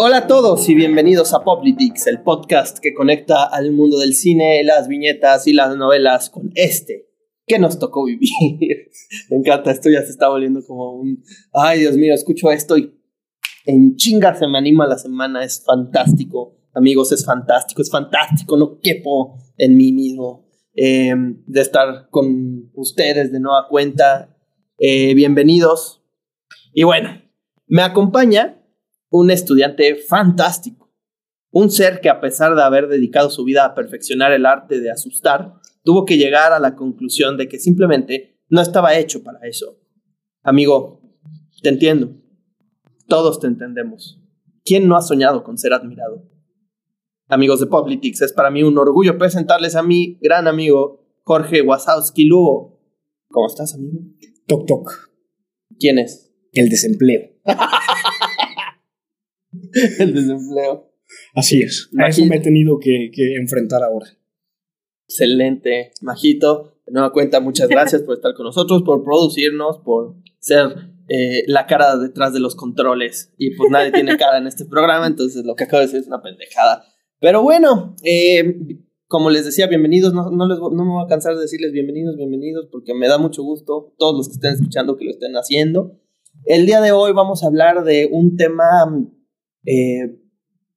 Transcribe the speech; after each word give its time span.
Hola 0.00 0.18
a 0.18 0.26
todos 0.26 0.68
y 0.68 0.74
bienvenidos 0.74 1.32
a 1.32 1.40
Poplitics, 1.40 2.06
el 2.06 2.22
podcast 2.22 2.78
que 2.80 2.92
conecta 2.92 3.44
al 3.44 3.72
mundo 3.72 3.98
del 3.98 4.14
cine, 4.14 4.62
las 4.62 4.88
viñetas 4.88 5.46
y 5.46 5.54
las 5.54 5.74
novelas 5.76 6.28
con 6.28 6.50
este 6.54 7.08
que 7.46 7.58
nos 7.58 7.78
tocó 7.78 8.04
vivir. 8.04 8.28
me 9.30 9.38
encanta, 9.38 9.70
esto 9.70 9.88
ya 9.88 10.02
se 10.02 10.10
está 10.10 10.28
volviendo 10.28 10.60
como 10.66 10.92
un... 10.92 11.24
Ay, 11.52 11.80
Dios 11.80 11.96
mío, 11.96 12.12
escucho 12.12 12.50
esto 12.50 12.76
y 12.76 12.92
en 13.64 13.96
chinga 13.96 14.34
se 14.34 14.46
me 14.46 14.58
anima 14.58 14.86
la 14.86 14.98
semana, 14.98 15.42
es 15.42 15.64
fantástico. 15.64 16.58
Amigos, 16.74 17.10
es 17.12 17.24
fantástico, 17.24 17.80
es 17.80 17.90
fantástico, 17.90 18.58
no 18.58 18.80
quepo 18.80 19.38
en 19.56 19.76
mí 19.76 19.92
mismo 19.92 20.46
eh, 20.74 21.14
de 21.16 21.60
estar 21.60 22.08
con 22.10 22.70
ustedes 22.74 23.32
de 23.32 23.40
nueva 23.40 23.66
cuenta. 23.68 24.36
Eh, 24.78 25.14
bienvenidos. 25.14 25.98
Y 26.78 26.84
bueno, 26.84 27.20
me 27.66 27.82
acompaña 27.82 28.64
un 29.10 29.32
estudiante 29.32 29.96
fantástico, 29.96 30.94
un 31.50 31.72
ser 31.72 32.00
que 32.00 32.08
a 32.08 32.20
pesar 32.20 32.54
de 32.54 32.62
haber 32.62 32.86
dedicado 32.86 33.30
su 33.30 33.42
vida 33.42 33.64
a 33.64 33.74
perfeccionar 33.74 34.30
el 34.30 34.46
arte 34.46 34.78
de 34.78 34.92
asustar, 34.92 35.54
tuvo 35.82 36.04
que 36.04 36.18
llegar 36.18 36.52
a 36.52 36.60
la 36.60 36.76
conclusión 36.76 37.36
de 37.36 37.48
que 37.48 37.58
simplemente 37.58 38.38
no 38.48 38.60
estaba 38.60 38.96
hecho 38.96 39.24
para 39.24 39.40
eso. 39.42 39.80
Amigo, 40.44 41.02
te 41.64 41.68
entiendo. 41.68 42.12
Todos 43.08 43.40
te 43.40 43.48
entendemos. 43.48 44.22
¿Quién 44.64 44.86
no 44.86 44.96
ha 44.96 45.02
soñado 45.02 45.42
con 45.42 45.58
ser 45.58 45.72
admirado? 45.72 46.30
Amigos 47.26 47.58
de 47.58 47.66
Politics, 47.66 48.22
es 48.22 48.32
para 48.32 48.52
mí 48.52 48.62
un 48.62 48.78
orgullo 48.78 49.18
presentarles 49.18 49.74
a 49.74 49.82
mi 49.82 50.16
gran 50.22 50.46
amigo 50.46 51.08
Jorge 51.24 51.60
Wasowski 51.60 52.24
Lugo. 52.24 52.80
¿Cómo 53.32 53.48
estás, 53.48 53.74
amigo? 53.74 53.98
Toc 54.46 54.64
toc. 54.68 55.10
¿Quién 55.76 55.98
es? 55.98 56.27
El 56.58 56.68
desempleo. 56.70 57.30
el 60.00 60.12
desempleo. 60.12 60.92
Así 61.36 61.60
es. 61.60 61.88
A 61.96 62.08
eso 62.08 62.26
me 62.26 62.36
he 62.36 62.40
tenido 62.40 62.80
que, 62.80 63.12
enfrentar 63.36 63.84
ahora. 63.84 64.06
Excelente. 65.08 65.92
Majito, 66.02 66.80
de 66.84 66.94
nueva 66.94 67.12
cuenta, 67.12 67.38
muchas 67.38 67.68
gracias 67.68 68.02
por 68.02 68.16
estar 68.16 68.34
con 68.34 68.44
nosotros, 68.44 68.82
por 68.82 69.04
producirnos, 69.04 69.78
por 69.84 70.16
ser 70.40 70.90
eh, 71.08 71.44
la 71.46 71.66
cara 71.66 71.96
detrás 71.96 72.32
de 72.32 72.40
los 72.40 72.56
controles. 72.56 73.32
Y 73.38 73.54
pues 73.54 73.70
nadie 73.70 73.92
tiene 73.92 74.16
cara 74.16 74.38
en 74.38 74.48
este 74.48 74.64
programa, 74.64 75.06
entonces 75.06 75.44
lo 75.44 75.54
que 75.54 75.62
acabo 75.62 75.78
de 75.78 75.86
decir 75.86 76.00
es 76.00 76.08
una 76.08 76.22
pendejada. 76.22 76.84
Pero 77.20 77.40
bueno, 77.40 77.94
eh, 78.02 78.52
como 79.06 79.30
les 79.30 79.44
decía, 79.44 79.68
bienvenidos. 79.68 80.12
No, 80.12 80.32
no, 80.32 80.48
les, 80.48 80.58
no 80.58 80.84
me 80.84 80.90
voy 80.90 81.04
a 81.04 81.08
cansar 81.08 81.36
de 81.36 81.42
decirles 81.42 81.70
bienvenidos, 81.70 82.16
bienvenidos, 82.16 82.66
porque 82.72 82.94
me 82.94 83.06
da 83.06 83.16
mucho 83.16 83.44
gusto 83.44 83.94
todos 83.96 84.16
los 84.16 84.26
que 84.26 84.34
estén 84.34 84.54
escuchando 84.54 84.96
que 84.96 85.04
lo 85.04 85.12
estén 85.12 85.34
haciendo. 85.34 86.00
El 86.44 86.66
día 86.66 86.80
de 86.80 86.92
hoy 86.92 87.12
vamos 87.12 87.42
a 87.42 87.48
hablar 87.48 87.84
de 87.84 88.08
un 88.10 88.36
tema 88.36 88.66
eh, 89.66 90.18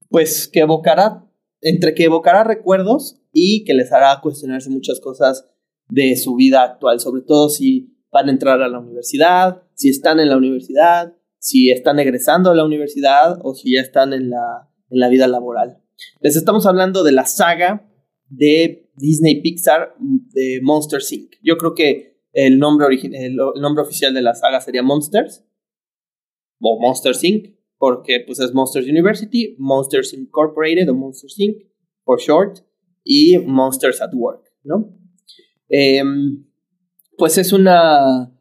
pues 0.10 0.48
que 0.48 0.62
evocará, 0.62 1.26
entre 1.62 1.94
que 1.94 2.06
evocará 2.06 2.44
recuerdos 2.44 3.22
y 3.32 3.64
que 3.64 3.74
les 3.74 3.92
hará 3.92 4.20
cuestionarse 4.22 4.70
muchas 4.70 5.00
cosas 5.00 5.50
de 5.90 6.16
su 6.18 6.36
vida 6.36 6.64
actual, 6.64 7.00
sobre 7.00 7.22
todo 7.22 7.50
si 7.50 7.96
van 8.12 8.28
a 8.28 8.32
entrar 8.32 8.62
a 8.62 8.68
la 8.68 8.80
universidad, 8.80 9.64
si 9.74 9.90
están 9.90 10.20
en 10.20 10.30
la 10.30 10.38
universidad, 10.38 11.16
si 11.38 11.70
están 11.70 12.00
egresando 12.00 12.52
a 12.52 12.56
la 12.56 12.66
universidad 12.66 13.40
o 13.44 13.54
si 13.54 13.74
ya 13.76 13.82
están 13.82 14.14
en 14.14 14.30
la, 14.30 14.70
en 14.90 15.00
la 15.00 15.10
vida 15.10 15.28
laboral. 15.28 15.82
Les 16.20 16.36
estamos 16.36 16.66
hablando 16.66 17.04
de 17.04 17.12
la 17.12 17.26
saga 17.26 17.88
de 18.30 18.90
Disney 18.96 19.42
Pixar 19.42 19.96
de 20.00 20.60
Monster 20.64 21.02
Inc. 21.12 21.36
Yo 21.44 21.58
creo 21.58 21.76
que 21.76 22.20
el 22.34 22.60
nombre, 22.60 22.88
el 23.04 23.36
nombre 23.36 23.84
oficial 23.84 24.14
de 24.14 24.22
la 24.22 24.34
saga 24.34 24.62
sería 24.62 24.84
Monsters 24.84 25.46
o 26.62 26.80
Monster 26.80 27.14
Inc 27.22 27.62
porque 27.82 28.20
pues 28.24 28.40
es 28.40 28.54
Monsters 28.54 28.88
University, 28.88 29.56
Monsters 29.58 30.14
Incorporated 30.14 30.88
o 30.88 30.94
Monsters 30.94 31.34
Inc. 31.40 31.64
por 32.04 32.20
short 32.20 32.60
y 33.04 33.40
Monsters 33.40 34.00
at 34.04 34.14
Work, 34.14 34.44
¿no? 34.64 34.96
Em, 35.68 36.46
pues 37.18 37.40
es 37.40 37.54
una, 37.54 38.32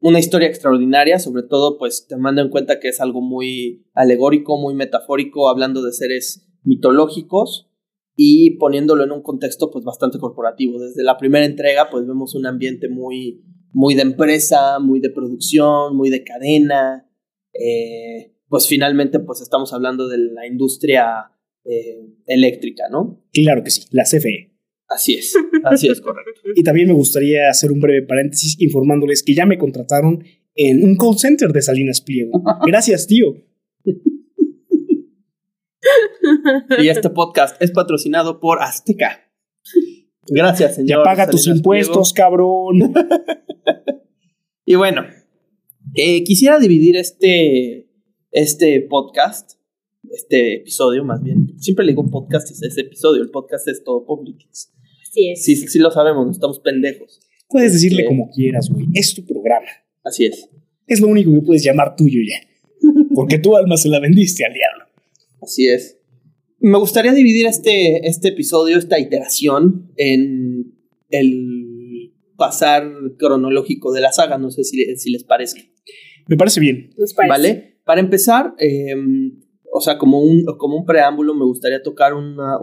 una 0.00 0.18
historia 0.18 0.48
extraordinaria, 0.48 1.20
sobre 1.20 1.44
todo 1.44 1.78
pues 1.78 2.08
tomando 2.08 2.42
en 2.42 2.48
cuenta 2.48 2.80
que 2.80 2.88
es 2.88 3.00
algo 3.00 3.20
muy 3.20 3.86
alegórico, 3.94 4.58
muy 4.58 4.74
metafórico, 4.74 5.48
hablando 5.48 5.80
de 5.80 5.92
seres 5.92 6.44
mitológicos 6.64 7.70
y 8.16 8.56
poniéndolo 8.58 9.04
en 9.04 9.12
un 9.12 9.22
contexto 9.22 9.70
pues 9.70 9.84
bastante 9.84 10.18
corporativo. 10.18 10.80
Desde 10.80 11.04
la 11.04 11.18
primera 11.18 11.46
entrega 11.46 11.88
pues 11.88 12.04
vemos 12.04 12.34
un 12.34 12.46
ambiente 12.46 12.88
muy, 12.88 13.44
muy 13.72 13.94
de 13.94 14.02
empresa, 14.02 14.80
muy 14.80 14.98
de 14.98 15.10
producción, 15.10 15.96
muy 15.96 16.10
de 16.10 16.24
cadena, 16.24 17.06
eh, 17.52 18.32
pues 18.48 18.66
finalmente 18.66 19.20
pues 19.20 19.40
estamos 19.40 19.72
hablando 19.72 20.08
de 20.08 20.18
la 20.18 20.46
industria 20.46 21.30
eh, 21.64 21.98
eléctrica, 22.26 22.84
¿no? 22.90 23.24
Claro 23.32 23.62
que 23.62 23.70
sí, 23.70 23.82
la 23.90 24.04
CFE. 24.04 24.50
Así 24.88 25.14
es, 25.14 25.34
así 25.64 25.88
es 25.88 26.00
correcto. 26.00 26.40
y 26.54 26.62
también 26.62 26.88
me 26.88 26.94
gustaría 26.94 27.48
hacer 27.48 27.70
un 27.70 27.80
breve 27.80 28.06
paréntesis 28.06 28.60
informándoles 28.60 29.22
que 29.22 29.34
ya 29.34 29.46
me 29.46 29.58
contrataron 29.58 30.24
en 30.54 30.84
un 30.84 30.96
call 30.96 31.18
center 31.18 31.50
de 31.52 31.62
Salinas 31.62 32.00
Pliego. 32.00 32.42
Gracias, 32.66 33.06
tío. 33.06 33.36
y 36.78 36.88
este 36.88 37.10
podcast 37.10 37.60
es 37.62 37.70
patrocinado 37.70 38.40
por 38.40 38.62
Azteca. 38.62 39.30
Gracias, 40.28 40.76
señor. 40.76 40.88
Ya 40.98 41.02
paga 41.02 41.28
tus 41.28 41.46
impuestos, 41.46 42.12
cabrón. 42.12 42.92
y 44.64 44.74
bueno, 44.74 45.04
eh, 45.94 46.22
quisiera 46.24 46.58
dividir 46.58 46.96
este 46.96 47.90
este 48.32 48.80
podcast, 48.82 49.52
este 50.10 50.56
episodio 50.56 51.04
más 51.04 51.22
bien, 51.22 51.58
siempre 51.58 51.84
le 51.84 51.92
digo 51.92 52.08
podcast 52.08 52.48
y 52.50 52.52
es 52.52 52.62
ese 52.62 52.82
episodio, 52.82 53.22
el 53.22 53.30
podcast 53.30 53.66
es 53.68 53.82
todo 53.82 54.04
público. 54.04 54.44
Así 54.50 55.30
es. 55.30 55.44
Sí, 55.44 55.56
sí 55.56 55.78
lo 55.78 55.90
sabemos, 55.90 56.26
no 56.26 56.32
estamos 56.32 56.60
pendejos. 56.60 57.20
Puedes 57.48 57.72
decirle 57.72 58.04
como 58.04 58.30
quieras, 58.30 58.68
güey, 58.70 58.86
es 58.94 59.14
tu 59.14 59.24
programa. 59.26 59.66
Así 60.04 60.26
es. 60.26 60.48
Es 60.86 61.00
lo 61.00 61.08
único 61.08 61.32
que 61.34 61.42
puedes 61.42 61.64
llamar 61.64 61.96
tuyo 61.96 62.20
ya, 62.26 62.40
porque 63.14 63.38
tu 63.38 63.56
alma 63.56 63.76
se 63.76 63.88
la 63.88 64.00
vendiste 64.00 64.44
al 64.44 64.54
diablo. 64.54 64.84
Así 65.40 65.66
es. 65.66 65.98
Me 66.60 66.78
gustaría 66.78 67.12
dividir 67.12 67.46
este, 67.46 68.06
este 68.06 68.28
episodio, 68.28 68.78
esta 68.78 69.00
iteración, 69.00 69.90
en 69.96 70.74
el 71.08 72.12
pasar 72.36 72.90
cronológico 73.18 73.92
de 73.92 74.02
la 74.02 74.12
saga, 74.12 74.38
no 74.38 74.50
sé 74.50 74.64
si, 74.64 74.96
si 74.96 75.10
les 75.10 75.24
parece. 75.24 75.69
Me 76.26 76.36
parece 76.36 76.60
bien. 76.60 76.90
¿Vale? 77.28 77.80
Para 77.84 78.00
empezar, 78.00 78.54
em, 78.58 79.40
o 79.72 79.80
sea, 79.80 79.98
como 79.98 80.20
un, 80.20 80.44
como 80.58 80.76
un 80.76 80.84
preámbulo, 80.84 81.34
me 81.34 81.44
gustaría 81.44 81.82
tocar 81.82 82.14
una, 82.14 82.58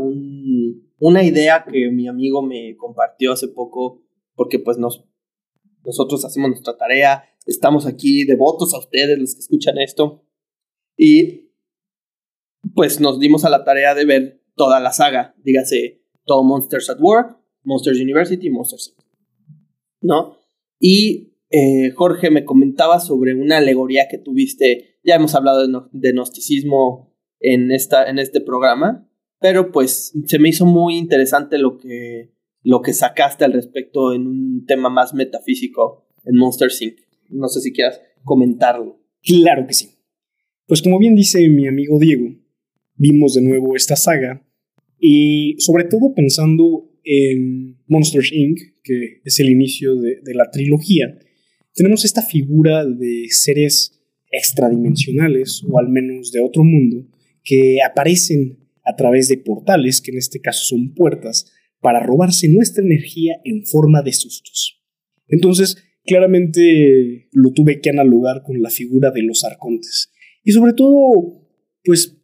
una 0.99 1.23
idea 1.23 1.65
que 1.69 1.89
mi 1.91 2.07
amigo 2.07 2.41
me 2.41 2.75
compartió 2.77 3.31
hace 3.31 3.47
poco, 3.47 4.03
porque 4.35 4.59
pues 4.59 4.77
nos, 4.77 5.05
nosotros 5.83 6.23
hacemos 6.25 6.49
nuestra 6.49 6.77
tarea, 6.77 7.23
estamos 7.45 7.85
aquí 7.85 8.25
devotos 8.25 8.73
a 8.73 8.79
ustedes, 8.79 9.17
los 9.17 9.33
que 9.33 9.39
escuchan 9.39 9.77
esto, 9.77 10.23
y 10.97 11.51
pues 12.75 12.99
nos 12.99 13.19
dimos 13.19 13.45
a 13.45 13.49
la 13.49 13.63
tarea 13.63 13.95
de 13.95 14.05
ver 14.05 14.43
toda 14.55 14.79
la 14.79 14.91
saga, 14.91 15.35
dígase, 15.43 16.03
todo 16.25 16.43
Monsters 16.43 16.89
at 16.89 16.99
Work, 16.99 17.37
Monsters 17.63 17.99
University, 17.99 18.49
Monsters 18.49 18.95
¿no? 20.01 20.37
Y 20.79 21.36
eh, 21.49 21.91
Jorge 21.95 22.29
me 22.29 22.45
comentaba 22.45 22.99
sobre 22.99 23.33
una 23.33 23.57
alegoría 23.57 24.07
que 24.09 24.17
tuviste 24.17 24.97
ya 25.07 25.15
hemos 25.15 25.33
hablado 25.35 25.65
de, 25.91 26.11
gnosticismo 26.11 27.15
en, 27.39 27.71
esta, 27.71 28.09
en 28.09 28.19
este 28.19 28.41
programa, 28.41 29.09
pero 29.39 29.71
pues 29.71 30.13
se 30.25 30.37
me 30.37 30.49
hizo 30.49 30.65
muy 30.65 30.97
interesante 30.97 31.57
lo 31.57 31.77
que, 31.77 32.33
lo 32.61 32.81
que 32.81 32.91
sacaste 32.91 33.45
al 33.45 33.53
respecto 33.53 34.13
en 34.13 34.27
un 34.27 34.65
tema 34.65 34.89
más 34.89 35.13
metafísico 35.13 36.09
en 36.25 36.35
Monster 36.35 36.69
Inc. 36.81 36.97
No 37.29 37.47
sé 37.47 37.61
si 37.61 37.71
quieras 37.71 38.01
comentarlo. 38.23 38.99
Claro 39.23 39.65
que 39.65 39.73
sí. 39.73 39.91
Pues 40.65 40.81
como 40.81 40.99
bien 40.99 41.15
dice 41.15 41.47
mi 41.47 41.67
amigo 41.67 41.97
Diego, 41.99 42.35
vimos 42.95 43.35
de 43.35 43.41
nuevo 43.41 43.77
esta 43.77 43.95
saga 43.95 44.45
y 44.99 45.55
sobre 45.59 45.85
todo 45.85 46.13
pensando 46.13 46.91
en 47.05 47.77
Monsters 47.87 48.33
Inc., 48.33 48.59
que 48.83 49.21
es 49.23 49.39
el 49.39 49.49
inicio 49.49 49.95
de, 49.95 50.19
de 50.21 50.33
la 50.33 50.51
trilogía, 50.51 51.17
tenemos 51.77 52.03
esta 52.03 52.23
figura 52.23 52.83
de 52.85 53.27
seres 53.29 54.01
extradimensionales 54.31 55.63
o 55.69 55.77
al 55.79 55.89
menos 55.89 56.31
de 56.31 56.41
otro 56.41 56.63
mundo 56.63 57.07
que 57.43 57.77
aparecen 57.87 58.57
a 58.83 58.95
través 58.95 59.27
de 59.27 59.37
portales, 59.37 60.01
que 60.01 60.11
en 60.11 60.17
este 60.17 60.41
caso 60.41 60.65
son 60.65 60.95
puertas, 60.95 61.53
para 61.79 61.99
robarse 61.99 62.49
nuestra 62.49 62.83
energía 62.83 63.35
en 63.43 63.63
forma 63.63 64.01
de 64.01 64.11
sustos. 64.11 64.81
Entonces, 65.27 65.77
claramente 66.03 67.29
lo 67.31 67.53
tuve 67.53 67.79
que 67.79 67.91
analogar 67.91 68.41
con 68.43 68.59
la 68.61 68.71
figura 68.71 69.11
de 69.11 69.21
los 69.21 69.43
arcontes. 69.43 70.11
Y 70.43 70.53
sobre 70.53 70.73
todo, 70.73 71.47
pues, 71.83 72.17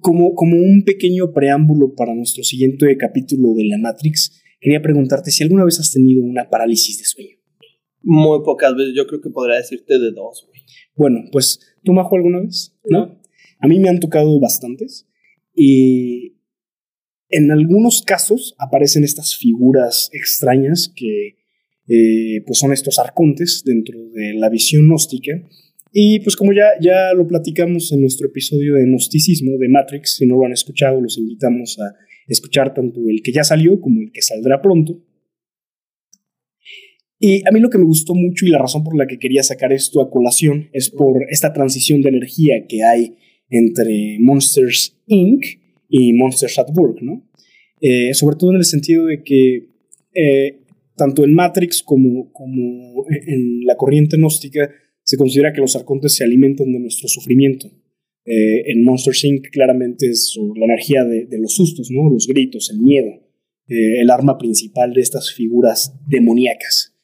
como, 0.00 0.34
como 0.34 0.56
un 0.56 0.84
pequeño 0.84 1.34
preámbulo 1.34 1.94
para 1.94 2.14
nuestro 2.14 2.44
siguiente 2.44 2.96
capítulo 2.96 3.52
de 3.54 3.64
la 3.64 3.76
Matrix, 3.76 4.42
quería 4.58 4.80
preguntarte 4.80 5.30
si 5.30 5.42
alguna 5.42 5.66
vez 5.66 5.78
has 5.80 5.92
tenido 5.92 6.22
una 6.22 6.48
parálisis 6.48 6.98
de 6.98 7.04
sueño. 7.04 7.36
Muy 8.08 8.38
pocas 8.44 8.76
veces, 8.76 8.94
yo 8.94 9.04
creo 9.08 9.20
que 9.20 9.30
podría 9.30 9.56
decirte 9.56 9.98
de 9.98 10.12
dos, 10.12 10.46
güey. 10.46 10.60
Bueno, 10.94 11.24
pues, 11.32 11.58
¿tú 11.82 11.92
Majo 11.92 12.14
alguna 12.14 12.38
vez? 12.40 12.72
¿No? 12.84 13.20
A 13.58 13.66
mí 13.66 13.80
me 13.80 13.88
han 13.88 13.98
tocado 13.98 14.38
bastantes. 14.38 15.08
Y 15.56 16.36
en 17.30 17.50
algunos 17.50 18.02
casos 18.02 18.54
aparecen 18.58 19.02
estas 19.02 19.36
figuras 19.36 20.08
extrañas 20.12 20.92
que 20.94 21.36
eh, 21.88 22.42
pues 22.46 22.60
son 22.60 22.72
estos 22.72 23.00
arcontes 23.00 23.62
dentro 23.64 23.98
de 24.10 24.34
la 24.34 24.50
visión 24.50 24.86
gnóstica. 24.86 25.32
Y 25.92 26.20
pues 26.20 26.36
como 26.36 26.52
ya, 26.52 26.66
ya 26.80 27.12
lo 27.12 27.26
platicamos 27.26 27.90
en 27.90 28.02
nuestro 28.02 28.28
episodio 28.28 28.74
de 28.74 28.86
gnosticismo 28.86 29.58
de 29.58 29.68
Matrix, 29.68 30.16
si 30.16 30.26
no 30.26 30.36
lo 30.36 30.46
han 30.46 30.52
escuchado, 30.52 31.00
los 31.00 31.18
invitamos 31.18 31.76
a 31.80 31.92
escuchar 32.28 32.72
tanto 32.72 33.00
el 33.08 33.20
que 33.22 33.32
ya 33.32 33.42
salió 33.42 33.80
como 33.80 34.00
el 34.00 34.12
que 34.12 34.22
saldrá 34.22 34.62
pronto. 34.62 35.00
Y 37.18 37.46
a 37.48 37.50
mí 37.50 37.60
lo 37.60 37.70
que 37.70 37.78
me 37.78 37.84
gustó 37.84 38.14
mucho 38.14 38.44
y 38.44 38.50
la 38.50 38.58
razón 38.58 38.84
por 38.84 38.96
la 38.96 39.06
que 39.06 39.18
quería 39.18 39.42
sacar 39.42 39.72
esto 39.72 40.02
a 40.02 40.10
colación 40.10 40.68
es 40.72 40.90
por 40.90 41.24
esta 41.30 41.52
transición 41.52 42.02
de 42.02 42.10
energía 42.10 42.66
que 42.68 42.82
hay 42.82 43.16
entre 43.48 44.18
Monsters 44.20 44.98
Inc. 45.06 45.44
y 45.88 46.12
Monsters 46.12 46.58
at 46.58 46.68
Work, 46.76 47.00
¿no? 47.00 47.26
Eh, 47.80 48.12
sobre 48.14 48.36
todo 48.36 48.50
en 48.50 48.56
el 48.56 48.64
sentido 48.64 49.06
de 49.06 49.22
que 49.22 49.68
eh, 50.14 50.60
tanto 50.96 51.24
en 51.24 51.34
Matrix 51.34 51.82
como, 51.82 52.32
como 52.32 53.06
en 53.08 53.64
la 53.64 53.76
corriente 53.76 54.16
gnóstica 54.16 54.70
se 55.02 55.16
considera 55.16 55.52
que 55.52 55.60
los 55.60 55.76
arcontes 55.76 56.14
se 56.14 56.24
alimentan 56.24 56.72
de 56.72 56.80
nuestro 56.80 57.08
sufrimiento. 57.08 57.68
Eh, 58.24 58.72
en 58.72 58.82
Monsters 58.82 59.24
Inc. 59.24 59.48
claramente 59.50 60.10
es 60.10 60.36
la 60.56 60.64
energía 60.64 61.04
de, 61.04 61.38
los 61.38 61.54
sustos, 61.54 61.90
¿no? 61.90 62.10
los 62.10 62.26
gritos, 62.26 62.70
el 62.70 62.80
miedo, 62.80 63.22
el 63.68 64.10
arma 64.10 64.36
principal 64.36 64.92
de 64.92 65.00
estas 65.00 65.32
figuras 65.32 65.94
demoníacas. 66.08 66.95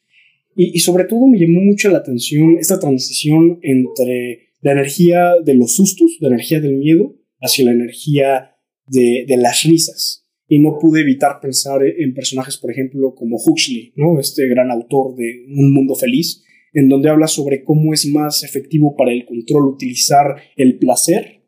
Y, 0.54 0.78
sobre 0.80 1.04
todo 1.04 1.26
me 1.26 1.38
llamó 1.38 1.60
mucho 1.60 1.88
la 1.90 1.98
atención 1.98 2.56
esta 2.58 2.78
transición 2.78 3.58
entre 3.62 4.50
la 4.60 4.72
energía 4.72 5.32
de 5.44 5.54
los 5.54 5.76
sustos, 5.76 6.18
la 6.20 6.28
energía 6.28 6.60
del 6.60 6.76
miedo, 6.76 7.16
hacia 7.40 7.64
la 7.64 7.72
energía 7.72 8.56
de, 8.86 9.24
de 9.26 9.36
las 9.36 9.64
risas. 9.64 10.26
Y 10.46 10.58
no 10.58 10.78
pude 10.78 11.00
evitar 11.00 11.40
pensar 11.40 11.82
en 11.82 12.12
personajes, 12.12 12.58
por 12.58 12.70
ejemplo, 12.70 13.14
como 13.14 13.38
Huxley, 13.38 13.92
¿no? 13.96 14.20
este 14.20 14.46
gran 14.48 14.70
autor 14.70 15.16
de 15.16 15.46
Un 15.48 15.72
Mundo 15.72 15.94
Feliz, 15.94 16.44
en 16.74 16.88
donde 16.88 17.08
habla 17.08 17.26
sobre 17.26 17.64
cómo 17.64 17.92
es 17.94 18.06
más 18.06 18.42
efectivo 18.44 18.94
para 18.96 19.12
el 19.12 19.24
control 19.24 19.68
utilizar 19.68 20.36
el 20.56 20.78
placer 20.78 21.42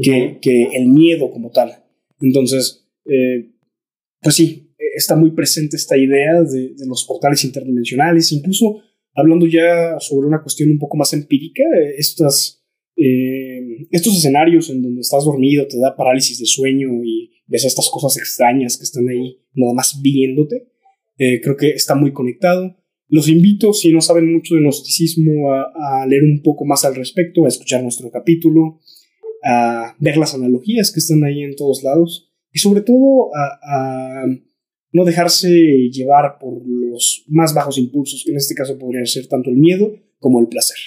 que, 0.00 0.38
que 0.40 0.68
el 0.74 0.88
miedo 0.88 1.30
como 1.30 1.50
tal. 1.50 1.84
Entonces, 2.20 2.86
eh, 3.06 3.50
pues 4.20 4.34
sí, 4.34 4.69
está 5.00 5.16
muy 5.16 5.32
presente 5.32 5.76
esta 5.76 5.96
idea 5.96 6.42
de, 6.42 6.74
los 6.86 7.04
portales 7.04 7.44
interdimensionales, 7.44 8.30
incluso 8.32 8.82
hablando 9.14 9.46
ya 9.46 9.98
sobre 9.98 10.28
una 10.28 10.42
cuestión 10.42 10.70
un 10.70 10.78
poco 10.78 10.96
más 10.96 11.12
empírica, 11.12 11.62
estas, 11.96 12.62
eh, 12.96 13.86
estos 13.90 14.16
escenarios 14.16 14.70
en 14.70 14.82
donde 14.82 15.00
estás 15.00 15.24
dormido, 15.24 15.66
te 15.66 15.78
da 15.78 15.96
parálisis 15.96 16.38
de 16.38 16.46
sueño 16.46 16.88
y 17.04 17.30
ves 17.46 17.64
estas 17.64 17.88
cosas 17.90 18.16
extrañas 18.16 18.76
que 18.76 18.84
están 18.84 19.08
ahí 19.08 19.38
nada 19.54 19.72
más 19.72 20.00
viéndote, 20.00 20.68
eh, 21.18 21.40
creo 21.42 21.56
que 21.56 21.70
está 21.70 21.94
muy 21.94 22.12
conectado. 22.12 22.76
Los 23.08 23.28
invito, 23.28 23.72
si 23.72 23.92
no 23.92 24.00
saben 24.00 24.32
mucho 24.32 24.54
de 24.54 24.60
gnosticismo, 24.60 25.50
a, 25.52 26.06
leer 26.06 26.22
un 26.22 26.42
poco 26.42 26.64
más 26.64 26.84
al 26.84 26.94
respecto, 26.94 27.44
a 27.44 27.48
escuchar 27.48 27.82
nuestro 27.82 28.10
capítulo, 28.10 28.80
a 29.42 29.96
ver 29.98 30.16
las 30.16 30.34
analogías 30.34 30.92
que 30.92 31.00
están 31.00 31.24
ahí 31.24 31.42
en 31.42 31.56
todos 31.56 31.82
lados 31.82 32.30
y 32.52 32.58
sobre 32.58 32.82
todo 32.82 33.30
a 33.34 34.26
no 34.92 35.04
dejarse 35.04 35.48
llevar 35.90 36.38
por 36.38 36.66
los 36.66 37.24
más 37.28 37.54
bajos 37.54 37.78
impulsos, 37.78 38.22
que 38.24 38.32
en 38.32 38.36
este 38.36 38.54
caso 38.54 38.78
podrían 38.78 39.06
ser 39.06 39.26
tanto 39.28 39.50
el 39.50 39.56
miedo 39.56 39.94
como 40.18 40.40
el 40.40 40.48
placer. 40.48 40.78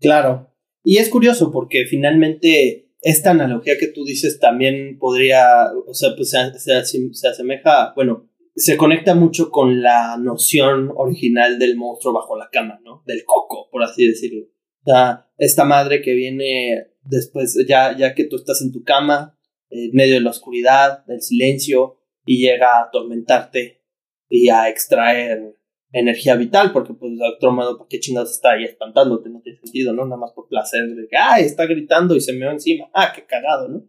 Claro. 0.00 0.50
Y 0.82 0.98
es 0.98 1.08
curioso 1.08 1.50
porque 1.50 1.86
finalmente 1.86 2.84
esta 3.00 3.30
analogía 3.30 3.74
que 3.78 3.88
tú 3.88 4.04
dices 4.04 4.38
también 4.38 4.98
podría, 4.98 5.70
o 5.86 5.94
sea, 5.94 6.10
pues 6.16 6.30
se, 6.30 6.84
se, 6.84 7.28
asemeja, 7.28 7.92
bueno, 7.94 8.30
se 8.54 8.76
conecta 8.76 9.14
mucho 9.14 9.50
con 9.50 9.82
la 9.82 10.16
noción 10.16 10.90
original 10.94 11.58
del 11.58 11.76
monstruo 11.76 12.14
bajo 12.14 12.36
la 12.36 12.48
cama, 12.50 12.80
¿no? 12.84 13.02
Del 13.06 13.24
coco, 13.24 13.68
por 13.70 13.82
así 13.82 14.06
decirlo. 14.06 14.46
O 14.86 14.90
sea, 14.90 15.28
esta 15.38 15.64
madre 15.64 16.02
que 16.02 16.14
viene 16.14 16.88
después, 17.02 17.58
ya, 17.68 17.96
ya 17.96 18.14
que 18.14 18.24
tú 18.24 18.36
estás 18.36 18.62
en 18.62 18.72
tu 18.72 18.84
cama, 18.84 19.38
en 19.70 19.90
medio 19.92 20.14
de 20.14 20.20
la 20.20 20.30
oscuridad, 20.30 21.04
del 21.06 21.20
silencio, 21.20 21.98
y 22.24 22.38
llega 22.38 22.78
a 22.78 22.84
atormentarte 22.84 23.82
y 24.28 24.48
a 24.48 24.68
extraer 24.68 25.54
energía 25.92 26.34
vital, 26.34 26.72
porque 26.72 26.92
pues 26.94 27.12
otro 27.36 27.52
modo, 27.52 27.78
¿por 27.78 27.86
qué 27.86 28.00
chingados 28.00 28.32
está 28.32 28.52
ahí 28.52 28.64
espantándote? 28.64 29.30
No 29.30 29.40
tiene 29.40 29.60
sentido, 29.60 29.92
¿no? 29.92 30.04
Nada 30.04 30.16
más 30.16 30.32
por 30.32 30.48
placer 30.48 30.86
de 30.88 31.06
que, 31.08 31.16
ay, 31.16 31.44
está 31.44 31.66
gritando 31.66 32.16
y 32.16 32.20
se 32.20 32.32
me 32.32 32.46
va 32.46 32.52
encima, 32.52 32.90
ah, 32.92 33.12
qué 33.14 33.24
cagado, 33.24 33.68
¿no? 33.68 33.84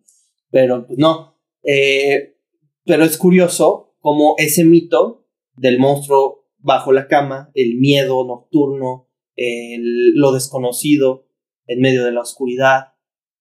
Pero 0.51 0.85
pues 0.85 0.99
no. 0.99 1.35
Eh, 1.63 2.37
pero 2.85 3.03
es 3.03 3.17
curioso 3.17 3.95
como 3.99 4.35
ese 4.37 4.63
mito 4.65 5.25
del 5.55 5.79
monstruo 5.79 6.47
bajo 6.57 6.91
la 6.91 7.07
cama, 7.07 7.49
el 7.55 7.75
miedo 7.75 8.23
nocturno, 8.25 9.09
lo 9.37 10.31
desconocido 10.31 11.27
en 11.67 11.81
medio 11.81 12.05
de 12.05 12.11
la 12.11 12.21
oscuridad, 12.21 12.93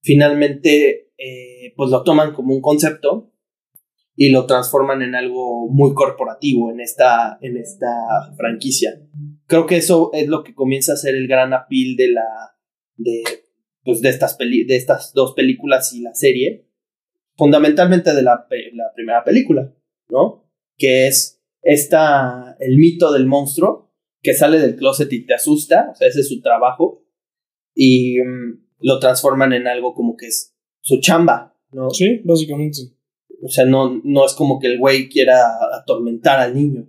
finalmente 0.02 1.12
eh, 1.18 1.72
pues 1.76 1.90
lo 1.90 2.02
toman 2.02 2.34
como 2.34 2.54
un 2.54 2.60
concepto 2.60 3.33
y 4.16 4.30
lo 4.30 4.46
transforman 4.46 5.02
en 5.02 5.14
algo 5.14 5.68
muy 5.68 5.94
corporativo 5.94 6.70
en 6.70 6.80
esta, 6.80 7.38
en 7.40 7.56
esta 7.56 7.88
franquicia. 8.36 9.00
Creo 9.46 9.66
que 9.66 9.76
eso 9.76 10.10
es 10.12 10.28
lo 10.28 10.44
que 10.44 10.54
comienza 10.54 10.92
a 10.92 10.96
ser 10.96 11.14
el 11.14 11.26
gran 11.26 11.52
appeal 11.52 11.96
de 11.96 12.08
la 12.08 12.56
de 12.96 13.22
pues 13.84 14.00
de 14.00 14.08
estas 14.08 14.38
de 14.38 14.64
estas 14.68 15.12
dos 15.12 15.34
películas 15.34 15.92
y 15.92 16.00
la 16.00 16.14
serie, 16.14 16.66
fundamentalmente 17.36 18.14
de 18.14 18.22
la, 18.22 18.46
la 18.72 18.92
primera 18.94 19.22
película, 19.24 19.74
¿no? 20.08 20.48
Que 20.78 21.06
es 21.06 21.42
esta 21.60 22.56
el 22.60 22.78
mito 22.78 23.12
del 23.12 23.26
monstruo 23.26 23.92
que 24.22 24.32
sale 24.32 24.58
del 24.58 24.76
closet 24.76 25.12
y 25.12 25.26
te 25.26 25.34
asusta, 25.34 25.90
o 25.92 25.94
sea, 25.94 26.08
ese 26.08 26.20
es 26.20 26.28
su 26.28 26.40
trabajo 26.40 27.04
y 27.74 28.22
mm, 28.22 28.64
lo 28.80 28.98
transforman 28.98 29.52
en 29.52 29.66
algo 29.66 29.94
como 29.94 30.16
que 30.16 30.28
es 30.28 30.56
su 30.80 30.98
chamba, 31.00 31.54
¿no? 31.72 31.90
Sí, 31.90 32.22
básicamente. 32.24 32.93
O 33.44 33.48
sea, 33.50 33.66
no, 33.66 34.00
no 34.04 34.24
es 34.24 34.32
como 34.32 34.58
que 34.58 34.68
el 34.68 34.78
güey 34.78 35.10
quiera 35.10 35.38
atormentar 35.78 36.40
al 36.40 36.54
niño. 36.54 36.86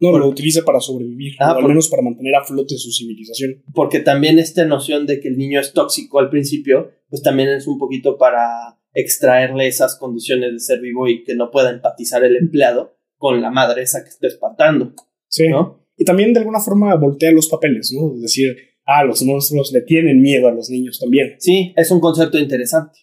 No, 0.00 0.16
lo 0.16 0.26
utiliza 0.26 0.62
para 0.62 0.80
sobrevivir, 0.80 1.34
ah, 1.38 1.52
o 1.54 1.58
al 1.58 1.68
menos 1.68 1.88
para 1.88 2.02
mantener 2.02 2.34
a 2.34 2.44
flote 2.44 2.78
su 2.78 2.90
civilización. 2.90 3.62
Porque 3.74 4.00
también 4.00 4.38
esta 4.38 4.64
noción 4.64 5.06
de 5.06 5.20
que 5.20 5.28
el 5.28 5.36
niño 5.36 5.60
es 5.60 5.74
tóxico 5.74 6.18
al 6.18 6.30
principio, 6.30 6.92
pues 7.10 7.20
también 7.22 7.50
es 7.50 7.66
un 7.66 7.78
poquito 7.78 8.16
para 8.16 8.78
extraerle 8.94 9.66
esas 9.66 9.96
condiciones 9.98 10.52
de 10.52 10.60
ser 10.60 10.80
vivo 10.80 11.08
y 11.08 11.24
que 11.24 11.34
no 11.34 11.50
pueda 11.50 11.70
empatizar 11.70 12.24
el 12.24 12.36
empleado 12.36 12.96
con 13.18 13.42
la 13.42 13.50
madre 13.50 13.82
esa 13.82 14.02
que 14.02 14.08
está 14.08 14.28
espantando. 14.28 14.94
Sí. 15.28 15.48
¿no? 15.48 15.84
Y 15.98 16.04
también 16.04 16.32
de 16.32 16.40
alguna 16.40 16.60
forma 16.60 16.94
voltea 16.94 17.32
los 17.32 17.48
papeles, 17.48 17.92
¿no? 17.92 18.14
Es 18.14 18.22
decir, 18.22 18.56
ah, 18.86 19.04
los 19.04 19.22
monstruos 19.24 19.72
le 19.72 19.82
tienen 19.82 20.22
miedo 20.22 20.48
a 20.48 20.52
los 20.52 20.70
niños 20.70 20.98
también. 21.00 21.34
Sí, 21.38 21.74
es 21.76 21.90
un 21.90 22.00
concepto 22.00 22.38
interesante. 22.38 23.00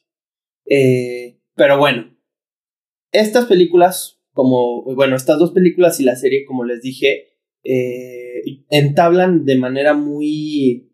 Eh, 0.65 1.39
pero 1.55 1.77
bueno, 1.77 2.14
estas 3.19 3.45
películas, 3.45 4.21
como, 4.33 4.83
bueno, 4.95 5.15
estas 5.15 5.39
dos 5.39 5.51
películas 5.51 5.99
y 5.99 6.03
la 6.03 6.15
serie, 6.15 6.45
como 6.45 6.63
les 6.63 6.81
dije, 6.81 7.35
eh, 7.63 8.63
entablan 8.69 9.45
de 9.45 9.57
manera 9.57 9.93
muy, 9.93 10.91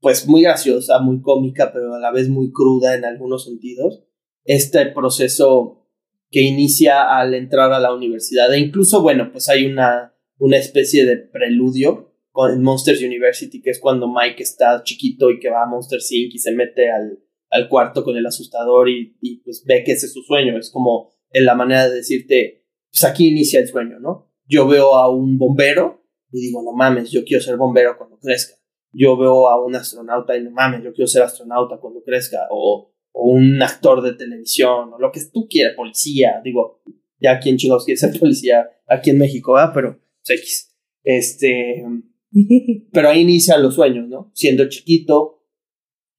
pues 0.00 0.26
muy 0.28 0.42
graciosa, 0.42 1.00
muy 1.00 1.20
cómica, 1.20 1.72
pero 1.72 1.94
a 1.94 1.98
la 1.98 2.12
vez 2.12 2.28
muy 2.28 2.52
cruda 2.52 2.94
en 2.94 3.04
algunos 3.04 3.44
sentidos, 3.44 4.04
este 4.44 4.86
proceso 4.86 5.84
que 6.30 6.42
inicia 6.42 7.16
al 7.16 7.34
entrar 7.34 7.72
a 7.72 7.80
la 7.80 7.94
universidad. 7.94 8.52
E 8.52 8.58
incluso, 8.58 9.02
bueno, 9.02 9.30
pues 9.32 9.48
hay 9.48 9.66
una, 9.66 10.14
una 10.38 10.56
especie 10.56 11.06
de 11.06 11.16
preludio 11.16 12.12
con 12.32 12.60
Monsters 12.62 13.00
University, 13.00 13.62
que 13.62 13.70
es 13.70 13.78
cuando 13.78 14.12
Mike 14.12 14.42
está 14.42 14.82
chiquito 14.82 15.30
y 15.30 15.38
que 15.38 15.50
va 15.50 15.62
a 15.62 15.66
Monster 15.66 16.00
Inc. 16.10 16.34
y 16.34 16.38
se 16.38 16.50
mete 16.50 16.90
al, 16.90 17.20
al 17.50 17.68
cuarto 17.68 18.02
con 18.02 18.16
el 18.16 18.26
asustador 18.26 18.88
y, 18.88 19.16
y, 19.20 19.36
pues 19.44 19.64
ve 19.64 19.84
que 19.84 19.92
ese 19.92 20.06
es 20.06 20.12
su 20.12 20.22
sueño. 20.22 20.58
Es 20.58 20.70
como 20.70 21.13
en 21.34 21.44
la 21.44 21.54
manera 21.54 21.88
de 21.88 21.96
decirte, 21.96 22.64
pues 22.90 23.04
aquí 23.04 23.28
inicia 23.28 23.60
el 23.60 23.68
sueño, 23.68 23.98
¿no? 23.98 24.30
Yo 24.46 24.66
veo 24.66 24.94
a 24.94 25.10
un 25.10 25.36
bombero 25.36 26.06
y 26.30 26.40
digo, 26.40 26.62
no 26.62 26.72
mames, 26.72 27.10
yo 27.10 27.24
quiero 27.24 27.42
ser 27.42 27.56
bombero 27.56 27.98
cuando 27.98 28.18
crezca. 28.18 28.54
Yo 28.92 29.16
veo 29.16 29.48
a 29.48 29.62
un 29.62 29.74
astronauta 29.74 30.36
y 30.36 30.44
no 30.44 30.52
mames, 30.52 30.84
yo 30.84 30.92
quiero 30.92 31.08
ser 31.08 31.22
astronauta 31.22 31.78
cuando 31.78 32.02
crezca. 32.02 32.38
O, 32.50 32.90
un 33.16 33.62
actor 33.62 34.02
de 34.02 34.14
televisión, 34.14 34.92
o 34.92 34.98
lo 34.98 35.12
que 35.12 35.20
tú 35.32 35.46
quieras, 35.48 35.74
policía. 35.76 36.40
Digo, 36.42 36.82
ya 37.20 37.32
aquí 37.32 37.48
en 37.48 37.56
Chingos 37.56 37.84
quiere 37.84 37.98
ser 37.98 38.18
policía, 38.18 38.70
aquí 38.88 39.10
en 39.10 39.18
México, 39.18 39.52
¿verdad? 39.52 39.72
Pero, 39.74 40.00
pues, 40.24 40.40
X. 40.40 40.76
Este. 41.02 41.84
pero 42.92 43.08
ahí 43.08 43.20
inician 43.20 43.62
los 43.62 43.74
sueños, 43.74 44.08
¿no? 44.08 44.30
Siendo 44.34 44.68
chiquito, 44.68 45.44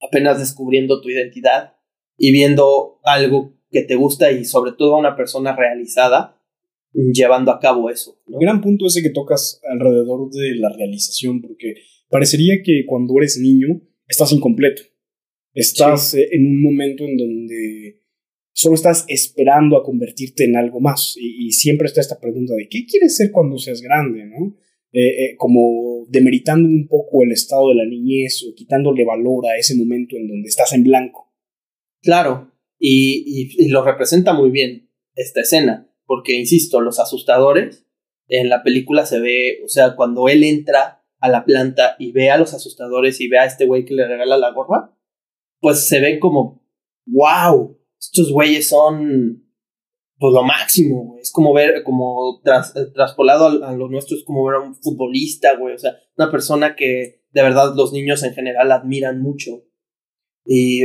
apenas 0.00 0.38
descubriendo 0.38 1.00
tu 1.00 1.10
identidad 1.10 1.74
y 2.16 2.32
viendo 2.32 3.00
algo 3.04 3.56
que 3.76 3.86
te 3.86 3.94
gusta 3.94 4.32
y 4.32 4.44
sobre 4.44 4.72
todo 4.72 4.96
a 4.96 5.00
una 5.00 5.16
persona 5.16 5.54
realizada 5.54 6.40
llevando 7.12 7.50
a 7.50 7.60
cabo 7.60 7.90
eso. 7.90 8.18
El 8.26 8.40
gran 8.40 8.60
punto 8.60 8.86
ese 8.86 9.02
que 9.02 9.10
tocas 9.10 9.60
alrededor 9.70 10.30
de 10.30 10.56
la 10.56 10.70
realización, 10.74 11.42
porque 11.42 11.74
parecería 12.08 12.62
que 12.64 12.84
cuando 12.86 13.14
eres 13.18 13.38
niño 13.38 13.82
estás 14.06 14.32
incompleto. 14.32 14.82
Estás 15.52 16.14
eh, 16.14 16.28
en 16.32 16.46
un 16.46 16.62
momento 16.62 17.04
en 17.04 17.16
donde 17.16 18.00
solo 18.52 18.74
estás 18.74 19.04
esperando 19.08 19.76
a 19.76 19.84
convertirte 19.84 20.44
en 20.44 20.56
algo 20.56 20.80
más. 20.80 21.16
Y, 21.18 21.50
siempre 21.52 21.86
está 21.86 22.00
esta 22.00 22.20
pregunta 22.20 22.54
de 22.54 22.68
¿qué 22.68 22.86
quieres 22.86 23.16
ser 23.16 23.30
cuando 23.30 23.58
seas 23.58 23.80
grande? 23.82 24.24
¿no? 24.24 24.56
Eh, 24.92 25.00
eh, 25.08 25.36
como 25.36 26.06
demeritando 26.08 26.66
un 26.68 26.88
poco 26.88 27.22
el 27.22 27.32
estado 27.32 27.68
de 27.68 27.76
la 27.76 27.86
niñez 27.86 28.42
o 28.48 28.54
quitándole 28.54 29.04
valor 29.04 29.46
a 29.46 29.56
ese 29.58 29.76
momento 29.76 30.16
en 30.16 30.28
donde 30.28 30.48
estás 30.48 30.72
en 30.72 30.84
blanco. 30.84 31.34
Claro, 32.02 32.52
y, 32.78 33.68
lo 33.70 33.84
representa 33.84 34.32
muy 34.32 34.50
bien 34.50 34.90
esta 35.14 35.40
escena, 35.40 35.90
porque, 36.04 36.34
insisto, 36.34 36.80
los 36.80 37.00
asustadores 37.00 37.86
en 38.28 38.48
la 38.48 38.62
película 38.62 39.06
se 39.06 39.20
ve, 39.20 39.60
o 39.64 39.68
sea, 39.68 39.96
cuando 39.96 40.28
él 40.28 40.44
entra 40.44 41.04
a 41.20 41.28
la 41.28 41.44
planta 41.44 41.96
y 41.98 42.12
ve 42.12 42.30
a 42.30 42.38
los 42.38 42.54
asustadores 42.54 43.20
y 43.20 43.28
ve 43.28 43.38
a 43.38 43.46
este 43.46 43.66
güey 43.66 43.84
que 43.84 43.94
le 43.94 44.06
regala 44.06 44.36
la 44.36 44.52
gorra, 44.52 44.94
pues 45.60 45.86
se 45.86 46.00
ven 46.00 46.18
como, 46.18 46.62
wow, 47.06 47.78
estos 47.98 48.30
güeyes 48.30 48.68
son 48.68 49.46
pues 50.18 50.32
lo 50.32 50.42
máximo. 50.42 51.16
Es 51.20 51.30
como 51.30 51.52
ver, 51.52 51.82
como 51.82 52.40
tras, 52.42 52.74
eh, 52.76 52.86
traspolado 52.94 53.64
a, 53.64 53.72
lo 53.72 53.88
nuestro, 53.88 54.16
es 54.16 54.24
como 54.24 54.44
ver 54.44 54.56
a 54.56 54.60
un 54.60 54.74
futbolista, 54.74 55.56
güey. 55.56 55.74
O 55.74 55.78
sea, 55.78 55.96
una 56.16 56.30
persona 56.30 56.74
que 56.74 57.22
de 57.30 57.42
verdad 57.42 57.74
los 57.76 57.92
niños 57.92 58.22
en 58.22 58.34
general 58.34 58.72
admiran 58.72 59.20
mucho. 59.20 59.64
Y, 60.44 60.82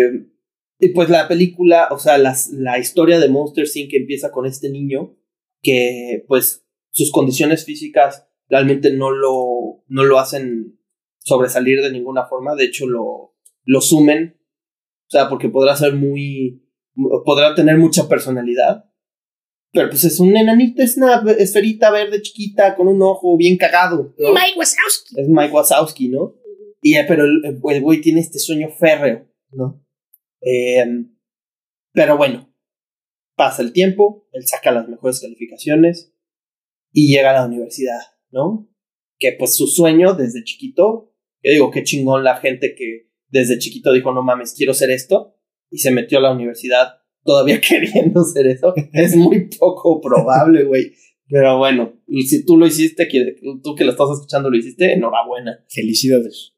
y 0.81 0.89
pues 0.89 1.09
la 1.09 1.27
película, 1.27 1.87
o 1.91 1.97
sea, 1.97 2.17
las, 2.17 2.49
la 2.51 2.79
historia 2.79 3.19
de 3.19 3.29
Monster 3.29 3.65
Inc. 3.73 3.93
empieza 3.93 4.31
con 4.31 4.45
este 4.45 4.69
niño 4.69 5.15
que, 5.61 6.25
pues, 6.27 6.65
sus 6.91 7.11
condiciones 7.11 7.63
físicas 7.65 8.27
realmente 8.49 8.91
no 8.91 9.11
lo, 9.11 9.83
no 9.87 10.03
lo 10.03 10.19
hacen 10.19 10.79
sobresalir 11.19 11.81
de 11.81 11.91
ninguna 11.91 12.25
forma. 12.25 12.55
De 12.55 12.65
hecho, 12.65 12.87
lo, 12.87 13.35
lo 13.63 13.81
sumen. 13.81 14.37
O 15.07 15.11
sea, 15.11 15.29
porque 15.29 15.49
podrá 15.49 15.75
ser 15.75 15.93
muy. 15.93 16.65
podrá 17.25 17.55
tener 17.55 17.77
mucha 17.77 18.09
personalidad 18.09 18.91
pero 19.73 19.89
pues 19.89 20.03
es 20.03 20.19
un 20.19 20.35
enanito, 20.35 20.81
es 20.81 20.97
una 20.97 21.23
esferita 21.37 21.91
verde 21.91 22.21
chiquita 22.21 22.75
con 22.75 22.87
un 22.87 23.01
ojo 23.01 23.37
bien 23.37 23.57
cagado. 23.57 24.13
Mike 24.17 24.57
Wazowski. 24.57 25.21
Es 25.21 25.29
Mike 25.29 25.53
Wazowski, 25.53 26.09
¿no? 26.09 26.35
Y, 26.81 26.95
eh, 26.95 27.05
pero 27.07 27.23
el, 27.23 27.81
güey 27.81 28.01
tiene 28.01 28.19
este 28.19 28.39
sueño 28.39 28.69
férreo, 28.69 29.27
¿no? 29.51 29.81
Em, 30.41 31.15
pero 31.93 32.17
bueno, 32.17 32.53
pasa 33.35 33.61
el 33.61 33.73
tiempo, 33.73 34.27
él 34.33 34.45
saca 34.45 34.71
las 34.71 34.87
mejores 34.87 35.19
calificaciones 35.19 36.13
y 36.91 37.13
llega 37.13 37.31
a 37.31 37.41
la 37.41 37.45
universidad, 37.45 37.99
¿no? 38.31 38.69
Que 39.17 39.33
pues 39.37 39.55
su 39.55 39.67
sueño 39.67 40.13
desde 40.13 40.43
chiquito, 40.43 41.13
yo 41.43 41.51
digo, 41.51 41.71
qué 41.71 41.83
chingón 41.83 42.23
la 42.23 42.37
gente 42.37 42.75
que 42.75 43.09
desde 43.29 43.59
chiquito 43.59 43.93
dijo, 43.93 44.13
no 44.13 44.23
mames, 44.23 44.53
quiero 44.55 44.73
ser 44.73 44.91
esto, 44.91 45.37
y 45.69 45.77
se 45.77 45.91
metió 45.91 46.19
a 46.19 46.21
la 46.21 46.31
universidad 46.31 47.01
todavía 47.23 47.59
queriendo 47.67 48.21
hacer 48.21 48.47
eso. 48.47 48.73
Es 48.93 49.15
muy 49.15 49.49
poco 49.57 50.01
probable, 50.01 50.63
güey. 50.65 50.93
Pero 51.27 51.57
bueno, 51.57 51.93
y 52.07 52.23
si 52.23 52.45
tú 52.45 52.57
lo 52.57 52.67
hiciste, 52.67 53.07
tú 53.63 53.73
que 53.73 53.85
lo 53.85 53.91
estás 53.91 54.09
escuchando 54.11 54.49
lo 54.49 54.57
hiciste, 54.57 54.93
enhorabuena. 54.93 55.63
Felicidades. 55.69 56.53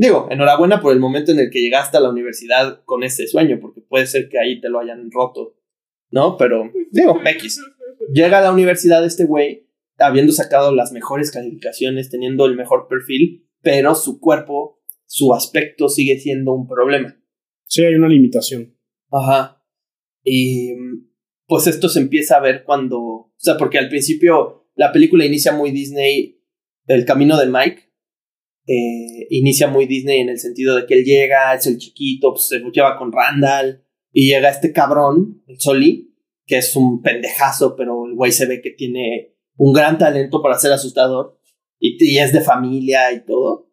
Digo, 0.00 0.28
enhorabuena 0.30 0.80
por 0.80 0.94
el 0.94 0.98
momento 0.98 1.30
en 1.30 1.40
el 1.40 1.50
que 1.50 1.60
llegaste 1.60 1.98
a 1.98 2.00
la 2.00 2.08
universidad 2.08 2.82
con 2.86 3.04
ese 3.04 3.26
sueño, 3.26 3.58
porque 3.60 3.82
puede 3.82 4.06
ser 4.06 4.30
que 4.30 4.38
ahí 4.38 4.58
te 4.58 4.70
lo 4.70 4.80
hayan 4.80 5.10
roto, 5.10 5.58
¿no? 6.10 6.38
Pero, 6.38 6.72
digo, 6.90 7.20
X. 7.22 7.60
Llega 8.10 8.38
a 8.38 8.40
la 8.40 8.50
universidad 8.50 9.04
este 9.04 9.26
güey, 9.26 9.68
habiendo 9.98 10.32
sacado 10.32 10.74
las 10.74 10.92
mejores 10.92 11.30
calificaciones, 11.30 12.08
teniendo 12.08 12.46
el 12.46 12.56
mejor 12.56 12.88
perfil, 12.88 13.46
pero 13.60 13.94
su 13.94 14.20
cuerpo, 14.20 14.80
su 15.04 15.34
aspecto 15.34 15.90
sigue 15.90 16.18
siendo 16.18 16.54
un 16.54 16.66
problema. 16.66 17.22
Sí, 17.66 17.84
hay 17.84 17.94
una 17.94 18.08
limitación. 18.08 18.74
Ajá. 19.10 19.62
Y 20.24 20.70
pues 21.46 21.66
esto 21.66 21.90
se 21.90 22.00
empieza 22.00 22.38
a 22.38 22.40
ver 22.40 22.64
cuando, 22.64 22.98
o 22.98 23.34
sea, 23.36 23.58
porque 23.58 23.76
al 23.76 23.90
principio 23.90 24.66
la 24.76 24.92
película 24.92 25.26
inicia 25.26 25.52
muy 25.52 25.72
Disney, 25.72 26.42
el 26.86 27.04
camino 27.04 27.36
de 27.36 27.48
Mike, 27.48 27.89
eh, 28.70 29.26
inicia 29.30 29.68
muy 29.68 29.86
Disney 29.86 30.20
en 30.20 30.28
el 30.28 30.38
sentido 30.38 30.76
de 30.76 30.86
que 30.86 30.94
él 30.94 31.04
llega, 31.04 31.54
es 31.54 31.66
el 31.66 31.78
chiquito, 31.78 32.32
pues 32.32 32.48
se 32.48 32.60
lleva 32.72 32.96
con 32.96 33.12
Randall, 33.12 33.84
y 34.12 34.28
llega 34.28 34.50
este 34.50 34.72
cabrón, 34.72 35.42
el 35.46 35.60
Soli, 35.60 36.14
que 36.46 36.58
es 36.58 36.76
un 36.76 37.00
pendejazo, 37.02 37.76
pero 37.76 38.06
el 38.06 38.14
güey 38.14 38.32
se 38.32 38.46
ve 38.46 38.60
que 38.60 38.70
tiene 38.70 39.36
un 39.56 39.72
gran 39.72 39.98
talento 39.98 40.42
para 40.42 40.58
ser 40.58 40.72
asustador, 40.72 41.38
y, 41.78 42.18
es 42.18 42.32
de 42.32 42.40
familia 42.42 43.12
y 43.12 43.24
todo. 43.24 43.70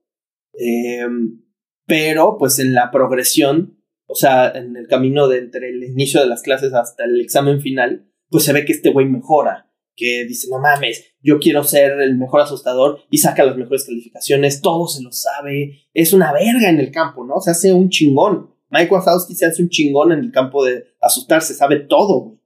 Em, 0.54 1.44
pero 1.86 2.38
pues 2.38 2.60
en 2.60 2.74
la 2.74 2.89
progresión 2.89 3.77
o 4.08 4.16
sea, 4.16 4.50
en 4.50 4.75
el 4.75 4.88
camino 4.88 5.27
de 5.27 5.39
entre 5.39 5.70
el 5.70 5.84
inicio 5.84 6.22
de 6.22 6.27
las 6.27 6.42
clases 6.42 6.74
hasta 6.74 7.04
el 7.04 7.20
examen 7.22 7.62
final, 7.62 8.10
pues 8.30 8.46
se 8.46 8.54
ve 8.54 8.66
que 8.66 8.72
este 8.72 8.92
güey 8.92 9.06
mejora, 9.06 9.70
que 9.96 10.25
dice, 10.25 10.48
no 10.50 10.60
mames, 10.60 11.16
yo 11.27 11.39
quiero 11.39 11.62
ser 11.65 12.00
el 12.00 12.17
mejor 12.17 12.39
asustador 12.39 13.01
y 13.12 13.17
saca 13.17 13.43
las 13.43 13.57
mejores 13.57 13.84
calificaciones, 13.86 14.62
todo 14.62 14.88
se 14.88 15.03
lo 15.03 15.12
sabe, 15.12 15.81
es 15.93 16.13
una 16.13 16.31
verga 16.31 16.69
en 16.69 16.79
el 16.79 16.89
campo, 16.89 17.25
¿no? 17.25 17.41
Se 17.41 17.51
hace 17.51 17.74
un 17.74 17.89
chingón. 17.89 18.55
Mike 18.69 18.93
Wazowski 18.93 19.36
se 19.36 19.46
hace 19.46 19.62
un 19.62 19.69
chingón 19.69 20.13
en 20.13 20.19
el 20.19 20.31
campo 20.31 20.63
de 20.63 20.86
asustar, 21.01 21.41
se 21.41 21.53
sabe 21.53 21.81
todo, 21.81 22.39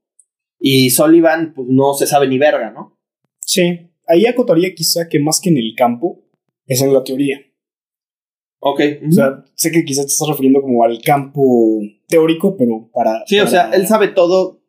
Y 0.59 0.89
Sullivan, 0.89 1.53
pues 1.53 1.67
no 1.69 1.93
se 1.93 2.07
sabe 2.07 2.27
ni 2.27 2.39
verga, 2.39 2.71
¿no? 2.71 2.99
Sí, 3.39 3.91
ahí 4.07 4.25
acotaría 4.25 4.73
quizá 4.73 5.07
que 5.07 5.19
más 5.19 5.39
que 5.39 5.49
en 5.49 5.57
el 5.57 5.73
campo, 5.77 6.23
es 6.65 6.81
en 6.81 6.93
la 6.93 7.03
teoría. 7.03 7.39
Ok. 8.59 8.81
O 9.07 9.11
sea, 9.11 9.43
sé 9.55 9.71
que 9.71 9.83
quizás 9.83 10.05
te 10.05 10.11
estás 10.11 10.27
refiriendo 10.27 10.61
como 10.61 10.83
al 10.83 11.01
campo 11.01 11.81
teórico, 12.07 12.55
pero 12.57 12.89
para. 12.93 13.23
Sí, 13.25 13.39
o 13.39 13.47
sea, 13.47 13.71
él 13.71 13.87
sabe 13.87 14.09
todo, 14.09 14.61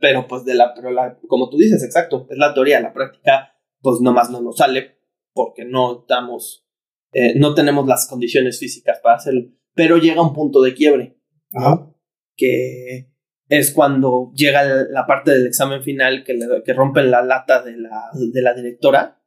pero 0.00 0.26
pues 0.26 0.44
de 0.44 0.54
la, 0.54 0.72
pero 0.74 0.90
la. 0.90 1.18
Como 1.28 1.48
tú 1.50 1.56
dices, 1.56 1.82
exacto, 1.82 2.26
es 2.30 2.38
la 2.38 2.54
teoría, 2.54 2.80
la 2.80 2.92
práctica, 2.92 3.54
pues 3.80 4.00
nomás 4.00 4.30
no 4.30 4.40
nos 4.40 4.56
sale, 4.56 4.98
porque 5.32 5.64
no 5.64 6.00
estamos. 6.00 6.66
Eh, 7.12 7.38
no 7.38 7.54
tenemos 7.54 7.86
las 7.86 8.06
condiciones 8.08 8.58
físicas 8.58 9.00
para 9.02 9.16
hacerlo. 9.16 9.50
Pero 9.74 9.96
llega 9.96 10.22
un 10.22 10.32
punto 10.32 10.62
de 10.62 10.74
quiebre. 10.74 11.18
Ajá. 11.52 11.92
Que 12.36 13.10
es 13.48 13.72
cuando 13.72 14.32
llega 14.34 14.62
la 14.64 15.06
parte 15.06 15.32
del 15.32 15.46
examen 15.46 15.82
final 15.82 16.22
que, 16.24 16.34
le, 16.34 16.46
que 16.64 16.72
rompen 16.72 17.10
la 17.10 17.22
lata 17.22 17.62
de 17.62 17.76
la, 17.76 18.10
de 18.14 18.42
la 18.42 18.54
directora 18.54 19.20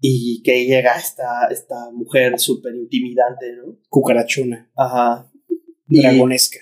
y 0.00 0.42
que 0.42 0.64
llega 0.64 0.96
esta, 0.96 1.46
esta 1.50 1.90
mujer 1.92 2.38
súper 2.38 2.74
intimidante, 2.74 3.54
¿no? 3.56 3.78
Cucarachona. 3.88 4.70
Ajá. 4.74 5.30
Dragonesca. 5.86 6.58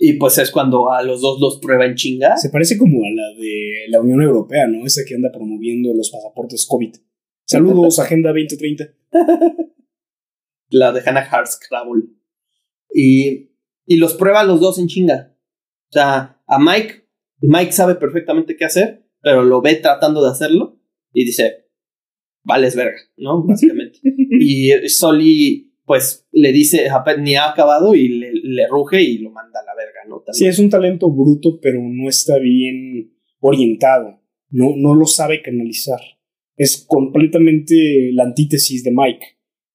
Y, 0.00 0.12
pues 0.14 0.38
es 0.38 0.52
cuando 0.52 0.92
a 0.92 1.02
los 1.02 1.20
dos 1.20 1.40
los 1.40 1.58
prueba 1.58 1.84
en 1.84 1.96
chinga. 1.96 2.36
Se 2.36 2.50
parece 2.50 2.78
como 2.78 2.98
a 2.98 3.10
la 3.10 3.36
de 3.36 3.86
la 3.88 4.00
Unión 4.00 4.22
Europea, 4.22 4.68
¿no? 4.68 4.86
Esa 4.86 5.02
que 5.06 5.16
anda 5.16 5.32
promoviendo 5.32 5.92
los 5.92 6.10
pasaportes 6.10 6.66
COVID. 6.68 6.94
Saludos, 7.44 7.98
Agenda 7.98 8.30
2030. 8.30 8.94
la 10.70 10.92
de 10.92 11.02
Hannah 11.04 11.28
Hartscrabble. 11.28 12.04
Y, 12.94 13.50
y 13.86 13.96
los 13.96 14.14
prueba 14.14 14.40
a 14.40 14.44
los 14.44 14.60
dos 14.60 14.78
en 14.78 14.86
chinga. 14.86 15.36
O 15.90 15.92
sea, 15.92 16.40
a 16.46 16.58
Mike, 16.58 17.08
Mike 17.40 17.72
sabe 17.72 17.96
perfectamente 17.96 18.56
qué 18.56 18.66
hacer, 18.66 19.04
pero 19.20 19.42
lo 19.42 19.60
ve 19.60 19.76
tratando 19.76 20.22
de 20.22 20.30
hacerlo 20.30 20.80
y 21.12 21.24
dice, 21.24 21.68
vales 22.44 22.76
verga, 22.76 22.98
¿no? 23.16 23.42
Básicamente. 23.46 24.00
y 24.04 24.70
Soli, 24.88 25.67
pues, 25.88 26.28
le 26.30 26.52
dice, 26.52 26.88
ni 27.18 27.34
ha 27.34 27.50
acabado 27.50 27.94
y 27.96 28.08
le, 28.08 28.68
ruge 28.68 29.02
y 29.02 29.18
lo 29.18 29.30
manda 29.30 29.58
a 29.58 29.64
la 29.64 29.74
verga, 29.74 30.00
¿no? 30.08 30.22
Sí, 30.32 30.46
es 30.46 30.60
un 30.60 30.70
talento 30.70 31.10
bruto, 31.10 31.58
pero 31.60 31.80
no 31.82 32.08
está 32.08 32.38
bien 32.38 33.12
orientado. 33.40 34.20
No, 34.50 34.76
no 34.76 34.94
lo 34.94 35.06
sabe 35.06 35.42
canalizar. 35.42 36.00
Es 36.56 36.84
completamente 36.86 38.10
la 38.12 38.24
antítesis 38.24 38.84
de 38.84 38.92
Mike, 38.92 39.26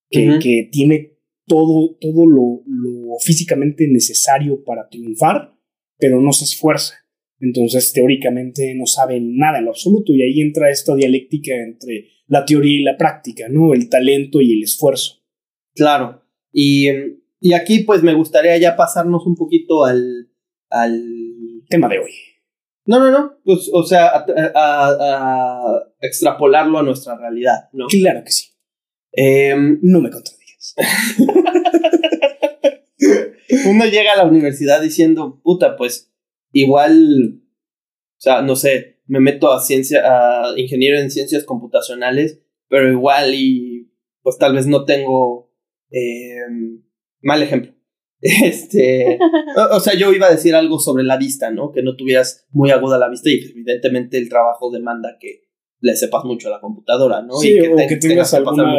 que, 0.10 0.40
que 0.42 0.70
tiene 0.72 1.18
todo, 1.48 1.98
todo 2.00 2.28
lo, 2.28 2.64
lo 2.66 3.18
físicamente 3.20 3.88
necesario 3.88 4.64
para 4.64 4.88
triunfar, 4.88 5.56
pero 5.98 6.22
no 6.22 6.32
se 6.32 6.46
esfuerza. 6.46 6.96
Entonces, 7.40 7.92
teóricamente 7.92 8.74
no 8.76 8.86
sabe 8.86 9.20
nada 9.20 9.58
en 9.58 9.66
lo 9.66 9.72
absoluto 9.72 10.14
y 10.14 10.22
ahí 10.22 10.42
entra 10.42 10.70
esta 10.70 10.96
dialéctica 10.96 11.54
entre 11.56 12.08
la 12.28 12.46
teoría 12.46 12.80
y 12.80 12.84
la 12.84 12.98
práctica, 12.98 13.50
¿no? 13.50 13.74
El 13.74 13.90
talento 13.90 14.40
y 14.42 14.54
el 14.54 14.64
esfuerzo. 14.64 15.23
Claro. 15.76 16.24
Y, 16.52 16.90
y 17.40 17.54
aquí 17.54 17.80
pues 17.80 18.04
me 18.04 18.14
gustaría 18.14 18.58
ya 18.58 18.76
pasarnos 18.76 19.26
un 19.26 19.36
poquito 19.36 19.86
al, 19.86 20.30
al 20.70 21.02
tema 21.70 21.88
de 21.88 22.00
hoy. 22.00 22.12
No, 22.86 23.00
no, 23.00 23.12
no, 23.12 23.38
pues, 23.46 23.70
o 23.72 23.84
sea, 23.84 24.26
a, 24.56 25.84
extrapolarlo 26.02 26.80
a 26.80 26.84
nuestra 26.84 27.18
realidad, 27.18 27.70
¿no? 27.72 27.88
Claro 27.88 28.24
que 28.26 28.32
sí. 28.32 28.50
Em, 29.14 29.80
no 29.82 30.02
me 30.02 30.10
contradigas. 30.10 30.76
Uno 33.70 33.86
llega 33.86 34.12
a 34.14 34.18
la 34.18 34.26
universidad 34.26 34.82
diciendo, 34.82 35.40
puta, 35.42 35.78
pues, 35.78 36.14
igual, 36.52 37.40
o 37.40 38.20
sea, 38.20 38.42
no 38.42 38.58
sé, 38.58 39.00
me 39.06 39.22
meto 39.22 39.54
a 39.54 39.62
ciencia, 39.62 40.02
a 40.06 40.54
ingeniero 40.58 40.98
en 40.98 41.10
ciencias 41.10 41.46
computacionales, 41.46 42.42
pero 42.68 42.92
igual 42.92 43.34
y 43.34 43.94
pues 44.22 44.38
tal 44.38 44.56
vez 44.56 44.68
no 44.68 44.84
tengo 44.86 45.43
Em, 45.94 46.82
mal 47.22 47.42
ejemplo. 47.42 47.72
Este, 48.26 49.20
o, 49.74 49.82
sea, 49.82 49.96
yo 49.96 50.14
iba 50.14 50.28
a 50.28 50.32
decir 50.32 50.56
algo 50.56 50.80
sobre 50.80 51.04
la 51.04 51.18
vista, 51.18 51.52
¿no? 51.52 51.74
Que 51.74 51.84
no 51.84 51.98
tuvieras 51.98 52.48
muy 52.52 52.72
aguda 52.72 52.98
la 52.98 53.10
vista 53.10 53.30
y 53.30 53.34
evidentemente 53.34 54.18
el 54.18 54.30
trabajo 54.30 54.72
demanda 54.72 55.18
que 55.20 55.44
le 55.82 55.94
sepas 55.98 56.24
mucho 56.24 56.48
a 56.48 56.52
la 56.52 56.62
computadora, 56.62 57.22
¿no? 57.22 57.34
Sí, 57.34 57.52
y 57.52 57.60
que 57.60 57.74
o 57.74 57.76
que 57.76 57.98
tengas, 57.98 58.34
alguna, 58.34 58.74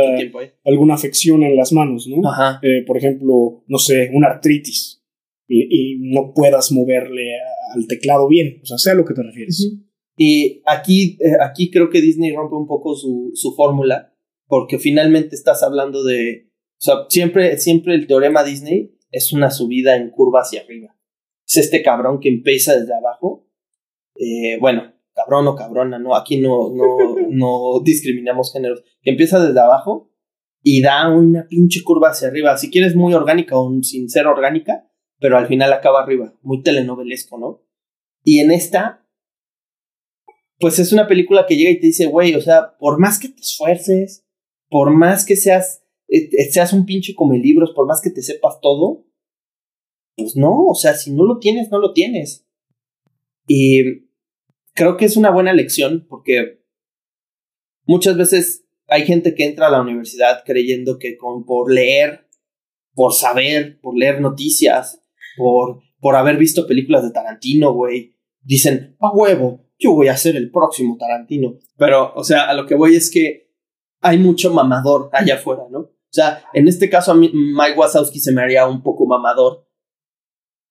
alguna 0.64 0.94
afección 0.94 1.42
en 1.42 1.56
las 1.59 1.75
manos, 1.75 2.09
¿no? 2.09 2.26
Ajá. 2.26 2.59
Eh, 2.62 2.85
por 2.87 2.97
ejemplo, 2.97 3.62
no 3.66 3.76
sé, 3.76 4.09
una 4.14 4.28
artritis 4.28 5.04
y, 5.47 5.99
no 6.00 6.33
puedas 6.35 6.73
moverle 6.73 7.35
al 7.75 7.87
teclado 7.87 8.26
bien, 8.28 8.61
o 8.62 8.64
sea, 8.64 8.78
sea 8.78 8.94
lo 8.94 9.04
que 9.04 9.12
te 9.12 9.23
refieres. 9.23 9.76
Y 10.16 10.62
aquí, 10.64 11.18
eh, 11.21 11.37
aquí 11.42 11.71
creo 11.71 11.90
que 11.90 12.00
Disney 12.00 12.33
rompe 12.35 12.56
un 12.56 12.66
poco 12.66 12.97
su, 12.97 13.30
su 13.35 13.54
fórmula, 13.54 14.14
porque 14.47 14.78
finalmente 14.78 15.37
estás 15.37 15.62
hablando 15.62 16.02
de, 16.02 16.50
o 16.78 16.81
sea, 16.85 16.95
siempre, 17.09 17.57
siempre 17.59 17.95
el 17.95 18.07
teorema 18.07 18.45
Disney 18.45 18.99
es 19.11 19.33
una 19.33 19.50
subida 19.50 19.97
en 19.97 20.11
curva 20.11 20.40
hacia 20.40 20.62
arriba. 20.62 20.97
Es 21.47 21.57
este 21.57 21.83
cabrón 21.83 22.21
que 22.21 22.28
empieza 22.28 22.78
desde 22.78 22.95
abajo. 22.95 23.47
Eh, 24.16 24.59
bueno, 24.61 24.93
cabrón 25.14 25.47
o 25.49 25.54
cabrona, 25.54 25.99
no, 25.99 26.14
aquí 26.14 26.38
no, 26.38 26.71
no, 26.71 27.16
no 27.31 27.81
discriminamos 27.85 28.52
géneros. 28.52 28.83
Que 29.02 29.11
empieza 29.11 29.45
desde 29.45 29.61
abajo 29.61 30.11
y 30.62 30.83
da 30.83 31.11
una 31.11 31.47
pinche 31.47 31.83
curva 31.85 32.11
hacia 32.11 32.28
arriba. 32.28 32.57
Si 32.57 32.71
quieres 32.71 32.97
muy 32.97 33.14
orgánica 33.14 33.57
o 33.57 33.71
sin 33.83 34.09
ser 34.09 34.26
orgánica, 34.26 34.90
pero 35.21 35.38
al 35.38 35.47
final 35.47 35.73
acaba 35.73 36.02
arriba. 36.02 36.35
Muy 36.43 36.62
telenovelesco, 36.62 37.38
¿no? 37.38 37.62
Y 38.25 38.40
en 38.40 38.50
esta, 38.50 39.07
pues 40.59 40.78
es 40.78 40.93
una 40.93 41.07
película 41.07 41.47
que 41.47 41.57
llega 41.57 41.71
y 41.71 41.78
te 41.78 41.87
dice, 41.87 42.07
güey, 42.07 42.35
o 42.35 42.40
sea, 42.40 42.76
por 42.78 42.99
más 42.99 43.19
que 43.19 43.28
te 43.28 43.40
esfuerces, 43.40 44.26
por 44.71 44.90
más 44.90 45.25
que 45.25 45.37
seas 45.37 45.83
seas 46.50 46.73
un 46.73 46.87
pinche 46.87 47.14
come 47.14 47.38
libros, 47.38 47.73
por 47.75 47.87
más 47.87 48.00
que 48.02 48.11
te 48.11 48.23
sepas 48.23 48.61
todo, 48.61 49.04
pues 50.16 50.37
no, 50.37 50.66
o 50.66 50.75
sea, 50.75 50.94
si 50.94 51.12
no 51.12 51.25
lo 51.25 51.38
tienes, 51.38 51.71
no 51.71 51.78
lo 51.78 51.92
tienes. 51.92 52.47
Y 53.47 54.06
creo 54.75 54.97
que 54.97 55.04
es 55.04 55.16
una 55.16 55.30
buena 55.30 55.52
lección 55.52 56.06
porque 56.09 56.62
muchas 57.87 58.16
veces 58.16 58.64
hay 58.87 59.06
gente 59.06 59.35
que 59.35 59.44
entra 59.44 59.66
a 59.66 59.71
la 59.71 59.80
universidad 59.80 60.42
creyendo 60.44 60.99
que 60.99 61.16
con, 61.16 61.44
por 61.44 61.73
leer, 61.73 62.28
por 62.94 63.12
saber, 63.12 63.80
por 63.80 63.97
leer 63.97 64.21
noticias, 64.21 65.02
por, 65.37 65.80
por 66.00 66.16
haber 66.16 66.37
visto 66.37 66.66
películas 66.66 67.02
de 67.02 67.11
Tarantino, 67.11 67.73
güey, 67.73 68.16
dicen, 68.42 68.97
a 69.00 69.11
huevo, 69.11 69.66
yo 69.78 69.92
voy 69.92 70.09
a 70.09 70.16
ser 70.16 70.37
el 70.37 70.50
próximo 70.50 70.97
Tarantino. 70.99 71.59
Pero, 71.76 72.12
o 72.14 72.23
sea, 72.23 72.49
a 72.49 72.54
lo 72.54 72.66
que 72.66 72.75
voy 72.75 72.94
es 72.94 73.11
que 73.11 73.50
hay 74.00 74.18
mucho 74.18 74.52
mamador 74.52 75.09
allá 75.12 75.37
afuera, 75.37 75.64
¿no? 75.71 75.90
O 76.14 76.16
sea, 76.16 76.44
en 76.52 76.68
este 76.68 76.88
caso 76.88 77.11
a 77.11 77.16
mí 77.16 77.28
Mike 77.35 77.76
Wazowski 77.76 78.21
se 78.21 78.30
me 78.30 78.40
haría 78.40 78.68
un 78.68 78.85
poco 78.85 79.04
mamador. 79.04 79.66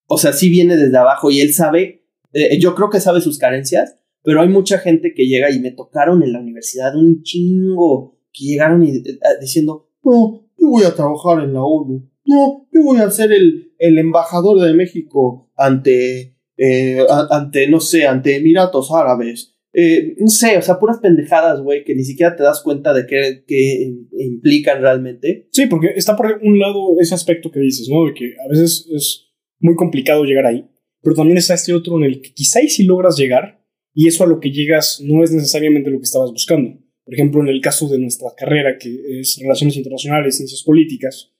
O 0.06 0.16
sea, 0.16 0.32
sí 0.32 0.48
viene 0.48 0.74
desde 0.74 0.96
abajo 0.96 1.30
y 1.30 1.42
él 1.42 1.52
sabe, 1.52 2.06
eh, 2.32 2.58
yo 2.58 2.74
creo 2.74 2.88
que 2.88 2.98
sabe 2.98 3.20
sus 3.20 3.36
carencias, 3.36 3.98
pero 4.22 4.40
hay 4.40 4.48
mucha 4.48 4.78
gente 4.78 5.12
que 5.14 5.26
llega 5.26 5.50
y 5.50 5.60
me 5.60 5.70
tocaron 5.70 6.22
en 6.22 6.32
la 6.32 6.40
universidad 6.40 6.96
un 6.96 7.22
chingo, 7.22 8.18
que 8.32 8.46
llegaron 8.46 8.86
y, 8.86 8.96
eh, 8.96 9.18
diciendo, 9.38 9.90
no, 10.02 10.48
yo 10.56 10.66
voy 10.66 10.84
a 10.84 10.94
trabajar 10.94 11.44
en 11.44 11.52
la 11.52 11.62
ONU, 11.62 12.10
no, 12.24 12.66
yo 12.72 12.82
voy 12.82 13.00
a 13.00 13.10
ser 13.10 13.30
el, 13.30 13.74
el 13.78 13.98
embajador 13.98 14.62
de 14.62 14.72
México 14.72 15.50
ante, 15.56 16.38
eh, 16.56 17.06
ante, 17.28 17.68
no 17.68 17.80
sé, 17.80 18.06
ante 18.06 18.36
Emiratos 18.36 18.90
Árabes 18.90 19.53
eh, 19.76 20.14
no 20.18 20.28
sé, 20.28 20.56
o 20.56 20.62
sea, 20.62 20.78
puras 20.78 20.98
pendejadas, 20.98 21.60
güey, 21.60 21.82
que 21.82 21.96
ni 21.96 22.04
siquiera 22.04 22.36
te 22.36 22.44
das 22.44 22.62
cuenta 22.62 22.94
de 22.94 23.06
qué, 23.06 23.92
implican 24.18 24.80
realmente. 24.80 25.48
Sí, 25.50 25.66
porque 25.66 25.88
está 25.96 26.14
por 26.16 26.38
un 26.42 26.60
lado 26.60 26.94
ese 27.00 27.14
aspecto 27.14 27.50
que 27.50 27.58
dices, 27.58 27.88
¿no? 27.90 28.06
De 28.06 28.14
que 28.14 28.34
a 28.44 28.48
veces 28.48 28.88
es 28.94 29.32
muy 29.58 29.74
complicado 29.74 30.24
llegar 30.24 30.46
ahí, 30.46 30.64
pero 31.02 31.16
también 31.16 31.38
está 31.38 31.54
este 31.54 31.74
otro 31.74 31.96
en 31.98 32.04
el 32.04 32.20
que 32.22 32.32
quizá 32.32 32.62
y 32.62 32.68
si 32.68 32.84
logras 32.84 33.16
llegar, 33.16 33.64
y 33.92 34.06
eso 34.06 34.22
a 34.22 34.28
lo 34.28 34.38
que 34.38 34.52
llegas 34.52 35.00
no 35.02 35.24
es 35.24 35.32
necesariamente 35.32 35.90
lo 35.90 35.98
que 35.98 36.04
estabas 36.04 36.30
buscando. 36.30 36.78
Por 37.04 37.14
ejemplo, 37.14 37.40
en 37.42 37.48
el 37.48 37.60
caso 37.60 37.88
de 37.88 37.98
nuestra 37.98 38.28
carrera, 38.36 38.78
que 38.78 39.20
es 39.20 39.38
Relaciones 39.42 39.76
Internacionales, 39.76 40.36
Ciencias 40.36 40.62
Políticas, 40.62 41.32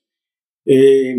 eh, 0.65 1.15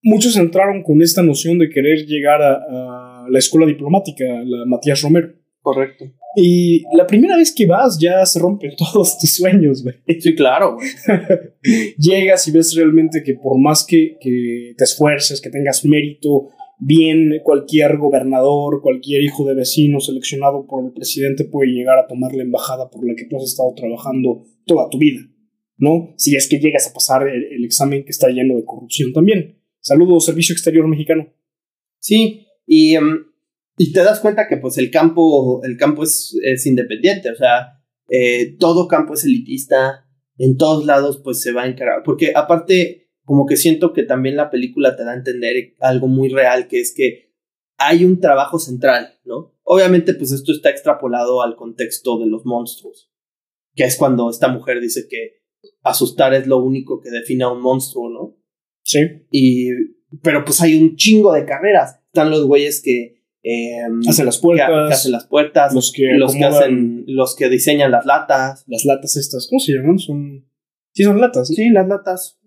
muchos 0.00 0.36
entraron 0.36 0.84
con 0.84 1.02
esta 1.02 1.24
noción 1.24 1.58
de 1.58 1.70
querer 1.70 2.06
llegar 2.06 2.40
a, 2.40 2.54
a 2.54 3.26
la 3.28 3.38
escuela 3.38 3.66
diplomática, 3.66 4.24
la 4.44 4.64
Matías 4.64 5.02
Romero 5.02 5.43
Correcto. 5.64 6.04
Y 6.36 6.82
la 6.94 7.06
primera 7.06 7.38
vez 7.38 7.50
que 7.54 7.64
vas 7.64 7.98
ya 7.98 8.26
se 8.26 8.38
rompen 8.38 8.72
todos 8.92 9.18
tus 9.18 9.34
sueños, 9.34 9.82
güey. 9.82 9.94
Sí, 10.20 10.34
claro, 10.34 10.74
güey. 10.74 10.88
Llegas 11.98 12.46
y 12.46 12.52
ves 12.52 12.74
realmente 12.76 13.22
que 13.24 13.32
por 13.32 13.58
más 13.58 13.86
que, 13.86 14.18
que, 14.20 14.74
te 14.76 14.84
esfuerces, 14.84 15.40
que 15.40 15.48
tengas 15.48 15.82
mérito, 15.86 16.50
bien 16.78 17.40
cualquier 17.42 17.96
gobernador, 17.96 18.82
cualquier 18.82 19.22
hijo 19.22 19.46
de 19.46 19.54
vecino 19.54 20.00
seleccionado 20.00 20.66
por 20.66 20.84
el 20.84 20.92
presidente 20.92 21.46
puede 21.46 21.70
llegar 21.70 21.98
a 21.98 22.06
tomar 22.06 22.34
la 22.34 22.42
embajada 22.42 22.90
por 22.90 23.08
la 23.08 23.14
que 23.14 23.24
tú 23.24 23.38
has 23.38 23.44
estado 23.44 23.72
trabajando 23.74 24.44
toda 24.66 24.90
tu 24.90 24.98
vida, 24.98 25.20
¿no? 25.78 26.12
Si 26.18 26.36
es 26.36 26.46
que 26.46 26.58
llegas 26.58 26.86
a 26.90 26.92
pasar 26.92 27.26
el, 27.26 27.64
examen 27.64 28.04
que 28.04 28.10
está 28.10 28.28
lleno 28.28 28.56
de 28.56 28.66
corrupción 28.66 29.14
también. 29.14 29.62
Saludos, 29.80 30.26
Servicio 30.26 30.52
Exterior 30.52 30.86
Mexicano. 30.86 31.32
Sí, 32.00 32.48
y... 32.66 32.96
Em, 32.96 33.33
y 33.76 33.92
te 33.92 34.02
das 34.02 34.20
cuenta 34.20 34.46
que 34.48 34.56
pues 34.56 34.78
el 34.78 34.90
campo, 34.90 35.62
el 35.64 35.76
campo 35.76 36.02
es, 36.02 36.38
es 36.42 36.66
independiente, 36.66 37.30
o 37.30 37.34
sea, 37.34 37.82
eh, 38.08 38.56
todo 38.58 38.88
campo 38.88 39.14
es 39.14 39.24
elitista, 39.24 40.06
en 40.38 40.56
todos 40.56 40.84
lados 40.84 41.20
pues 41.22 41.40
se 41.40 41.52
va 41.52 41.62
a 41.62 41.66
encargar, 41.66 42.02
porque 42.04 42.32
aparte 42.34 43.10
como 43.24 43.46
que 43.46 43.56
siento 43.56 43.92
que 43.92 44.02
también 44.02 44.36
la 44.36 44.50
película 44.50 44.96
te 44.96 45.04
da 45.04 45.12
a 45.12 45.16
entender 45.16 45.74
algo 45.80 46.08
muy 46.08 46.28
real, 46.28 46.68
que 46.68 46.80
es 46.80 46.94
que 46.94 47.32
hay 47.78 48.04
un 48.04 48.20
trabajo 48.20 48.58
central, 48.58 49.18
¿no? 49.24 49.54
Obviamente 49.62 50.14
pues 50.14 50.30
esto 50.30 50.52
está 50.52 50.70
extrapolado 50.70 51.42
al 51.42 51.56
contexto 51.56 52.18
de 52.18 52.26
los 52.26 52.44
monstruos, 52.44 53.10
que 53.74 53.84
es 53.84 53.96
cuando 53.96 54.30
esta 54.30 54.48
mujer 54.48 54.80
dice 54.80 55.06
que 55.08 55.42
asustar 55.82 56.34
es 56.34 56.46
lo 56.46 56.58
único 56.58 57.00
que 57.00 57.10
define 57.10 57.44
a 57.44 57.48
un 57.48 57.60
monstruo, 57.60 58.10
¿no? 58.10 58.36
Sí. 58.82 59.00
Y, 59.30 59.70
pero 60.22 60.44
pues 60.44 60.60
hay 60.60 60.80
un 60.80 60.96
chingo 60.96 61.32
de 61.32 61.46
carreras, 61.46 62.00
están 62.06 62.30
los 62.30 62.46
güeyes 62.46 62.82
que 62.82 63.23
eh, 63.44 63.82
hacen 64.08 64.24
las 64.24 64.38
puertas. 64.38 64.90
hacen 64.90 65.12
las 65.12 65.26
puertas. 65.26 65.74
Los 65.74 65.92
que, 65.92 66.14
los 66.16 66.34
que 66.34 66.44
hacen. 66.44 67.04
Los 67.06 67.36
que 67.36 67.50
diseñan 67.50 67.90
las 67.90 68.06
latas. 68.06 68.64
Las 68.66 68.84
latas 68.86 69.16
estas. 69.16 69.46
¿Cómo 69.48 69.60
se 69.60 69.72
llaman? 69.72 69.98
Son. 69.98 70.46
Sí, 70.92 71.04
son 71.04 71.20
latas. 71.20 71.48
Sí, 71.48 71.68
las 71.68 71.86
latas. 71.86 72.38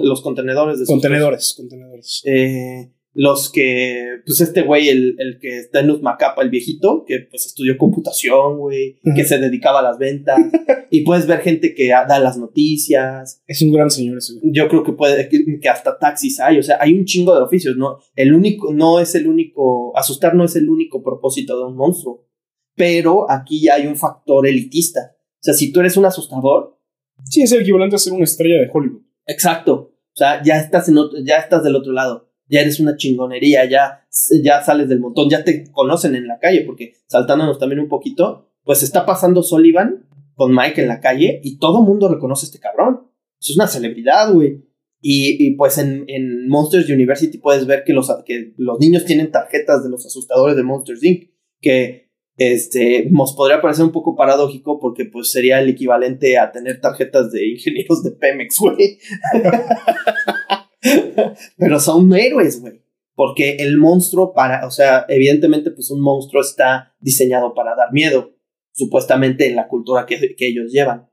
Los 0.00 0.22
contenedores 0.22 0.78
de 0.78 0.86
Contenedores, 0.86 1.54
contenedores. 1.56 2.22
Eh, 2.24 2.92
los 3.18 3.50
que, 3.50 4.20
pues 4.24 4.40
este 4.40 4.62
güey, 4.62 4.90
el, 4.90 5.16
el 5.18 5.40
que 5.40 5.58
está 5.58 5.80
en 5.80 6.00
Macapa, 6.02 6.40
el 6.40 6.50
viejito, 6.50 7.02
que 7.04 7.18
pues 7.28 7.46
estudió 7.46 7.76
computación, 7.76 8.58
güey, 8.58 9.00
que 9.16 9.24
se 9.24 9.38
dedicaba 9.38 9.80
a 9.80 9.82
las 9.82 9.98
ventas, 9.98 10.38
y 10.92 11.00
puedes 11.00 11.26
ver 11.26 11.40
gente 11.40 11.74
que 11.74 11.88
da 11.88 12.20
las 12.20 12.38
noticias. 12.38 13.42
Es 13.48 13.60
un 13.62 13.72
gran 13.72 13.90
señor 13.90 14.18
ese 14.18 14.34
güey. 14.34 14.52
Yo 14.52 14.68
creo 14.68 14.84
que 14.84 14.92
puede, 14.92 15.28
que, 15.28 15.68
hasta 15.68 15.98
taxis 15.98 16.38
hay, 16.38 16.60
o 16.60 16.62
sea, 16.62 16.78
hay 16.80 16.94
un 16.94 17.06
chingo 17.06 17.34
de 17.34 17.42
oficios, 17.42 17.76
¿no? 17.76 17.98
El 18.14 18.32
único, 18.32 18.72
no 18.72 19.00
es 19.00 19.16
el 19.16 19.26
único, 19.26 19.98
asustar 19.98 20.36
no 20.36 20.44
es 20.44 20.54
el 20.54 20.68
único 20.68 21.02
propósito 21.02 21.58
de 21.58 21.64
un 21.64 21.76
monstruo, 21.76 22.28
pero 22.76 23.28
aquí 23.28 23.60
ya 23.64 23.74
hay 23.74 23.88
un 23.88 23.96
factor 23.96 24.46
elitista. 24.46 25.16
O 25.16 25.42
sea, 25.42 25.54
si 25.54 25.72
tú 25.72 25.80
eres 25.80 25.96
un 25.96 26.04
asustador. 26.04 26.78
Sí, 27.24 27.42
es 27.42 27.50
el 27.50 27.62
equivalente 27.62 27.96
a 27.96 27.98
ser 27.98 28.12
una 28.12 28.22
estrella 28.22 28.60
de 28.60 28.70
Hollywood. 28.72 29.02
Exacto. 29.26 29.74
O 29.74 30.16
sea, 30.16 30.40
ya 30.40 30.56
estás, 30.56 30.88
en 30.88 30.96
ya 31.24 31.38
estás 31.38 31.64
del 31.64 31.74
otro 31.74 31.92
lado 31.92 32.27
ya 32.48 32.60
eres 32.60 32.80
una 32.80 32.96
chingonería, 32.96 33.68
ya, 33.68 34.06
ya 34.42 34.62
sales 34.62 34.88
del 34.88 35.00
montón, 35.00 35.28
ya 35.28 35.44
te 35.44 35.70
conocen 35.70 36.14
en 36.14 36.26
la 36.26 36.38
calle, 36.38 36.62
porque 36.64 36.94
saltándonos 37.06 37.58
también 37.58 37.80
un 37.80 37.88
poquito, 37.88 38.50
pues 38.64 38.82
está 38.82 39.06
pasando 39.06 39.42
Sullivan 39.42 40.06
con 40.34 40.54
Mike 40.54 40.82
en 40.82 40.88
la 40.88 41.00
calle 41.00 41.40
y 41.42 41.58
todo 41.58 41.82
mundo 41.82 42.08
reconoce 42.08 42.46
a 42.46 42.48
este 42.48 42.60
cabrón. 42.60 43.08
Es 43.40 43.54
una 43.56 43.66
celebridad, 43.66 44.32
güey. 44.32 44.64
Y, 45.00 45.36
y, 45.46 45.54
pues 45.54 45.78
en, 45.78 46.04
en, 46.08 46.48
Monsters 46.48 46.90
University 46.90 47.38
puedes 47.38 47.66
ver 47.66 47.84
que 47.84 47.92
los, 47.92 48.12
que 48.26 48.52
los 48.56 48.80
niños 48.80 49.04
tienen 49.04 49.30
tarjetas 49.30 49.84
de 49.84 49.90
los 49.90 50.04
asustadores 50.04 50.56
de 50.56 50.64
Monsters 50.64 51.04
Inc. 51.04 51.30
Que 51.60 52.08
este, 52.36 53.08
nos 53.10 53.34
podría 53.34 53.60
parecer 53.60 53.84
un 53.84 53.92
poco 53.92 54.16
paradójico 54.16 54.78
porque 54.80 55.04
pues 55.04 55.30
sería 55.30 55.60
el 55.60 55.68
equivalente 55.68 56.38
a 56.38 56.52
tener 56.52 56.80
tarjetas 56.80 57.32
de 57.32 57.48
ingenieros 57.48 58.02
de 58.02 58.12
Pemex, 58.12 58.58
güey. 58.58 58.98
Pero 61.56 61.80
son 61.80 62.12
héroes, 62.14 62.60
güey. 62.60 62.82
Porque 63.14 63.56
el 63.56 63.76
monstruo 63.78 64.32
para, 64.32 64.66
o 64.66 64.70
sea, 64.70 65.04
evidentemente 65.08 65.70
pues 65.72 65.90
un 65.90 66.00
monstruo 66.00 66.40
está 66.40 66.94
diseñado 67.00 67.52
para 67.54 67.74
dar 67.74 67.92
miedo, 67.92 68.32
supuestamente 68.72 69.48
en 69.48 69.56
la 69.56 69.66
cultura 69.66 70.06
que, 70.06 70.36
que 70.36 70.46
ellos 70.46 70.70
llevan. 70.70 71.10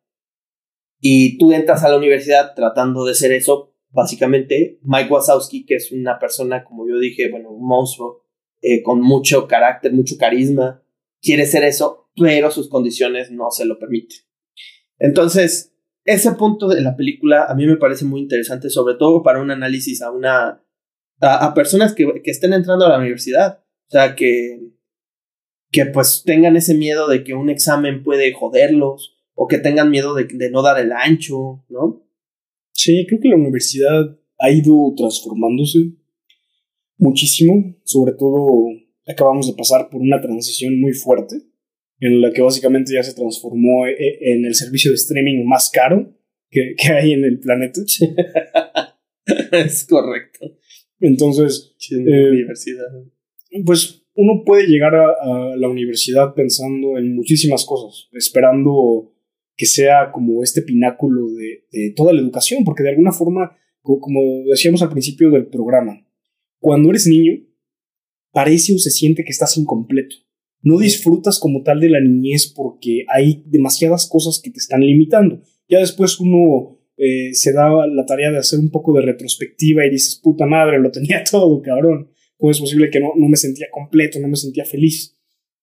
Y 0.99 1.38
tú 1.38 1.51
entras 1.51 1.83
a 1.83 1.89
la 1.89 1.97
universidad 1.97 2.53
tratando 2.55 3.05
de 3.05 3.15
ser 3.15 3.31
eso, 3.31 3.73
básicamente 3.89 4.79
Mike 4.83 5.11
Wazowski, 5.11 5.65
que 5.65 5.75
es 5.75 5.91
una 5.91 6.19
persona, 6.19 6.63
como 6.63 6.88
yo 6.88 6.99
dije, 6.99 7.29
bueno, 7.31 7.51
un 7.51 7.67
monstruo, 7.67 8.25
eh, 8.61 8.81
con 8.81 9.01
mucho 9.01 9.47
carácter, 9.47 9.93
mucho 9.93 10.15
carisma, 10.17 10.83
quiere 11.21 11.45
ser 11.45 11.63
eso, 11.63 12.09
pero 12.15 12.51
sus 12.51 12.69
condiciones 12.69 13.31
no 13.31 13.51
se 13.51 13.65
lo 13.65 13.77
permiten. 13.77 14.17
Entonces, 14.97 15.74
ese 16.06 16.32
punto 16.34 16.68
de 16.68 16.82
la 16.82 16.96
película 16.96 17.46
a 17.46 17.56
mí 17.56 17.65
me 17.65 17.78
parece 17.78 18.06
muy 18.06 18.22
interesante, 18.22 18.70
sobre 18.70 18.96
todo 18.96 19.24
para 19.24 19.41
un 19.41 19.52
análisis 19.52 20.02
a 20.02 20.12
una 20.12 20.63
a, 21.20 21.54
personas 21.54 21.94
que, 21.94 22.22
que, 22.24 22.32
estén 22.32 22.54
entrando 22.54 22.86
a 22.86 22.89
la 22.89 23.00
universidad. 23.00 23.63
O 23.88 23.91
sea, 23.91 24.15
que, 24.15 24.72
que 25.72 25.86
pues 25.88 26.24
tengan 26.26 26.56
ese 26.56 26.76
miedo 26.76 27.08
de 27.08 27.24
que 27.24 27.34
un 27.34 27.50
examen 27.50 28.04
puede 28.04 28.34
joderlos 28.34 29.18
o 29.34 29.48
que 29.48 29.58
tengan 29.58 29.89
miedo 29.89 30.13
de, 30.13 30.26
de 30.26 30.50
no 30.52 30.62
dar 30.62 30.80
el 30.80 30.91
ancho, 30.91 31.65
¿no? 31.70 32.08
Sí, 32.72 33.06
creo 33.08 33.20
que 33.20 33.30
la 33.30 33.36
universidad 33.36 34.18
ha 34.38 34.52
ido 34.52 34.94
transformándose 34.96 35.94
muchísimo, 36.98 37.76
sobre 37.84 38.13
todo 38.13 38.68
acabamos 39.08 39.48
de 39.48 39.54
pasar 39.54 39.89
por 39.89 40.02
una 40.02 40.22
transición 40.22 40.80
muy 40.80 40.94
fuerte 40.94 41.41
en 41.99 42.21
la 42.21 42.31
que 42.31 42.41
básicamente 42.41 42.93
ya 42.93 43.03
se 43.03 43.13
transformó 43.13 43.88
e, 43.88 43.91
e, 43.91 44.34
en 44.34 44.45
el 44.45 44.55
servicio 44.55 44.91
de 44.91 44.95
streaming 44.95 45.45
más 45.45 45.69
caro 45.69 46.13
que, 46.49 46.75
que 46.77 46.89
hay 46.89 47.13
en 47.13 47.23
el 47.23 47.39
planeta. 47.39 47.81
es 49.51 49.86
correcto. 49.86 50.58
Entonces, 50.99 51.75
eh, 51.91 52.29
universidad. 52.29 52.86
pues 53.65 54.03
uno 54.15 54.43
puede 54.45 54.67
llegar 54.67 54.95
a, 54.95 55.55
la 55.58 55.67
universidad 55.67 56.34
pensando 56.34 56.97
en 56.97 57.15
muchísimas 57.15 57.65
cosas, 57.65 58.08
esperando 58.13 59.12
que 59.58 59.65
sea 59.65 60.12
como 60.12 60.43
este 60.43 60.62
pináculo 60.62 61.29
de, 61.31 61.65
de 61.71 61.93
toda 61.95 62.13
la 62.13 62.21
educación, 62.21 62.63
porque 62.63 62.84
de 62.84 62.89
alguna 62.89 63.12
forma, 63.12 63.58
como 63.81 64.43
decíamos 64.49 64.81
al 64.81 64.89
principio 64.89 65.31
del 65.31 65.47
programa, 65.47 66.05
cuando 66.60 66.89
eres 66.89 67.08
niño, 67.08 67.41
parece 68.31 68.73
o 68.73 68.79
se 68.79 68.91
siente 68.91 69.23
que 69.23 69.31
estás 69.31 69.58
incompleto. 69.58 70.15
No 70.65 70.80
disfrutas 70.80 71.39
como 71.39 71.62
tal 71.62 71.80
de 71.80 71.89
la 71.89 72.01
niñez 72.01 72.51
porque 72.54 73.06
hay 73.08 73.43
demasiadas 73.45 74.10
cosas 74.10 74.41
que 74.43 74.49
te 74.49 74.58
están 74.58 74.82
limitando. 74.82 75.39
Ya 75.69 75.80
después 75.80 76.19
uno 76.19 76.80
eh, 76.97 77.36
se 77.36 77.54
da 77.54 77.86
la 77.86 78.04
tarea 78.08 78.32
de 78.32 78.39
hacer 78.39 78.58
un 78.58 78.71
poco 78.71 78.91
de 78.93 79.04
retrospectiva 79.04 79.86
y 79.86 79.91
dices, 79.91 80.19
puta 80.23 80.47
madre, 80.47 80.80
lo 80.80 80.89
tenía 80.89 81.23
todo, 81.32 81.62
cabrón. 81.62 82.10
¿Cómo 82.38 82.51
es 82.51 82.60
posible 82.60 82.89
que 82.89 82.99
no, 82.99 83.12
no 83.15 83.28
me 83.28 83.38
sentía 83.38 83.67
completo, 83.71 84.19
no 84.19 84.28
me 84.28 84.36
sentía 84.36 84.65
feliz? 84.65 85.15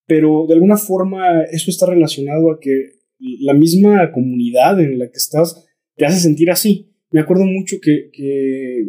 Pero 0.07 0.47
de 0.47 0.55
alguna 0.55 0.77
forma 0.77 1.43
eso 1.51 1.69
está 1.69 1.87
relacionado 1.87 2.53
a 2.53 2.61
que 2.61 3.01
la 3.19 3.55
misma 3.55 4.13
comunidad 4.13 4.81
en 4.81 5.01
la 5.01 5.07
que 5.07 5.17
estás 5.17 5.67
te 5.97 6.07
hace 6.07 6.21
sentir 6.21 6.49
así. 6.49 6.95
Me 7.11 7.21
acuerdo 7.21 7.45
mucho 7.45 7.79
que, 7.83 8.09
que 8.13 8.85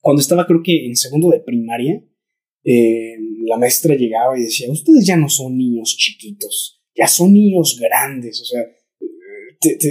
cuando 0.00 0.20
estaba 0.20 0.46
creo 0.46 0.62
que 0.62 0.84
en 0.84 0.96
segundo 0.96 1.30
de 1.30 1.40
primaria, 1.40 2.04
eh, 2.62 3.16
la 3.46 3.58
maestra 3.58 3.94
llegaba 3.94 4.38
y 4.38 4.42
decía, 4.42 4.70
ustedes 4.70 5.06
ya 5.06 5.16
no 5.16 5.28
son 5.28 5.56
niños 5.56 5.96
chiquitos, 5.96 6.82
ya 6.94 7.06
son 7.06 7.32
niños 7.32 7.78
grandes, 7.80 8.40
o 8.40 8.44
sea, 8.44 8.62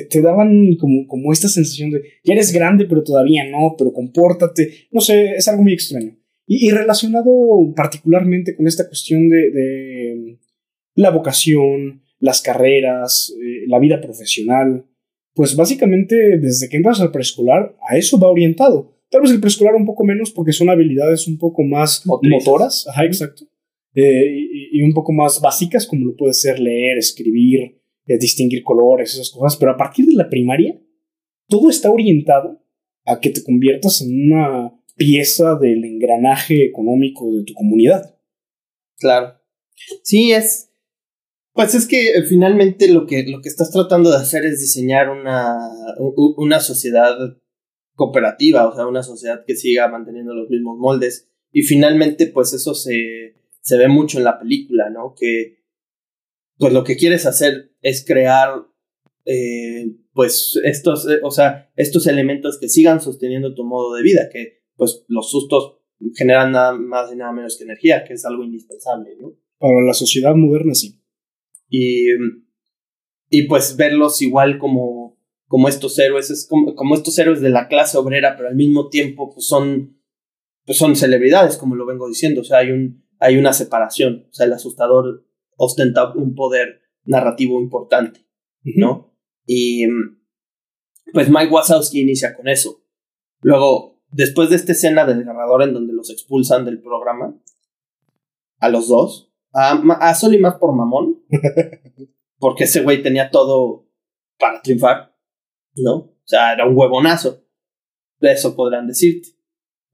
te, 0.09 0.21
daban 0.21 0.75
como, 0.75 1.07
como 1.07 1.33
esta 1.33 1.47
sensación 1.47 1.91
de, 1.91 2.01
ya 2.23 2.33
eres 2.33 2.51
grande, 2.51 2.85
pero 2.85 3.03
todavía 3.03 3.49
no, 3.49 3.75
pero 3.77 3.91
compórtate, 3.91 4.87
no 4.91 5.01
sé, 5.01 5.31
es 5.35 5.47
algo 5.47 5.63
muy 5.63 5.73
extraño. 5.73 6.17
Y, 6.45 6.69
relacionado 6.71 7.31
particularmente 7.75 8.55
con 8.55 8.67
esta 8.67 8.87
cuestión 8.87 9.29
de, 9.29 10.37
la 10.95 11.09
vocación, 11.09 12.03
las 12.19 12.41
carreras, 12.41 13.33
eh, 13.41 13.65
la 13.67 13.79
vida 13.79 13.99
profesional, 13.99 14.85
pues 15.33 15.55
básicamente 15.55 16.37
desde 16.37 16.69
que 16.69 16.77
entras 16.77 17.01
al 17.01 17.11
preescolar, 17.11 17.75
a 17.89 17.97
eso 17.97 18.19
va 18.19 18.29
orientado. 18.29 18.92
Tal 19.13 19.21
vez 19.21 19.29
el 19.29 19.39
preescolar 19.39 19.75
un 19.75 19.85
poco 19.85 20.03
menos 20.03 20.31
porque 20.31 20.53
son 20.53 20.71
habilidades 20.71 21.27
un 21.27 21.37
poco 21.37 21.61
más 21.61 22.03
motoras, 22.03 22.87
ajá, 22.89 23.05
exacto, 23.05 23.45
eh, 23.93 24.25
y, 24.71 24.81
un 24.81 24.91
poco 24.91 25.11
más 25.11 25.39
básicas 25.39 25.85
como 25.85 26.03
lo 26.03 26.15
puede 26.15 26.33
ser 26.33 26.59
leer, 26.59 26.97
escribir, 26.97 27.79
eh, 28.07 28.17
distinguir 28.17 28.63
colores, 28.63 29.13
esas 29.13 29.29
cosas, 29.29 29.55
pero 29.59 29.71
a 29.71 29.77
partir 29.77 30.07
de 30.07 30.15
la 30.15 30.31
primaria, 30.31 30.81
todo 31.47 31.69
está 31.69 31.91
orientado 31.91 32.59
a 33.05 33.19
que 33.19 33.29
te 33.29 33.43
conviertas 33.43 34.01
en 34.01 34.31
una 34.31 34.73
pieza 34.95 35.59
del 35.61 35.85
engranaje 35.85 36.65
económico 36.65 37.31
de 37.35 37.43
tu 37.43 37.53
comunidad. 37.53 38.17
Claro. 38.97 39.35
Sí, 40.01 40.31
es. 40.31 40.71
Pues 41.53 41.75
es 41.75 41.85
que 41.85 42.13
eh, 42.13 42.23
finalmente 42.23 42.91
lo 42.91 43.05
que, 43.05 43.27
lo 43.27 43.41
que 43.41 43.49
estás 43.49 43.69
tratando 43.69 44.09
de 44.09 44.17
hacer 44.17 44.43
es 44.43 44.59
diseñar 44.59 45.11
una, 45.11 45.55
una 46.37 46.59
sociedad 46.59 47.15
cooperativa, 47.95 48.67
o 48.67 48.75
sea, 48.75 48.87
una 48.87 49.03
sociedad 49.03 49.43
que 49.45 49.55
siga 49.55 49.87
manteniendo 49.87 50.33
los 50.33 50.49
mismos 50.49 50.77
moldes. 50.77 51.29
Y 51.51 51.61
finalmente, 51.61 52.27
pues 52.27 52.53
eso 52.53 52.73
se, 52.73 53.35
se 53.61 53.77
ve 53.77 53.87
mucho 53.87 54.17
en 54.17 54.23
la 54.23 54.39
película, 54.39 54.89
¿no? 54.89 55.13
Que 55.17 55.63
pues 56.57 56.73
lo 56.73 56.83
que 56.83 56.95
quieres 56.95 57.25
hacer 57.25 57.71
es 57.81 58.05
crear, 58.05 58.65
eh, 59.25 59.95
pues 60.13 60.59
estos, 60.63 61.09
eh, 61.09 61.19
o 61.23 61.31
sea, 61.31 61.71
estos 61.75 62.07
elementos 62.07 62.59
que 62.59 62.69
sigan 62.69 63.01
sosteniendo 63.01 63.53
tu 63.53 63.65
modo 63.65 63.95
de 63.95 64.03
vida, 64.03 64.29
que 64.31 64.63
pues 64.75 65.03
los 65.07 65.29
sustos 65.29 65.79
generan 66.15 66.51
nada 66.51 66.73
más 66.73 67.11
y 67.11 67.15
nada 67.15 67.31
menos 67.31 67.57
que 67.57 67.63
energía, 67.63 68.03
que 68.03 68.13
es 68.13 68.25
algo 68.25 68.43
indispensable, 68.43 69.15
¿no? 69.19 69.33
Para 69.57 69.81
la 69.81 69.93
sociedad 69.93 70.35
moderna, 70.35 70.73
sí. 70.73 70.99
Y, 71.69 72.07
y 73.29 73.47
pues 73.47 73.75
verlos 73.77 74.21
igual 74.21 74.59
como, 74.59 75.02
como 75.53 75.67
estos 75.67 75.99
héroes, 75.99 76.31
es 76.31 76.47
como, 76.49 76.73
como, 76.73 76.95
estos 76.95 77.19
héroes 77.19 77.39
de 77.39 77.51
la 77.51 77.67
clase 77.67 77.99
obrera, 77.99 78.35
pero 78.35 78.49
al 78.49 78.55
mismo 78.55 78.89
tiempo 78.89 79.31
pues 79.31 79.45
son, 79.45 80.01
pues 80.65 80.79
son 80.79 80.95
celebridades, 80.95 81.57
como 81.57 81.75
lo 81.75 81.85
vengo 81.85 82.07
diciendo, 82.07 82.41
o 82.41 82.43
sea, 82.43 82.57
hay, 82.57 82.71
un, 82.71 83.05
hay 83.19 83.37
una 83.37 83.53
separación, 83.53 84.25
o 84.31 84.33
sea, 84.33 84.47
el 84.47 84.53
asustador 84.53 85.27
ostenta 85.55 86.11
un 86.13 86.33
poder 86.33 86.81
narrativo 87.03 87.61
importante, 87.61 88.25
¿no? 88.63 89.13
Y 89.45 89.85
pues 91.13 91.29
Mike 91.29 91.53
Wazowski 91.53 92.01
inicia 92.01 92.35
con 92.35 92.47
eso. 92.47 92.83
Luego, 93.41 94.01
después 94.09 94.49
de 94.49 94.55
esta 94.55 94.71
escena 94.71 95.05
desgarradora 95.05 95.65
en 95.65 95.75
donde 95.75 95.93
los 95.93 96.09
expulsan 96.09 96.65
del 96.65 96.81
programa, 96.81 97.39
a 98.57 98.69
los 98.69 98.87
dos, 98.87 99.31
a, 99.53 99.73
a 99.99 100.15
Soli 100.15 100.39
más 100.39 100.55
por 100.55 100.75
mamón, 100.75 101.23
porque 102.39 102.63
ese 102.63 102.81
güey 102.81 103.03
tenía 103.03 103.29
todo 103.29 103.87
para 104.39 104.63
triunfar, 104.63 105.12
¿no? 105.75 105.95
O 105.95 106.21
sea, 106.25 106.53
era 106.53 106.67
un 106.67 106.77
huevonazo. 106.77 107.45
Eso 108.19 108.55
podrán 108.55 108.87
decirte. 108.87 109.29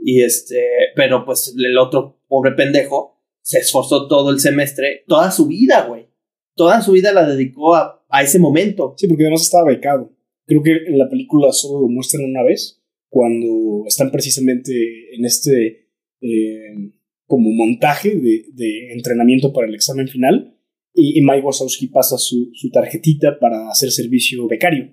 Y 0.01 0.21
este, 0.21 0.61
pero 0.95 1.25
pues 1.25 1.53
el 1.57 1.77
otro 1.77 2.21
pobre 2.27 2.51
pendejo 2.51 3.17
se 3.41 3.59
esforzó 3.59 4.07
todo 4.07 4.29
el 4.31 4.39
semestre, 4.39 5.03
toda 5.07 5.31
su 5.31 5.47
vida, 5.47 5.85
güey. 5.87 6.07
Toda 6.55 6.81
su 6.81 6.91
vida 6.91 7.11
la 7.13 7.25
dedicó 7.25 7.75
a, 7.75 8.05
a 8.09 8.21
ese 8.21 8.39
momento. 8.39 8.93
Sí, 8.97 9.07
porque 9.07 9.23
además 9.23 9.43
estaba 9.43 9.69
becado. 9.69 10.13
Creo 10.45 10.63
que 10.63 10.71
en 10.71 10.97
la 10.97 11.09
película 11.09 11.51
solo 11.51 11.81
lo 11.81 11.87
muestran 11.87 12.25
una 12.25 12.43
vez, 12.43 12.81
cuando 13.09 13.85
están 13.87 14.11
precisamente 14.11 15.15
en 15.15 15.25
este 15.25 15.89
eh, 16.21 16.91
como 17.25 17.51
montaje 17.51 18.15
de, 18.15 18.45
de, 18.53 18.91
entrenamiento 18.93 19.53
para 19.53 19.67
el 19.67 19.75
examen 19.75 20.07
final. 20.07 20.55
Y, 20.93 21.21
Mike 21.21 21.41
Wazowski 21.41 21.87
pasa 21.87 22.17
su, 22.17 22.49
su, 22.53 22.71
tarjetita 22.71 23.37
para 23.39 23.69
hacer 23.69 23.91
servicio 23.91 24.47
becario. 24.47 24.91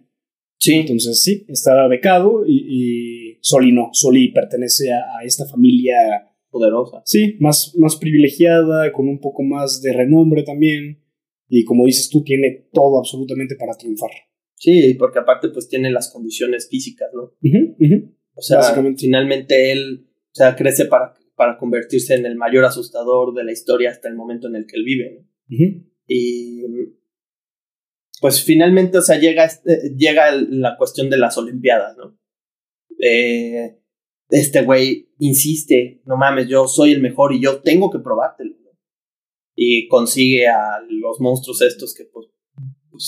Sí. 0.59 0.75
Entonces, 0.75 1.23
sí, 1.23 1.45
está 1.49 1.87
becado 1.89 2.45
y, 2.47 2.65
y 2.69 3.39
Soli 3.41 3.73
no. 3.73 3.91
Soli 3.93 4.33
pertenece 4.33 4.93
a, 4.93 5.19
a 5.19 5.25
esta 5.25 5.47
familia 5.47 5.95
poderosa. 6.51 7.03
Sí, 7.05 7.37
más, 7.41 7.75
más 7.79 7.97
privilegiada, 7.97 8.93
con 8.93 9.09
un 9.09 9.21
poco 9.21 9.43
más 9.43 9.83
de 9.83 9.93
renombre 9.93 10.43
también. 10.43 11.03
Y 11.49 11.65
como 11.65 11.87
dices 11.87 12.09
tú, 12.09 12.25
tiene 12.25 12.69
todo 12.73 12.99
absolutamente 12.99 13.55
para 13.57 13.77
triunfar. 13.77 14.11
Sí, 14.55 14.95
porque 14.99 15.19
aparte 15.19 15.51
pues 15.51 15.69
tiene 15.69 15.91
las 15.91 16.11
condiciones 16.11 16.69
físicas, 16.69 17.11
¿no? 17.15 17.35
O 18.35 18.43
sea, 18.43 18.63
finalmente 18.97 19.73
él, 19.73 20.09
o 20.09 20.35
sea, 20.35 20.57
crece 20.57 20.87
para, 20.87 21.15
para 21.37 21.59
convertirse 21.59 22.15
en 22.15 22.27
el 22.27 22.37
mayor 22.37 22.65
asustador 22.65 23.35
de 23.35 23.45
la 23.45 23.53
historia 23.53 23.91
hasta 23.91 24.09
el 24.09 24.15
momento 24.15 24.49
en 24.49 24.57
el 24.57 24.67
que 24.67 24.77
él 24.77 24.85
vive, 24.85 25.25
Y 26.09 26.63
pues 28.21 28.43
finalmente, 28.43 28.99
o 28.99 29.03
sea, 29.03 29.19
llega, 29.19 29.45
este, 29.45 29.95
llega 29.97 30.33
la 30.33 30.77
cuestión 30.77 31.11
de 31.11 31.19
las 31.19 31.37
Olimpiadas, 31.37 31.97
¿no? 31.97 32.19
Eh, 32.99 33.79
este 34.31 34.63
güey 34.63 35.11
insiste, 35.19 36.03
no 36.05 36.17
mames, 36.17 36.49
yo 36.49 36.67
soy 36.67 36.93
el 36.93 37.01
mejor 37.01 37.33
y 37.33 37.41
yo 37.41 37.61
tengo 37.61 37.91
que 37.91 37.99
probártelo. 37.99 38.57
Y 39.59 39.89
consigue 39.89 40.47
a 40.49 40.81
los 40.87 41.19
monstruos 41.19 41.63
estos 41.63 41.95
que, 41.95 42.05
pues, 42.05 42.27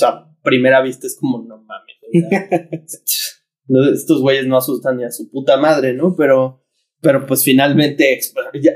a 0.03 0.35
primera 0.43 0.81
vista 0.81 1.07
es 1.07 1.17
como, 1.19 1.45
no 1.45 1.63
mames. 1.63 1.97
estos 3.93 4.21
güeyes 4.21 4.47
no 4.47 4.57
asustan 4.57 4.97
ni 4.97 5.05
a 5.05 5.11
su 5.11 5.31
puta 5.31 5.59
madre, 5.59 5.93
¿no? 5.93 6.15
Pero, 6.17 6.65
pero 7.01 7.27
pues 7.27 7.45
finalmente 7.45 8.19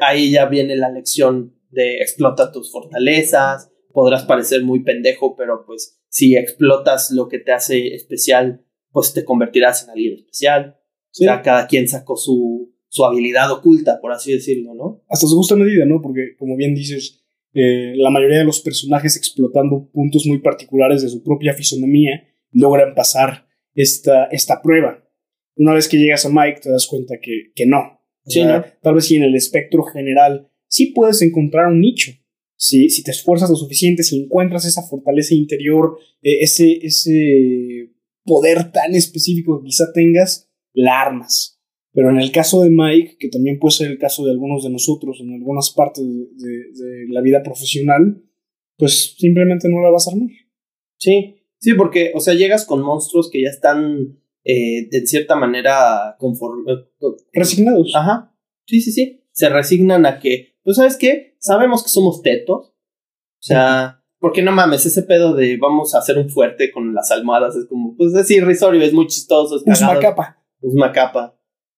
ahí 0.00 0.30
ya 0.30 0.46
viene 0.46 0.76
la 0.76 0.90
lección 0.90 1.56
de 1.70 1.96
explota 1.96 2.52
tus 2.52 2.70
fortalezas, 2.70 3.71
podrás 3.92 4.24
parecer 4.24 4.64
muy 4.64 4.82
pendejo, 4.82 5.36
pero 5.36 5.64
pues 5.66 6.00
si 6.08 6.36
explotas 6.36 7.10
lo 7.10 7.28
que 7.28 7.38
te 7.38 7.52
hace 7.52 7.94
especial, 7.94 8.64
pues 8.90 9.12
te 9.12 9.24
convertirás 9.24 9.84
en 9.84 9.90
alguien 9.90 10.14
especial. 10.14 10.78
O 11.10 11.14
sea, 11.14 11.42
cada 11.42 11.66
quien 11.66 11.88
sacó 11.88 12.16
su, 12.16 12.74
su 12.88 13.04
habilidad 13.04 13.50
oculta, 13.52 14.00
por 14.00 14.12
así 14.12 14.32
decirlo, 14.32 14.74
¿no? 14.74 15.02
Hasta 15.08 15.26
su 15.26 15.36
justa 15.36 15.56
medida, 15.56 15.84
¿no? 15.84 16.00
Porque, 16.00 16.36
como 16.38 16.56
bien 16.56 16.74
dices, 16.74 17.22
eh, 17.54 17.92
la 17.96 18.10
mayoría 18.10 18.38
de 18.38 18.44
los 18.44 18.60
personajes 18.60 19.16
explotando 19.16 19.90
puntos 19.92 20.26
muy 20.26 20.38
particulares 20.38 21.02
de 21.02 21.08
su 21.08 21.22
propia 21.22 21.52
fisonomía 21.52 22.28
logran 22.50 22.94
pasar 22.94 23.46
esta, 23.74 24.26
esta 24.26 24.62
prueba. 24.62 25.06
Una 25.56 25.74
vez 25.74 25.88
que 25.88 25.98
llegas 25.98 26.24
a 26.24 26.30
Mike 26.30 26.60
te 26.62 26.70
das 26.70 26.86
cuenta 26.86 27.16
que, 27.20 27.52
que 27.54 27.66
no. 27.66 28.00
Sí, 28.24 28.44
¿no? 28.44 28.64
Tal 28.82 28.94
vez 28.94 29.06
si 29.06 29.16
en 29.16 29.24
el 29.24 29.34
espectro 29.34 29.82
general 29.82 30.50
sí 30.66 30.92
puedes 30.94 31.20
encontrar 31.22 31.66
un 31.66 31.80
nicho. 31.80 32.12
Si, 32.64 32.88
si 32.90 33.02
te 33.02 33.10
esfuerzas 33.10 33.50
lo 33.50 33.56
suficiente, 33.56 34.04
si 34.04 34.22
encuentras 34.22 34.64
esa 34.64 34.82
fortaleza 34.82 35.34
interior, 35.34 35.98
eh, 36.22 36.38
ese, 36.42 36.78
ese 36.86 37.90
poder 38.24 38.70
tan 38.70 38.94
específico 38.94 39.58
que 39.60 39.66
quizá 39.66 39.86
tengas, 39.92 40.48
la 40.72 41.00
armas. 41.00 41.60
Pero 41.92 42.10
en 42.10 42.20
el 42.20 42.30
caso 42.30 42.62
de 42.62 42.70
Mike, 42.70 43.16
que 43.18 43.28
también 43.30 43.58
puede 43.58 43.72
ser 43.72 43.90
el 43.90 43.98
caso 43.98 44.24
de 44.24 44.30
algunos 44.30 44.62
de 44.62 44.70
nosotros 44.70 45.18
en 45.20 45.32
algunas 45.34 45.70
partes 45.76 46.04
de, 46.04 46.12
de- 46.14 46.72
de 46.72 47.06
la 47.08 47.20
vida 47.20 47.42
profesional, 47.42 48.22
pues 48.78 49.16
simplemente 49.18 49.68
no 49.68 49.82
la 49.82 49.90
vas 49.90 50.06
a 50.06 50.12
armar. 50.12 50.28
Sí, 50.98 51.34
sí, 51.58 51.74
porque, 51.74 52.12
o 52.14 52.20
sea, 52.20 52.34
llegas 52.34 52.64
con 52.64 52.80
monstruos 52.80 53.28
que 53.28 53.42
ya 53.42 53.48
están 53.50 54.20
eh, 54.44 54.86
de 54.88 55.04
cierta 55.06 55.34
manera 55.34 56.14
conforme. 56.18 56.62
Resignados. 57.32 57.92
Ajá. 57.96 58.36
Sí, 58.66 58.80
sí, 58.80 58.92
sí. 58.92 59.24
Se 59.32 59.48
resignan 59.48 60.06
a 60.06 60.20
que, 60.20 60.54
pues, 60.62 60.76
¿sabes 60.76 60.96
qué? 60.96 61.31
Sabemos 61.42 61.82
que 61.82 61.88
somos 61.88 62.22
tetos. 62.22 62.68
O 62.68 63.44
sea, 63.44 64.00
porque 64.20 64.42
no 64.42 64.52
mames, 64.52 64.86
ese 64.86 65.02
pedo 65.02 65.34
de 65.34 65.56
vamos 65.56 65.94
a 65.94 65.98
hacer 65.98 66.16
un 66.16 66.30
fuerte 66.30 66.70
con 66.70 66.94
las 66.94 67.10
almohadas 67.10 67.56
es 67.56 67.66
como, 67.66 67.96
pues 67.96 68.14
es 68.14 68.30
irrisorio, 68.30 68.80
es 68.80 68.92
muy 68.92 69.08
chistoso, 69.08 69.56
es 69.56 69.62
Es 69.66 69.80
cagado, 69.80 70.00
macapa. 70.00 70.38
es 70.60 70.74
macapa. 70.74 71.36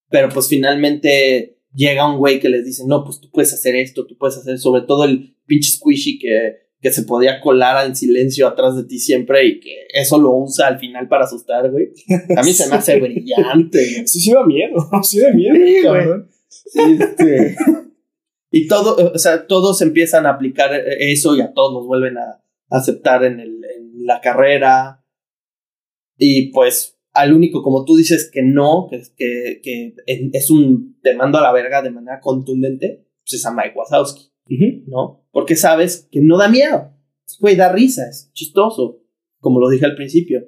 Pero 0.09 0.29
pues 0.29 0.47
finalmente 0.47 1.57
llega 1.73 2.07
un 2.07 2.19
güey 2.19 2.39
que 2.39 2.49
les 2.49 2.63
dice, 2.63 2.83
no, 2.85 3.03
pues 3.03 3.19
tú 3.19 3.31
puedes 3.31 3.51
hacer 3.51 3.75
esto, 3.75 4.05
tú 4.05 4.15
puedes 4.17 4.37
hacer, 4.37 4.59
sobre 4.59 4.83
todo 4.83 5.05
el 5.05 5.35
pinche 5.47 5.71
squishy 5.71 6.19
que, 6.19 6.57
que 6.79 6.91
se 6.91 7.01
podía 7.01 7.41
colar 7.41 7.83
en 7.87 7.95
silencio 7.95 8.47
atrás 8.47 8.75
de 8.75 8.83
ti 8.83 8.99
siempre 8.99 9.43
y 9.47 9.59
que 9.59 9.87
eso 9.95 10.19
lo 10.19 10.35
usa 10.35 10.67
al 10.67 10.77
final 10.77 11.07
para 11.07 11.25
asustar, 11.25 11.71
güey. 11.71 11.87
A 12.37 12.43
mí 12.43 12.53
se 12.53 12.69
me 12.69 12.75
hace 12.75 12.99
brillante. 12.99 14.07
Sí, 14.07 14.19
sí 14.19 14.31
da 14.31 14.45
miedo. 14.45 14.75
Sí 15.03 15.19
da 15.19 15.31
miedo. 15.31 15.55
Sí, 15.55 15.81
güey. 15.83 16.99
Este, 17.01 17.55
y 18.57 18.67
todo, 18.67 19.11
o 19.13 19.17
sea, 19.19 19.47
todos 19.47 19.81
empiezan 19.81 20.25
a 20.25 20.29
aplicar 20.29 20.71
eso 20.99 21.35
y 21.35 21.41
a 21.41 21.51
todos 21.53 21.73
nos 21.73 21.85
vuelven 21.87 22.17
a 22.17 22.41
aceptar 22.69 23.25
en, 23.25 23.41
el, 23.41 23.61
en 23.65 24.05
la 24.05 24.21
carrera. 24.21 25.03
Y 26.17 26.51
pues 26.53 26.97
al 27.11 27.33
único, 27.33 27.61
como 27.61 27.83
tú 27.83 27.97
dices, 27.97 28.29
que 28.31 28.43
no, 28.43 28.87
que, 28.89 29.01
que, 29.17 29.61
que 29.61 29.95
es 30.31 30.49
un 30.49 30.99
te 31.01 31.15
mando 31.15 31.37
a 31.37 31.41
la 31.41 31.51
verga 31.51 31.81
de 31.81 31.91
manera 31.91 32.21
contundente, 32.21 33.05
pues 33.23 33.33
es 33.33 33.45
a 33.45 33.53
Mike 33.53 33.73
Wazowski, 33.75 34.31
Ujú. 34.49 34.83
¿no? 34.87 35.27
Porque 35.31 35.57
sabes 35.57 36.07
que 36.09 36.21
no 36.21 36.37
da 36.37 36.47
miedo. 36.47 36.91
Güey, 37.41 37.57
da 37.57 37.73
risa, 37.73 38.07
es 38.09 38.31
chistoso, 38.33 39.01
como 39.41 39.59
lo 39.59 39.69
dije 39.69 39.85
al 39.85 39.95
principio. 39.95 40.47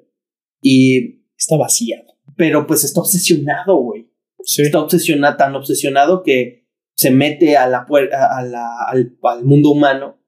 Y, 0.62 1.24
Está 1.38 1.58
vaciado. 1.58 2.16
pero 2.38 2.66
pues 2.66 2.84
está 2.86 3.02
obsesionado, 3.02 3.76
güey 3.78 4.10
Sí. 4.44 4.62
está 4.62 4.80
obsesionado, 4.80 5.36
tan 5.36 5.56
obsesionado 5.56 6.24
que 6.24 6.67
se 6.98 7.12
mete 7.12 7.56
a 7.58 7.68
la 7.68 7.86
puer- 7.86 8.14
a, 8.14 8.40
a 8.40 8.44
la, 8.44 8.68
al, 8.88 9.18
al 9.24 9.46
mundo 9.46 9.70
humano 9.72 10.20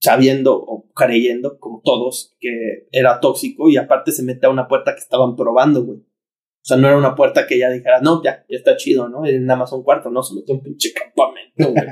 sabiendo 0.00 0.56
o 0.56 0.90
creyendo, 0.94 1.58
como 1.60 1.80
todos, 1.84 2.36
que 2.40 2.88
era 2.90 3.20
tóxico 3.20 3.68
y 3.68 3.76
aparte 3.76 4.10
se 4.10 4.24
mete 4.24 4.46
a 4.46 4.50
una 4.50 4.66
puerta 4.66 4.94
que 4.94 5.00
estaban 5.00 5.36
probando, 5.36 5.84
güey. 5.84 5.98
O 5.98 6.64
sea, 6.64 6.76
no 6.76 6.88
era 6.88 6.96
una 6.96 7.14
puerta 7.14 7.46
que 7.46 7.58
ya 7.58 7.70
dijera, 7.70 8.00
no, 8.00 8.22
ya, 8.22 8.44
ya 8.48 8.56
está 8.56 8.76
chido, 8.76 9.08
¿no? 9.08 9.24
Es 9.24 9.40
nada 9.40 9.60
más 9.60 9.72
un 9.72 9.84
cuarto, 9.84 10.10
no, 10.10 10.22
se 10.22 10.34
metió 10.34 10.54
a 10.54 10.58
un 10.58 10.64
pinche 10.64 10.92
campamento, 10.92 11.72
güey. 11.72 11.86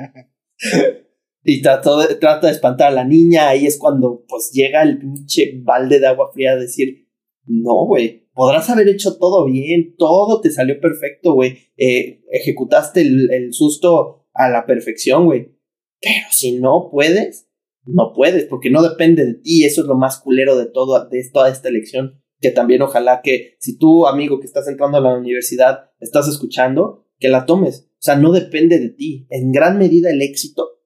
y 1.44 1.62
trató 1.62 1.98
de, 1.98 2.14
trata 2.16 2.48
de 2.48 2.52
espantar 2.52 2.88
a 2.88 2.94
la 2.94 3.04
niña, 3.04 3.48
ahí 3.48 3.66
es 3.66 3.78
cuando 3.78 4.24
pues 4.28 4.50
llega 4.52 4.82
el 4.82 4.98
pinche 4.98 5.60
balde 5.62 6.00
de 6.00 6.06
agua 6.06 6.30
fría 6.32 6.52
a 6.52 6.56
decir, 6.56 7.08
no, 7.44 7.86
güey, 7.86 8.19
podrás 8.32 8.70
haber 8.70 8.88
hecho 8.88 9.16
todo 9.18 9.44
bien, 9.46 9.94
todo 9.96 10.40
te 10.40 10.50
salió 10.50 10.80
perfecto, 10.80 11.34
güey. 11.34 11.58
Eh, 11.76 12.22
ejecutaste 12.30 13.02
el, 13.02 13.30
el 13.32 13.52
susto 13.52 14.26
a 14.34 14.48
la 14.48 14.66
perfección, 14.66 15.26
güey. 15.26 15.56
Pero 16.00 16.26
si 16.30 16.58
no 16.58 16.88
puedes, 16.90 17.48
no 17.84 18.12
puedes, 18.14 18.44
porque 18.46 18.70
no 18.70 18.82
depende 18.82 19.24
de 19.24 19.34
ti. 19.34 19.64
Eso 19.64 19.82
es 19.82 19.86
lo 19.86 19.96
más 19.96 20.18
culero 20.18 20.56
de 20.56 20.66
todo, 20.66 21.08
de 21.08 21.22
toda 21.32 21.50
esta 21.50 21.68
elección. 21.68 22.22
Que 22.40 22.50
también 22.50 22.80
ojalá 22.82 23.20
que 23.22 23.56
si 23.58 23.76
tú, 23.76 24.06
amigo 24.06 24.40
que 24.40 24.46
estás 24.46 24.66
entrando 24.66 24.96
a 24.96 25.02
la 25.02 25.18
universidad, 25.18 25.90
estás 26.00 26.26
escuchando, 26.28 27.06
que 27.18 27.28
la 27.28 27.44
tomes. 27.44 27.90
O 27.92 28.02
sea, 28.02 28.16
no 28.16 28.32
depende 28.32 28.78
de 28.78 28.88
ti. 28.88 29.26
En 29.28 29.52
gran 29.52 29.78
medida 29.78 30.10
el 30.10 30.22
éxito 30.22 30.80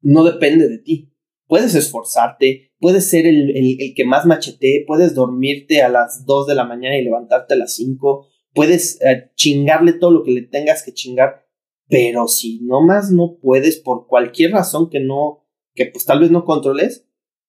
no 0.00 0.22
depende 0.22 0.68
de 0.68 0.78
ti. 0.78 1.12
Puedes 1.48 1.74
esforzarte, 1.74 2.65
puedes 2.78 3.08
ser 3.08 3.26
el, 3.26 3.56
el, 3.56 3.76
el 3.80 3.94
que 3.94 4.04
más 4.04 4.26
machetee, 4.26 4.84
puedes 4.86 5.14
dormirte 5.14 5.82
a 5.82 5.88
las 5.88 6.24
2 6.26 6.46
de 6.46 6.54
la 6.54 6.64
mañana 6.64 6.98
y 6.98 7.04
levantarte 7.04 7.54
a 7.54 7.58
las 7.58 7.74
5, 7.74 8.28
puedes 8.54 9.00
eh, 9.02 9.30
chingarle 9.34 9.92
todo 9.92 10.10
lo 10.10 10.22
que 10.22 10.32
le 10.32 10.42
tengas 10.42 10.82
que 10.82 10.92
chingar, 10.92 11.46
pero 11.88 12.28
si 12.28 12.60
nomás 12.62 13.10
no 13.10 13.38
puedes 13.40 13.78
por 13.78 14.06
cualquier 14.06 14.52
razón 14.52 14.90
que 14.90 15.00
no, 15.00 15.46
que 15.74 15.86
pues 15.86 16.04
tal 16.04 16.20
vez 16.20 16.30
no 16.30 16.44
controles, 16.44 17.06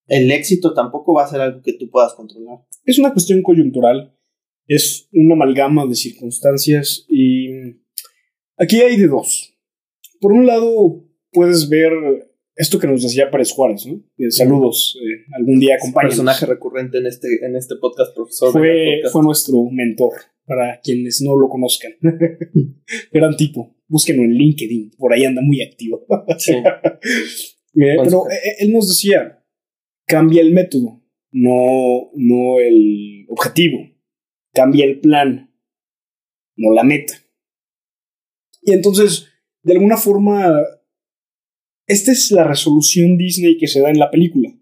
el 0.07 0.31
éxito 0.31 0.73
tampoco 0.73 1.13
va 1.13 1.23
a 1.23 1.27
ser 1.27 1.41
algo 1.41 1.61
que 1.61 1.73
tú 1.73 1.89
puedas 1.89 2.13
controlar. 2.13 2.59
Es 2.85 2.97
una 2.97 3.11
cuestión 3.11 3.41
coyuntural. 3.41 4.13
Es 4.67 5.07
una 5.13 5.33
amalgama 5.35 5.85
de 5.85 5.95
circunstancias 5.95 7.05
y 7.09 7.47
aquí 8.57 8.81
hay 8.81 8.97
de 8.97 9.07
dos. 9.07 9.53
Por 10.19 10.33
un 10.33 10.45
lado, 10.45 11.05
puedes 11.31 11.69
ver 11.69 11.93
esto 12.57 12.79
que 12.79 12.87
nos 12.87 13.03
decía 13.03 13.29
Pérez 13.29 13.51
Juárez, 13.51 13.85
¿no? 13.85 14.03
Eh, 14.17 14.31
saludos, 14.31 14.97
eh, 14.99 15.25
algún 15.37 15.59
día 15.59 15.75
acompáñanos. 15.75 16.15
Personaje 16.15 16.45
recurrente 16.47 16.97
en 16.97 17.05
este, 17.05 17.27
en 17.45 17.55
este 17.55 17.75
podcast, 17.75 18.15
profesor. 18.15 18.51
Fue, 18.51 18.95
podcast. 18.95 19.13
fue 19.13 19.23
nuestro 19.23 19.63
mentor, 19.71 20.13
para 20.43 20.79
quienes 20.81 21.21
no 21.21 21.37
lo 21.37 21.49
conozcan. 21.49 21.93
Gran 23.11 23.37
tipo. 23.37 23.75
Búsquenlo 23.87 24.23
en 24.23 24.33
LinkedIn, 24.33 24.95
por 24.97 25.13
ahí 25.13 25.23
anda 25.23 25.41
muy 25.41 25.61
activo. 25.61 26.05
Sí. 26.37 26.53
Eh, 27.79 27.95
pero 28.03 28.23
él 28.57 28.73
nos 28.73 28.87
decía, 28.87 29.45
cambia 30.07 30.41
el 30.41 30.51
método, 30.51 31.03
no, 31.31 32.09
no 32.15 32.59
el 32.59 33.27
objetivo. 33.29 33.77
Cambia 34.51 34.83
el 34.83 34.99
plan, 34.99 35.53
no 36.55 36.73
la 36.73 36.83
meta. 36.83 37.13
Y 38.63 38.73
entonces, 38.73 39.27
de 39.61 39.73
alguna 39.73 39.95
forma, 39.95 40.59
esta 41.88 42.12
es 42.12 42.32
la 42.32 42.43
resolución 42.43 43.17
Disney 43.17 43.58
que 43.58 43.67
se 43.67 43.80
da 43.80 43.89
en 43.89 44.00
la 44.00 44.12
película. 44.12 44.54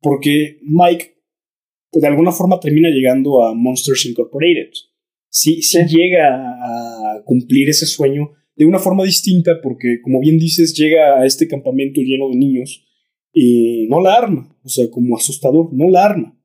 Porque 0.00 0.58
Mike, 0.62 1.16
pues, 1.90 2.02
de 2.02 2.08
alguna 2.08 2.32
forma, 2.32 2.60
termina 2.60 2.90
llegando 2.90 3.42
a 3.44 3.54
Monsters 3.54 4.06
Incorporated. 4.06 4.70
Sí, 5.28 5.62
sí 5.62 5.78
llega 5.88 6.28
a 6.34 7.22
cumplir 7.24 7.68
ese 7.70 7.86
sueño 7.86 8.32
de 8.56 8.66
una 8.66 8.78
forma 8.78 9.04
distinta, 9.04 9.60
porque, 9.62 10.00
como 10.02 10.20
bien 10.20 10.38
dices, 10.38 10.74
llega 10.74 11.20
a 11.20 11.26
este 11.26 11.48
campamento 11.48 12.00
lleno 12.00 12.28
de 12.28 12.36
niños 12.36 12.84
y 13.32 13.86
no 13.88 14.00
la 14.00 14.14
arma. 14.14 14.56
O 14.62 14.68
sea, 14.68 14.90
como 14.90 15.16
asustador, 15.16 15.72
no 15.72 15.88
la 15.90 16.04
arma. 16.04 16.38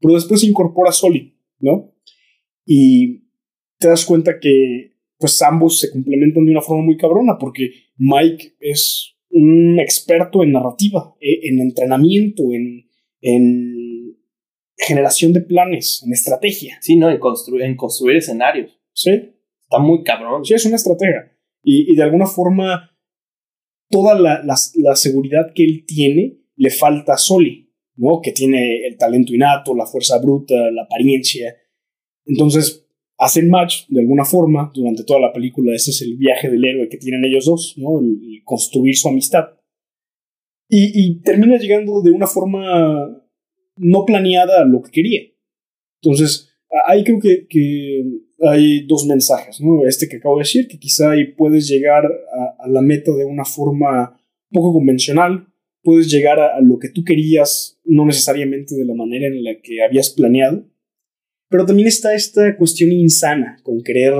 Pero 0.00 0.14
después 0.14 0.44
incorpora 0.44 0.90
a 0.90 0.92
Soli, 0.92 1.36
¿no? 1.58 1.94
Y 2.64 3.24
te 3.78 3.88
das 3.88 4.04
cuenta 4.04 4.38
que 4.40 4.96
pues 5.18 5.40
ambos 5.42 5.78
se 5.78 5.90
complementan 5.90 6.44
de 6.44 6.50
una 6.50 6.60
forma 6.60 6.84
muy 6.84 6.96
cabrona, 6.96 7.38
porque 7.38 7.70
Mike 7.96 8.56
es 8.60 9.15
un 9.36 9.78
experto 9.78 10.42
en 10.42 10.52
narrativa, 10.52 11.14
e- 11.20 11.48
en 11.48 11.60
entrenamiento, 11.60 12.42
en, 12.52 12.88
en 13.20 14.16
generación 14.76 15.32
de 15.32 15.42
planes, 15.42 16.02
en 16.04 16.12
estrategia. 16.12 16.78
Sí, 16.80 16.96
¿no? 16.96 17.10
En, 17.10 17.18
constru 17.18 17.60
en 17.60 17.76
construir 17.76 18.16
escenarios. 18.16 18.78
¿Sí? 18.92 19.10
Está 19.10 19.78
muy 19.78 20.02
cabrón. 20.02 20.44
Sí, 20.44 20.54
es 20.54 20.64
una 20.64 20.76
estratega. 20.76 21.32
Y, 21.62 21.92
y 21.92 21.96
de 21.96 22.02
alguna 22.02 22.26
forma, 22.26 22.90
toda 23.90 24.18
la, 24.18 24.42
la, 24.42 24.54
la, 24.76 24.96
seguridad 24.96 25.52
que 25.54 25.64
él 25.64 25.84
tiene 25.86 26.38
le 26.56 26.70
falta 26.70 27.14
a 27.14 27.18
Soli, 27.18 27.74
¿no? 27.96 28.20
Que 28.22 28.32
tiene 28.32 28.86
el 28.86 28.96
talento 28.96 29.34
innato, 29.34 29.74
la 29.74 29.86
fuerza 29.86 30.18
bruta, 30.18 30.54
la 30.70 30.84
apariencia. 30.84 31.54
Entonces, 32.24 32.85
hacen 33.18 33.48
match 33.48 33.86
de 33.88 34.00
alguna 34.00 34.24
forma 34.24 34.70
durante 34.74 35.04
toda 35.04 35.20
la 35.20 35.32
película. 35.32 35.74
Ese 35.74 35.90
es 35.90 36.02
el 36.02 36.16
viaje 36.16 36.50
del 36.50 36.64
héroe 36.64 36.88
que 36.88 36.98
tienen 36.98 37.24
ellos 37.24 37.46
dos, 37.46 37.74
¿no? 37.76 38.00
El, 38.00 38.20
el 38.22 38.42
construir 38.44 38.96
su 38.96 39.08
amistad. 39.08 39.44
Y, 40.68 40.90
y, 40.94 41.20
termina 41.20 41.58
llegando 41.58 42.02
de 42.02 42.10
una 42.10 42.26
forma 42.26 43.22
no 43.76 44.04
planeada 44.04 44.62
a 44.62 44.64
lo 44.64 44.82
que 44.82 44.90
quería. 44.90 45.20
Entonces, 46.02 46.50
ahí 46.86 47.04
creo 47.04 47.20
que, 47.20 47.46
que 47.46 48.02
hay 48.40 48.84
dos 48.86 49.06
mensajes, 49.06 49.60
¿no? 49.60 49.86
Este 49.86 50.08
que 50.08 50.16
acabo 50.16 50.36
de 50.36 50.42
decir, 50.42 50.66
que 50.66 50.78
quizá 50.78 51.12
ahí 51.12 51.32
puedes 51.32 51.68
llegar 51.68 52.04
a, 52.04 52.64
a 52.64 52.68
la 52.68 52.82
meta 52.82 53.12
de 53.12 53.24
una 53.24 53.44
forma 53.44 54.20
poco 54.50 54.72
convencional, 54.72 55.46
puedes 55.82 56.10
llegar 56.10 56.40
a, 56.40 56.56
a, 56.56 56.60
lo 56.60 56.78
que 56.78 56.88
tú 56.88 57.04
querías, 57.04 57.80
no 57.84 58.04
necesariamente 58.04 58.74
de 58.74 58.84
la 58.84 58.94
manera 58.94 59.26
en 59.26 59.44
la 59.44 59.60
que 59.62 59.84
habías 59.84 60.10
planeado, 60.10 60.64
pero 61.48 61.66
también 61.66 61.88
está 61.88 62.14
esta 62.14 62.56
cuestión 62.56 62.92
insana 62.92 63.58
con 63.62 63.82
querer 63.82 64.14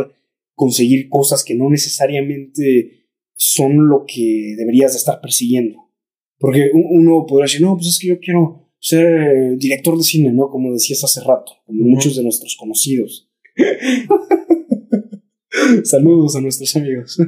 conseguir 0.54 1.08
cosas 1.08 1.44
que 1.44 1.54
no 1.54 1.70
necesariamente 1.70 3.06
son 3.34 3.88
lo 3.88 4.04
que 4.06 4.54
deberías 4.56 4.92
de 4.92 4.98
estar 4.98 5.20
persiguiendo. 5.20 5.86
Porque 6.38 6.70
uno 6.72 7.24
podría 7.26 7.44
decir, 7.44 7.62
no, 7.62 7.76
pues 7.76 7.88
es 7.88 7.98
que 7.98 8.08
yo 8.08 8.20
quiero 8.20 8.70
ser 8.78 9.56
director 9.56 9.96
de 9.96 10.04
cine, 10.04 10.32
¿no? 10.32 10.50
Como 10.50 10.72
decías 10.72 11.02
hace 11.04 11.20
rato, 11.20 11.52
como 11.64 11.82
muchos 11.82 12.16
de 12.16 12.22
nuestros 12.22 12.56
conocidos. 12.56 13.30
Saludos 15.84 16.36
a 16.36 16.40
nuestros 16.40 16.74
amigos. 16.76 17.18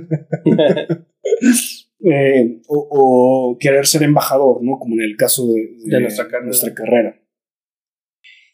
Eh, 2.00 2.62
o, 2.68 3.56
querer 3.58 3.84
ser 3.84 4.04
embajador, 4.04 4.62
¿no? 4.62 4.78
Como 4.78 4.94
en 4.94 5.00
el 5.00 5.16
caso 5.16 5.48
de, 5.48 6.00
nuestra, 6.00 6.28
carrera. 6.72 7.20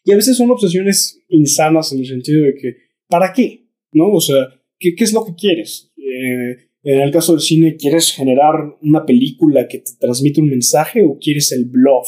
Y 0.05 0.13
a 0.13 0.15
veces 0.15 0.37
son 0.37 0.51
obsesiones 0.51 1.19
insanas 1.29 1.91
en 1.91 1.99
el 1.99 2.05
sentido 2.05 2.45
de 2.45 2.53
que, 2.55 2.77
¿para 3.09 3.33
qué? 3.33 3.67
¿No? 3.91 4.11
O 4.13 4.21
sea, 4.21 4.47
¿qué, 4.79 4.93
qué 4.95 5.03
es 5.03 5.11
lo 5.11 5.25
que 5.25 5.33
quieres? 5.35 5.91
Eh, 5.97 6.65
en 6.83 7.01
el 7.01 7.11
caso 7.11 7.33
del 7.33 7.41
cine, 7.41 7.75
¿quieres 7.75 8.11
generar 8.11 8.77
una 8.83 9.03
película 9.03 9.67
que 9.67 9.79
te 9.79 9.91
transmite 9.99 10.39
un 10.39 10.49
mensaje 10.49 11.03
o 11.03 11.17
quieres 11.17 11.51
el 11.51 11.65
bluff 11.65 12.07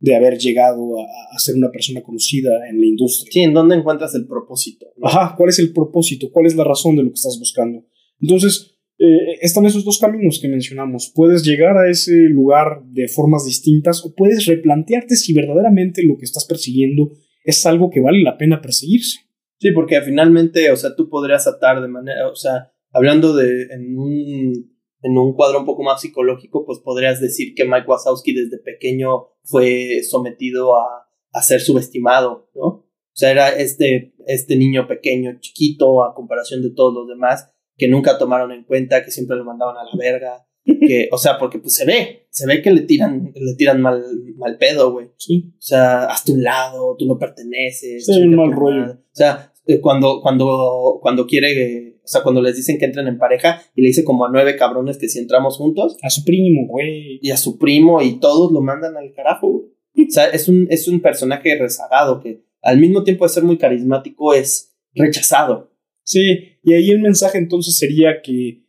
de 0.00 0.16
haber 0.16 0.38
llegado 0.38 0.98
a, 0.98 1.38
ser 1.38 1.54
una 1.56 1.70
persona 1.70 2.02
conocida 2.02 2.66
en 2.66 2.80
la 2.80 2.86
industria? 2.86 3.30
Sí, 3.30 3.40
¿en 3.40 3.52
dónde 3.52 3.76
encuentras 3.76 4.14
el 4.14 4.26
propósito? 4.26 4.86
Ajá, 5.02 5.34
¿cuál 5.36 5.50
es 5.50 5.58
el 5.58 5.74
propósito? 5.74 6.30
¿Cuál 6.32 6.46
es 6.46 6.56
la 6.56 6.64
razón 6.64 6.96
de 6.96 7.02
lo 7.02 7.10
que 7.10 7.16
estás 7.16 7.38
buscando? 7.38 7.84
Entonces, 8.18 8.74
eh, 8.98 9.36
están 9.42 9.66
esos 9.66 9.84
dos 9.84 9.98
caminos 9.98 10.38
que 10.40 10.48
mencionamos. 10.48 11.12
Puedes 11.14 11.42
llegar 11.44 11.76
a 11.76 11.90
ese 11.90 12.14
lugar 12.30 12.82
de 12.86 13.08
formas 13.08 13.44
distintas 13.44 14.02
o 14.06 14.14
puedes 14.14 14.46
replantearte 14.46 15.16
si 15.16 15.34
verdaderamente 15.34 16.02
lo 16.02 16.16
que 16.16 16.24
estás 16.24 16.46
persiguiendo 16.46 17.12
es 17.44 17.64
algo 17.66 17.90
que 17.90 18.00
vale 18.00 18.22
la 18.22 18.36
pena 18.36 18.60
perseguirse. 18.60 19.20
Sí, 19.60 19.70
porque 19.70 20.00
finalmente, 20.00 20.70
o 20.72 20.76
sea, 20.76 20.96
tú 20.96 21.08
podrías 21.08 21.46
atar 21.46 21.80
de 21.80 21.88
manera, 21.88 22.28
o 22.28 22.34
sea, 22.34 22.72
hablando 22.90 23.34
de 23.34 23.68
en 23.70 23.96
un, 23.96 24.78
en 25.02 25.18
un 25.18 25.34
cuadro 25.34 25.60
un 25.60 25.66
poco 25.66 25.82
más 25.82 26.00
psicológico, 26.00 26.64
pues 26.66 26.80
podrías 26.80 27.20
decir 27.20 27.54
que 27.54 27.64
Mike 27.64 27.86
Wazowski 27.86 28.34
desde 28.34 28.58
pequeño 28.58 29.28
fue 29.44 30.02
sometido 30.02 30.76
a, 30.76 31.08
a 31.32 31.42
ser 31.42 31.60
subestimado, 31.60 32.50
¿no? 32.54 32.84
O 33.14 33.16
sea, 33.16 33.30
era 33.30 33.50
este, 33.50 34.14
este 34.26 34.56
niño 34.56 34.88
pequeño, 34.88 35.38
chiquito, 35.38 36.02
a 36.02 36.14
comparación 36.14 36.62
de 36.62 36.70
todos 36.70 36.92
los 36.92 37.06
demás, 37.06 37.48
que 37.76 37.86
nunca 37.86 38.18
tomaron 38.18 38.50
en 38.50 38.64
cuenta, 38.64 39.04
que 39.04 39.12
siempre 39.12 39.36
lo 39.36 39.44
mandaban 39.44 39.76
a 39.76 39.84
la 39.84 39.96
verga. 39.96 40.46
Que, 40.64 41.08
o 41.12 41.18
sea, 41.18 41.38
porque 41.38 41.58
pues 41.58 41.74
se 41.74 41.84
ve, 41.84 42.26
se 42.30 42.46
ve 42.46 42.62
que 42.62 42.70
le 42.70 42.82
tiran, 42.82 43.32
le 43.34 43.54
tiran 43.54 43.80
mal, 43.80 44.02
mal 44.36 44.56
pedo, 44.56 44.92
güey. 44.92 45.08
Sí. 45.18 45.52
O 45.58 45.62
sea, 45.62 46.04
hazte 46.04 46.32
un 46.32 46.42
lado, 46.42 46.96
tú 46.98 47.06
no 47.06 47.18
perteneces. 47.18 48.06
Sí, 48.06 48.22
un 48.22 48.34
mal 48.34 48.52
rollo. 48.52 48.92
O 48.92 48.98
sea, 49.12 49.52
eh, 49.66 49.80
cuando, 49.80 50.20
cuando, 50.22 50.98
cuando 51.00 51.26
quiere, 51.26 51.98
o 52.02 52.06
sea, 52.08 52.22
cuando 52.22 52.42
les 52.42 52.56
dicen 52.56 52.78
que 52.78 52.86
entren 52.86 53.08
en 53.08 53.18
pareja 53.18 53.62
y 53.74 53.82
le 53.82 53.88
dice 53.88 54.04
como 54.04 54.26
a 54.26 54.30
nueve 54.30 54.56
cabrones 54.56 54.98
que 54.98 55.08
si 55.08 55.18
entramos 55.18 55.56
juntos. 55.56 55.96
A 56.02 56.10
su 56.10 56.24
primo, 56.24 56.66
güey. 56.68 57.18
Y 57.22 57.30
a 57.30 57.36
su 57.36 57.58
primo 57.58 58.02
y 58.02 58.18
todos 58.18 58.52
lo 58.52 58.60
mandan 58.60 58.96
al 58.96 59.12
carajo, 59.12 59.46
O 59.48 59.70
sea, 60.08 60.26
es 60.26 60.48
un, 60.48 60.66
es 60.70 60.88
un 60.88 61.00
personaje 61.00 61.56
rezagado 61.58 62.20
que 62.20 62.44
al 62.62 62.78
mismo 62.78 63.04
tiempo 63.04 63.24
de 63.24 63.28
ser 63.28 63.44
muy 63.44 63.58
carismático 63.58 64.34
es 64.34 64.74
rechazado. 64.94 65.70
Sí, 66.02 66.58
y 66.62 66.74
ahí 66.74 66.90
el 66.90 67.00
mensaje 67.00 67.38
entonces 67.38 67.78
sería 67.78 68.20
que 68.22 68.63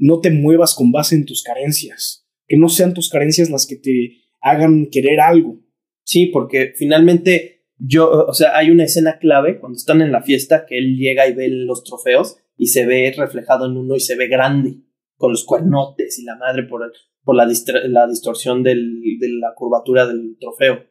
no 0.00 0.20
te 0.20 0.30
muevas 0.30 0.74
con 0.74 0.90
base 0.90 1.14
en 1.14 1.26
tus 1.26 1.42
carencias, 1.42 2.26
que 2.48 2.56
no 2.56 2.68
sean 2.68 2.94
tus 2.94 3.10
carencias 3.10 3.50
las 3.50 3.66
que 3.66 3.76
te 3.76 4.22
hagan 4.40 4.88
querer 4.90 5.20
algo. 5.20 5.60
Sí, 6.04 6.26
porque 6.26 6.72
finalmente 6.74 7.66
yo, 7.76 8.10
o 8.26 8.32
sea, 8.32 8.56
hay 8.56 8.70
una 8.70 8.84
escena 8.84 9.18
clave 9.18 9.60
cuando 9.60 9.76
están 9.76 10.00
en 10.00 10.10
la 10.10 10.22
fiesta 10.22 10.64
que 10.66 10.78
él 10.78 10.96
llega 10.96 11.28
y 11.28 11.34
ve 11.34 11.48
los 11.48 11.84
trofeos 11.84 12.38
y 12.56 12.68
se 12.68 12.86
ve 12.86 13.12
reflejado 13.16 13.66
en 13.66 13.76
uno 13.76 13.94
y 13.94 14.00
se 14.00 14.16
ve 14.16 14.26
grande, 14.28 14.82
con 15.16 15.32
los 15.32 15.44
cuernotes 15.44 16.18
y 16.18 16.24
la 16.24 16.36
madre 16.36 16.62
por, 16.62 16.90
por 17.22 17.36
la, 17.36 17.46
distorsión 17.46 18.62
del, 18.62 19.02
de 19.18 19.28
la 19.28 19.52
curvatura 19.54 20.06
del 20.06 20.36
trofeo. 20.40 20.84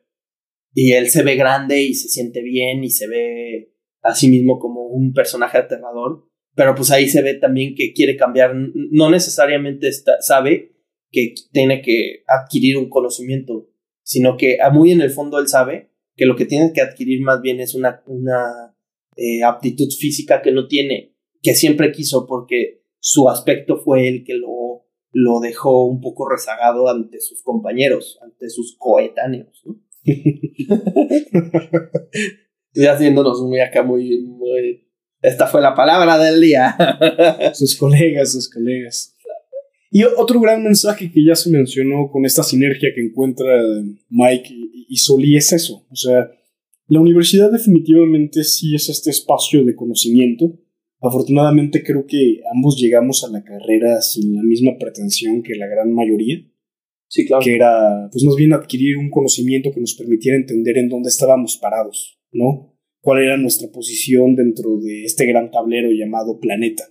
Y 0.74 0.93
él 0.93 1.10
se 1.10 1.24
ve 1.24 1.36
grande 1.36 1.82
y 1.82 1.95
se 1.95 2.10
siente 2.10 2.43
bien 2.43 2.84
y 2.84 2.91
se 2.91 3.08
ve 3.08 3.74
a 4.04 4.13
sí 4.13 4.30
mismo 4.30 4.60
como 4.60 4.86
un 4.86 5.13
personaje 5.13 5.58
aterrador, 5.58 6.28
pero 6.55 6.75
pues 6.75 6.91
ahí 6.91 7.07
se 7.07 7.21
ve 7.21 7.35
también 7.35 7.75
que 7.75 7.93
quiere 7.93 8.17
cambiar, 8.17 8.53
no 8.55 9.09
necesariamente 9.09 9.89
sabe 10.19 10.73
que 11.12 11.33
tiene 11.51 11.81
que 11.81 12.23
adquirir 12.27 12.77
un 12.77 12.89
conocimiento, 12.89 13.69
sino 14.03 14.38
que 14.38 14.57
muy 14.71 14.91
en 14.91 15.01
el 15.01 15.09
fondo 15.09 15.39
él 15.39 15.47
sabe 15.47 15.91
que 16.15 16.25
lo 16.25 16.35
que 16.35 16.45
tiene 16.45 16.71
que 16.73 16.81
adquirir 16.81 17.21
más 17.21 17.41
bien 17.41 17.59
es 17.59 17.75
una, 17.75 18.03
una 18.07 18.75
eh, 19.15 19.43
aptitud 19.43 19.88
física 19.97 20.41
que 20.41 20.51
no 20.51 20.67
tiene, 20.67 21.15
que 21.41 21.55
siempre 21.55 21.91
quiso 21.91 22.27
porque 22.27 22.83
su 22.99 23.29
aspecto 23.29 23.77
fue 23.77 24.07
el 24.07 24.23
que 24.25 24.33
lo, 24.33 24.85
lo 25.13 25.39
dejó 25.39 25.85
un 25.85 26.01
poco 26.01 26.29
rezagado 26.29 26.89
ante 26.89 27.21
sus 27.21 27.41
compañeros, 27.41 28.19
ante 28.21 28.49
sus 28.49 28.75
coetáneos. 28.77 29.63
¿no? 29.65 29.81
y 32.73 32.85
haciéndonos 32.85 33.41
muy 33.41 33.59
acá, 33.59 33.83
muy, 33.83 34.21
muy. 34.21 34.88
Esta 35.21 35.47
fue 35.47 35.62
la 35.62 35.75
palabra 35.75 36.17
del 36.17 36.41
día. 36.41 36.75
sus 37.53 37.75
colegas, 37.75 38.32
sus 38.32 38.49
colegas. 38.49 39.15
Y 39.91 40.03
otro 40.03 40.39
gran 40.39 40.63
mensaje 40.63 41.12
que 41.12 41.23
ya 41.25 41.36
se 41.36 41.49
mencionó 41.49 42.10
con 42.12 42.25
esta 42.25 42.43
sinergia 42.43 42.89
que 42.93 43.01
encuentra 43.01 43.47
Mike 44.10 44.49
y 44.88 44.97
Soli 44.97 45.36
es 45.36 45.51
eso. 45.51 45.86
O 45.89 45.95
sea, 45.95 46.29
la 46.88 47.01
universidad 47.01 47.51
definitivamente 47.51 48.43
sí 48.43 48.75
es 48.75 48.89
este 48.89 49.10
espacio 49.10 49.65
de 49.65 49.75
conocimiento. 49.75 50.60
Afortunadamente 51.01 51.84
creo 51.84 52.05
que 52.05 52.41
ambos 52.53 52.79
llegamos 52.79 53.23
a 53.23 53.32
la 53.32 53.43
carrera 53.43 54.01
sin 54.01 54.36
la 54.36 54.43
misma 54.43 54.77
pretensión 54.79 55.41
que 55.41 55.55
la 55.55 55.67
gran 55.67 55.93
mayoría. 55.93 56.45
Sí, 57.08 57.25
claro. 57.25 57.43
Que 57.43 57.55
era, 57.55 58.10
pues 58.12 58.23
más 58.23 58.36
bien 58.36 58.53
adquirir 58.53 58.95
un 58.97 59.10
conocimiento 59.10 59.71
que 59.73 59.82
nos 59.82 59.95
permitiera 59.95 60.38
entender 60.38 60.77
en 60.77 60.89
dónde 60.89 61.10
estábamos 61.10 61.58
parados. 61.58 62.19
¿no? 62.32 62.68
¿Cuál 63.10 63.24
era 63.24 63.38
nuestra 63.38 63.67
posición 63.72 64.36
dentro 64.36 64.78
de 64.78 65.04
este 65.04 65.26
gran 65.26 65.50
tablero 65.50 65.89
llamado 65.89 66.39
planeta? 66.39 66.84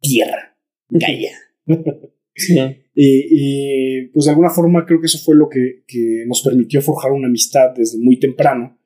Tierra, 0.00 0.58
Gaia. 0.88 1.30
y, 2.96 4.06
pues 4.08 4.24
de 4.24 4.30
alguna 4.32 4.50
forma 4.50 4.84
creo 4.84 4.98
que 4.98 5.06
eso 5.06 5.18
fue 5.18 5.36
lo 5.36 5.48
que, 5.48 5.84
nos 6.26 6.42
permitió 6.42 6.82
forjar 6.82 7.12
una 7.12 7.28
amistad 7.28 7.72
desde 7.72 8.00
muy 8.00 8.18
temprano. 8.18 8.76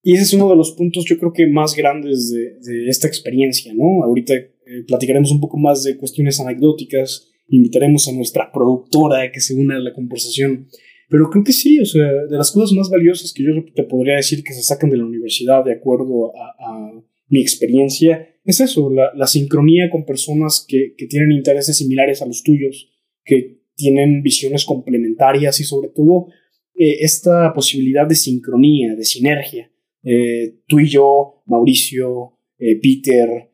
Y 0.00 0.14
ese 0.14 0.22
es 0.22 0.34
uno 0.34 0.48
de 0.48 0.54
los 0.54 0.70
puntos 0.70 1.04
yo 1.04 1.18
creo 1.18 1.32
que 1.32 1.48
más 1.48 1.74
grandes 1.74 2.30
de, 2.30 2.88
esta 2.88 3.08
experiencia, 3.08 3.74
¿no? 3.74 4.04
Ahorita 4.04 4.34
eh, 4.34 4.84
platicaremos 4.86 5.32
un 5.32 5.40
poco 5.40 5.58
más 5.58 5.82
de 5.82 5.96
cuestiones 5.96 6.38
anecdóticas, 6.38 7.28
invitaremos 7.48 8.06
a 8.06 8.12
nuestra 8.12 8.52
productora 8.52 9.32
que 9.32 9.40
se 9.40 9.56
una 9.56 9.74
a 9.74 9.80
la 9.80 9.92
conversación 9.92 10.68
pero 11.08 11.30
creo 11.30 11.42
que 11.42 11.52
sí, 11.52 11.80
o 11.80 11.86
sea, 11.86 12.06
de 12.28 12.36
las 12.36 12.52
cosas 12.52 12.76
más 12.76 12.90
valiosas 12.90 13.32
que 13.32 13.42
yo 13.42 13.50
te 13.74 13.82
podría 13.84 14.16
decir 14.16 14.44
que 14.44 14.52
se 14.52 14.62
sacan 14.62 14.90
de 14.90 14.98
la 14.98 15.06
universidad 15.06 15.64
de 15.64 15.72
acuerdo 15.72 16.32
a, 16.36 17.02
mi 17.30 17.40
experiencia, 17.42 18.26
es 18.42 18.60
eso, 18.60 18.90
la, 18.90 19.26
sincronía 19.26 19.90
con 19.90 20.06
personas 20.06 20.64
que, 20.66 20.94
tienen 21.08 21.32
intereses 21.32 21.76
similares 21.76 22.22
a 22.22 22.26
los 22.26 22.42
tuyos, 22.42 22.90
que 23.22 23.60
tienen 23.74 24.22
visiones 24.22 24.64
complementarias 24.64 25.60
y 25.60 25.64
sobre 25.64 25.90
todo 25.90 26.28
eh, 26.74 26.96
esta 27.00 27.52
posibilidad 27.52 28.06
de 28.06 28.14
sincronía, 28.14 28.94
de 28.94 29.04
sinergia. 29.04 29.70
Eh, 30.02 30.60
tú 30.66 30.80
y 30.80 30.88
yo, 30.88 31.42
Mauricio, 31.46 32.38
eh, 32.58 32.80
Peter 32.80 33.50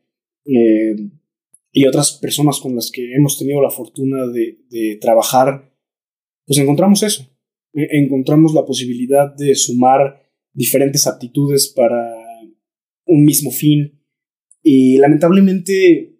y 1.71 1.87
otras 1.87 2.13
personas 2.21 2.59
con 2.59 2.75
las 2.75 2.91
que 2.91 3.13
hemos 3.13 3.37
tenido 3.37 3.61
la 3.61 3.71
fortuna 3.71 4.27
de 4.27 4.97
trabajar, 5.01 5.73
pues 6.45 6.59
encontramos 6.59 7.01
eso, 7.01 7.34
encontramos 7.75 8.53
la 8.53 8.65
posibilidad 8.65 9.33
de 9.35 9.53
sumar 9.55 10.21
diferentes 10.53 11.05
aptitudes 11.05 11.73
para 11.75 12.15
un 13.05 13.23
mismo 13.23 13.51
fin. 13.51 14.01
Y 14.63 14.97
lamentablemente, 14.97 16.17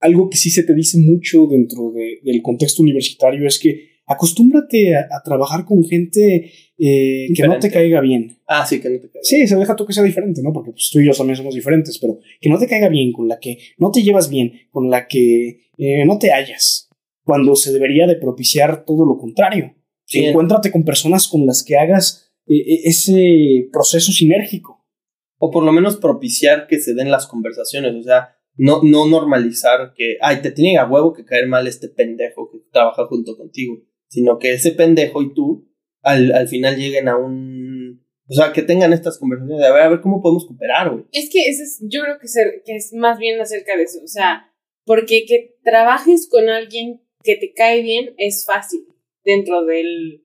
algo 0.00 0.28
que 0.28 0.36
sí 0.36 0.50
se 0.50 0.64
te 0.64 0.74
dice 0.74 0.98
mucho 0.98 1.46
dentro 1.46 1.92
del 1.92 2.42
contexto 2.42 2.82
universitario 2.82 3.46
es 3.46 3.58
que 3.58 3.94
acostúmbrate 4.06 4.96
a, 4.96 5.22
trabajar 5.24 5.64
con 5.64 5.82
gente 5.84 6.50
eh, 6.76 7.28
que 7.34 7.42
no 7.46 7.58
te 7.58 7.70
caiga 7.70 8.00
bien. 8.00 8.36
Ah, 8.46 8.66
sí, 8.66 8.80
que 8.80 8.90
no 8.90 8.96
te 8.96 9.08
caiga 9.08 9.20
Sí, 9.22 9.46
se 9.46 9.56
deja 9.56 9.76
tú 9.76 9.86
que 9.86 9.92
sea 9.92 10.02
diferente, 10.02 10.42
¿no? 10.42 10.52
Porque 10.52 10.72
pues, 10.72 10.90
tú 10.92 11.00
y 11.00 11.06
yo 11.06 11.12
también 11.12 11.36
somos 11.36 11.54
diferentes, 11.54 11.98
pero 11.98 12.18
que 12.40 12.50
no 12.50 12.58
te 12.58 12.66
caiga 12.66 12.88
bien, 12.88 13.12
con 13.12 13.28
la 13.28 13.38
que 13.38 13.58
no 13.78 13.90
te 13.90 14.02
llevas 14.02 14.28
bien, 14.28 14.52
con 14.70 14.90
la 14.90 15.06
que 15.06 15.68
eh, 15.78 16.04
no 16.04 16.18
te 16.18 16.30
hallas, 16.32 16.90
cuando 17.24 17.56
se 17.56 17.72
debería 17.72 18.06
de 18.06 18.16
propiciar 18.16 18.84
todo 18.84 19.06
lo 19.06 19.16
contrario. 19.16 19.74
Encuéntrate 20.12 20.70
con 20.70 20.84
personas 20.84 21.28
con 21.28 21.46
las 21.46 21.64
que 21.64 21.76
hagas 21.76 22.32
eh, 22.46 22.56
eh, 22.56 22.80
ese 22.84 23.68
proceso 23.72 24.12
sinérgico. 24.12 24.84
O 25.38 25.50
por 25.50 25.64
lo 25.64 25.72
menos 25.72 25.96
propiciar 25.96 26.66
que 26.66 26.78
se 26.78 26.94
den 26.94 27.10
las 27.10 27.26
conversaciones, 27.26 27.94
o 27.94 28.02
sea, 28.02 28.36
no, 28.56 28.82
no 28.82 29.06
normalizar 29.06 29.92
que, 29.94 30.16
ay, 30.20 30.40
te 30.42 30.52
tiene 30.52 30.78
a 30.78 30.86
huevo 30.86 31.12
que 31.12 31.24
caer 31.24 31.48
mal 31.48 31.66
este 31.66 31.88
pendejo 31.88 32.50
que 32.50 32.58
trabaja 32.70 33.06
junto 33.06 33.36
contigo, 33.36 33.82
sino 34.08 34.38
que 34.38 34.52
ese 34.52 34.70
pendejo 34.70 35.22
y 35.22 35.34
tú 35.34 35.68
al, 36.02 36.32
al 36.32 36.48
final 36.48 36.76
lleguen 36.76 37.08
a 37.08 37.16
un... 37.16 38.04
O 38.26 38.32
sea, 38.32 38.52
que 38.52 38.62
tengan 38.62 38.94
estas 38.94 39.18
conversaciones 39.18 39.60
de 39.60 39.68
a 39.68 39.72
ver, 39.72 39.82
a 39.82 39.88
ver 39.88 40.00
cómo 40.00 40.22
podemos 40.22 40.46
cooperar, 40.46 40.90
güey. 40.90 41.04
Es 41.12 41.28
que 41.30 41.46
ese 41.46 41.64
es, 41.64 41.80
yo 41.82 42.02
creo 42.02 42.18
que, 42.18 42.28
ser, 42.28 42.62
que 42.64 42.76
es 42.76 42.94
más 42.94 43.18
bien 43.18 43.38
acerca 43.38 43.76
de 43.76 43.82
eso, 43.82 43.98
o 44.02 44.08
sea, 44.08 44.50
porque 44.86 45.26
que 45.26 45.56
trabajes 45.62 46.28
con 46.30 46.48
alguien 46.48 47.02
que 47.22 47.36
te 47.36 47.52
cae 47.52 47.82
bien 47.82 48.14
es 48.16 48.46
fácil 48.46 48.86
dentro 49.24 49.64
del 49.64 50.24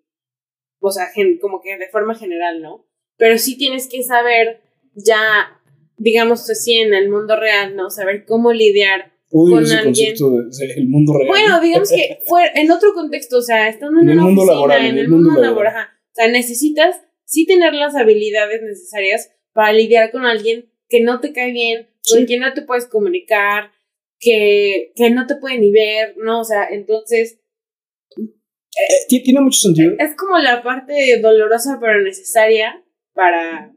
o 0.80 0.92
sea, 0.92 1.08
como 1.42 1.62
que 1.62 1.78
de 1.78 1.90
forma 1.90 2.16
general, 2.16 2.62
¿no? 2.62 2.86
Pero 3.18 3.38
sí 3.38 3.58
tienes 3.58 3.88
que 3.90 4.02
saber 4.04 4.62
ya, 4.96 5.62
digamos 5.98 6.50
así, 6.50 6.78
en 6.78 6.94
el 6.94 7.10
mundo 7.10 7.36
real, 7.36 7.76
¿no? 7.76 7.90
Saber 7.90 8.26
cómo 8.26 8.54
lidiar 8.54 9.14
con 9.30 9.64
ese 9.64 9.76
alguien. 9.76 10.16
del 10.16 10.88
mundo 10.88 11.14
real. 11.14 11.28
Bueno, 11.28 11.62
digamos 11.62 11.90
que 11.90 12.20
fue 12.26 12.44
en 12.56 12.72
otro 12.72 12.94
contexto, 12.94 13.38
o 13.38 13.42
sea, 13.42 13.68
estando 13.68 14.02
en, 14.02 14.10
en 14.10 14.20
una 14.20 14.30
el 14.30 14.36
mundo 14.36 14.52
laboral, 14.52 14.86
en, 14.86 14.98
el 14.98 15.10
mundo, 15.10 15.40
laboral. 15.40 15.88
O 15.88 16.16
sea, 16.16 16.30
necesitas 16.30 17.02
sí 17.26 17.46
tener 17.46 17.74
las 17.74 17.96
habilidades 17.96 18.62
necesarias 18.62 19.32
para 19.54 19.74
lidiar 19.74 20.12
con 20.12 20.26
alguien 20.26 20.72
que 20.88 21.02
no 21.02 21.20
te 21.20 21.34
cae 21.34 21.52
bien, 21.52 21.90
con 22.10 22.26
quien 22.26 22.40
no 22.40 22.54
te 22.54 22.62
puedes 22.62 22.88
comunicar, 22.88 23.72
que, 24.18 24.92
que 24.96 25.12
no 25.12 25.28
te 25.28 25.36
puede 25.36 25.60
ni 25.60 25.72
ver, 25.72 26.16
¿no? 26.18 26.40
O 26.40 26.46
sea, 26.46 26.68
entonces... 26.70 27.40
Eh, 28.76 29.22
tiene 29.24 29.42
mucho 29.42 29.60
sentido. 29.60 29.94
Es 29.98 30.16
como 30.16 30.38
la 30.38 30.62
parte 30.62 31.20
dolorosa 31.22 31.78
pero 31.80 32.02
necesaria 32.04 32.84
para... 33.14 33.74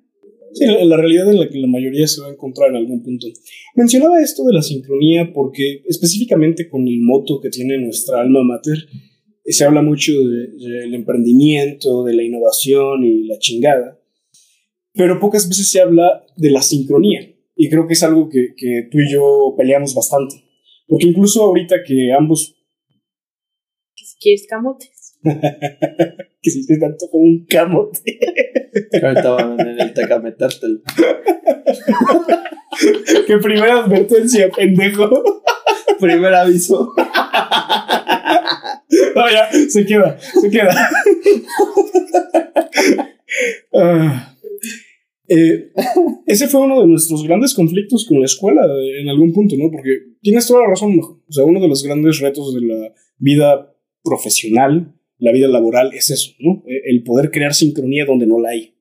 Sí, 0.52 0.66
la, 0.66 0.96
realidad 0.98 1.30
en 1.30 1.40
la 1.40 1.48
que 1.48 1.58
la 1.58 1.66
mayoría 1.66 2.06
se 2.06 2.20
va 2.20 2.26
a 2.28 2.32
encontrar 2.32 2.70
en 2.70 2.76
algún 2.76 3.02
punto. 3.02 3.26
Mencionaba 3.74 4.20
esto 4.20 4.44
de 4.44 4.52
la 4.52 4.60
sincronía 4.60 5.32
porque 5.32 5.82
específicamente 5.88 6.68
con 6.68 6.86
el 6.86 7.00
moto 7.00 7.40
que 7.40 7.48
tiene 7.48 7.78
nuestra 7.78 8.20
alma 8.20 8.44
mater, 8.44 8.76
se 9.46 9.64
habla 9.64 9.80
mucho 9.80 10.12
del 10.12 10.94
emprendimiento, 10.94 12.04
de 12.04 12.14
la 12.14 12.22
innovación 12.22 13.02
y 13.02 13.24
la 13.24 13.38
chingada, 13.38 13.98
pero 14.92 15.18
pocas 15.18 15.48
veces 15.48 15.70
se 15.70 15.80
habla 15.80 16.24
de 16.36 16.50
la 16.50 16.60
sincronía. 16.60 17.34
Y 17.56 17.70
creo 17.70 17.86
que 17.86 17.94
es 17.94 18.02
algo 18.02 18.28
que, 18.28 18.54
que 18.54 18.88
tú 18.90 18.98
y 18.98 19.10
yo 19.10 19.54
peleamos 19.56 19.94
bastante. 19.94 20.36
Porque 20.86 21.08
incluso 21.08 21.42
ahorita 21.42 21.82
que 21.82 22.12
ambos... 22.12 22.56
Quieres 24.22 24.46
camotes. 24.48 25.18
que 26.42 26.50
si 26.50 26.66
te 26.66 26.78
tanto 26.78 27.08
como 27.10 27.24
un 27.24 27.46
camote. 27.46 28.18
Ahorita 29.02 29.30
van 29.30 29.58
en 29.60 29.80
el 29.80 29.94
teca 29.94 30.20
metértelo. 30.20 30.80
que 33.26 33.38
primera 33.38 33.84
advertencia, 33.84 34.50
pendejo. 34.50 35.08
Primer 35.98 36.34
aviso. 36.34 36.92
no, 39.14 39.30
ya, 39.30 39.50
se 39.68 39.84
queda, 39.84 40.18
se 40.18 40.50
queda. 40.50 40.74
Ah. 43.74 44.28
Eh, 45.28 45.70
ese 46.26 46.48
fue 46.48 46.60
uno 46.60 46.82
de 46.82 46.88
nuestros 46.88 47.22
grandes 47.24 47.54
conflictos 47.54 48.04
con 48.06 48.20
la 48.20 48.26
escuela 48.26 48.60
en 49.00 49.08
algún 49.08 49.32
punto, 49.32 49.56
¿no? 49.56 49.70
Porque 49.70 49.90
tienes 50.20 50.46
toda 50.46 50.60
la 50.62 50.68
razón, 50.70 51.00
o 51.00 51.32
sea, 51.32 51.44
uno 51.44 51.60
de 51.60 51.68
los 51.68 51.82
grandes 51.82 52.20
retos 52.20 52.54
de 52.54 52.60
la 52.60 52.92
vida 53.16 53.71
profesional, 54.02 54.94
la 55.18 55.32
vida 55.32 55.48
laboral, 55.48 55.92
es 55.94 56.10
eso, 56.10 56.32
¿no? 56.38 56.64
E, 56.66 56.90
el 56.90 57.02
poder 57.02 57.30
crear 57.30 57.54
sincronía 57.54 58.04
donde 58.04 58.26
no 58.26 58.40
la 58.40 58.50
hay. 58.50 58.74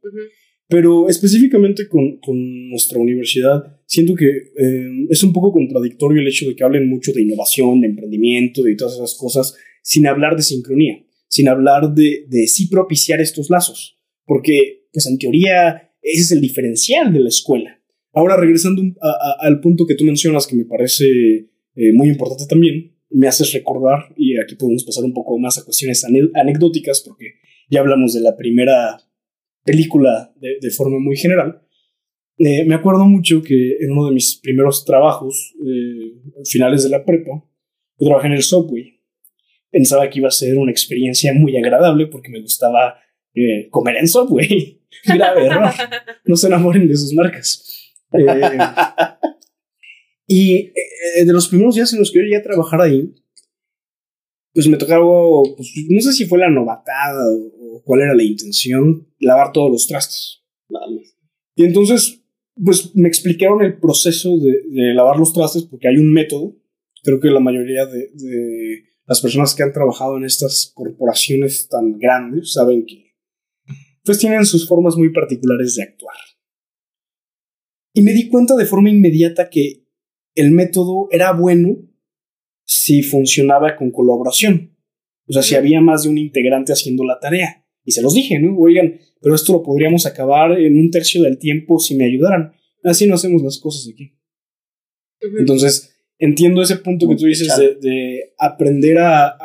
Pero 0.67 1.09
específicamente 1.09 1.87
con, 1.87 2.17
con, 2.19 2.69
nuestra 2.69 2.99
universidad, 2.99 3.79
siento 3.85 4.15
que 4.15 4.27
eh, 4.27 4.89
es 5.09 5.21
un 5.23 5.33
poco 5.33 5.51
contradictorio 5.51 6.21
el 6.21 6.27
hecho 6.27 6.47
de 6.47 6.55
que 6.55 6.63
hablen 6.63 6.87
mucho 6.87 7.11
de 7.11 7.21
innovación, 7.21 7.81
de 7.81 7.87
emprendimiento 7.87 8.67
y 8.67 8.77
todas 8.77 8.95
esas 8.95 9.15
cosas, 9.15 9.55
sin 9.83 10.07
hablar 10.07 10.37
de 10.37 10.43
sincronía, 10.43 11.03
sin 11.27 11.49
hablar 11.49 11.93
de, 11.93 12.25
de 12.29 12.47
sí 12.47 12.67
propiciar 12.67 13.19
estos 13.19 13.49
lazos. 13.49 13.99
Porque, 14.25 14.87
pues 14.93 15.07
en 15.07 15.17
teoría, 15.17 15.91
ese 16.01 16.21
es 16.21 16.31
el 16.31 16.41
diferencial 16.41 17.11
de 17.11 17.19
la 17.19 17.29
escuela. 17.29 17.81
Ahora, 18.13 18.35
regresando 18.35 18.81
al 19.39 19.59
punto 19.61 19.85
que 19.85 19.95
tú 19.95 20.03
mencionas, 20.03 20.47
que 20.47 20.55
me 20.55 20.65
parece 20.65 21.05
eh, 21.05 21.93
muy 21.93 22.09
importante 22.09 22.45
también, 22.47 22.90
me 23.11 23.27
haces 23.27 23.53
recordar, 23.53 24.13
y 24.17 24.39
aquí 24.39 24.55
podemos 24.55 24.83
pasar 24.83 25.03
un 25.03 25.13
poco 25.13 25.37
más 25.37 25.57
a 25.57 25.65
cuestiones 25.65 26.05
anecdóticas, 26.33 27.01
porque 27.01 27.35
ya 27.69 27.79
hablamos 27.79 28.13
de 28.13 28.21
la 28.21 28.35
primera 28.35 28.99
película 29.63 30.33
de, 30.39 30.71
forma 30.71 30.99
muy 30.99 31.15
general. 31.15 31.61
Eh, 32.37 32.65
me 32.65 32.75
acuerdo 32.75 33.05
mucho 33.05 33.41
que 33.41 33.77
en 33.79 33.91
uno 33.91 34.07
de 34.07 34.13
mis 34.13 34.39
primeros 34.41 34.83
trabajos, 34.85 35.53
eh, 35.65 36.43
finales 36.45 36.83
de 36.83 36.89
la 36.89 37.05
prepa, 37.05 37.43
yo 37.99 38.07
trabajé 38.07 38.27
en 38.27 38.33
el 38.33 38.43
Subway. 38.43 38.99
Pensaba 39.69 40.09
que 40.09 40.19
iba 40.19 40.27
a 40.27 40.31
ser 40.31 40.57
una 40.57 40.71
experiencia 40.71 41.33
muy 41.33 41.55
agradable 41.55 42.07
porque 42.07 42.29
me 42.29 42.41
gustaba 42.41 42.95
eh, 43.33 43.69
comer 43.69 43.97
en 43.97 44.07
Subway. 44.07 44.81
Grave 45.05 45.45
error. 45.45 45.69
No 46.25 46.35
se 46.35 46.47
enamoren 46.47 46.87
de 46.87 46.95
sus 46.95 47.13
marcas. 47.13 47.93
Eh, 50.31 50.33
y 50.33 50.53
eh, 51.19 51.25
de 51.25 51.33
los 51.33 51.47
primeros 51.47 51.75
días 51.75 51.91
en 51.93 51.99
los 51.99 52.11
que 52.11 52.19
yo 52.19 52.23
llegué 52.23 52.37
a 52.37 52.43
trabajar 52.43 52.81
ahí, 52.81 53.13
pues 54.53 54.67
me 54.67 54.77
tocaba, 54.77 55.05
pues, 55.55 55.73
no 55.89 56.01
sé 56.01 56.13
si 56.13 56.25
fue 56.25 56.39
la 56.39 56.49
novatada 56.49 57.23
o, 57.59 57.81
cuál 57.83 58.01
era 58.01 58.15
la 58.15 58.23
intención, 58.23 59.07
lavar 59.19 59.51
todos 59.51 59.71
los 59.71 59.87
trastes. 59.87 60.43
Y 61.55 61.63
entonces, 61.65 62.21
pues 62.63 62.95
me 62.95 63.07
explicaron 63.07 63.61
el 63.61 63.79
proceso 63.79 64.37
de, 64.37 64.93
lavar 64.93 65.17
los 65.17 65.33
trastes 65.33 65.63
porque 65.63 65.87
hay 65.87 65.97
un 65.97 66.11
método. 66.13 66.55
Creo 67.03 67.19
que 67.19 67.29
la 67.29 67.39
mayoría 67.39 67.85
de, 67.85 68.11
de 68.13 68.83
las 69.07 69.21
personas 69.21 69.55
que 69.55 69.63
han 69.63 69.73
trabajado 69.73 70.17
en 70.17 70.25
estas 70.25 70.71
corporaciones 70.75 71.67
tan 71.67 71.97
grandes 71.97 72.53
saben 72.53 72.85
que 72.85 73.11
pues 74.03 74.19
tienen 74.19 74.45
sus 74.45 74.67
formas 74.67 74.95
muy 74.95 75.11
particulares 75.11 75.75
de 75.75 75.83
actuar. 75.83 76.15
Y 77.93 78.01
me 78.01 78.13
di 78.13 78.29
cuenta 78.29 78.55
de 78.55 78.65
forma 78.65 78.89
inmediata 78.89 79.49
que 79.49 79.80
el 80.35 80.51
método 80.51 81.07
era 81.11 81.33
bueno 81.33 81.77
si 82.65 83.03
funcionaba 83.03 83.75
con 83.75 83.91
colaboración. 83.91 84.77
O 85.27 85.33
sea, 85.33 85.43
si 85.43 85.55
había 85.55 85.81
más 85.81 86.03
de 86.03 86.09
un 86.09 86.17
integrante 86.17 86.73
haciendo 86.73 87.03
la 87.03 87.19
tarea. 87.19 87.65
Y 87.83 87.91
se 87.91 88.01
los 88.01 88.13
dije, 88.13 88.39
¿no? 88.39 88.57
Oigan, 88.57 88.99
pero 89.21 89.35
esto 89.35 89.53
lo 89.53 89.63
podríamos 89.63 90.05
acabar 90.05 90.59
en 90.59 90.77
un 90.77 90.91
tercio 90.91 91.23
del 91.23 91.37
tiempo 91.37 91.79
si 91.79 91.95
me 91.95 92.05
ayudaran. 92.05 92.53
Así 92.83 93.07
no 93.07 93.15
hacemos 93.15 93.41
las 93.41 93.59
cosas 93.59 93.91
aquí. 93.91 94.17
Entonces, 95.39 95.95
entiendo 96.17 96.61
ese 96.61 96.77
punto 96.77 97.07
que 97.07 97.15
tú 97.15 97.25
dices 97.25 97.55
de, 97.81 98.33
aprender 98.37 98.97
a 98.99 99.37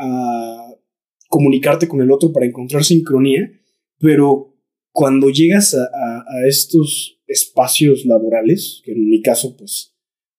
comunicarte 1.29 1.89
con 1.89 2.01
el 2.01 2.11
otro 2.11 2.33
para 2.33 2.47
encontrar 2.47 2.85
sincronía 2.85 3.51
pero 3.99 4.55
cuando 4.93 5.31
llegas 5.31 5.75
a, 5.75 6.25
estos 6.47 7.21
espacios 7.27 8.05
laborales, 8.07 8.81
que 8.85 8.93
en 8.93 9.09
mi 9.09 9.21
caso 9.21 9.57
pues 9.57 9.96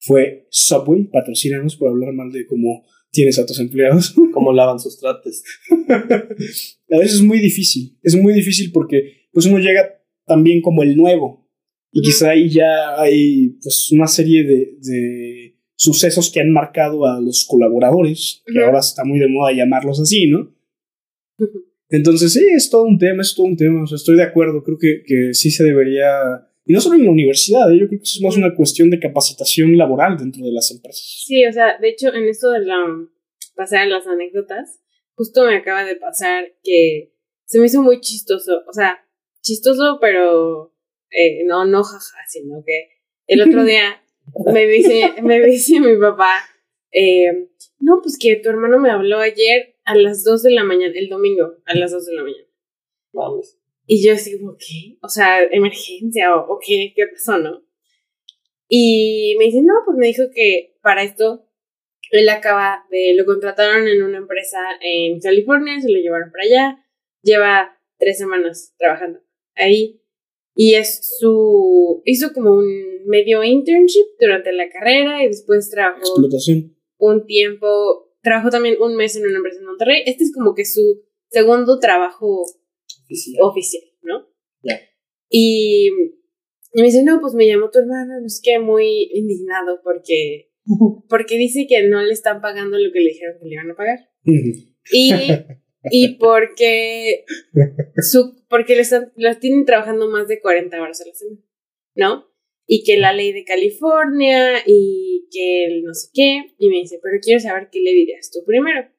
fue 0.07 0.47
Subway, 0.49 1.03
patrocínanos 1.05 1.75
por 1.75 1.89
hablar 1.89 2.13
mal 2.13 2.31
de 2.31 2.45
cómo 2.45 2.85
tienes 3.11 3.37
a 3.39 3.45
tus 3.45 3.59
empleados. 3.59 4.15
Cómo 4.33 4.53
lavan 4.53 4.79
sus 4.79 4.99
trates. 4.99 5.43
a 5.89 6.99
veces 6.99 7.15
es 7.15 7.21
muy 7.23 7.39
difícil, 7.39 7.97
es 8.03 8.15
muy 8.15 8.33
difícil 8.33 8.71
porque 8.71 9.27
pues 9.31 9.47
uno 9.47 9.57
llega 9.57 9.99
también 10.25 10.61
como 10.61 10.83
el 10.83 10.95
nuevo 10.95 11.49
y 11.91 12.01
quizá 12.01 12.31
ahí 12.31 12.49
ya 12.49 13.01
hay 13.01 13.57
pues 13.61 13.91
una 13.91 14.05
serie 14.05 14.43
de, 14.43 15.55
sucesos 15.75 16.31
que 16.31 16.41
han 16.41 16.51
marcado 16.51 17.05
a 17.05 17.21
los 17.21 17.45
colaboradores, 17.47 18.43
que 18.45 18.63
ahora 18.63 18.79
está 18.79 19.03
muy 19.03 19.19
de 19.19 19.27
moda 19.27 19.53
llamarlos 19.53 19.99
así, 19.99 20.27
¿no? 20.27 20.55
Entonces, 21.89 22.33
sí, 22.33 22.43
es 22.55 22.69
todo 22.69 22.83
un 22.83 22.97
tema, 22.97 23.21
es 23.21 23.35
todo 23.35 23.45
un 23.45 23.55
tema. 23.55 23.83
O 23.83 23.87
sea, 23.87 23.95
estoy 23.95 24.15
de 24.15 24.23
acuerdo, 24.23 24.63
creo 24.63 24.77
que, 24.77 25.03
que 25.05 25.33
sí 25.33 25.51
se 25.51 25.63
debería. 25.63 26.49
Y 26.67 26.73
no 26.73 26.81
solo 26.81 26.95
en 26.95 27.05
la 27.05 27.11
universidad, 27.11 27.71
¿eh? 27.71 27.79
yo 27.79 27.87
creo 27.87 27.99
que 27.99 28.03
es 28.03 28.19
más 28.21 28.35
una 28.35 28.53
cuestión 28.53 28.89
de 28.89 28.99
capacitación 28.99 29.77
laboral 29.77 30.17
dentro 30.17 30.43
de 30.43 30.51
las 30.51 30.69
empresas. 30.69 31.23
Sí, 31.25 31.45
o 31.45 31.53
sea, 31.53 31.77
de 31.79 31.87
hecho, 31.87 32.13
en 32.13 32.27
esto 32.27 32.51
de 32.51 32.59
la. 32.65 32.75
pasar 33.55 33.83
en 33.83 33.91
las 33.91 34.05
anécdotas, 34.05 34.81
justo 35.15 35.45
me 35.45 35.55
acaba 35.55 35.85
de 35.85 35.95
pasar 35.95 36.55
que 36.63 37.13
se 37.45 37.59
me 37.59 37.67
hizo 37.67 37.81
muy 37.81 38.01
chistoso. 38.01 38.63
O 38.67 38.73
sea, 38.73 38.99
chistoso, 39.41 39.97
pero. 40.01 40.73
Eh, 41.09 41.45
no, 41.45 41.63
no 41.63 41.83
jaja, 41.83 42.17
sino 42.27 42.61
que 42.65 42.89
el 43.27 43.43
otro 43.43 43.63
día 43.65 44.03
me 44.53 44.67
dice, 44.67 45.13
me 45.23 45.39
dice 45.39 45.79
mi 45.79 45.95
papá. 45.95 46.35
Eh, 46.91 47.47
no, 47.79 48.01
pues 48.01 48.17
que 48.19 48.35
tu 48.35 48.49
hermano 48.49 48.77
me 48.77 48.91
habló 48.91 49.19
ayer 49.19 49.77
a 49.85 49.95
las 49.95 50.25
2 50.25 50.43
de 50.43 50.51
la 50.51 50.65
mañana, 50.65 50.93
el 50.97 51.07
domingo, 51.07 51.53
a 51.65 51.75
las 51.75 51.91
2 51.91 52.05
de 52.07 52.13
la 52.13 52.23
mañana. 52.23 52.47
Vamos. 53.13 53.57
Y 53.87 54.05
yo 54.05 54.13
así 54.13 54.37
como, 54.37 54.57
¿qué? 54.57 54.97
O 55.01 55.07
sea, 55.07 55.41
emergencia 55.43 56.35
o, 56.35 56.59
qué, 56.59 56.93
qué 56.93 57.07
pasó, 57.07 57.37
¿no? 57.37 57.63
Y 58.67 59.35
me 59.39 59.45
dice, 59.45 59.61
no, 59.63 59.73
pues 59.85 59.97
me 59.97 60.07
dijo 60.07 60.23
que 60.35 60.75
para 60.81 61.03
esto 61.03 61.47
él 62.11 62.27
acaba 62.27 62.85
de, 62.91 63.15
lo 63.15 63.25
contrataron 63.25 63.87
en 63.87 64.03
una 64.03 64.17
empresa 64.17 64.59
en 64.81 65.19
California, 65.19 65.79
se 65.79 65.89
lo 65.89 65.99
llevaron 65.99 66.31
para 66.31 66.43
allá, 66.43 66.85
lleva 67.21 67.79
tres 67.97 68.17
semanas 68.17 68.75
trabajando 68.77 69.21
ahí 69.55 70.01
y 70.53 70.73
es 70.73 71.17
su, 71.19 72.01
hizo 72.03 72.33
como 72.33 72.51
un 72.51 73.05
medio 73.05 73.43
internship 73.43 74.05
durante 74.19 74.51
la 74.51 74.69
carrera 74.69 75.23
y 75.23 75.27
después 75.27 75.69
trabajó. 75.69 75.99
Explotación. 75.99 76.75
Un 76.97 77.25
tiempo 77.25 78.11
trabajó 78.21 78.49
también 78.49 78.75
un 78.81 78.95
mes 78.95 79.15
en 79.15 79.27
una 79.27 79.37
empresa 79.37 79.59
en 79.59 79.67
Monterrey. 79.67 80.03
Este 80.05 80.23
es 80.23 80.33
como 80.33 80.55
que 80.55 80.65
su 80.65 81.03
segundo 81.29 81.79
trabajo 81.79 82.43
oficial, 83.41 83.83
¿no? 84.01 84.27
Ya. 84.63 84.79
Y, 85.29 85.89
me 86.73 86.83
dice, 86.83 87.03
no, 87.03 87.19
pues 87.21 87.33
me 87.33 87.47
llamó 87.47 87.69
tu 87.71 87.79
hermano, 87.79 88.19
no 88.21 88.29
sé 88.29 88.41
qué, 88.43 88.59
muy 88.59 89.09
indignado 89.13 89.79
porque, 89.83 90.51
porque 91.09 91.37
dice 91.37 91.65
que 91.67 91.87
no 91.87 92.01
le 92.01 92.13
están 92.13 92.41
pagando 92.41 92.77
lo 92.77 92.91
que 92.91 92.99
le 92.99 93.09
dijeron 93.09 93.37
que 93.39 93.47
le 93.47 93.53
iban 93.53 93.71
a 93.71 93.75
pagar. 93.75 93.99
y 94.91 95.11
y 95.91 96.15
porque 96.15 97.25
su, 97.97 98.43
porque 98.49 98.75
le 98.75 98.81
están, 98.81 99.11
los 99.15 99.39
tienen 99.39 99.65
trabajando 99.65 100.09
más 100.09 100.27
de 100.27 100.39
40 100.39 100.81
horas 100.81 101.01
a 101.01 101.07
la 101.07 101.13
semana, 101.13 101.41
¿no? 101.95 102.27
Y 102.65 102.83
que 102.83 102.97
la 102.97 103.13
ley 103.13 103.31
de 103.31 103.45
California 103.45 104.61
y 104.65 105.27
que 105.31 105.65
el 105.65 105.83
no 105.83 105.93
sé 105.93 106.09
qué. 106.13 106.55
Y 106.57 106.69
me 106.69 106.77
dice, 106.77 106.99
pero 107.01 107.17
quiero 107.21 107.39
saber 107.39 107.69
qué 107.71 107.79
le 107.79 107.91
dirías 107.91 108.29
tú 108.29 108.39
primero. 108.45 108.89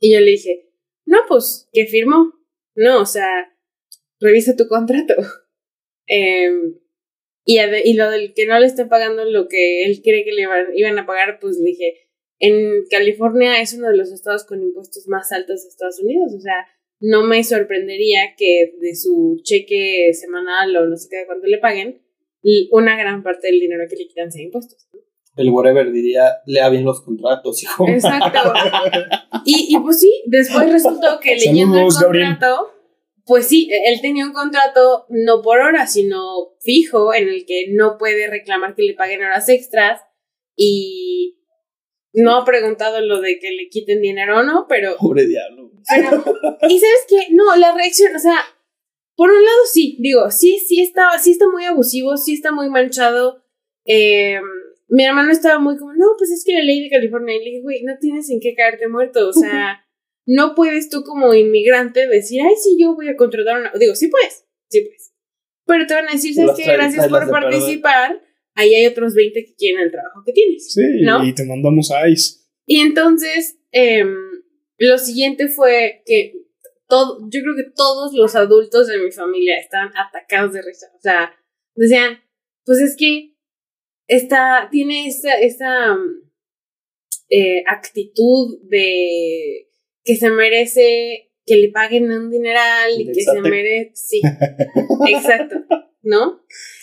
Y 0.00 0.12
yo 0.12 0.20
le 0.20 0.32
dije, 0.32 0.70
no, 1.06 1.18
pues, 1.28 1.68
¿qué 1.72 1.86
firmó? 1.86 2.32
No, 2.74 3.00
o 3.00 3.06
sea, 3.06 3.52
revisa 4.20 4.56
tu 4.56 4.66
contrato. 4.68 5.14
Em, 6.06 6.78
y, 7.46 7.58
y 7.58 7.94
lo 7.94 8.10
del 8.10 8.34
que 8.34 8.44
no 8.44 8.58
le 8.58 8.66
estén 8.66 8.90
pagando 8.90 9.24
lo 9.24 9.48
que 9.48 9.84
él 9.84 10.02
cree 10.04 10.22
que 10.22 10.32
le 10.32 10.42
iban, 10.74 10.98
a 10.98 11.06
pagar, 11.06 11.38
pues 11.40 11.56
le 11.56 11.70
dije, 11.70 12.10
en 12.38 12.84
California 12.90 13.62
es 13.62 13.72
uno 13.72 13.88
de 13.88 13.96
los 13.96 14.12
estados 14.12 14.44
con 14.44 14.62
impuestos 14.62 15.08
más 15.08 15.32
altos 15.32 15.62
de 15.62 15.70
Estados 15.70 16.00
Unidos. 16.00 16.34
O 16.36 16.40
sea, 16.40 16.66
no 17.00 17.24
me 17.24 17.42
sorprendería 17.42 18.34
que 18.36 18.74
de 18.78 18.94
su 18.94 19.40
cheque 19.42 20.12
semanal 20.12 20.76
o 20.76 20.86
no 20.86 20.96
sé 20.98 21.08
qué 21.10 21.16
de 21.20 21.26
cuánto 21.26 21.46
le 21.46 21.56
paguen, 21.56 22.02
una 22.70 22.98
gran 22.98 23.22
parte 23.22 23.46
del 23.46 23.60
dinero 23.60 23.84
que 23.88 23.96
le 23.96 24.06
quitan 24.06 24.30
sea 24.30 24.42
impuestos. 24.42 24.86
El 25.36 25.50
whatever 25.50 25.90
diría, 25.90 26.38
lea 26.46 26.68
bien 26.68 26.84
los 26.84 27.02
contratos, 27.02 27.62
hijo. 27.62 27.88
Exacto. 27.88 28.52
y, 29.44 29.74
y 29.74 29.78
pues 29.80 30.00
sí, 30.00 30.22
después 30.26 30.70
resultó 30.70 31.18
que 31.20 31.34
leyendo 31.36 31.78
el 31.78 31.88
contrato, 31.88 32.72
pues 33.26 33.48
sí, 33.48 33.68
e-, 33.70 33.92
él 33.92 34.00
tenía 34.00 34.24
un 34.24 34.32
contrato 34.32 35.06
no 35.08 35.42
por 35.42 35.60
hora, 35.60 35.86
sino 35.86 36.54
fijo, 36.60 37.14
en 37.14 37.28
el 37.28 37.44
que 37.46 37.66
no 37.70 37.98
puede 37.98 38.28
reclamar 38.28 38.74
que 38.74 38.82
le 38.82 38.94
paguen 38.94 39.22
horas 39.22 39.48
extras 39.48 40.02
y 40.56 41.40
no 42.12 42.36
ha 42.36 42.44
preguntado 42.44 43.00
lo 43.00 43.20
de 43.20 43.38
que 43.40 43.50
le 43.50 43.68
quiten 43.68 44.00
dinero 44.00 44.38
o 44.38 44.42
no, 44.44 44.66
pero... 44.68 44.96
Pobre 44.96 45.26
diablo. 45.26 45.72
y 46.68 46.78
sabes 46.78 47.04
qué, 47.08 47.26
no, 47.32 47.56
la 47.56 47.74
reacción, 47.74 48.14
o 48.14 48.20
sea, 48.20 48.36
por 49.16 49.30
un 49.30 49.44
lado 49.44 49.60
sí, 49.72 49.96
digo, 50.00 50.30
sí, 50.30 50.58
sí 50.58 50.80
está, 50.80 51.18
sí 51.18 51.32
está 51.32 51.48
muy 51.48 51.64
abusivo, 51.64 52.16
sí 52.16 52.34
está 52.34 52.52
muy 52.52 52.68
manchado. 52.68 53.42
Eh, 53.84 54.40
mi 54.88 55.04
hermano 55.04 55.30
estaba 55.30 55.58
muy 55.58 55.76
como, 55.76 55.92
no, 55.94 56.06
pues 56.18 56.30
es 56.30 56.44
que 56.44 56.52
la 56.52 56.62
ley 56.62 56.82
de 56.82 56.90
California, 56.90 57.36
y 57.36 57.38
le 57.38 57.44
dije, 57.44 57.62
güey, 57.62 57.82
no 57.82 57.94
tienes 58.00 58.30
en 58.30 58.40
qué 58.40 58.54
caerte 58.54 58.88
muerto, 58.88 59.28
o 59.28 59.32
sea... 59.32 59.80
no 60.26 60.54
puedes 60.54 60.88
tú 60.88 61.02
como 61.02 61.34
inmigrante 61.34 62.06
decir, 62.06 62.40
ay, 62.42 62.54
sí, 62.56 62.76
yo 62.80 62.94
voy 62.94 63.08
a 63.08 63.16
contratar 63.16 63.60
una... 63.60 63.72
Digo, 63.78 63.94
sí 63.94 64.08
puedes, 64.08 64.46
sí 64.68 64.80
puedes. 64.82 65.12
Pero 65.66 65.86
te 65.86 65.94
van 65.94 66.08
a 66.08 66.12
decir, 66.12 66.34
¿sabes 66.34 66.52
qué? 66.56 66.64
Gracias 66.64 67.08
por 67.08 67.30
participar. 67.30 68.20
Ahí 68.54 68.74
hay 68.74 68.86
otros 68.86 69.14
20 69.14 69.44
que 69.44 69.54
quieren 69.54 69.82
el 69.82 69.90
trabajo 69.90 70.22
que 70.24 70.32
tienes. 70.32 70.72
Sí, 70.72 70.82
y 70.82 71.34
te 71.34 71.44
mandamos 71.44 71.90
a 71.90 72.08
ICE. 72.08 72.40
Y 72.66 72.80
entonces, 72.80 73.58
em, 73.72 74.14
lo 74.78 74.98
siguiente 74.98 75.48
fue 75.48 76.02
que 76.06 76.34
todo, 76.86 77.28
yo 77.30 77.40
creo 77.40 77.56
que 77.56 77.72
todos 77.74 78.12
los 78.14 78.34
adultos 78.36 78.86
de 78.86 78.98
mi 78.98 79.10
familia 79.10 79.58
estaban 79.58 79.90
atacados 79.96 80.52
de 80.52 80.62
risa. 80.62 80.86
O 80.96 81.00
sea, 81.00 81.34
decían, 81.74 82.20
pues 82.64 82.78
es 82.80 82.96
que 82.96 83.33
está, 84.06 84.68
tiene 84.70 85.06
esa, 85.06 85.38
esa 85.40 85.96
eh, 87.28 87.64
actitud 87.66 88.58
de 88.64 89.68
que 90.04 90.16
se 90.16 90.30
merece 90.30 91.30
que 91.46 91.56
le 91.56 91.68
paguen 91.68 92.10
un 92.10 92.30
dineral 92.30 92.92
y 92.98 93.06
que 93.12 93.22
se 93.22 93.40
merece. 93.40 93.92
Sí, 93.94 94.20
exacto, 95.08 95.56
¿no? 96.02 96.42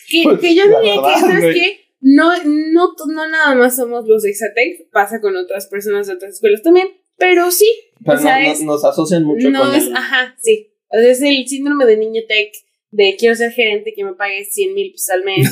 Que, 0.10 0.24
pues, 0.24 0.40
que 0.40 0.56
yo 0.56 0.64
diría 0.66 0.96
que, 0.96 1.20
¿sabes 1.20 1.56
qué? 1.56 1.78
No, 2.00 2.32
no, 2.44 2.94
no 3.08 3.28
nada 3.28 3.54
más 3.56 3.76
somos 3.76 4.08
los 4.08 4.26
Exatec, 4.26 4.90
pasa 4.92 5.22
con 5.22 5.36
otras 5.36 5.68
personas 5.68 6.08
de 6.08 6.14
otras 6.14 6.34
escuelas 6.34 6.64
también, 6.64 6.88
pero 7.18 7.52
sí. 7.52 7.72
Pero 8.04 8.18
o 8.18 8.22
sea, 8.22 8.40
nos 8.64 8.84
asocian 8.84 9.24
mucho 9.24 9.52
no 9.52 9.62
con 9.62 9.76
es, 9.76 9.90
Ajá, 9.94 10.36
sí. 10.40 10.74
es 10.90 11.22
el 11.22 11.48
síndrome 11.48 11.86
de 11.86 11.98
niño 11.98 12.24
tech 12.28 12.52
de 12.92 13.16
quiero 13.18 13.36
ser 13.36 13.52
gerente 13.52 13.94
que 13.96 14.04
me 14.04 14.14
pague 14.14 14.44
100 14.44 14.74
mil 14.74 14.92
pesos 14.92 15.10
al 15.10 15.24
mes. 15.24 15.50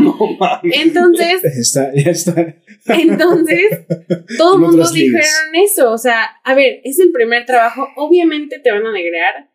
¿no? 0.00 0.18
Entonces. 0.64 1.44
Está, 1.44 1.92
ya 1.94 2.10
está. 2.10 2.56
Entonces, 2.86 3.86
todo 4.38 4.56
el 4.56 4.60
mundo 4.60 4.90
dijeron 4.90 5.54
eso. 5.54 5.92
O 5.92 5.98
sea, 5.98 6.24
a 6.42 6.54
ver, 6.54 6.80
es 6.84 6.98
el 6.98 7.12
primer 7.12 7.46
trabajo. 7.46 7.88
Obviamente 7.96 8.58
te 8.58 8.70
van 8.70 8.84
a 8.84 8.92
negrear. 8.92 9.50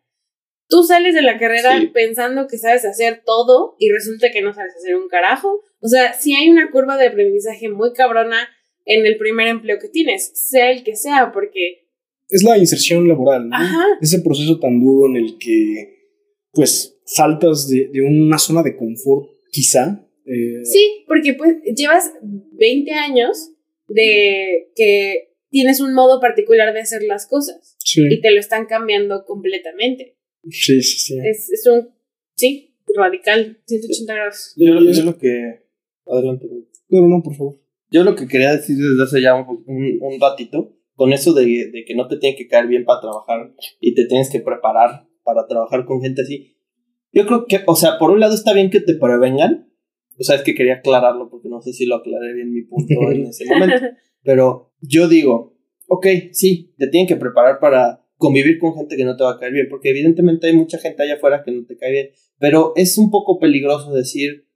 Tú 0.68 0.82
sales 0.84 1.14
de 1.14 1.22
la 1.22 1.38
carrera 1.38 1.80
pensando 1.92 2.46
que 2.46 2.56
sabes 2.56 2.84
hacer 2.84 3.22
todo 3.26 3.76
y 3.78 3.90
resulta 3.90 4.30
que 4.30 4.40
no 4.40 4.54
sabes 4.54 4.74
hacer 4.76 4.94
un 4.96 5.08
carajo. 5.08 5.62
O 5.80 5.88
sea, 5.88 6.14
si 6.14 6.34
hay 6.34 6.48
una 6.48 6.70
curva 6.70 6.96
de 6.96 7.08
aprendizaje 7.08 7.68
muy 7.68 7.92
cabrona 7.92 8.48
en 8.84 9.04
el 9.04 9.18
primer 9.18 9.48
empleo 9.48 9.78
que 9.78 9.88
tienes, 9.88 10.30
sea 10.34 10.70
el 10.70 10.84
que 10.84 10.96
sea, 10.96 11.32
porque. 11.32 11.88
Es 12.28 12.44
la 12.44 12.56
inserción 12.56 13.08
laboral, 13.08 13.48
¿no? 13.48 13.56
Ajá. 13.56 13.84
Ese 14.00 14.20
proceso 14.20 14.60
tan 14.60 14.80
duro 14.80 15.10
en 15.10 15.16
el 15.16 15.38
que, 15.38 16.14
pues, 16.52 16.99
saltas 17.10 17.68
de, 17.68 17.88
de 17.92 18.02
una 18.02 18.38
zona 18.38 18.62
de 18.62 18.76
confort, 18.76 19.28
quizá. 19.50 20.06
Eh, 20.24 20.64
sí, 20.64 21.04
porque 21.06 21.34
pues 21.34 21.56
llevas 21.76 22.12
20 22.22 22.90
años 22.92 23.50
de 23.88 24.70
que 24.76 25.34
tienes 25.50 25.80
un 25.80 25.92
modo 25.94 26.20
particular 26.20 26.72
de 26.72 26.80
hacer 26.80 27.02
las 27.02 27.26
cosas 27.26 27.76
y 27.96 28.20
te 28.20 28.30
lo 28.30 28.38
están 28.38 28.66
cambiando 28.66 29.24
completamente. 29.24 30.16
Sí, 30.48 30.80
sí, 30.82 30.98
sí. 30.98 31.18
Es, 31.24 31.50
es 31.50 31.66
un, 31.66 31.90
sí, 32.36 32.76
radical, 32.96 33.58
180 33.66 34.14
grados. 34.14 34.54
Yo, 34.56 34.74
lo 34.74 35.18
que... 35.18 35.64
Adelante. 36.06 36.46
No, 36.88 37.08
no, 37.08 37.22
por 37.22 37.34
favor. 37.34 37.60
Yo 37.90 38.04
lo 38.04 38.14
que 38.14 38.28
quería 38.28 38.52
decir 38.52 38.76
desde 38.76 39.02
hace 39.02 39.20
ya 39.20 39.34
un, 39.34 39.64
un, 40.00 40.20
ratito, 40.20 40.76
con 40.94 41.12
eso 41.12 41.34
de, 41.34 41.70
de, 41.72 41.84
que 41.84 41.94
no 41.96 42.06
te 42.06 42.18
tiene 42.18 42.36
que 42.36 42.46
caer 42.46 42.68
bien 42.68 42.84
para 42.84 43.00
trabajar 43.00 43.52
y 43.80 43.94
te 43.94 44.06
tienes 44.06 44.30
que 44.30 44.38
preparar 44.38 45.08
para 45.24 45.46
trabajar 45.46 45.84
con 45.84 46.00
gente 46.00 46.22
así, 46.22 46.56
yo 47.12 47.26
creo 47.26 47.46
que, 47.46 47.60
o 47.66 47.76
sea, 47.76 47.98
por 47.98 48.10
un 48.10 48.20
lado 48.20 48.34
está 48.34 48.52
bien 48.52 48.70
que 48.70 48.80
te 48.80 48.94
prevengan. 48.94 49.68
O 50.18 50.22
sea, 50.22 50.36
es 50.36 50.42
que 50.42 50.54
quería 50.54 50.74
aclararlo 50.74 51.30
porque 51.30 51.48
no 51.48 51.62
sé 51.62 51.72
si 51.72 51.86
lo 51.86 51.96
aclaré 51.96 52.34
bien 52.34 52.52
mi 52.52 52.62
punto 52.62 52.94
en 53.10 53.26
ese 53.26 53.46
momento. 53.46 53.86
Pero 54.22 54.72
yo 54.80 55.08
digo, 55.08 55.56
ok, 55.88 56.06
sí, 56.32 56.74
te 56.78 56.88
tienen 56.88 57.08
que 57.08 57.16
preparar 57.16 57.58
para 57.58 58.04
convivir 58.16 58.58
con 58.58 58.74
gente 58.74 58.96
que 58.96 59.04
no 59.04 59.16
te 59.16 59.24
va 59.24 59.32
a 59.32 59.38
caer 59.38 59.52
bien, 59.52 59.66
porque 59.70 59.90
evidentemente 59.90 60.46
hay 60.46 60.52
mucha 60.52 60.78
gente 60.78 61.02
allá 61.02 61.14
afuera 61.14 61.42
que 61.42 61.52
no 61.52 61.64
te 61.64 61.76
cae 61.78 61.90
bien, 61.90 62.10
pero 62.38 62.74
es 62.76 62.98
un 62.98 63.10
poco 63.10 63.40
peligroso 63.40 63.94
decir, 63.94 64.46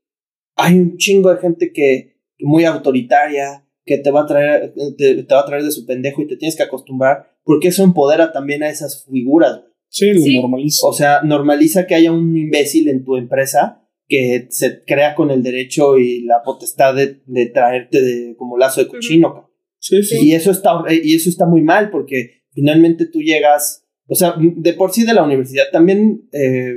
hay 0.54 0.78
un 0.78 0.98
chingo 0.98 1.30
de 1.30 1.40
gente 1.40 1.72
que 1.72 2.18
muy 2.40 2.66
autoritaria, 2.66 3.66
que 3.86 3.98
te 3.98 4.10
va 4.10 4.22
a 4.22 4.26
traer, 4.26 4.74
te, 4.96 5.22
te 5.22 5.34
va 5.34 5.40
a 5.40 5.46
traer 5.46 5.62
de 5.62 5.70
su 5.70 5.86
pendejo 5.86 6.22
y 6.22 6.26
te 6.26 6.36
tienes 6.36 6.56
que 6.56 6.62
acostumbrar, 6.62 7.38
porque 7.42 7.68
eso 7.68 7.82
empodera 7.82 8.32
también 8.32 8.62
a 8.62 8.68
esas 8.68 9.06
figuras. 9.06 9.62
Sí, 9.94 10.12
lo 10.12 10.42
normaliza. 10.42 10.88
O 10.88 10.92
sea, 10.92 11.22
normaliza 11.22 11.86
que 11.86 11.94
haya 11.94 12.10
un 12.10 12.36
imbécil 12.36 12.88
en 12.88 13.04
tu 13.04 13.16
empresa 13.16 13.86
que 14.08 14.48
se 14.50 14.82
crea 14.84 15.14
con 15.14 15.30
el 15.30 15.44
derecho 15.44 15.98
y 15.98 16.22
la 16.22 16.42
potestad 16.44 16.96
de, 16.96 17.22
de 17.26 17.46
traerte 17.46 18.02
de, 18.02 18.34
como 18.36 18.58
lazo 18.58 18.80
de 18.80 18.88
cochino. 18.88 19.52
Sí, 19.78 20.02
sí. 20.02 20.16
Y 20.20 20.32
eso, 20.32 20.50
está, 20.50 20.82
y 20.90 21.14
eso 21.14 21.28
está 21.28 21.46
muy 21.46 21.62
mal 21.62 21.90
porque 21.90 22.42
finalmente 22.52 23.06
tú 23.06 23.20
llegas, 23.20 23.86
o 24.08 24.16
sea, 24.16 24.34
de 24.36 24.72
por 24.72 24.90
sí 24.90 25.04
de 25.04 25.14
la 25.14 25.22
universidad 25.22 25.66
también, 25.70 26.28
eh, 26.32 26.74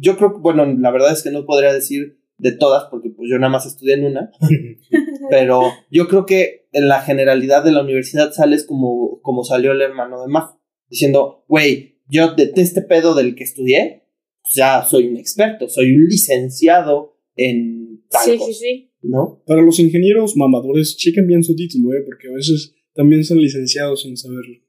yo 0.00 0.16
creo 0.16 0.38
bueno, 0.40 0.64
la 0.64 0.90
verdad 0.90 1.12
es 1.12 1.22
que 1.22 1.30
no 1.30 1.44
podría 1.44 1.72
decir 1.72 2.18
de 2.38 2.52
todas 2.52 2.84
porque 2.90 3.10
pues 3.10 3.28
yo 3.30 3.38
nada 3.38 3.52
más 3.52 3.66
estudié 3.66 3.94
en 3.94 4.06
una, 4.06 4.30
pero 5.30 5.60
yo 5.90 6.08
creo 6.08 6.24
que 6.24 6.66
en 6.72 6.88
la 6.88 7.02
generalidad 7.02 7.62
de 7.62 7.72
la 7.72 7.82
universidad 7.82 8.32
sales 8.32 8.64
como, 8.64 9.20
como 9.20 9.44
salió 9.44 9.72
el 9.72 9.82
hermano 9.82 10.22
de 10.22 10.28
Maf, 10.28 10.54
diciendo, 10.88 11.44
güey, 11.46 11.93
yo 12.14 12.34
de 12.34 12.52
este 12.56 12.82
pedo 12.82 13.14
del 13.14 13.34
que 13.34 13.44
estudié, 13.44 14.04
pues 14.42 14.54
ya 14.54 14.84
soy 14.84 15.08
un 15.08 15.16
experto, 15.16 15.68
soy 15.68 15.92
un 15.92 16.06
licenciado 16.06 17.18
en 17.34 18.04
tal 18.08 18.24
sí, 18.24 18.38
Sí, 18.46 18.54
sí. 18.54 18.90
¿No? 19.02 19.42
Para 19.46 19.60
los 19.60 19.78
ingenieros 19.80 20.36
mamadores, 20.36 20.96
chequen 20.96 21.26
bien 21.26 21.42
su 21.42 21.54
título, 21.54 21.92
¿eh? 21.92 22.02
porque 22.06 22.28
a 22.28 22.32
veces 22.32 22.74
también 22.94 23.24
son 23.24 23.38
licenciados 23.38 24.02
sin 24.02 24.16
saberlo. 24.16 24.60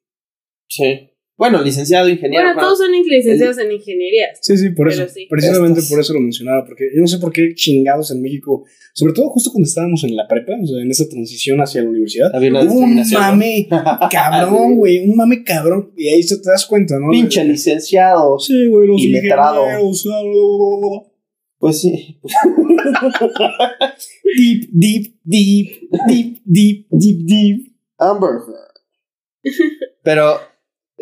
Sí. 0.68 1.10
Bueno, 1.38 1.62
licenciado, 1.62 2.08
ingeniero. 2.08 2.46
Bueno, 2.46 2.62
todos 2.62 2.78
son 2.78 2.94
licenciados 2.94 3.58
en 3.58 3.74
ingeniería. 3.74 4.28
Sí, 4.40 4.58
sí, 4.58 4.70
por 4.70 4.88
eso. 4.88 5.06
Precisamente 5.30 5.82
por 5.90 6.00
eso 6.00 6.14
lo 6.14 6.22
mencionaba, 6.22 6.64
porque 6.66 6.86
yo 6.96 7.02
no 7.02 7.08
sé 7.08 7.20
por 7.20 7.34
qué 7.34 7.54
chingados 7.54 8.10
en 8.12 8.22
México, 8.22 8.64
sobre 8.94 9.12
todo 9.12 9.28
justo 9.30 9.52
cuando 9.52 9.68
estábamos 9.68 10.06
en 10.06 10.16
la 10.16 10.30
prepa, 10.30 10.54
o 10.54 10.66
sea, 10.66 10.82
en 10.82 10.90
esa 10.90 11.10
transición 11.10 11.60
hacia 11.60 11.82
la 11.82 11.90
universidad. 11.90 12.34
Había 12.34 12.52
una 12.52 12.62
un 12.62 13.04
mame 13.12 13.68
cabrón, 14.12 14.78
güey, 14.78 15.00
un 15.00 15.18
mame 15.18 15.44
cabrón. 15.44 15.92
Y 15.98 16.08
ahí 16.08 16.26
te 16.26 16.36
das 16.46 16.66
cuenta, 16.66 16.98
¿no? 17.00 17.10
Pinche 17.12 17.44
licenciado. 17.44 18.40
Sí, 18.40 18.68
güey, 18.68 18.88
los 18.88 19.02
y 19.02 19.10
letrado. 19.10 19.66
Pues 21.58 21.82
sí. 21.82 22.22
deep, 24.38 24.70
deep, 24.72 25.16
deep, 25.24 25.90
deep, 26.08 26.38
deep, 26.46 26.88
deep, 26.90 27.18
deep. 27.26 27.74
Amber. 27.98 28.30
Pero 30.02 30.40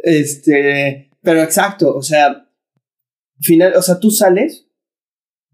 este, 0.04 1.10
pero 1.24 1.42
exacto, 1.42 1.96
o 1.96 2.04
sea, 2.04 2.48
final, 3.42 3.74
o 3.76 3.82
sea, 3.82 4.00
tú 4.00 4.12
sales 4.12 4.68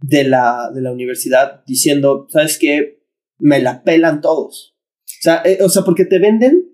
de 0.01 0.25
la, 0.25 0.69
de 0.73 0.81
la 0.81 0.91
universidad 0.91 1.63
diciendo, 1.65 2.27
¿sabes 2.29 2.59
qué? 2.59 3.05
Me 3.37 3.61
la 3.61 3.83
pelan 3.83 4.19
todos. 4.19 4.75
O 5.05 5.21
sea, 5.21 5.41
eh, 5.45 5.59
o 5.61 5.69
sea 5.69 5.83
porque 5.83 6.03
te 6.03 6.19
venden 6.19 6.65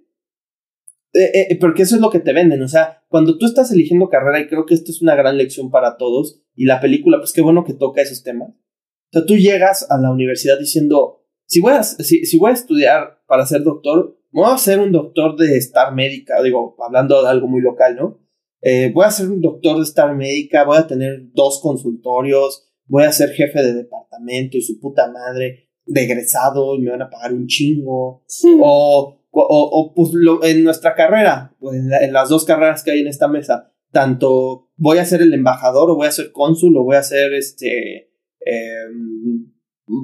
Eh, 1.18 1.48
eh, 1.52 1.58
porque 1.62 1.84
eso 1.84 1.96
es 1.96 2.02
lo 2.02 2.10
que 2.10 2.20
te 2.20 2.34
venden, 2.34 2.62
o 2.62 2.68
sea, 2.68 3.06
cuando 3.08 3.38
tú 3.38 3.46
estás 3.46 3.72
eligiendo 3.72 4.10
carrera, 4.10 4.42
y 4.42 4.48
creo 4.50 4.66
que 4.66 4.74
esto 4.74 4.92
es 4.92 5.02
una 5.02 5.16
gran 5.16 5.38
lección 5.38 5.72
para 5.72 5.96
todos, 5.96 6.42
y 6.56 6.66
la 6.66 6.82
película, 6.82 7.20
pues 7.20 7.32
qué 7.32 7.40
bueno 7.42 7.64
que 7.64 7.74
toca 7.74 8.02
esos 8.02 8.22
temas. 8.22 8.50
O 8.50 9.12
sea, 9.14 9.26
tú 9.26 9.38
llegas 9.38 9.90
a 9.90 9.98
la 9.98 10.12
universidad 10.12 10.60
diciendo, 10.60 11.24
si 11.48 11.62
voy 11.62 11.72
a, 11.72 11.84
si, 11.84 12.26
si 12.26 12.38
voy 12.38 12.52
a 12.52 12.54
estudiar 12.56 13.24
para 13.28 13.46
ser 13.46 13.64
doctor, 13.64 14.20
voy 14.36 14.52
a 14.52 14.58
ser 14.58 14.80
un 14.80 14.92
doctor 14.92 15.38
de 15.38 15.58
estar 15.58 15.96
médica, 15.96 16.44
digo, 16.44 16.76
hablando 16.86 17.24
de 17.24 17.30
algo 17.30 17.48
muy 17.48 17.62
local, 17.62 17.96
¿no? 17.96 18.20
Eh, 18.62 18.92
voy 18.94 19.06
a 19.06 19.12
ser 19.12 19.30
un 19.30 19.40
doctor 19.40 19.78
de 19.78 19.84
estar 19.84 20.14
médica, 20.14 20.66
voy 20.66 20.78
a 20.78 20.88
tener 20.88 21.32
dos 21.34 21.62
consultorios, 21.62 22.68
voy 22.86 23.06
a 23.06 23.14
ser 23.14 23.30
jefe 23.30 23.64
de 23.64 23.74
departamento 23.74 24.58
y 24.58 24.62
su 24.62 24.80
puta 24.82 25.10
madre 25.10 25.70
de 25.86 26.04
egresado 26.04 26.76
y 26.76 26.82
me 26.82 26.92
van 26.92 27.04
a 27.04 27.10
pagar 27.10 27.32
un 27.32 27.48
chingo. 27.48 28.26
O, 28.62 29.22
o, 29.32 29.32
o, 29.32 29.94
pues 29.96 30.12
en 30.44 30.64
nuestra 30.66 30.96
carrera, 30.96 31.56
en, 31.62 31.94
en, 31.94 32.14
las 32.14 32.28
dos 32.28 32.44
carreras 32.44 32.84
que 32.84 32.92
hay 32.92 33.02
en 33.02 33.08
esta 33.08 33.30
mesa, 33.30 33.72
tanto 33.92 34.70
voy 34.76 34.98
a 34.98 35.06
ser 35.06 35.22
el 35.22 35.34
embajador 35.34 35.90
o 35.90 35.96
voy 35.96 36.08
a 36.08 36.12
ser 36.12 36.34
cónsul 36.34 36.76
o 36.76 36.84
voy 36.84 36.98
a 36.98 37.04
ser 37.04 37.34
este 37.34 38.10
eh, 38.46 38.86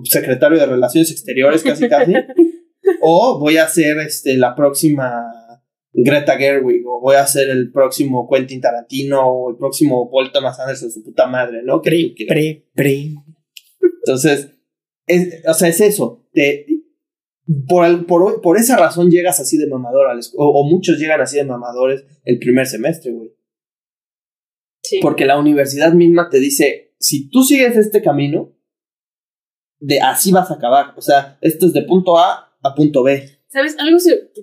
secretario 0.05 0.57
de 0.57 0.67
Relaciones 0.67 1.11
Exteriores 1.11 1.63
casi 1.63 1.89
casi. 1.89 2.13
o 3.01 3.39
voy 3.39 3.57
a 3.57 3.67
ser 3.67 3.97
este, 3.99 4.37
la 4.37 4.55
próxima 4.55 5.25
Greta 5.93 6.37
Gerwig, 6.37 6.85
o 6.87 7.01
voy 7.01 7.15
a 7.15 7.27
ser 7.27 7.49
el 7.49 7.71
próximo 7.71 8.29
Quentin 8.29 8.61
Tarantino, 8.61 9.27
o 9.27 9.51
el 9.51 9.57
próximo 9.57 10.09
Paul 10.09 10.31
Thomas 10.31 10.59
Anderson, 10.59 10.91
su 10.91 11.03
puta 11.03 11.27
madre, 11.27 11.61
¿no? 11.63 11.81
Pre, 11.81 12.13
pre, 12.27 12.65
pre. 12.73 13.13
Entonces, 14.05 14.55
es, 15.05 15.43
o 15.47 15.53
sea, 15.53 15.67
es 15.67 15.81
eso. 15.81 16.25
Te, 16.31 16.65
por, 17.67 18.05
por, 18.05 18.41
por, 18.41 18.57
esa 18.57 18.77
razón 18.77 19.11
llegas 19.11 19.39
así 19.39 19.57
de 19.57 19.67
mamador 19.67 20.07
al 20.07 20.19
o, 20.37 20.61
o, 20.61 20.63
muchos 20.63 20.97
llegan 20.97 21.19
así 21.19 21.37
de 21.37 21.43
mamadores 21.43 22.05
el 22.23 22.39
primer 22.39 22.67
semestre, 22.67 23.11
güey. 23.11 23.31
Sí. 24.83 24.99
Porque 25.01 25.25
la 25.25 25.39
universidad 25.39 25.93
misma 25.93 26.29
te 26.29 26.39
dice, 26.39 26.95
si 26.99 27.29
tú 27.29 27.43
sigues 27.43 27.75
este 27.75 28.01
camino, 28.01 28.55
de 29.79 29.99
así 29.99 30.31
vas 30.31 30.51
a 30.51 30.55
acabar. 30.55 30.93
O 30.95 31.01
sea, 31.01 31.37
esto 31.41 31.65
es 31.65 31.73
de 31.73 31.81
punto 31.81 32.17
A 32.17 32.50
a 32.63 32.75
punto 32.75 33.03
B. 33.03 33.27
¿Sabes? 33.47 33.75
Algo 33.79 33.97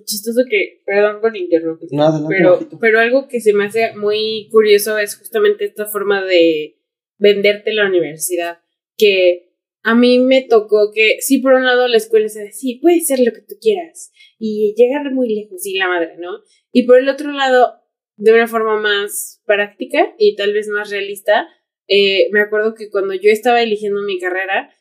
chistoso 0.05 0.41
que, 0.47 0.83
perdón 0.85 1.19
por 1.19 1.35
interrumpir, 1.35 1.89
pero, 2.27 2.59
pero 2.79 2.99
algo 2.99 3.27
que 3.27 3.41
se 3.41 3.53
me 3.53 3.65
hace 3.65 3.95
muy 3.95 4.47
curioso 4.51 4.99
es 4.99 5.15
justamente 5.15 5.65
esta 5.65 5.87
forma 5.87 6.23
de 6.23 6.77
venderte 7.17 7.73
la 7.73 7.87
universidad, 7.87 8.59
que 8.97 9.49
a 9.81 9.95
mí 9.95 10.19
me 10.19 10.43
tocó 10.43 10.91
que, 10.93 11.17
sí, 11.21 11.39
por 11.39 11.53
un 11.53 11.65
lado 11.65 11.87
la 11.87 11.97
escuela 11.97 12.29
se 12.29 12.39
decía, 12.39 12.53
sí, 12.53 12.79
puedes 12.81 13.07
ser 13.07 13.19
lo 13.19 13.31
que 13.31 13.41
tú 13.41 13.55
quieras 13.59 14.11
y 14.37 14.75
llegar 14.77 15.11
muy 15.11 15.33
lejos, 15.33 15.65
y 15.65 15.77
la 15.77 15.87
madre, 15.87 16.15
¿no? 16.19 16.43
Y 16.71 16.83
por 16.83 16.99
el 16.99 17.09
otro 17.09 17.31
lado, 17.31 17.75
de 18.15 18.33
una 18.33 18.47
forma 18.47 18.79
más 18.79 19.41
práctica 19.45 20.13
y 20.17 20.35
tal 20.35 20.53
vez 20.53 20.67
más 20.67 20.91
realista, 20.91 21.47
eh, 21.87 22.29
me 22.31 22.41
acuerdo 22.41 22.75
que 22.75 22.89
cuando 22.89 23.13
yo 23.13 23.31
estaba 23.31 23.61
eligiendo 23.61 24.01
mi 24.03 24.19
carrera, 24.19 24.71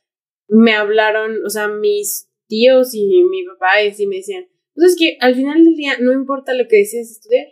me 0.49 0.75
hablaron, 0.75 1.45
o 1.45 1.51
sea, 1.51 1.69
mis 1.69 2.28
tíos 2.49 2.95
y 2.95 3.07
mi 3.25 3.45
papá 3.45 3.83
y 3.83 3.89
así 3.89 4.07
me 4.07 4.17
decían, 4.17 4.49
pues 4.75 4.93
es 4.93 4.97
que 4.99 5.17
al 5.21 5.35
final 5.35 5.65
del 5.65 5.77
día 5.77 5.99
no 6.01 6.13
importa 6.13 6.55
lo 6.55 6.67
que 6.69 6.79
desees 6.79 7.11
estudiar, 7.11 7.47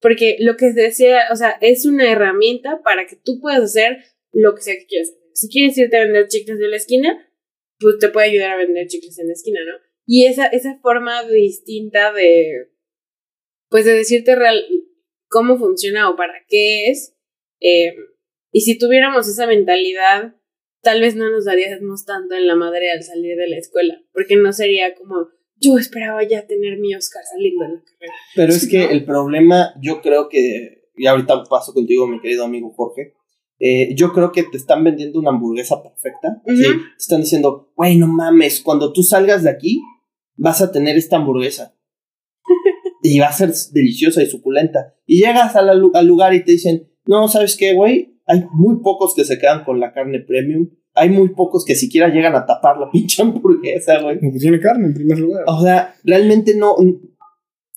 porque 0.00 0.36
lo 0.40 0.56
que 0.56 0.72
desea, 0.72 1.28
o 1.32 1.36
sea, 1.36 1.58
es 1.60 1.86
una 1.86 2.10
herramienta 2.10 2.82
para 2.82 3.06
que 3.06 3.16
tú 3.16 3.40
puedas 3.40 3.62
hacer 3.62 3.98
lo 4.32 4.54
que 4.54 4.62
sea 4.62 4.74
que 4.76 4.86
quieras. 4.86 5.14
Si 5.34 5.48
quieres 5.48 5.76
irte 5.78 5.96
a 5.96 6.04
vender 6.04 6.28
chicles 6.28 6.58
de 6.58 6.68
la 6.68 6.76
esquina, 6.76 7.32
pues 7.78 7.98
te 7.98 8.08
puede 8.08 8.28
ayudar 8.28 8.52
a 8.52 8.56
vender 8.56 8.86
chicles 8.86 9.18
en 9.18 9.28
la 9.28 9.32
esquina, 9.32 9.60
¿no? 9.64 9.74
Y 10.06 10.26
esa, 10.26 10.46
esa 10.46 10.78
forma 10.80 11.22
distinta 11.28 12.12
de, 12.12 12.70
pues 13.68 13.84
de 13.84 13.92
decirte 13.92 14.34
real, 14.34 14.64
cómo 15.28 15.58
funciona 15.58 16.10
o 16.10 16.16
para 16.16 16.44
qué 16.48 16.90
es, 16.90 17.14
eh, 17.60 17.94
y 18.50 18.62
si 18.62 18.78
tuviéramos 18.78 19.28
esa 19.28 19.46
mentalidad 19.46 20.34
tal 20.82 21.00
vez 21.00 21.16
no 21.16 21.30
nos 21.30 21.44
daríamos 21.44 22.04
tanto 22.04 22.34
en 22.34 22.46
la 22.46 22.56
madre 22.56 22.90
al 22.90 23.02
salir 23.02 23.36
de 23.36 23.48
la 23.48 23.58
escuela, 23.58 24.00
porque 24.12 24.36
no 24.36 24.52
sería 24.52 24.94
como 24.94 25.28
yo 25.60 25.76
esperaba 25.76 26.22
ya 26.22 26.46
tener 26.46 26.78
mi 26.78 26.94
Oscar 26.94 27.22
saliendo 27.24 27.64
de 27.64 27.74
la 27.74 27.82
carrera. 27.82 28.14
Pero 28.36 28.52
es 28.52 28.68
que 28.68 28.84
el 28.84 29.04
problema, 29.04 29.74
yo 29.80 30.00
creo 30.00 30.28
que, 30.28 30.84
y 30.96 31.06
ahorita 31.06 31.42
paso 31.44 31.74
contigo, 31.74 32.06
mi 32.06 32.20
querido 32.20 32.44
amigo 32.44 32.72
Jorge, 32.76 33.14
eh, 33.58 33.94
yo 33.96 34.12
creo 34.12 34.30
que 34.30 34.44
te 34.44 34.56
están 34.56 34.84
vendiendo 34.84 35.18
una 35.18 35.30
hamburguesa 35.30 35.82
perfecta. 35.82 36.40
Ujú. 36.44 36.56
¿sí? 36.56 36.64
Te 36.64 36.98
están 36.98 37.20
diciendo, 37.22 37.72
güey, 37.74 37.96
no 37.96 38.06
mames, 38.06 38.60
cuando 38.60 38.92
tú 38.92 39.02
salgas 39.02 39.42
de 39.42 39.50
aquí, 39.50 39.82
vas 40.36 40.62
a 40.62 40.70
tener 40.70 40.96
esta 40.96 41.16
hamburguesa. 41.16 41.74
y 43.02 43.18
va 43.18 43.26
a 43.26 43.32
ser 43.32 43.52
deliciosa 43.72 44.22
y 44.22 44.26
suculenta. 44.26 44.94
Y 45.06 45.18
llegas 45.18 45.54
la 45.54 45.72
al 45.72 46.06
lugar 46.06 46.34
y 46.34 46.44
te 46.44 46.52
dicen, 46.52 46.88
no, 47.04 47.28
¿sabes 47.28 47.56
qué, 47.56 47.74
güey? 47.74 48.17
Hay 48.28 48.44
muy 48.52 48.76
pocos 48.82 49.14
que 49.16 49.24
se 49.24 49.38
quedan 49.38 49.64
con 49.64 49.80
la 49.80 49.92
carne 49.92 50.20
premium. 50.20 50.68
Hay 50.94 51.10
muy 51.10 51.30
pocos 51.30 51.64
que 51.64 51.74
siquiera 51.74 52.08
llegan 52.08 52.34
a 52.36 52.46
tapar 52.46 52.78
la 52.78 52.90
pinche 52.92 53.22
hamburguesa, 53.22 54.00
güey. 54.02 54.20
Como 54.20 54.32
que 54.32 54.38
tiene 54.38 54.60
carne 54.60 54.86
en 54.86 54.94
primer 54.94 55.18
lugar. 55.18 55.44
O 55.48 55.60
sea, 55.62 55.94
realmente 56.04 56.54
no. 56.56 56.76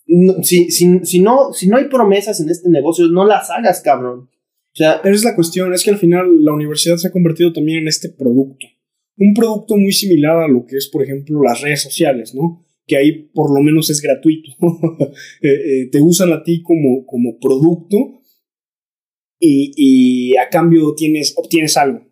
no- 0.08 0.43
si, 0.43 0.70
si, 0.72 0.99
si, 1.04 1.20
no, 1.22 1.54
si 1.54 1.68
no 1.68 1.78
hay 1.78 1.86
promesas 1.86 2.39
en 2.41 2.49
este 2.49 2.70
negocio, 2.70 3.08
no 3.08 3.26
las 3.26 3.49
hagas, 3.49 3.82
cabrón. 3.82 4.30
O 4.74 4.76
sea, 4.76 5.02
Pero 5.02 5.16
es 5.16 5.24
la 5.24 5.36
cuestión, 5.36 5.74
es 5.74 5.84
que 5.84 5.91
al 5.91 5.97
final 5.97 6.43
la 6.43 6.54
universidad 6.54 6.97
se 6.97 7.08
ha 7.08 7.12
convertido 7.12 7.52
también 7.54 7.80
en 7.80 7.88
este 7.88 8.10
producto. 8.10 8.68
Un 9.18 9.34
producto 9.34 9.76
muy 9.78 9.91
similar 9.91 10.38
a 10.43 10.47
lo 10.47 10.66
que 10.66 10.78
es, 10.78 10.88
por 10.89 11.04
ejemplo, 11.04 11.41
las 11.43 11.62
redes 11.62 11.82
sociales, 11.82 12.34
¿no? 12.34 12.66
Que 12.88 12.97
ahí 12.97 13.30
por 13.34 13.54
lo 13.54 13.62
menos 13.62 13.89
es 13.89 14.02
gratuito. 14.02 14.52
Eh, 15.43 15.49
eh, 15.49 15.89
te 15.91 16.02
usan 16.02 16.32
a 16.34 16.43
ti 16.43 16.62
como, 16.62 17.06
como 17.06 17.38
producto 17.39 18.20
y, 19.41 19.73
y 19.75 20.37
a 20.37 20.47
cambio 20.49 20.93
tienes, 20.95 21.33
obtienes 21.35 21.75
algo. 21.75 22.07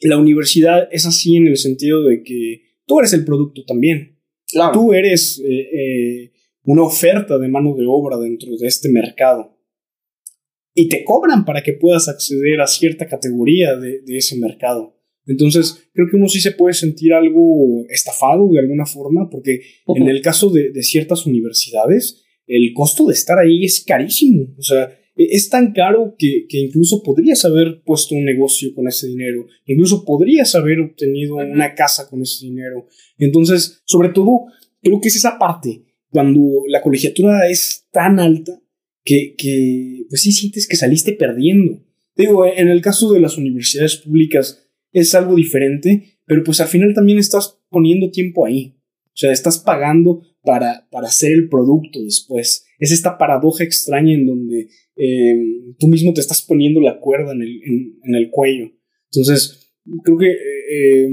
La 0.00 0.16
universidad 0.16 0.88
es 0.90 1.04
así 1.04 1.36
en 1.36 1.48
el 1.48 1.56
sentido 1.56 2.04
de 2.04 2.22
que 2.22 2.62
tú 2.86 3.00
eres 3.00 3.12
el 3.12 3.24
producto 3.24 3.64
también. 3.66 4.18
claro. 4.46 4.72
Tú 4.72 4.92
eres 4.94 5.42
eh, 5.44 5.60
eh, 5.60 6.32
una 6.64 6.84
oferta 6.84 7.38
de 7.38 7.48
mano 7.48 7.74
de 7.74 7.84
obra 7.86 8.16
dentro 8.16 8.56
de 8.56 8.66
este 8.66 8.88
mercado. 8.88 9.58
Y 10.74 10.88
te 10.88 11.04
cobran 11.04 11.44
para 11.44 11.62
que 11.62 11.74
puedas 11.74 12.08
acceder 12.08 12.60
a 12.60 12.66
cierta 12.66 13.06
categoría 13.06 13.76
de, 13.76 14.00
de 14.00 14.16
ese 14.16 14.38
mercado. 14.38 14.96
Entonces, 15.26 15.90
creo 15.92 16.06
que 16.10 16.16
uno 16.16 16.28
sí 16.28 16.40
se 16.40 16.52
puede 16.52 16.74
sentir 16.74 17.12
algo 17.12 17.84
estafado 17.88 18.48
de 18.50 18.60
alguna 18.60 18.86
forma, 18.86 19.28
porque 19.30 19.60
en 19.86 20.08
el 20.08 20.22
caso 20.22 20.50
de, 20.50 20.72
de 20.72 20.82
ciertas 20.82 21.26
universidades, 21.26 22.24
el 22.46 22.72
costo 22.72 23.06
de 23.06 23.14
estar 23.14 23.38
ahí 23.38 23.64
es 23.64 23.84
carísimo. 23.86 24.54
O 24.58 24.62
sea, 24.62 24.96
es 25.14 25.48
tan 25.50 25.72
caro 25.72 26.14
que, 26.18 26.46
que 26.48 26.58
incluso 26.58 27.02
podrías 27.02 27.44
haber 27.44 27.82
puesto 27.84 28.14
un 28.14 28.24
negocio 28.24 28.74
con 28.74 28.88
ese 28.88 29.08
dinero, 29.08 29.46
incluso 29.66 30.04
podrías 30.04 30.54
haber 30.54 30.80
obtenido 30.80 31.36
una 31.36 31.74
casa 31.74 32.08
con 32.08 32.22
ese 32.22 32.46
dinero. 32.46 32.86
Entonces, 33.18 33.82
sobre 33.84 34.08
todo, 34.10 34.46
creo 34.82 35.00
que 35.00 35.08
es 35.08 35.16
esa 35.16 35.38
parte, 35.38 35.84
cuando 36.10 36.40
la 36.68 36.82
colegiatura 36.82 37.48
es 37.48 37.86
tan 37.90 38.20
alta 38.20 38.60
que, 39.04 39.34
que 39.36 40.04
pues 40.08 40.22
sí 40.22 40.32
sientes 40.32 40.66
que 40.68 40.76
saliste 40.76 41.12
perdiendo. 41.12 41.82
Digo, 42.16 42.46
en 42.46 42.68
el 42.68 42.82
caso 42.82 43.12
de 43.12 43.20
las 43.20 43.38
universidades 43.38 43.96
públicas 43.96 44.68
es 44.92 45.14
algo 45.14 45.34
diferente, 45.34 46.18
pero 46.26 46.44
pues 46.44 46.60
al 46.60 46.68
final 46.68 46.92
también 46.94 47.18
estás 47.18 47.58
poniendo 47.70 48.10
tiempo 48.10 48.46
ahí. 48.46 48.76
O 49.06 49.16
sea, 49.16 49.32
estás 49.32 49.58
pagando 49.58 50.22
para, 50.42 50.88
para 50.90 51.08
hacer 51.08 51.32
el 51.32 51.48
producto 51.48 52.02
después. 52.02 52.66
Es 52.78 52.92
esta 52.92 53.16
paradoja 53.18 53.64
extraña 53.64 54.14
en 54.14 54.26
donde 54.26 54.68
eh, 54.96 55.34
tú 55.78 55.88
mismo 55.88 56.12
te 56.12 56.20
estás 56.20 56.42
poniendo 56.42 56.80
la 56.80 56.98
cuerda 57.00 57.32
en 57.32 57.42
el, 57.42 57.62
en, 57.64 57.98
en 58.04 58.14
el 58.14 58.30
cuello. 58.30 58.70
Entonces, 59.10 59.72
creo 60.04 60.18
que 60.18 60.30
eh, 60.30 61.08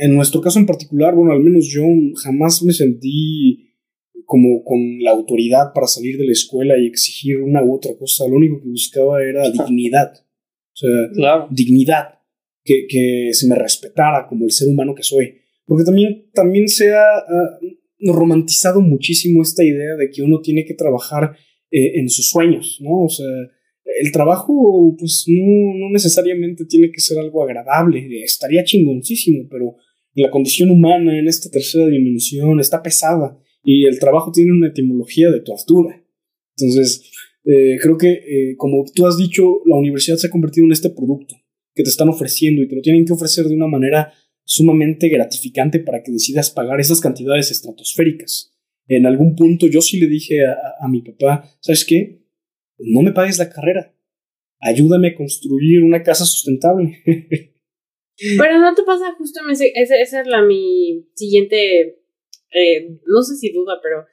en 0.00 0.14
nuestro 0.14 0.40
caso 0.40 0.58
en 0.58 0.66
particular, 0.66 1.14
bueno, 1.14 1.32
al 1.32 1.40
menos 1.40 1.68
yo 1.68 1.82
jamás 2.22 2.62
me 2.62 2.72
sentí 2.72 3.66
como 4.24 4.62
con 4.62 4.78
la 5.00 5.10
autoridad 5.10 5.72
para 5.74 5.86
salir 5.88 6.16
de 6.16 6.24
la 6.24 6.32
escuela 6.32 6.78
y 6.78 6.86
exigir 6.86 7.38
una 7.38 7.64
u 7.64 7.74
otra 7.74 7.92
cosa. 7.98 8.28
Lo 8.28 8.36
único 8.36 8.60
que 8.62 8.68
buscaba 8.68 9.22
era 9.24 9.50
dignidad. 9.50 10.12
O 10.12 10.76
sea, 10.76 10.90
Claro. 11.14 11.48
dignidad, 11.50 12.20
que, 12.64 12.86
que 12.88 13.30
se 13.32 13.48
me 13.48 13.56
respetara 13.56 14.26
como 14.28 14.44
el 14.44 14.52
ser 14.52 14.68
humano 14.68 14.94
que 14.94 15.02
soy. 15.02 15.34
Porque 15.66 15.84
también, 15.84 16.30
también 16.32 16.68
se 16.68 16.92
ha 16.92 17.02
ah, 17.18 17.58
romantizado 18.02 18.80
muchísimo 18.80 19.42
esta 19.42 19.64
idea 19.64 19.96
de 19.96 20.10
que 20.10 20.22
uno 20.22 20.40
tiene 20.40 20.64
que 20.64 20.74
trabajar 20.74 21.36
eh, 21.70 21.98
en 21.98 22.08
sus 22.08 22.28
sueños, 22.28 22.78
¿no? 22.80 23.04
O 23.04 23.08
sea, 23.08 23.26
el 24.00 24.12
trabajo, 24.12 24.94
pues 24.98 25.24
no, 25.28 25.74
no 25.74 25.90
necesariamente 25.90 26.64
tiene 26.64 26.90
que 26.90 27.00
ser 27.00 27.18
algo 27.18 27.42
agradable, 27.42 28.06
estaría 28.22 28.64
chingoncísimo, 28.64 29.46
pero 29.50 29.76
la 30.14 30.30
condición 30.30 30.70
humana 30.70 31.18
en 31.18 31.28
esta 31.28 31.50
tercera 31.50 31.86
dimensión 31.86 32.60
está 32.60 32.82
pesada 32.82 33.38
y 33.62 33.84
el 33.86 33.98
trabajo 33.98 34.32
tiene 34.32 34.52
una 34.52 34.68
etimología 34.68 35.30
de 35.30 35.40
tortura. 35.40 36.04
Entonces, 36.56 37.10
eh, 37.44 37.78
creo 37.80 37.96
que, 37.96 38.10
eh, 38.10 38.56
como 38.56 38.84
tú 38.94 39.06
has 39.06 39.16
dicho, 39.16 39.60
la 39.66 39.76
universidad 39.76 40.16
se 40.16 40.26
ha 40.26 40.30
convertido 40.30 40.66
en 40.66 40.72
este 40.72 40.90
producto 40.90 41.36
que 41.74 41.82
te 41.82 41.90
están 41.90 42.08
ofreciendo 42.08 42.62
y 42.62 42.68
te 42.68 42.76
lo 42.76 42.82
tienen 42.82 43.04
que 43.04 43.12
ofrecer 43.12 43.46
de 43.46 43.54
una 43.54 43.66
manera 43.66 44.12
sumamente 44.50 45.08
gratificante 45.08 45.78
para 45.78 46.02
que 46.02 46.10
decidas 46.10 46.50
pagar 46.50 46.80
esas 46.80 47.00
cantidades 47.00 47.52
estratosféricas. 47.52 48.52
En 48.88 49.06
algún 49.06 49.36
punto 49.36 49.68
yo 49.68 49.80
sí 49.80 50.00
le 50.00 50.08
dije 50.08 50.44
a, 50.44 50.84
a 50.84 50.88
mi 50.88 51.02
papá, 51.02 51.48
¿sabes 51.60 51.84
qué? 51.84 52.24
No 52.76 53.02
me 53.02 53.12
pagues 53.12 53.38
la 53.38 53.48
carrera. 53.48 53.94
Ayúdame 54.58 55.08
a 55.08 55.14
construir 55.14 55.84
una 55.84 56.02
casa 56.02 56.24
sustentable. 56.24 57.00
Pero 58.38 58.58
no 58.58 58.74
te 58.74 58.82
pasa 58.82 59.14
justo, 59.16 59.40
esa, 59.48 59.64
esa 59.96 60.20
es 60.20 60.26
la 60.26 60.42
mi 60.42 61.06
siguiente, 61.14 62.00
eh, 62.52 62.98
no 63.06 63.22
sé 63.22 63.36
si 63.36 63.50
duda, 63.50 63.78
pero 63.82 64.04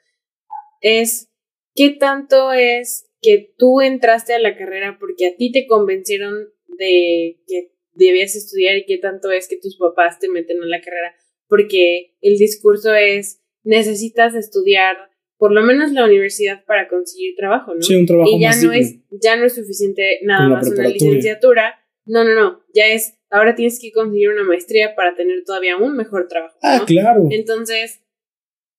es, 0.80 1.30
¿qué 1.74 1.90
tanto 1.90 2.52
es 2.52 3.10
que 3.20 3.52
tú 3.58 3.82
entraste 3.82 4.32
a 4.32 4.38
la 4.38 4.56
carrera 4.56 4.96
porque 4.98 5.26
a 5.26 5.36
ti 5.36 5.52
te 5.52 5.66
convencieron 5.66 6.48
de 6.78 7.38
que 7.46 7.74
debías 8.06 8.34
estudiar 8.36 8.76
y 8.76 8.84
qué 8.86 8.98
tanto 8.98 9.30
es 9.30 9.48
que 9.48 9.58
tus 9.58 9.76
papás 9.76 10.18
te 10.18 10.28
meten 10.28 10.62
en 10.62 10.70
la 10.70 10.80
carrera? 10.80 11.14
Porque 11.48 12.16
el 12.20 12.38
discurso 12.38 12.94
es, 12.94 13.42
necesitas 13.64 14.34
estudiar 14.34 14.96
por 15.36 15.52
lo 15.52 15.62
menos 15.62 15.92
la 15.92 16.04
universidad 16.04 16.64
para 16.64 16.88
conseguir 16.88 17.34
trabajo, 17.36 17.74
¿no? 17.74 17.82
Sí, 17.82 17.94
un 17.94 18.06
trabajo 18.06 18.30
y 18.30 18.40
ya 18.40 18.48
más 18.48 18.62
no 18.62 18.72
es 18.72 18.96
ya 19.10 19.36
no 19.36 19.44
es 19.44 19.54
suficiente 19.54 20.18
nada 20.22 20.48
más 20.48 20.68
una 20.68 20.88
licenciatura. 20.88 21.76
No, 22.06 22.24
no, 22.24 22.34
no, 22.34 22.64
ya 22.74 22.86
es 22.86 23.14
ahora 23.30 23.54
tienes 23.54 23.78
que 23.80 23.92
conseguir 23.92 24.30
una 24.30 24.44
maestría 24.44 24.94
para 24.96 25.14
tener 25.14 25.44
todavía 25.44 25.76
un 25.76 25.96
mejor 25.96 26.26
trabajo, 26.28 26.56
Ah, 26.62 26.82
claro. 26.86 27.28
Entonces, 27.30 28.02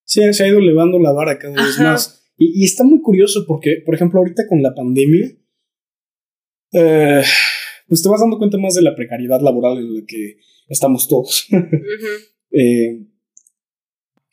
Sí, 0.10 0.22
se 0.34 0.44
ha 0.44 0.48
ido 0.48 0.58
elevando 0.58 0.98
la 0.98 1.12
vara 1.12 1.38
cada 1.38 1.54
vez 1.54 1.80
más. 1.80 2.32
Y, 2.36 2.62
y 2.62 2.66
está 2.66 2.84
muy 2.84 3.00
curioso 3.00 3.46
porque, 3.48 3.84
por 3.86 3.94
ejemplo, 3.94 4.20
ahorita 4.20 4.48
con 4.48 4.64
la 4.64 4.74
pandemia, 4.74 5.38
eh, 6.74 7.22
pues 7.90 8.02
te 8.02 8.08
vas 8.10 8.22
dando 8.22 8.38
cuenta 8.38 8.58
más 8.58 8.76
de 8.76 8.82
la 8.84 8.96
precariedad 8.96 9.42
laboral 9.42 9.80
en 9.80 9.94
la 9.96 10.06
que 10.06 10.38
estamos 10.70 11.08
todos. 11.08 11.48
ujú, 11.52 11.66
Eh, 12.52 13.06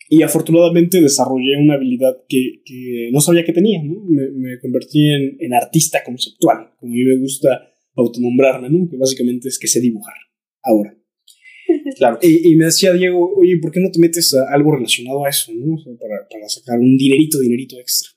y 0.08 0.22
afortunadamente 0.22 1.00
desarrollé 1.00 1.56
una 1.60 1.74
habilidad 1.74 2.16
que, 2.28 2.62
que 2.64 3.10
no 3.12 3.20
sabía 3.20 3.44
que 3.44 3.52
tenía, 3.52 3.82
¿no? 3.82 4.04
Me, 4.08 4.30
me 4.30 4.58
convertí 4.60 5.06
en, 5.12 5.36
en 5.40 5.52
artista 5.52 6.02
conceptual, 6.04 6.70
como 6.78 6.92
a 6.92 6.94
mí 6.96 7.04
me 7.04 7.18
gusta 7.18 7.72
autonombrarme, 7.96 8.70
¿no? 8.70 8.88
Que 8.88 8.96
básicamente 8.96 9.48
es 9.48 9.58
que 9.58 9.66
sé 9.66 9.80
dibujar 9.80 10.14
ahora. 10.62 10.96
Claro. 11.96 12.18
Y, 12.22 12.52
y 12.52 12.56
me 12.56 12.66
decía 12.66 12.92
Diego, 12.92 13.32
oye, 13.36 13.58
¿por 13.60 13.72
qué 13.72 13.80
no 13.80 13.90
te 13.90 13.98
metes 13.98 14.32
a 14.34 14.54
algo 14.54 14.72
relacionado 14.76 15.24
a 15.24 15.28
eso, 15.28 15.52
¿no? 15.52 15.74
O 15.74 15.78
sea, 15.78 15.92
para, 15.98 16.28
para 16.28 16.48
sacar 16.48 16.78
un 16.78 16.96
dinerito, 16.96 17.40
dinerito 17.40 17.78
extra. 17.80 18.10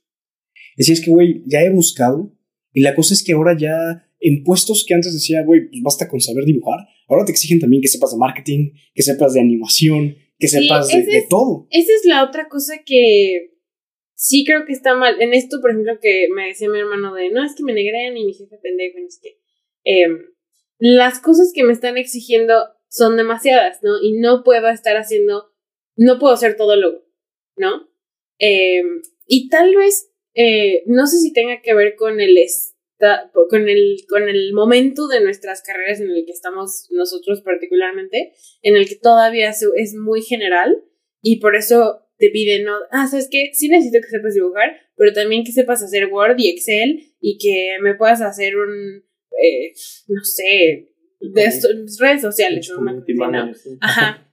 Decía, 0.77 0.93
es 0.93 1.01
que, 1.01 1.09
güey, 1.09 1.43
ya 1.47 1.61
he 1.61 1.69
buscado 1.71 2.31
y 2.73 2.81
la 2.81 2.93
cosa 2.93 3.13
es 3.13 3.23
que 3.23 3.33
ahora 3.33 3.57
ya 3.57 4.07
en 4.19 4.43
puestos 4.43 4.85
que 4.87 4.93
antes 4.93 5.13
decía, 5.13 5.43
güey, 5.43 5.69
pues 5.69 5.81
basta 5.81 6.07
con 6.07 6.19
saber 6.19 6.43
dibujar, 6.45 6.79
ahora 7.07 7.25
te 7.25 7.31
exigen 7.31 7.59
también 7.59 7.81
que 7.81 7.87
sepas 7.87 8.11
de 8.11 8.17
marketing, 8.17 8.71
que 8.93 9.01
sepas 9.03 9.33
de 9.33 9.39
animación, 9.41 10.15
que 10.37 10.47
Sí, 10.47 10.61
sepas 10.63 10.87
de, 10.89 10.99
es- 10.99 11.27
todo. 11.29 11.67
Esa 11.69 11.91
es 11.93 12.05
la 12.05 12.23
otra 12.23 12.47
cosa 12.49 12.73
que 12.85 13.51
sí 14.15 14.43
creo 14.45 14.65
que 14.65 14.73
está 14.73 14.95
mal. 14.95 15.21
En 15.21 15.33
esto, 15.33 15.59
por 15.61 15.71
ejemplo, 15.71 15.99
que 16.01 16.27
me 16.35 16.47
decía 16.47 16.69
mi 16.69 16.79
hermano 16.79 17.13
de, 17.13 17.29
no, 17.31 17.45
es 17.45 17.55
que 17.55 17.63
me 17.63 17.73
negrean 17.73 18.17
y 18.17 18.25
mi 18.25 18.33
jefe 18.33 18.57
pendejo, 18.61 18.99
no 18.99 19.09
sé 19.09 19.19
qué. 19.23 19.37
Em, 19.85 20.17
las 20.77 21.19
cosas 21.19 21.51
que 21.53 21.63
me 21.63 21.73
están 21.73 21.97
exigiendo 21.97 22.53
son 22.89 23.15
demasiadas, 23.17 23.79
¿no? 23.83 24.01
Y 24.01 24.13
no 24.19 24.43
puedo 24.43 24.67
estar 24.69 24.97
haciendo, 24.97 25.51
no 25.95 26.19
puedo 26.19 26.35
ser 26.37 26.55
todólogo, 26.57 27.05
¿no? 27.57 27.87
Em, 28.39 29.01
y 29.27 29.49
tal 29.49 29.75
vez, 29.75 30.11
eh, 30.33 30.83
no 30.87 31.05
sé 31.07 31.19
si 31.19 31.33
tenga 31.33 31.61
que 31.61 31.73
ver 31.73 31.95
con 31.95 32.19
el, 32.21 32.37
esta- 32.99 33.31
con, 33.49 33.69
el, 33.69 33.97
con 34.09 34.27
el 34.27 34.53
momento 34.53 35.07
de 35.07 35.21
nuestras 35.21 35.61
carreras 35.61 36.01
en 36.01 36.09
el 36.11 36.25
que 36.25 36.31
estamos 36.33 36.87
nosotros 36.91 37.41
particularmente, 37.41 38.33
en 38.61 38.75
el 38.75 38.87
que 38.87 38.95
todavía 38.95 39.49
es 39.49 39.95
muy 39.95 40.21
general 40.21 40.83
y 41.21 41.39
por 41.39 41.55
eso 41.55 42.01
te 42.17 42.29
piden, 42.29 42.65
¿no? 42.65 42.73
Ah, 42.91 43.07
¿sabes 43.07 43.29
qué? 43.31 43.51
Sí 43.53 43.69
necesito 43.69 43.99
que 44.01 44.09
sepas 44.09 44.33
dibujar, 44.33 44.75
pero 44.97 45.13
también 45.13 45.45
que 45.45 45.53
sepas 45.53 45.81
hacer 45.81 46.07
Word 46.07 46.35
y 46.39 46.49
Excel 46.49 46.99
y 47.21 47.37
que 47.37 47.77
me 47.81 47.95
puedas 47.95 48.21
hacer 48.21 48.57
un, 48.57 49.03
eh, 49.41 49.71
no 50.09 50.23
sé, 50.23 50.89
de 51.21 51.41
redes 51.99 52.21
sociales. 52.21 52.69
¿no? 52.69 52.75
Ajá. 53.81 54.28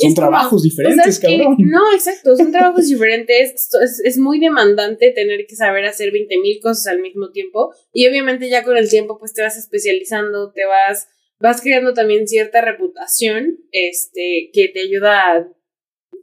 Son 0.00 0.14
como, 0.14 0.28
trabajos 0.28 0.62
diferentes, 0.62 1.18
que- 1.18 1.26
cabrón. 1.38 1.56
no, 1.58 1.92
exacto, 1.94 2.36
son 2.36 2.50
trabajos 2.52 2.88
diferentes. 2.88 3.52
esto 3.54 3.80
Es, 3.80 4.00
es 4.04 4.18
muy 4.18 4.40
demandante 4.40 5.10
tener 5.12 5.46
que 5.46 5.56
saber 5.56 5.84
hacer 5.84 6.12
20.000 6.12 6.60
cosas 6.62 6.86
al 6.88 7.00
mismo 7.00 7.30
tiempo. 7.30 7.72
Y 7.92 8.06
obviamente 8.08 8.48
ya 8.48 8.62
con 8.64 8.76
el 8.76 8.88
tiempo, 8.88 9.18
pues 9.18 9.32
te 9.34 9.42
vas 9.42 9.56
especializando, 9.56 10.52
te 10.52 10.64
vas, 10.64 11.08
vas 11.38 11.60
creando 11.60 11.92
también 11.94 12.26
cierta 12.28 12.60
reputación, 12.60 13.58
este, 13.72 14.50
que 14.52 14.68
te 14.68 14.80
ayuda 14.80 15.20
a, 15.36 15.48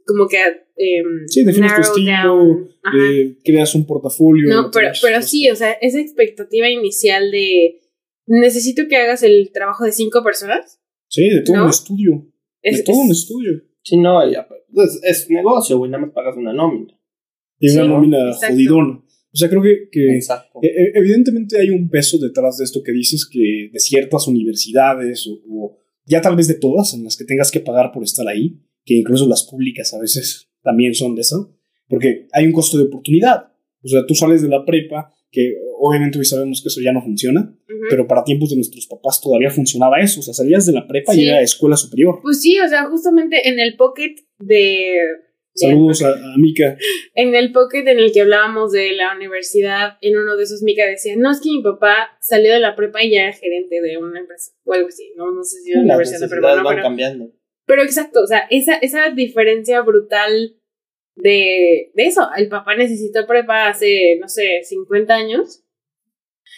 como 0.06 0.26
que 0.28 0.38
em, 0.76 1.26
Sí, 1.28 1.44
defines 1.44 1.74
tu 1.74 1.80
estilo, 1.82 2.68
eh, 2.98 3.36
creas 3.44 3.74
un 3.74 3.86
portafolio. 3.86 4.48
No, 4.48 4.70
pero, 4.72 4.90
pero 5.02 5.22
sí, 5.22 5.50
o 5.50 5.56
sea, 5.56 5.72
esa 5.72 6.00
expectativa 6.00 6.68
inicial 6.68 7.30
de 7.30 7.80
necesito 8.26 8.82
que 8.88 8.96
hagas 8.96 9.22
el 9.22 9.50
trabajo 9.52 9.84
de 9.84 9.92
cinco 9.92 10.22
personas. 10.22 10.80
Sí, 11.08 11.28
de 11.28 11.40
todo 11.42 11.56
¿no? 11.56 11.64
un 11.64 11.70
estudio. 11.70 12.26
Es, 12.62 12.78
de 12.78 12.82
todo 12.84 12.96
un 12.96 13.10
es- 13.10 13.18
estudio. 13.18 13.62
Sí, 13.88 13.96
no, 13.96 14.30
ya, 14.30 14.46
pues, 14.46 15.00
es 15.02 15.30
negocio, 15.30 15.78
güey, 15.78 15.90
nada 15.90 16.04
más 16.04 16.12
pagas 16.14 16.36
una 16.36 16.52
nómina. 16.52 16.92
Y 17.58 17.70
una 17.70 17.82
Sí, 17.84 17.88
nómina 17.88 18.18
exacto. 18.28 18.54
jodidona. 18.54 19.02
O 19.32 19.36
sea, 19.36 19.48
creo 19.48 19.62
que, 19.62 19.88
que 19.90 20.14
Exacto. 20.16 20.58
E- 20.62 20.66
e- 20.66 20.92
Evidentemente 20.98 21.58
hay 21.58 21.70
un 21.70 21.88
peso 21.88 22.18
detrás 22.18 22.58
de 22.58 22.64
esto 22.64 22.82
que 22.84 22.92
dices 22.92 23.28
que 23.30 23.70
de 23.72 23.78
ciertas 23.80 24.26
universidades 24.28 25.26
o, 25.26 25.40
o 25.50 25.78
ya 26.04 26.20
tal 26.20 26.36
vez 26.36 26.48
de 26.48 26.54
todas 26.54 26.92
en 26.94 27.04
las 27.04 27.16
que 27.16 27.24
tengas 27.24 27.50
que 27.50 27.60
pagar 27.60 27.90
por 27.92 28.02
estar 28.02 28.26
ahí, 28.28 28.60
que 28.84 28.94
incluso 28.94 29.26
las 29.26 29.44
públicas 29.44 29.92
a 29.94 29.98
veces 30.00 30.50
también 30.62 30.94
son 30.94 31.14
de 31.14 31.22
eso, 31.22 31.54
porque 31.88 32.26
hay 32.32 32.46
un 32.46 32.52
costo 32.52 32.76
de 32.76 32.84
oportunidad. 32.84 33.52
O 33.82 33.88
sea, 33.88 34.04
tú 34.06 34.14
sales 34.14 34.42
de 34.42 34.48
la 34.48 34.64
prepa, 34.66 35.12
que 35.30 35.54
obviamente 35.78 36.18
hoy 36.18 36.24
sabemos 36.24 36.62
que 36.62 36.68
eso 36.68 36.80
ya 36.82 36.92
no 36.92 37.02
funciona, 37.02 37.54
pero 37.90 38.06
para 38.06 38.24
tiempos 38.24 38.50
de 38.50 38.56
nuestros 38.56 38.86
papás 38.86 39.20
todavía 39.20 39.50
funcionaba 39.50 40.00
eso. 40.00 40.20
O 40.20 40.22
sea, 40.22 40.34
salías 40.34 40.66
de 40.66 40.72
la 40.72 40.86
prepa 40.86 41.12
Sí. 41.12 41.22
y 41.22 41.28
era 41.28 41.42
escuela 41.42 41.76
superior. 41.76 42.18
Pues 42.22 42.40
sí, 42.40 42.58
o 42.58 42.68
sea, 42.68 42.84
justamente 42.86 43.48
en 43.48 43.58
el 43.60 43.76
pocket 43.76 44.14
de... 44.38 44.96
Saludos 45.54 46.02
a, 46.04 46.10
a 46.10 46.36
Mika. 46.36 46.76
En 47.14 47.34
el 47.34 47.50
pocket 47.50 47.80
en 47.88 47.98
el 47.98 48.12
que 48.12 48.20
hablábamos 48.20 48.70
de 48.70 48.92
la 48.92 49.16
universidad, 49.16 49.98
en 50.00 50.16
uno 50.16 50.36
de 50.36 50.44
esos 50.44 50.62
Mika 50.62 50.86
decía, 50.86 51.14
no, 51.16 51.32
es 51.32 51.40
que 51.40 51.50
mi 51.50 51.62
papá 51.62 52.16
salió 52.20 52.52
de 52.54 52.60
la 52.60 52.76
prepa 52.76 53.02
y 53.02 53.10
ya 53.10 53.22
era 53.24 53.32
gerente 53.32 53.80
de 53.82 53.96
una 53.98 54.20
empresa 54.20 54.52
o 54.64 54.72
algo 54.72 54.86
así, 54.86 55.10
no, 55.16 55.32
no 55.32 55.42
sé 55.42 55.60
si 55.62 55.70
de 55.72 55.78
una 55.80 55.94
universidad 55.94 56.20
de 56.20 56.28
prepa, 56.28 56.46
necesidades 56.54 56.58
no, 56.58 56.64
van 56.64 56.76
pero, 56.76 56.82
cambiando. 56.84 57.32
pero 57.66 57.82
exacto, 57.82 58.20
o 58.22 58.26
sea, 58.28 58.44
esa, 58.50 58.76
esa 58.76 59.10
diferencia 59.10 59.80
brutal 59.82 60.54
de, 61.22 61.90
de 61.94 62.06
eso, 62.06 62.28
el 62.36 62.48
papá 62.48 62.76
necesitó 62.76 63.26
prepa 63.26 63.68
hace, 63.68 64.16
no 64.20 64.28
sé, 64.28 64.60
50 64.62 65.14
años 65.14 65.64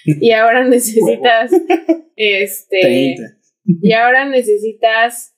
y 0.05 0.31
ahora 0.33 0.65
necesitas, 0.69 1.51
este, 2.17 2.81
30. 2.81 3.23
y 3.65 3.93
ahora 3.93 4.29
necesitas 4.29 5.35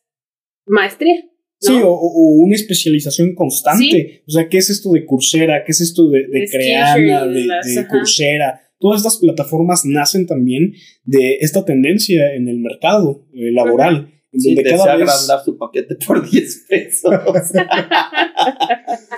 maestría. 0.66 1.24
Sí, 1.60 1.74
o, 1.74 1.90
o 1.90 2.42
una 2.42 2.56
especialización 2.56 3.36
constante. 3.36 4.24
O 4.26 4.32
sea, 4.32 4.48
¿qué 4.48 4.58
es 4.58 4.68
esto 4.68 4.90
de 4.90 5.04
Coursera? 5.04 5.62
¿Qué 5.64 5.70
es 5.70 5.80
esto 5.80 6.08
de, 6.08 6.26
de 6.26 6.48
Creana, 6.50 7.24
de. 7.26 7.86
Coursera? 7.88 8.60
Todas 8.80 8.98
estas 8.98 9.18
plataformas 9.18 9.84
nacen 9.84 10.26
también 10.26 10.72
de 11.04 11.36
esta 11.40 11.64
tendencia 11.64 12.34
en 12.34 12.48
el 12.48 12.58
mercado 12.58 13.28
eh, 13.32 13.52
laboral, 13.52 14.12
Sí, 14.34 14.54
desea 14.54 14.96
vez... 14.96 15.08
agrandar 15.10 15.44
su 15.44 15.56
paquete 15.58 15.96
por 16.06 16.26
10 16.30 16.66
pesos. 16.68 17.12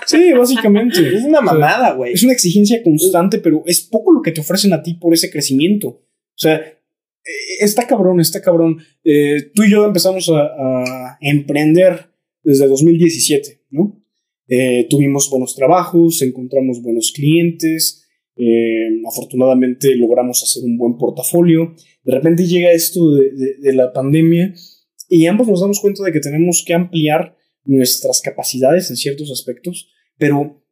Sí, 0.07 0.33
básicamente. 0.33 0.99
es 1.17 1.25
una 1.25 1.41
mamada, 1.41 1.93
güey. 1.95 2.13
Es 2.13 2.23
una 2.23 2.33
exigencia 2.33 2.83
constante, 2.83 3.39
pero 3.39 3.63
es 3.67 3.81
poco 3.83 4.13
lo 4.13 4.23
que 4.23 4.33
te 4.33 4.41
ofrecen 4.41 4.73
a 4.73 4.83
ti 4.83 4.95
por 4.95 5.15
ese 5.15 5.31
crecimiento. 5.31 5.89
O 5.89 6.03
sea, 6.37 6.57
eh, 6.57 6.81
está 7.61 7.87
cabrón, 7.87 8.21
está 8.21 8.41
cabrón. 8.43 8.79
Eh, 9.05 9.51
tú 9.55 9.63
y 9.63 9.71
yo 9.71 9.85
empezamos 9.85 10.29
a, 10.31 10.41
a 10.43 11.19
emprender 11.21 12.11
desde 12.43 12.67
2017, 12.67 13.63
¿no? 13.71 14.01
Eh, 14.49 14.87
tuvimos 14.91 15.31
buenos 15.31 15.55
trabajos, 15.55 16.21
encontramos 16.21 16.83
buenos 16.83 17.13
clientes, 17.15 18.07
eh, 18.37 19.01
afortunadamente 19.09 19.95
logramos 19.97 20.43
hacer 20.43 20.65
un 20.65 20.77
buen 20.77 20.99
portafolio. 20.99 21.75
De 22.03 22.13
repente 22.15 22.47
llega 22.47 22.73
esto 22.73 23.15
de, 23.15 23.31
de- 23.31 23.55
de 23.61 23.73
la 23.73 23.91
pandemia 23.95 24.53
y 25.09 25.27
ambos 25.27 25.49
nos 25.49 25.61
damos 25.61 25.81
cuenta 25.81 26.03
de 26.05 26.13
que 26.13 26.21
tenemos 26.21 26.65
que 26.67 26.75
ampliar 26.75 27.37
nuestras 27.65 28.21
capacidades 28.21 28.91
en 28.91 28.97
ciertos 28.97 29.31
aspectos, 29.31 29.91
pero 30.19 30.63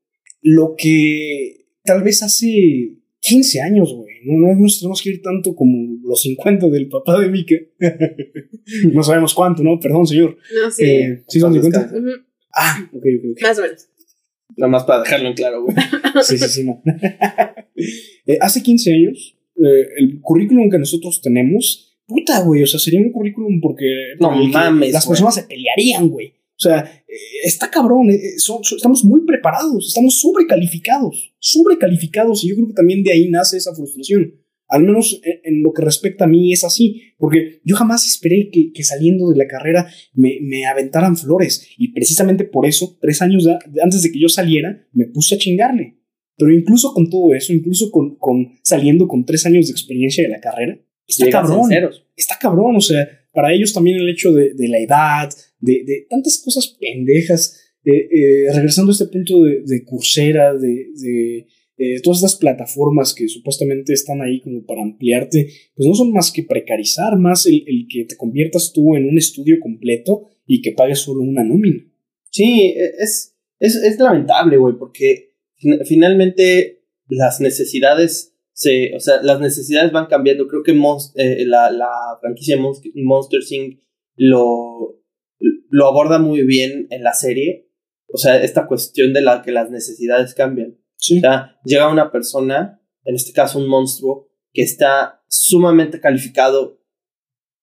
lo 0.42 0.74
que 0.76 1.66
tal 1.84 2.02
vez 2.02 2.22
hace 2.22 2.98
15 3.20 3.60
años, 3.60 3.94
güey, 3.94 4.14
no, 4.24 4.36
no 4.38 4.60
nos 4.60 4.80
tenemos 4.80 5.00
que 5.00 5.10
ir 5.10 5.22
tanto 5.22 5.54
como 5.54 5.98
los 6.02 6.22
50 6.22 6.68
del 6.68 6.88
papá 6.88 7.20
de 7.20 7.28
Mika. 7.28 7.54
no 8.92 9.02
sabemos 9.02 9.32
cuánto, 9.34 9.62
¿no? 9.62 9.78
Perdón, 9.78 10.06
señor. 10.06 10.36
No, 10.54 10.70
sí. 10.70 10.84
Eh, 10.84 11.22
¿Sí 11.28 11.40
son 11.40 11.52
50? 11.52 11.92
Ujú, 11.96 12.10
Ah, 12.54 12.88
ok, 12.92 12.96
ok, 12.96 13.24
ok. 13.32 13.42
Más 13.42 13.58
o 13.58 13.62
menos. 13.62 13.88
Nada 14.56 14.70
más 14.70 14.84
para 14.84 15.02
dejarlo 15.02 15.28
en 15.28 15.34
claro, 15.34 15.62
güey. 15.62 15.76
Sí, 16.22 16.36
sí, 16.36 16.48
sí, 16.48 16.64
no. 16.64 16.82
Eh, 18.26 18.38
hace 18.40 18.62
15 18.62 18.92
años, 18.92 19.36
eh, 19.56 19.88
el 19.96 20.20
currículum 20.20 20.70
que 20.70 20.78
nosotros 20.78 21.20
tenemos, 21.20 21.91
puta, 22.12 22.40
güey, 22.40 22.62
o 22.62 22.66
sea, 22.66 22.78
sería 22.78 23.00
un 23.00 23.12
currículum 23.12 23.60
porque 23.60 23.86
No 24.20 24.30
que 24.32 24.48
mames, 24.48 24.92
las 24.92 25.06
güey. 25.06 25.12
personas 25.12 25.34
se 25.34 25.42
pelearían, 25.44 26.08
güey. 26.08 26.28
O 26.28 26.62
sea, 26.62 27.02
está 27.44 27.70
cabrón, 27.70 28.08
estamos 28.10 29.04
muy 29.04 29.24
preparados, 29.26 29.88
estamos 29.88 30.20
sobrecalificados, 30.20 31.34
sobrecalificados 31.40 32.44
y 32.44 32.50
yo 32.50 32.54
creo 32.54 32.68
que 32.68 32.74
también 32.74 33.02
de 33.02 33.12
ahí 33.12 33.28
nace 33.28 33.56
esa 33.56 33.74
frustración. 33.74 34.34
Al 34.68 34.84
menos 34.84 35.20
en, 35.24 35.62
lo 35.62 35.72
que 35.72 35.82
respecta 35.82 36.24
a 36.24 36.28
mí 36.28 36.52
es 36.52 36.62
así, 36.64 37.02
porque 37.18 37.60
yo 37.64 37.76
jamás 37.76 38.06
esperé 38.06 38.48
que, 38.50 38.84
saliendo 38.84 39.28
de 39.30 39.36
la 39.36 39.46
carrera 39.46 39.86
me, 40.14 40.38
me, 40.40 40.64
aventaran 40.64 41.16
flores 41.16 41.68
y 41.76 41.88
precisamente 41.88 42.44
por 42.44 42.64
eso, 42.64 42.96
tres 43.00 43.20
años 43.20 43.46
antes 43.82 44.02
de 44.02 44.12
que 44.12 44.20
yo 44.20 44.28
saliera, 44.28 44.86
me 44.92 45.06
puse 45.06 45.34
a 45.34 45.38
chingarle. 45.38 45.98
Pero 46.36 46.54
incluso 46.54 46.94
con 46.94 47.10
todo 47.10 47.34
eso, 47.34 47.52
incluso 47.52 47.90
con, 47.90 48.16
con 48.16 48.52
saliendo 48.62 49.08
con 49.08 49.26
tres 49.26 49.44
años 49.46 49.66
de 49.66 49.72
experiencia 49.72 50.22
de 50.22 50.30
la 50.30 50.40
carrera, 50.40 50.80
está 51.06 51.30
cabrón. 51.30 51.70
Está 52.16 52.38
cabrón, 52.40 52.76
o 52.76 52.80
sea, 52.80 53.08
para 53.32 53.52
ellos 53.52 53.72
también 53.72 53.98
el 53.98 54.08
hecho 54.08 54.32
de, 54.32 54.54
de 54.54 54.68
la 54.68 54.78
edad, 54.78 55.30
de, 55.58 55.84
de, 55.84 56.06
tantas 56.08 56.40
cosas 56.44 56.76
pendejas, 56.80 57.58
eh, 57.84 58.52
regresando 58.54 58.90
a 58.90 58.94
este 58.94 59.06
punto 59.06 59.42
de, 59.42 59.62
de 59.64 59.84
Coursera, 59.84 60.54
de 60.54 61.46
eh, 61.84 62.00
todas 62.00 62.18
estas 62.18 62.36
plataformas 62.36 63.12
que 63.12 63.26
supuestamente 63.26 63.92
están 63.92 64.20
ahí 64.20 64.40
como 64.40 64.64
para 64.64 64.82
ampliarte, 64.82 65.48
pues 65.74 65.88
no 65.88 65.94
son 65.94 66.12
más 66.12 66.30
que 66.30 66.44
precarizar 66.44 67.18
más 67.18 67.44
el, 67.46 67.64
que 67.88 68.04
te 68.04 68.16
conviertas 68.16 68.72
tú 68.72 68.94
en 68.94 69.08
un 69.08 69.18
estudio 69.18 69.58
completo 69.58 70.30
y 70.46 70.62
que 70.62 70.70
pagues 70.70 71.00
solo 71.00 71.22
una 71.22 71.42
nómina. 71.42 71.82
Sí, 72.30 72.74
e, 72.76 72.92
es, 73.00 73.34
es, 73.58 73.98
lamentable, 73.98 74.58
güey, 74.58 74.76
porque 74.78 75.30
finalmente 75.84 76.84
las 77.08 77.40
necesidades 77.40 78.31
se, 78.52 78.94
o 78.94 79.00
sea, 79.00 79.22
las 79.22 79.40
necesidades 79.40 79.92
van 79.92 80.06
cambiando. 80.06 80.46
Creo 80.46 80.62
que 80.62 80.72
eh, 80.72 81.44
la, 81.46 81.70
la, 81.70 81.90
franquicia 82.20 82.58
Monster 82.58 83.40
Inc. 83.50 83.80
lo, 84.16 85.00
lo 85.68 85.86
aborda 85.86 86.18
muy 86.18 86.44
bien 86.44 86.86
en 86.90 87.02
la 87.02 87.14
serie. 87.14 87.70
O 88.08 88.18
sea, 88.18 88.42
esta 88.42 88.66
cuestión 88.66 89.12
de 89.12 89.22
la 89.22 89.42
que 89.42 89.52
las 89.52 89.70
necesidades 89.70 90.34
cambian. 90.34 90.72
O 90.72 91.20
sea, 91.20 91.58
llega 91.64 91.90
una 91.90 92.12
persona, 92.12 92.80
en 93.04 93.14
este 93.14 93.32
caso 93.32 93.58
un 93.58 93.68
monstruo, 93.68 94.28
que 94.52 94.62
está 94.62 95.24
sumamente 95.28 95.98
calificado 95.98 96.80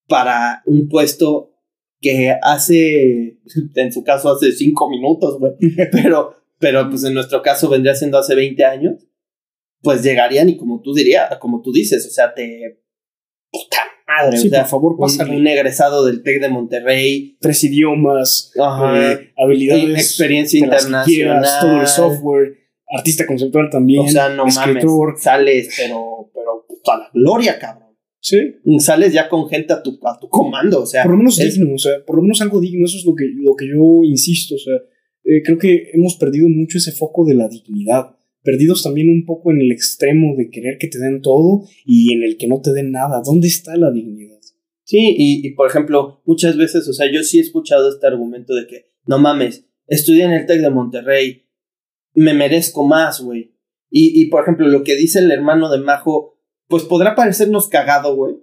para 0.07 0.63
un 0.65 0.89
puesto 0.89 1.53
que 2.01 2.35
hace, 2.41 3.39
en 3.75 3.93
su 3.93 4.03
caso 4.03 4.31
hace 4.31 4.51
cinco 4.51 4.89
minutos, 4.89 5.39
güey, 5.39 5.53
pero, 5.91 6.35
pero 6.57 6.89
pues 6.89 7.03
en 7.03 7.13
nuestro 7.13 7.41
caso 7.41 7.69
vendría 7.69 7.95
siendo 7.95 8.17
hace 8.17 8.35
20 8.35 8.65
años, 8.65 9.05
pues 9.81 10.03
llegarían 10.03 10.49
y 10.49 10.57
como 10.57 10.81
tú 10.81 10.93
dirías, 10.93 11.37
como 11.39 11.61
tú 11.61 11.71
dices, 11.71 12.05
o 12.05 12.09
sea, 12.09 12.33
te... 12.33 12.81
Puta 13.51 13.79
madre, 14.07 14.37
sí, 14.37 14.49
por 14.49 14.65
favor, 14.65 14.95
un, 14.97 15.35
un, 15.35 15.47
egresado 15.47 16.05
del 16.05 16.21
TEC 16.21 16.41
de 16.41 16.49
Monterrey. 16.49 17.37
Tres 17.39 17.63
idiomas, 17.63 18.51
eh, 18.55 19.31
habilidades. 19.37 19.97
Experiencia 19.97 20.59
internacional. 20.59 21.43
todo 21.59 21.81
el 21.81 21.87
software 21.87 22.57
artista 22.89 23.25
conceptual 23.25 23.69
también. 23.69 24.05
O 24.05 24.07
sea, 24.07 24.29
no 24.29 24.47
escritor. 24.47 25.09
mames. 25.09 25.23
Sales, 25.23 25.69
pero, 25.77 26.31
pero 26.33 26.65
a 26.93 26.97
la 26.97 27.09
gloria, 27.13 27.59
cabrón. 27.59 27.89
Sí. 28.21 28.37
Sales 28.79 29.13
ya 29.13 29.29
con 29.29 29.47
gente 29.47 29.73
a 29.73 29.81
tu, 29.81 29.97
a 30.03 30.19
tu 30.19 30.27
comando, 30.29 30.81
o 30.81 30.85
sea. 30.85 31.03
Por 31.03 31.13
lo 31.13 31.17
menos 31.17 31.37
digno, 31.37 31.73
o 31.73 31.77
sea, 31.77 32.03
por 32.05 32.17
lo 32.17 32.21
menos 32.21 32.41
algo 32.41 32.59
digno, 32.59 32.85
eso 32.85 32.97
es 32.97 33.05
lo 33.05 33.15
que, 33.15 33.25
lo 33.35 33.55
que 33.55 33.67
yo 33.67 34.03
insisto, 34.03 34.55
o 34.55 34.57
sea, 34.57 34.75
eh, 35.23 35.41
creo 35.43 35.57
que 35.57 35.89
hemos 35.93 36.15
perdido 36.17 36.47
mucho 36.49 36.77
ese 36.77 36.91
foco 36.91 37.25
de 37.25 37.35
la 37.35 37.47
dignidad. 37.47 38.17
Perdidos 38.43 38.83
también 38.83 39.09
un 39.09 39.25
poco 39.25 39.51
en 39.51 39.61
el 39.61 39.71
extremo 39.71 40.35
de 40.37 40.49
querer 40.49 40.77
que 40.79 40.87
te 40.87 40.99
den 40.99 41.21
todo 41.21 41.63
y 41.85 42.13
en 42.13 42.23
el 42.23 42.37
que 42.37 42.47
no 42.47 42.61
te 42.61 42.71
den 42.71 42.91
nada. 42.91 43.21
¿Dónde 43.23 43.47
está 43.47 43.75
la 43.75 43.91
dignidad? 43.91 44.39
Sí, 44.83 45.15
y, 45.17 45.45
y 45.45 45.51
por 45.51 45.69
ejemplo, 45.69 46.21
muchas 46.25 46.57
veces, 46.57 46.87
o 46.87 46.93
sea, 46.93 47.11
yo 47.11 47.21
sí 47.23 47.37
he 47.37 47.41
escuchado 47.41 47.89
este 47.89 48.07
argumento 48.07 48.55
de 48.55 48.65
que, 48.65 48.91
no 49.05 49.19
mames, 49.19 49.67
estudié 49.85 50.23
en 50.23 50.31
el 50.31 50.45
TEC 50.47 50.61
de 50.61 50.69
Monterrey, 50.71 51.45
me 52.15 52.33
merezco 52.33 52.87
más, 52.87 53.21
güey. 53.21 53.55
Y, 53.91 54.19
y, 54.19 54.29
por 54.29 54.41
ejemplo, 54.41 54.67
lo 54.67 54.83
que 54.83 54.95
dice 54.95 55.19
el 55.19 55.31
hermano 55.31 55.69
de 55.69 55.79
Majo, 55.79 56.39
pues 56.67 56.83
podrá 56.83 57.15
parecernos 57.15 57.67
cagado, 57.67 58.15
güey. 58.15 58.35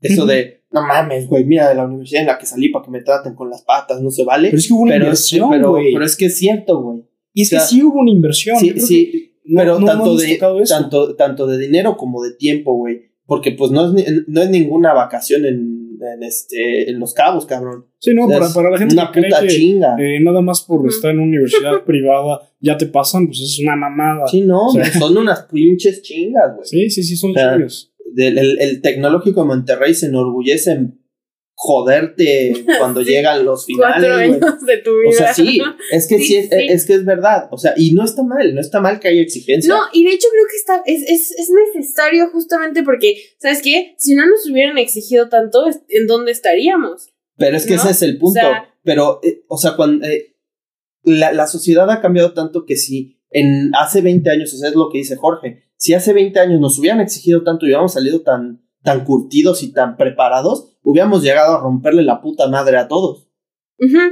Eso 0.00 0.26
de, 0.26 0.64
no 0.70 0.82
mames, 0.82 1.26
güey, 1.26 1.44
mira 1.44 1.68
de 1.68 1.74
la 1.74 1.86
universidad 1.86 2.22
en 2.22 2.26
la 2.26 2.38
que 2.38 2.44
salí 2.44 2.68
para 2.68 2.84
que 2.84 2.90
me 2.90 3.00
traten 3.00 3.34
con 3.34 3.48
las 3.48 3.62
patas, 3.62 4.02
no 4.02 4.10
se 4.10 4.24
vale. 4.24 4.48
Pero 4.48 4.58
es 4.58 4.66
que 4.66 4.74
hubo 4.74 4.82
una 4.82 4.96
inversión, 4.96 5.50
pero, 5.50 5.74
pero, 5.74 6.04
es 6.04 6.16
que 6.16 6.26
es 6.26 6.36
cierto, 6.36 6.82
güey. 6.82 7.04
Y 7.32 7.42
es 7.42 7.50
que 7.50 7.60
sí 7.60 7.82
hubo 7.82 8.00
una 8.00 8.10
inversión. 8.10 8.58
Sí, 8.58 8.78
sí, 8.78 9.33
pero 9.54 9.84
tanto, 9.84 10.16
de, 10.16 10.38
tanto, 10.68 11.16
tanto 11.16 11.46
de 11.46 11.58
dinero 11.58 11.96
como 11.96 12.22
de 12.22 12.32
tiempo, 12.34 12.76
güey. 12.76 13.10
Porque 13.26 13.52
pues 13.52 13.70
no 13.70 13.96
es, 13.96 14.04
no 14.26 14.42
es 14.42 14.50
ninguna 14.50 14.92
vacación 14.92 15.46
en 15.46 15.84
en, 16.12 16.22
este, 16.22 16.90
en 16.90 16.98
Los 16.98 17.14
Cabos, 17.14 17.46
cabrón. 17.46 17.86
Sí, 17.98 18.12
no, 18.14 18.28
para, 18.28 18.48
para, 18.52 18.70
la 18.70 18.78
gente 18.78 18.94
una 18.94 19.10
que 19.10 19.22
puta 19.22 19.46
chinga. 19.46 19.96
Eh, 19.98 20.20
nada 20.20 20.40
más 20.40 20.62
por 20.62 20.86
estar 20.88 21.10
en 21.10 21.18
una 21.18 21.26
universidad 21.26 21.82
privada 21.86 22.40
ya 22.60 22.76
te 22.76 22.86
pasan, 22.86 23.26
pues 23.26 23.40
es 23.40 23.58
una 23.60 23.76
mamada. 23.76 24.26
Sí, 24.28 24.42
no, 24.42 24.68
son 24.98 25.16
unas 25.16 25.42
pinches 25.44 26.02
chingas, 26.02 26.54
güey. 26.54 26.66
Sí, 26.66 26.90
sí, 26.90 27.02
sí, 27.02 27.16
son 27.16 27.34
chingas. 27.34 27.92
El, 28.16 28.60
el, 28.60 28.80
tecnológico 28.80 29.42
de 29.42 29.48
Monterrey 29.48 29.94
se 29.94 30.06
enorgullece 30.06 30.72
en 30.72 31.00
joderte 31.54 32.64
cuando 32.78 33.00
llegan 33.00 33.44
los 33.44 33.64
finales. 33.66 33.96
Cuatro 33.96 34.14
años 34.14 34.66
de 34.66 34.78
tu 34.78 34.98
vida. 34.98 35.10
O 35.10 35.12
sea, 35.12 35.34
sí, 35.34 35.60
es 35.90 36.06
que 36.06 36.18
sí, 36.18 36.36
es, 36.50 36.84
que 36.84 36.94
es 36.94 37.04
verdad. 37.04 37.48
O 37.50 37.58
sea, 37.58 37.74
y 37.76 37.92
no 37.92 38.04
está 38.04 38.22
mal, 38.22 38.54
no 38.54 38.60
está 38.60 38.80
mal 38.80 39.00
que 39.00 39.08
haya 39.08 39.22
exigencia. 39.22 39.72
No, 39.72 39.80
y 39.92 40.04
de 40.04 40.10
hecho 40.10 40.28
creo 40.30 40.44
que 40.50 40.56
está, 40.56 40.82
es, 40.86 41.02
es, 41.08 41.30
es 41.38 41.50
necesario 41.74 42.28
justamente 42.30 42.82
porque, 42.82 43.16
¿sabes 43.38 43.62
qué? 43.62 43.94
Si 43.98 44.14
no 44.14 44.26
nos 44.26 44.48
hubieran 44.50 44.78
exigido 44.78 45.28
tanto, 45.28 45.66
¿en 45.88 46.06
dónde 46.06 46.32
estaríamos? 46.32 47.08
Pero 47.36 47.56
es 47.56 47.66
que 47.66 47.74
ese 47.74 47.90
es 47.90 48.02
el 48.02 48.18
punto. 48.18 48.40
Pero, 48.82 49.20
eh, 49.22 49.44
o 49.48 49.56
sea, 49.56 49.76
cuando 49.76 50.06
eh, 50.06 50.36
la, 51.02 51.32
la 51.32 51.46
sociedad 51.46 51.90
ha 51.90 52.00
cambiado 52.00 52.34
tanto 52.34 52.64
que 52.66 52.76
si 52.76 53.18
en 53.30 53.72
hace 53.74 54.00
20 54.00 54.30
años, 54.30 54.52
eso 54.52 54.64
es 54.64 54.74
lo 54.74 54.88
que 54.90 54.98
dice 54.98 55.16
Jorge, 55.16 55.62
si 55.76 55.94
hace 55.94 56.12
20 56.12 56.38
años 56.38 56.60
nos 56.60 56.78
hubieran 56.78 57.00
exigido 57.00 57.42
tanto 57.42 57.64
y 57.64 57.68
hubiéramos 57.68 57.92
salido 57.92 58.22
tan 58.22 58.63
tan 58.84 59.04
curtidos 59.04 59.62
y 59.62 59.72
tan 59.72 59.96
preparados, 59.96 60.76
hubiéramos 60.82 61.22
llegado 61.22 61.56
a 61.56 61.60
romperle 61.60 62.02
la 62.02 62.20
puta 62.20 62.48
madre 62.48 62.76
a 62.76 62.86
todos. 62.86 63.26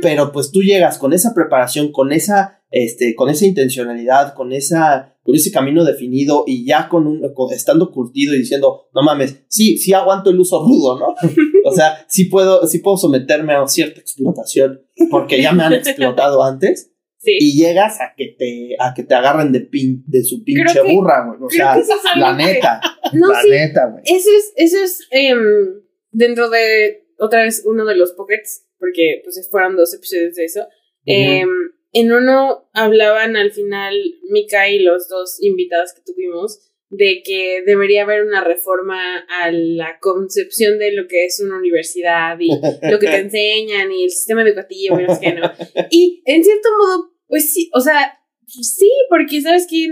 Pero 0.01 0.33
pues 0.33 0.51
tú 0.51 0.61
llegas 0.61 0.99
con 0.99 1.13
esa 1.13 1.35
preparación, 1.35 1.93
con 1.93 2.13
esa, 2.13 2.63
este, 2.71 3.15
con 3.15 3.31
esa 3.31 3.47
intencionalidad, 3.47 4.35
con 4.35 4.53
esa, 4.53 5.17
con 5.23 5.35
ese 5.35 5.53
camino 5.53 5.85
definido 5.85 6.45
y 6.47 6.67
ya 6.67 6.89
con 6.89 7.07
un, 7.07 7.23
estando 7.53 7.91
curtido 7.91 8.35
y 8.35 8.39
diciendo, 8.39 8.89
no 8.93 9.03
mames, 9.03 9.45
sí, 9.49 9.79
sí 9.79 9.93
aguanto 9.93 10.31
el 10.31 10.41
uso 10.41 10.61
rudo, 10.65 10.99
¿no? 10.99 11.15
o 11.65 11.75
sea, 11.75 12.05
sí 12.09 12.25
puedo, 12.25 12.67
sí 12.67 12.79
puedo 12.79 12.97
someterme 12.97 13.55
a 13.55 13.67
cierta 13.69 14.01
explotación 14.01 14.83
porque 15.11 15.41
ya 15.41 15.53
me 15.53 15.63
han 15.63 15.75
explotado 15.75 16.43
antes. 16.43 16.92
Y 17.25 17.57
llegas 17.57 18.01
a 18.01 18.15
que 18.17 18.35
te, 18.37 18.77
a 18.79 18.95
que 18.95 19.05
te 19.05 19.15
agarren 19.15 19.53
de, 19.53 19.61
pin, 19.61 20.03
de 20.07 20.25
su 20.25 20.43
pinche 20.43 20.83
burra, 20.83 21.27
güey. 21.27 21.39
O 21.43 21.51
sea, 21.51 21.81
la 22.17 22.35
neta. 22.35 22.81
la 23.13 23.43
neta, 23.49 23.87
güey. 23.87 24.03
Eso 24.05 24.29
es, 24.37 24.53
eso 24.57 24.83
es 24.83 25.07
em, 25.11 25.83
dentro 26.11 26.51
de, 26.51 27.07
otra 27.19 27.43
vez, 27.43 27.63
uno 27.65 27.85
de 27.85 27.97
los 27.97 28.13
pockets, 28.13 28.67
porque 28.79 29.21
pues 29.25 29.49
fueron 29.51 29.77
dos 29.77 29.95
episodios 29.95 30.35
de 30.35 30.45
eso. 30.45 30.67
Em, 31.05 31.49
en 31.93 32.13
uno 32.13 32.69
hablaban 32.73 33.37
al 33.37 33.53
final 33.53 33.95
Mika 34.31 34.69
y 34.69 34.81
los 34.81 35.09
dos 35.09 35.37
invitados 35.41 35.93
que 35.93 36.03
tuvimos 36.05 36.73
de 36.93 37.23
que 37.25 37.63
debería 37.65 38.03
haber 38.03 38.23
una 38.23 38.45
reforma 38.45 39.25
a 39.41 39.51
la 39.51 39.99
concepción 39.99 40.79
de 40.79 40.93
lo 40.93 41.09
que 41.09 41.25
es 41.25 41.41
una 41.41 41.57
universidad 41.57 42.39
y 42.39 42.49
lo 42.91 42.99
que 42.99 43.07
te 43.07 43.17
enseñan 43.17 43.91
y 43.91 44.05
el 44.05 44.11
sistema 44.11 44.43
educativo 44.43 45.01
y 45.01 45.05
no 45.05 45.15
sé 45.15 45.21
qué, 45.23 45.33
¿no? 45.33 45.51
Y 45.91 46.23
en 46.27 46.45
cierto 46.45 46.69
modo 46.79 47.12
pues 47.33 47.51
sí, 47.51 47.71
o 47.73 47.81
sea, 47.81 48.19
sí, 48.47 48.91
porque 49.09 49.41
sabes 49.41 49.67
que 49.67 49.89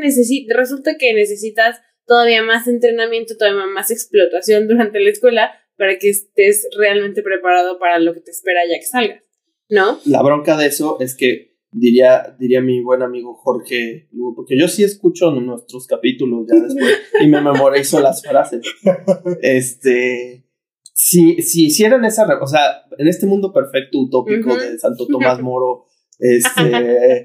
resulta 0.54 0.98
que 0.98 1.14
necesitas 1.14 1.80
todavía 2.06 2.42
más 2.42 2.68
entrenamiento, 2.68 3.34
todavía 3.38 3.64
más 3.64 3.90
explotación 3.90 4.68
durante 4.68 5.00
la 5.00 5.08
escuela 5.08 5.50
para 5.78 5.98
que 5.98 6.10
estés 6.10 6.68
realmente 6.78 7.22
preparado 7.22 7.78
para 7.78 7.98
lo 7.98 8.12
que 8.12 8.20
te 8.20 8.30
espera 8.30 8.60
ya 8.70 8.78
que 8.78 8.84
salgas, 8.84 9.22
¿no? 9.70 10.00
La 10.04 10.22
bronca 10.22 10.58
de 10.58 10.66
eso 10.66 10.98
es 11.00 11.16
que 11.16 11.56
diría, 11.72 12.36
diría 12.38 12.60
mi 12.60 12.82
buen 12.82 13.00
amigo 13.00 13.32
Jorge, 13.36 14.10
porque 14.36 14.58
yo 14.60 14.68
sí 14.68 14.84
escucho 14.84 15.30
nuestros 15.30 15.86
capítulos 15.86 16.44
ya 16.46 16.60
después 16.60 17.00
y 17.22 17.26
me 17.26 17.40
memorizo 17.40 18.00
las 18.00 18.22
frases. 18.22 18.60
Este, 19.40 20.44
si, 20.92 21.40
si 21.40 21.68
hicieran 21.68 22.04
esa, 22.04 22.28
o 22.38 22.46
sea, 22.46 22.82
en 22.98 23.08
este 23.08 23.24
mundo 23.24 23.50
perfecto 23.50 23.98
utópico 23.98 24.54
de 24.58 24.78
Santo 24.78 25.06
Tomás 25.06 25.40
Moro, 25.40 25.86
este, 26.20 27.24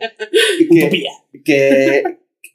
que, 1.44 2.04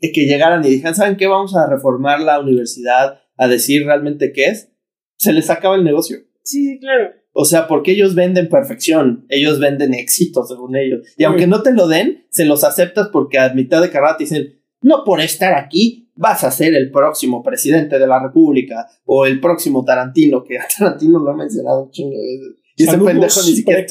que, 0.00 0.26
llegaran 0.26 0.64
y 0.64 0.70
dijeran, 0.70 0.94
¿saben 0.94 1.16
qué? 1.16 1.26
Vamos 1.26 1.54
a 1.54 1.68
reformar 1.68 2.20
la 2.20 2.40
universidad 2.40 3.20
a 3.36 3.48
decir 3.48 3.84
realmente 3.84 4.32
qué 4.32 4.46
es. 4.46 4.72
Se 5.18 5.32
les 5.32 5.50
acaba 5.50 5.76
el 5.76 5.84
negocio. 5.84 6.18
Sí, 6.42 6.78
claro. 6.80 7.12
O 7.32 7.44
sea, 7.44 7.68
porque 7.68 7.92
ellos 7.92 8.14
venden 8.14 8.48
perfección, 8.48 9.26
ellos 9.28 9.60
venden 9.60 9.94
éxito 9.94 10.44
según 10.44 10.76
ellos. 10.76 11.06
Y 11.16 11.24
aunque 11.24 11.46
no 11.46 11.62
te 11.62 11.72
lo 11.72 11.86
den, 11.86 12.26
se 12.30 12.44
los 12.44 12.64
aceptas 12.64 13.08
porque 13.12 13.38
a 13.38 13.54
mitad 13.54 13.80
de 13.80 13.90
carrera 13.90 14.16
te 14.16 14.24
dicen, 14.24 14.60
no 14.82 15.04
por 15.04 15.20
estar 15.20 15.54
aquí 15.54 16.10
vas 16.16 16.42
a 16.42 16.50
ser 16.50 16.74
el 16.74 16.90
próximo 16.90 17.42
presidente 17.42 17.98
de 17.98 18.06
la 18.06 18.20
república 18.20 18.88
o 19.04 19.26
el 19.26 19.40
próximo 19.40 19.84
Tarantino, 19.84 20.42
que 20.42 20.58
a 20.58 20.66
Tarantino 20.78 21.18
lo 21.20 21.30
ha 21.30 21.36
mencionado 21.36 21.84
un 21.84 21.90
chingo 21.90 22.16
de 22.16 22.38
veces. 22.38 22.56
Y 22.76 22.82
ese 22.84 22.98
pendejo 22.98 23.40
ni 23.42 23.56
siquiera 23.56 23.86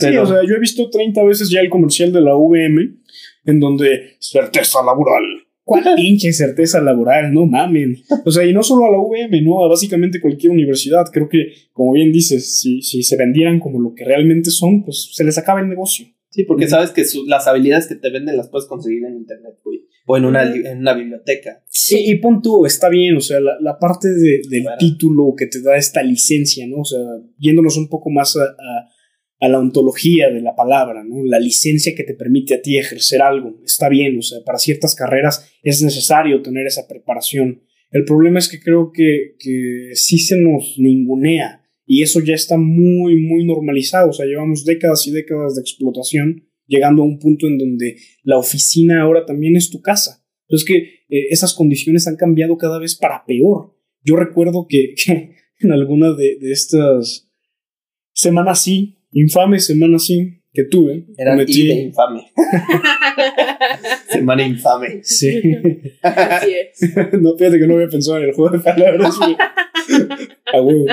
Sí, 0.00 0.16
o 0.16 0.26
sea, 0.26 0.38
yo 0.46 0.54
he 0.54 0.60
visto 0.60 0.88
30 0.90 1.22
veces 1.24 1.50
ya 1.50 1.60
el 1.60 1.70
comercial 1.70 2.12
de 2.12 2.20
la 2.20 2.34
VM 2.34 2.96
en 3.44 3.60
donde 3.60 4.16
certeza 4.18 4.82
laboral. 4.84 5.24
¿Cuál 5.64 5.84
pinche 5.96 6.32
certeza 6.32 6.80
laboral? 6.80 7.32
No 7.32 7.46
mamen. 7.46 7.96
O 8.24 8.30
sea, 8.30 8.44
y 8.44 8.52
no 8.52 8.62
solo 8.62 8.86
a 8.86 8.90
la 8.90 8.98
VM, 8.98 9.42
no, 9.42 9.64
a 9.64 9.68
básicamente 9.68 10.20
cualquier 10.20 10.52
universidad. 10.52 11.04
Creo 11.12 11.28
que, 11.28 11.52
como 11.72 11.92
bien 11.92 12.12
dices, 12.12 12.60
si, 12.60 12.82
si 12.82 13.02
se 13.02 13.16
vendieran 13.16 13.60
como 13.60 13.80
lo 13.80 13.94
que 13.94 14.04
realmente 14.04 14.50
son, 14.50 14.84
pues 14.84 15.10
se 15.12 15.24
les 15.24 15.38
acaba 15.38 15.60
el 15.60 15.68
negocio. 15.68 16.06
Sí, 16.30 16.44
porque 16.44 16.68
sabes 16.68 16.90
que 16.90 17.04
las 17.26 17.48
habilidades 17.48 17.88
que 17.88 17.96
te 17.96 18.10
venden 18.10 18.36
las 18.36 18.48
puedes 18.48 18.68
conseguir 18.68 19.04
en 19.04 19.16
internet, 19.16 19.58
güey. 19.64 19.80
O 20.06 20.16
en 20.16 20.24
una, 20.24 20.42
en 20.42 20.78
una 20.78 20.94
biblioteca. 20.94 21.62
Sí, 21.68 22.04
y 22.06 22.16
pon 22.16 22.40
tú, 22.40 22.66
está 22.66 22.88
bien, 22.88 23.16
o 23.16 23.20
sea, 23.20 23.38
la, 23.40 23.78
parte 23.78 24.08
del 24.08 24.66
título 24.78 25.34
que 25.36 25.46
te 25.46 25.60
da 25.60 25.76
esta 25.76 26.02
licencia, 26.02 26.66
¿no? 26.66 26.78
O 26.80 26.84
sea, 26.84 27.00
yéndonos 27.38 27.76
un 27.76 27.88
poco 27.88 28.10
más 28.10 28.36
a 28.36 28.42
a 28.42 28.88
la 29.48 29.58
ontología 29.58 30.30
de 30.30 30.42
la 30.42 30.54
palabra, 30.54 31.02
¿no? 31.02 31.24
La 31.24 31.40
licencia 31.40 31.94
que 31.94 32.04
te 32.04 32.14
permite 32.14 32.54
a 32.54 32.62
ti 32.62 32.76
ejercer 32.76 33.22
algo. 33.22 33.58
Está 33.64 33.88
bien, 33.88 34.18
o 34.18 34.22
sea, 34.22 34.40
para 34.44 34.58
ciertas 34.58 34.94
carreras 34.94 35.50
es 35.62 35.82
necesario 35.82 36.42
tener 36.42 36.66
esa 36.66 36.86
preparación. 36.86 37.62
El 37.90 38.04
problema 38.04 38.38
es 38.38 38.48
que 38.48 38.60
creo 38.60 38.92
que, 38.92 39.36
que 39.38 39.92
sí 39.94 40.18
se 40.18 40.36
nos 40.36 40.74
ningunea 40.78 41.64
y 41.86 42.02
eso 42.02 42.20
ya 42.20 42.34
está 42.34 42.56
muy, 42.56 43.16
muy 43.16 43.44
normalizado. 43.44 44.10
O 44.10 44.12
sea, 44.12 44.26
llevamos 44.26 44.64
décadas 44.64 45.06
y 45.06 45.10
décadas 45.10 45.56
de 45.56 45.62
explotación 45.62 46.44
llegando 46.66 47.02
a 47.02 47.06
un 47.06 47.18
punto 47.18 47.48
en 47.48 47.58
donde 47.58 47.96
la 48.22 48.38
oficina 48.38 49.02
ahora 49.02 49.24
también 49.26 49.56
es 49.56 49.70
tu 49.70 49.80
casa. 49.80 50.24
Entonces 50.48 50.68
que 50.68 50.76
eh, 51.08 51.28
esas 51.30 51.54
condiciones 51.54 52.06
han 52.06 52.16
cambiado 52.16 52.58
cada 52.58 52.78
vez 52.78 52.94
para 52.94 53.24
peor. 53.26 53.74
Yo 54.04 54.16
recuerdo 54.16 54.66
que, 54.68 54.94
en 55.58 55.72
alguna 55.72 56.12
de, 56.12 56.36
de 56.40 56.52
estas 56.52 57.28
semanas 58.12 58.62
sí, 58.62 58.99
infame 59.12 59.58
semana 59.58 59.96
así 59.96 60.40
que 60.52 60.64
tuve. 60.64 61.06
Era 61.16 61.32
cometí... 61.32 61.66
de 61.68 61.74
infame. 61.74 62.32
semana 64.08 64.42
infame. 64.42 65.00
Sí. 65.02 65.40
Así 66.02 66.52
es. 66.54 66.94
no, 67.20 67.36
fíjate 67.36 67.58
que 67.58 67.66
no 67.66 67.74
había 67.74 67.88
pensado 67.88 68.18
en 68.18 68.24
el 68.24 68.34
juego 68.34 68.56
de 68.56 68.62
palabras. 68.62 69.18
a 70.52 70.60
huevo. 70.60 70.86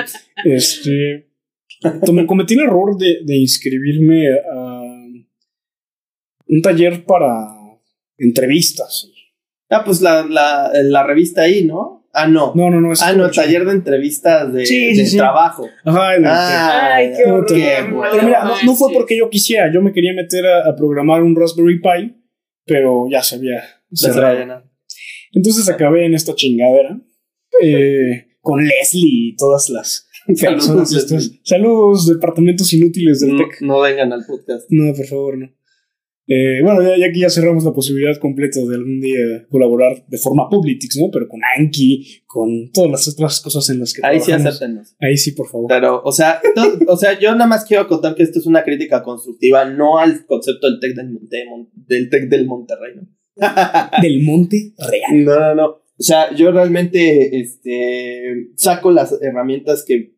Este. 0.44 1.28
Cometí 2.26 2.54
el 2.54 2.60
error 2.60 2.96
de, 2.96 3.20
de 3.24 3.36
inscribirme 3.36 4.28
a 4.52 4.82
un 6.48 6.62
taller 6.62 7.04
para 7.04 7.48
entrevistas. 8.16 9.10
Ah, 9.70 9.84
pues 9.84 10.00
la, 10.00 10.24
la, 10.24 10.70
la 10.82 11.02
revista 11.04 11.42
ahí, 11.42 11.64
¿no? 11.64 11.97
Ah, 12.12 12.26
no. 12.26 12.52
No, 12.54 12.70
no, 12.70 12.80
no. 12.80 12.92
ah, 13.00 13.12
no, 13.12 13.30
taller 13.30 13.64
de 13.64 13.72
entrevistas 13.72 14.52
de, 14.52 15.08
trabajo. 15.16 15.68
Ajá, 15.84 16.12
ah, 16.24 16.94
Ay, 16.94 17.12
qué 17.16 17.30
horror. 17.30 17.46
Pero 17.48 18.22
mira, 18.22 18.44
no, 18.64 18.74
fue 18.74 18.92
porque 18.92 19.16
yo 19.16 19.28
quisiera. 19.28 19.72
Yo 19.72 19.82
me 19.82 19.92
quería 19.92 20.12
meter 20.14 20.44
a, 20.46 20.74
programar 20.74 21.22
un 21.22 21.36
Raspberry 21.36 21.80
Pi, 21.80 22.16
pero 22.64 23.06
ya 23.10 23.22
se 23.22 23.36
había 23.36 23.62
cerrado. 23.92 24.64
Entonces 25.32 25.68
acabé 25.68 26.06
en 26.06 26.14
esta 26.14 26.34
chingadera 26.34 26.98
eh, 27.62 28.28
con 28.40 28.64
Leslie 28.64 29.30
y 29.30 29.36
todas 29.36 29.68
las 29.68 30.08
personas. 30.26 30.90
Saludos, 30.90 31.40
Saludos 31.44 32.06
departamentos 32.06 32.72
inútiles 32.72 33.20
del 33.20 33.36
TEC. 33.36 33.60
No 33.60 33.80
vengan 33.80 34.12
al 34.12 34.24
podcast. 34.26 34.66
No, 34.70 34.94
por 34.94 35.06
favor, 35.06 35.38
no. 35.38 35.57
Eh, 36.30 36.60
bueno, 36.62 36.82
ya, 36.82 37.06
aquí 37.06 37.20
ya 37.20 37.30
cerramos 37.30 37.64
la 37.64 37.72
posibilidad 37.72 38.14
completa 38.18 38.60
de 38.60 38.74
algún 38.74 39.00
día 39.00 39.46
colaborar 39.50 40.04
de 40.06 40.18
forma 40.18 40.50
Publitix, 40.50 40.98
¿no? 40.98 41.10
Pero 41.10 41.26
con 41.26 41.40
Anki, 41.56 42.22
con 42.26 42.70
todas 42.70 42.90
las 42.90 43.08
otras 43.08 43.40
cosas 43.40 43.70
en 43.70 43.80
las 43.80 43.94
que 43.94 44.02
Ahí 44.04 44.20
sí 44.20 44.32
acéptenos. 44.32 44.94
Ahí 45.00 45.16
sí, 45.16 45.32
por 45.32 45.48
favor. 45.48 45.68
Pero, 45.68 46.02
o 46.04 46.12
sea, 46.12 46.38
o 46.86 46.96
sea, 46.98 47.18
yo 47.18 47.32
nada 47.32 47.46
más 47.46 47.64
quiero 47.64 47.84
acotar 47.84 48.14
que 48.14 48.24
esto 48.24 48.40
es 48.40 48.46
una 48.46 48.62
crítica 48.62 49.02
constructiva, 49.02 49.64
no 49.64 49.98
al 49.98 50.26
concepto 50.26 50.70
del 50.70 50.80
TEC 50.80 50.96
del, 50.96 51.18
del, 51.86 52.10
tec 52.10 52.28
del 52.28 52.46
Monterrey, 52.46 52.96
¿no? 52.96 53.08
del 54.02 54.22
Monte 54.22 54.74
Real. 54.76 55.24
No, 55.24 55.40
no, 55.40 55.54
no. 55.54 55.66
O 55.66 56.02
sea, 56.02 56.34
yo 56.34 56.52
realmente 56.52 57.40
este, 57.40 58.50
saco 58.54 58.90
las 58.90 59.18
herramientas 59.22 59.82
que, 59.82 60.14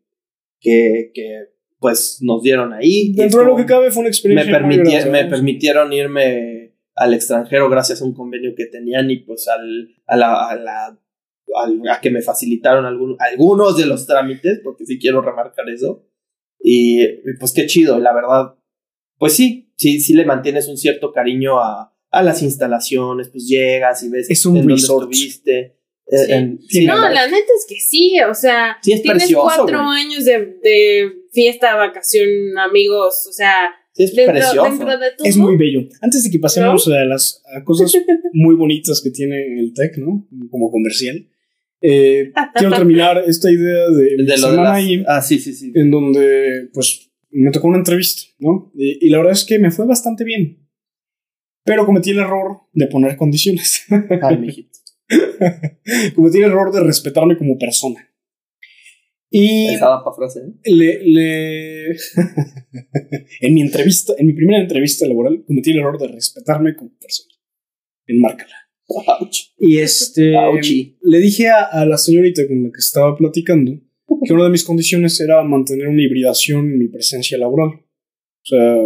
que, 0.58 1.12
que 1.14 1.50
pues 1.80 2.18
nos 2.20 2.42
dieron 2.42 2.72
ahí. 2.72 3.12
Dentro 3.14 3.40
de 3.40 3.46
lo 3.46 3.56
que 3.56 3.66
cabe 3.66 3.90
fue 3.90 4.02
una 4.02 4.10
experiencia. 4.10 4.60
Me, 4.60 5.10
me 5.10 5.24
permitieron 5.24 5.92
irme 5.92 6.76
al 6.94 7.14
extranjero 7.14 7.70
gracias 7.70 8.02
a 8.02 8.04
un 8.04 8.12
convenio 8.12 8.54
que 8.54 8.66
tenían 8.66 9.10
y 9.10 9.20
pues 9.20 9.48
al, 9.48 9.88
a, 10.06 10.16
la, 10.16 10.50
a, 10.50 10.56
la, 10.56 10.86
a, 10.88 12.00
que 12.00 12.10
me 12.10 12.20
facilitaron 12.20 12.84
algunos 12.84 13.76
de 13.78 13.86
los 13.86 14.06
trámites, 14.06 14.60
porque 14.62 14.84
sí 14.84 14.98
quiero 14.98 15.22
remarcar 15.22 15.68
eso. 15.70 16.06
Y, 16.62 17.06
pues 17.38 17.52
qué 17.52 17.66
chido, 17.66 17.98
la 17.98 18.12
verdad. 18.12 18.54
Pues 19.18 19.32
sí, 19.32 19.72
sí, 19.76 20.00
sí 20.00 20.12
le 20.12 20.26
mantienes 20.26 20.68
un 20.68 20.76
cierto 20.76 21.12
cariño 21.12 21.58
a, 21.58 21.96
a 22.10 22.22
las 22.22 22.42
instalaciones, 22.42 23.30
pues 23.30 23.48
llegas 23.48 24.02
y 24.02 24.10
ves 24.10 24.28
es 24.30 24.44
un 24.44 24.68
resort. 24.68 25.10
Sí. 26.68 26.86
no, 26.86 27.08
la 27.08 27.26
neta 27.26 27.52
es 27.56 27.66
que 27.68 27.76
sí, 27.76 28.14
o 28.28 28.34
sea, 28.34 28.78
tienes 28.82 29.02
cuatro 29.34 29.78
años 29.78 30.24
de, 30.24 30.58
de, 30.62 31.12
fiesta, 31.32 31.76
vacación, 31.76 32.28
amigos, 32.58 33.26
o 33.28 33.32
sea, 33.32 33.70
es 33.94 34.12
precioso. 34.12 34.66
Es 35.24 35.36
muy 35.36 35.56
bello. 35.56 35.82
Antes 36.00 36.24
de 36.24 36.30
que 36.30 36.38
pasemos 36.38 36.88
a 36.88 37.04
las 37.04 37.42
cosas 37.64 37.92
muy 38.32 38.54
bonitas 38.54 39.00
que 39.02 39.10
tiene 39.10 39.36
el 39.58 39.72
tech, 39.74 39.96
¿no? 39.98 40.26
Como 40.50 40.70
comercial. 40.70 41.28
Eh, 41.82 42.32
quiero 42.54 42.74
terminar 42.74 43.22
esta 43.26 43.50
idea 43.50 43.88
de, 43.88 44.24
de 44.24 44.36
semana 44.36 44.74
ahí, 44.74 45.02
ah, 45.06 45.22
sí, 45.22 45.38
sí, 45.38 45.54
sí. 45.54 45.72
en 45.74 45.90
donde 45.90 46.68
pues 46.74 47.10
me 47.30 47.50
tocó 47.50 47.68
una 47.68 47.78
entrevista, 47.78 48.22
¿no? 48.38 48.70
Y, 48.74 49.06
y, 49.06 49.10
la 49.10 49.18
verdad 49.18 49.32
es 49.32 49.44
que 49.44 49.58
me 49.58 49.70
fue 49.70 49.86
bastante 49.86 50.24
bien. 50.24 50.58
Pero 51.64 51.86
cometí 51.86 52.10
el 52.10 52.18
error 52.18 52.62
de 52.72 52.86
poner 52.86 53.16
condiciones. 53.16 53.86
Ay, 54.22 54.38
mijito. 54.38 54.69
cometí 56.14 56.38
el 56.38 56.44
error 56.44 56.72
de 56.72 56.80
respetarme 56.80 57.36
como 57.36 57.58
persona. 57.58 58.06
Y 59.32 59.76
frase. 60.16 60.40
¿eh? 60.40 61.00
Le, 61.04 61.90
en 63.40 63.54
mi 63.54 63.62
entrevista, 63.62 64.14
en 64.18 64.26
mi 64.26 64.32
primera 64.32 64.60
entrevista 64.60 65.06
laboral, 65.06 65.44
cometí 65.46 65.70
el 65.70 65.78
error 65.78 65.98
de 65.98 66.08
respetarme 66.08 66.74
como 66.74 66.90
persona. 66.98 67.34
Enmárcala. 68.06 68.56
Y 69.56 69.78
este 69.78 70.34
le 71.02 71.18
dije 71.20 71.48
a, 71.48 71.84
la 71.84 71.96
señorita 71.96 72.46
con 72.48 72.64
la 72.64 72.70
que 72.70 72.78
estaba 72.78 73.16
platicando 73.16 73.80
que 74.24 74.32
una 74.32 74.44
de 74.44 74.50
mis 74.50 74.64
condiciones 74.64 75.20
era 75.20 75.44
mantener 75.44 75.86
una 75.86 76.02
hibridación 76.02 76.72
en 76.72 76.78
mi 76.78 76.88
presencia 76.88 77.38
laboral. 77.38 77.68
O 77.68 78.44
sea, 78.44 78.76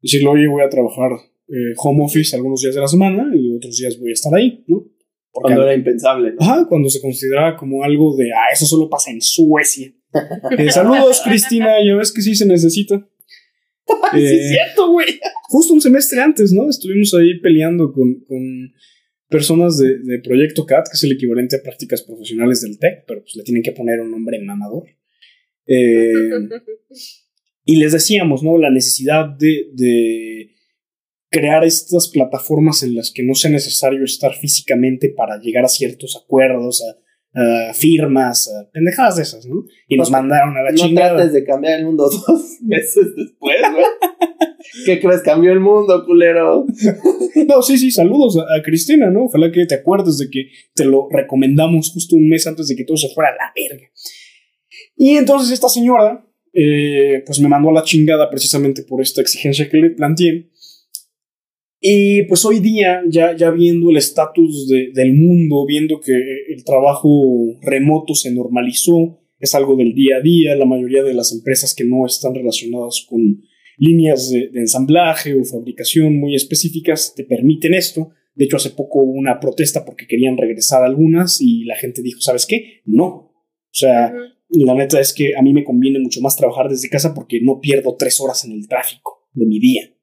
decirle, 0.00 0.28
oye, 0.28 0.46
voy 0.46 0.62
a 0.62 0.68
trabajar 0.68 1.10
eh, 1.48 1.74
home 1.76 2.04
office 2.04 2.36
algunos 2.36 2.60
días 2.62 2.76
de 2.76 2.80
la 2.80 2.86
semana 2.86 3.28
y 3.34 3.56
otros 3.56 3.76
días 3.76 3.98
voy 3.98 4.10
a 4.10 4.14
estar 4.14 4.32
ahí, 4.34 4.64
¿no? 4.68 4.84
Cuando 5.30 5.62
era 5.62 5.74
impensable. 5.74 6.34
Ajá, 6.38 6.66
cuando 6.68 6.88
se 6.88 7.00
consideraba 7.00 7.56
como 7.56 7.84
algo 7.84 8.16
de, 8.16 8.30
ah, 8.32 8.52
eso 8.52 8.66
solo 8.66 8.88
pasa 8.88 9.10
en 9.10 9.20
Suecia. 9.20 9.92
Eh, 10.56 10.70
saludos, 10.70 11.20
Cristina, 11.24 11.74
ya 11.84 11.94
ves 11.96 12.12
que 12.12 12.22
sí 12.22 12.34
se 12.34 12.46
necesita. 12.46 13.06
sí, 14.12 14.24
es 14.24 14.30
eh, 14.30 14.48
cierto, 14.48 14.90
güey. 14.90 15.06
Justo 15.48 15.74
un 15.74 15.80
semestre 15.80 16.20
antes, 16.20 16.52
¿no? 16.52 16.68
Estuvimos 16.68 17.14
ahí 17.14 17.38
peleando 17.40 17.92
con, 17.92 18.20
con 18.26 18.72
personas 19.28 19.78
de, 19.78 19.98
de, 19.98 20.18
Proyecto 20.20 20.66
CAT, 20.66 20.86
que 20.86 20.94
es 20.94 21.04
el 21.04 21.12
equivalente 21.12 21.56
a 21.56 21.62
prácticas 21.62 22.02
profesionales 22.02 22.62
del 22.62 22.78
TEC, 22.78 23.04
pero 23.06 23.20
pues 23.20 23.36
le 23.36 23.42
tienen 23.44 23.62
que 23.62 23.72
poner 23.72 24.00
un 24.00 24.10
nombre 24.10 24.38
mamador. 24.40 24.84
Eh, 25.66 26.12
y 27.64 27.76
les 27.76 27.92
decíamos, 27.92 28.42
¿no? 28.42 28.58
La 28.58 28.70
necesidad 28.70 29.28
de, 29.28 29.70
de 29.74 30.54
crear 31.30 31.64
estas 31.64 32.08
plataformas 32.08 32.82
en 32.82 32.94
las 32.94 33.10
que 33.12 33.22
no 33.22 33.34
sea 33.34 33.50
necesario 33.50 34.04
estar 34.04 34.34
físicamente 34.34 35.12
para 35.14 35.38
llegar 35.38 35.64
a 35.64 35.68
ciertos 35.68 36.20
acuerdos, 36.22 36.82
a, 36.82 36.96
firmas, 37.72 38.48
a 38.48 38.68
pendejadas 38.72 39.16
de 39.16 39.22
esas, 39.22 39.46
¿no? 39.46 39.62
Y 39.86 39.96
nos 39.96 40.10
mandaron 40.10 40.56
a 40.56 40.62
la 40.62 40.74
chingada. 40.74 41.10
No 41.10 41.16
trates 41.16 41.32
de 41.34 41.44
cambiar 41.44 41.78
el 41.78 41.86
mundo 41.86 42.04
dos 42.26 42.58
meses 42.62 43.14
después, 43.14 43.60
güey. 43.60 43.84
¿Qué 44.84 45.00
crees? 45.00 45.22
Cambió 45.22 45.52
el 45.52 45.60
mundo, 45.60 46.04
culero. 46.04 46.66
no, 47.48 47.62
sí, 47.62 47.78
sí, 47.78 47.90
saludos 47.90 48.38
a, 48.38 48.62
Cristina, 48.62 49.10
¿no? 49.10 49.24
Ojalá 49.24 49.50
que 49.52 49.66
te 49.66 49.76
acuerdes 49.76 50.18
de 50.18 50.30
que 50.30 50.48
te 50.74 50.84
lo 50.84 51.08
recomendamos 51.10 51.90
justo 51.92 52.16
un 52.16 52.28
mes 52.28 52.46
antes 52.46 52.68
de 52.68 52.76
que 52.76 52.84
todo 52.84 52.96
se 52.96 53.08
fuera 53.14 53.30
a 53.30 53.34
la 53.34 53.52
verga. 53.54 53.86
Y 54.96 55.16
entonces 55.16 55.52
esta 55.52 55.68
señora, 55.68 56.26
eh, 56.52 57.22
pues 57.24 57.40
me 57.40 57.48
mandó 57.48 57.70
a 57.70 57.74
la 57.74 57.82
chingada 57.82 58.28
precisamente 58.30 58.82
por 58.82 59.00
esta 59.00 59.20
exigencia 59.20 59.68
que 59.68 59.76
le 59.76 59.90
planteé. 59.90 60.50
Y 61.80 62.24
pues 62.24 62.44
hoy 62.44 62.58
día, 62.58 63.02
ya, 63.08 63.36
ya 63.36 63.50
viendo 63.50 63.90
el 63.90 63.96
estatus 63.96 64.68
del 64.68 65.14
mundo, 65.14 65.64
viendo 65.66 66.00
que 66.00 66.12
el 66.12 66.64
trabajo 66.64 67.08
remoto 67.62 68.14
se 68.14 68.32
normalizó, 68.32 69.20
es 69.38 69.54
algo 69.54 69.76
del 69.76 69.94
día 69.94 70.16
a 70.16 70.20
día, 70.20 70.56
la 70.56 70.64
mayoría 70.64 71.04
de 71.04 71.14
las 71.14 71.32
empresas 71.32 71.74
que 71.74 71.84
no 71.84 72.04
están 72.04 72.34
relacionadas 72.34 73.06
con 73.08 73.42
líneas 73.76 74.30
de, 74.30 74.50
ensamblaje 74.54 75.34
o 75.34 75.44
fabricación 75.44 76.18
muy 76.18 76.34
específicas 76.34 77.14
te 77.14 77.22
permiten 77.22 77.74
esto. 77.74 78.10
De 78.34 78.44
hecho, 78.44 78.56
hace 78.56 78.70
poco 78.70 79.00
hubo 79.00 79.12
una 79.12 79.38
protesta 79.38 79.84
porque 79.84 80.06
querían 80.08 80.36
regresar 80.36 80.82
algunas 80.82 81.40
y 81.40 81.64
la 81.64 81.76
gente 81.76 82.02
dijo, 82.02 82.20
¿sabes 82.20 82.46
qué? 82.46 82.80
No. 82.84 83.06
O 83.06 83.70
sea, 83.70 84.12
la 84.48 84.74
neta 84.74 85.00
es 85.00 85.12
que 85.12 85.36
a 85.36 85.42
mí 85.42 85.52
me 85.52 85.64
conviene 85.64 86.00
mucho 86.00 86.20
más 86.20 86.36
trabajar 86.36 86.68
desde 86.68 86.88
casa 86.88 87.14
porque 87.14 87.40
no 87.40 87.60
pierdo 87.60 87.96
tres 87.96 88.20
horas 88.20 88.44
en 88.44 88.52
el 88.52 88.66
tráfico. 88.66 89.28
de 89.32 89.46
mi 89.46 89.60
día. 89.60 89.94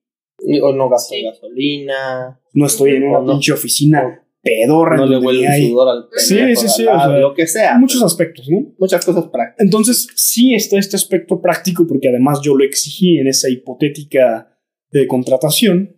O 0.61 0.73
no 0.73 0.89
gasto 0.89 1.15
Sí. 1.15 1.23
gasolina. 1.23 2.39
No 2.53 2.65
estoy 2.65 2.91
en 2.95 3.03
una 3.03 3.19
no. 3.21 3.31
pinche 3.33 3.53
oficina 3.53 4.21
pedorra. 4.41 4.97
No 4.97 5.05
le 5.07 5.17
huele 5.17 5.45
el 5.45 5.69
sudor 5.69 5.89
al 5.89 6.05
Sí, 6.15 6.35
sí, 6.35 6.35
de 6.45 6.55
sí, 6.55 6.65
o 6.65 6.69
sea, 6.69 7.07
lo 7.17 7.33
que 7.33 7.47
sea. 7.47 7.77
muchos 7.79 8.03
aspectos, 8.03 8.47
¿no? 8.49 8.73
Muchas 8.77 9.03
cosas 9.03 9.25
prácticas. 9.31 9.65
Entonces, 9.65 10.07
sí 10.15 10.53
está 10.53 10.77
este 10.77 10.95
aspecto 10.95 11.41
práctico, 11.41 11.87
porque 11.87 12.09
además 12.09 12.39
yo 12.43 12.55
lo 12.55 12.63
exigí 12.63 13.17
en 13.17 13.27
esa 13.27 13.49
hipotética 13.49 14.55
eh, 14.91 15.07
contratación, 15.07 15.97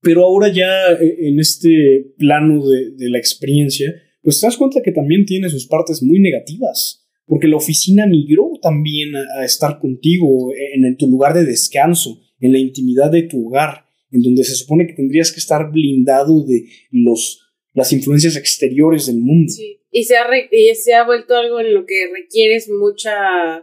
pero 0.00 0.24
ahora 0.24 0.48
ya 0.48 0.92
eh, 0.92 1.28
en 1.28 1.38
este 1.38 2.14
plano 2.16 2.66
de, 2.66 2.92
de 2.96 3.10
la 3.10 3.18
experiencia, 3.18 3.92
pues 4.22 4.40
te 4.40 4.46
das 4.46 4.56
cuenta 4.56 4.80
que 4.82 4.92
también 4.92 5.26
tiene 5.26 5.48
sus 5.50 5.66
partes 5.66 6.02
muy 6.02 6.18
negativas, 6.18 7.06
porque 7.26 7.46
la 7.46 7.56
oficina 7.56 8.06
migró 8.06 8.52
también 8.62 9.14
a, 9.14 9.40
a 9.40 9.44
estar 9.44 9.78
contigo 9.78 10.50
en, 10.74 10.86
en 10.86 10.96
tu 10.96 11.08
lugar 11.10 11.34
de 11.34 11.44
descanso, 11.44 12.18
en 12.40 12.52
la 12.52 12.58
intimidad 12.58 13.10
de 13.10 13.22
tu 13.22 13.48
hogar, 13.48 13.84
en 14.10 14.22
donde 14.22 14.44
se 14.44 14.54
supone 14.54 14.86
que 14.86 14.94
tendrías 14.94 15.32
que 15.32 15.40
estar 15.40 15.70
blindado 15.70 16.44
de 16.44 16.64
los, 16.90 17.40
las 17.74 17.92
influencias 17.92 18.36
exteriores 18.36 19.06
del 19.06 19.18
mundo. 19.18 19.52
Sí. 19.52 19.78
Y 19.92 20.04
se 20.04 20.16
ha, 20.16 20.26
re- 20.26 20.48
y 20.52 20.74
se 20.74 20.94
ha 20.94 21.04
vuelto 21.04 21.36
algo 21.36 21.60
en 21.60 21.74
lo 21.74 21.84
que 21.84 22.06
requieres 22.12 22.68
mucha, 22.68 23.58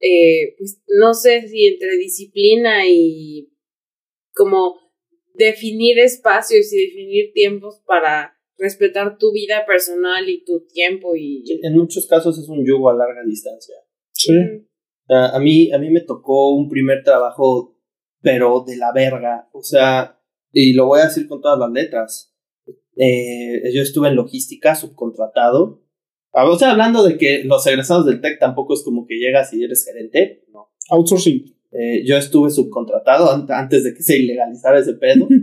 eh, 0.00 0.54
pues 0.58 0.82
no 1.00 1.14
sé 1.14 1.48
si 1.48 1.66
entre 1.66 1.96
disciplina 1.98 2.88
y 2.88 3.48
como 4.34 4.76
definir 5.34 5.98
espacios 6.00 6.72
y 6.72 6.86
definir 6.86 7.32
tiempos 7.32 7.80
para 7.86 8.36
respetar 8.58 9.18
tu 9.18 9.32
vida 9.32 9.64
personal 9.66 10.28
y 10.28 10.44
tu 10.44 10.66
tiempo 10.66 11.16
y... 11.16 11.44
En 11.62 11.74
muchos 11.74 12.06
casos 12.06 12.38
es 12.38 12.48
un 12.48 12.64
yugo 12.66 12.90
a 12.90 12.94
larga 12.94 13.22
distancia. 13.26 13.74
Sí. 14.12 14.32
A 15.08 15.36
a 15.36 15.40
mí, 15.40 15.72
a 15.72 15.78
mí 15.78 15.90
me 15.90 16.00
tocó 16.00 16.54
un 16.54 16.68
primer 16.68 17.02
trabajo, 17.02 17.71
pero 18.22 18.64
de 18.66 18.76
la 18.76 18.92
verga. 18.92 19.48
O 19.52 19.62
sea, 19.62 20.18
y 20.52 20.72
lo 20.72 20.86
voy 20.86 21.00
a 21.00 21.04
decir 21.06 21.26
con 21.28 21.40
todas 21.40 21.58
las 21.58 21.70
letras. 21.70 22.34
Eh, 22.96 23.72
yo 23.74 23.82
estuve 23.82 24.08
en 24.08 24.16
logística, 24.16 24.74
subcontratado. 24.74 25.82
Ah, 26.32 26.48
O 26.48 26.58
sea, 26.58 26.70
hablando 26.72 27.02
de 27.02 27.18
que 27.18 27.42
los 27.44 27.66
egresados 27.66 28.06
del 28.06 28.20
TEC 28.20 28.38
tampoco 28.38 28.74
es 28.74 28.82
como 28.82 29.06
que 29.06 29.16
llegas 29.18 29.52
y 29.52 29.62
eres 29.64 29.84
gerente. 29.84 30.44
No. 30.52 30.70
Outsourcing. 30.90 31.44
Eh, 31.72 32.04
yo 32.06 32.16
estuve 32.16 32.50
subcontratado 32.50 33.30
an- 33.30 33.46
antes 33.50 33.84
de 33.84 33.94
que 33.94 34.02
se 34.02 34.18
ilegalizara 34.18 34.78
ese 34.78 34.94
pedo. 34.94 35.28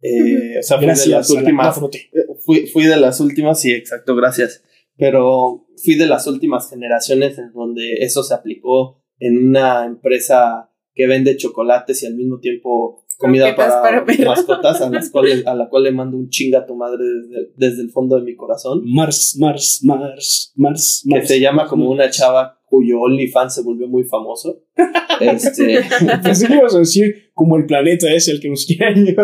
Eh, 0.00 0.60
o 0.60 0.62
sea, 0.62 0.76
fui 0.76 0.86
de 0.86 0.92
las 1.08 1.28
la 1.30 1.40
últimas 1.40 1.76
4T. 1.76 1.96
eh, 1.96 2.10
fui, 2.46 2.66
fui 2.68 2.84
de 2.84 2.96
las 2.98 3.18
últimas, 3.18 3.60
sí, 3.60 3.72
exacto, 3.72 4.14
gracias. 4.14 4.62
Pero 4.96 5.66
fui 5.82 5.96
de 5.96 6.06
las 6.06 6.28
últimas 6.28 6.70
generaciones 6.70 7.36
en 7.36 7.52
donde 7.52 7.94
eso 7.94 8.22
se 8.22 8.32
aplicó 8.32 9.02
en 9.18 9.48
una 9.48 9.84
empresa 9.86 10.70
que 10.98 11.06
vende 11.06 11.36
chocolates 11.36 12.02
y 12.02 12.06
al 12.06 12.16
mismo 12.16 12.40
tiempo 12.40 13.04
comida 13.18 13.54
para, 13.54 14.04
mascotas 14.26 14.80
a, 14.80 14.90
las 14.90 15.10
cuales, 15.12 15.46
a 15.46 15.54
la 15.54 15.68
cual 15.68 15.84
le 15.84 15.92
mando 15.92 16.16
un 16.16 16.28
chinga 16.28 16.58
a 16.58 16.66
tu 16.66 16.74
madre 16.74 16.98
desde, 17.04 17.52
desde 17.56 17.82
el 17.82 17.90
fondo 17.90 18.16
de 18.16 18.22
mi 18.22 18.34
corazón. 18.34 18.82
Mars, 18.84 19.36
Mars, 19.38 19.80
Mars, 19.84 20.52
Mars, 20.56 21.04
Que 21.08 21.14
Mars. 21.18 21.28
se 21.28 21.38
llama 21.40 21.68
como 21.68 21.88
una 21.88 22.10
chava 22.10 22.58
cuyo 22.64 23.00
OnlyFans 23.00 23.54
se 23.54 23.62
volvió 23.62 23.86
muy 23.88 24.02
famoso. 24.04 24.64
Este, 25.20 25.80
Pensé 26.22 26.46
que 26.46 26.54
ibas 26.54 26.76
a 26.76 26.78
decir 26.78 27.32
como 27.34 27.56
el 27.56 27.66
planeta 27.66 28.08
es 28.12 28.28
el 28.28 28.38
que 28.38 28.48
nos 28.48 28.64
quiere 28.64 28.94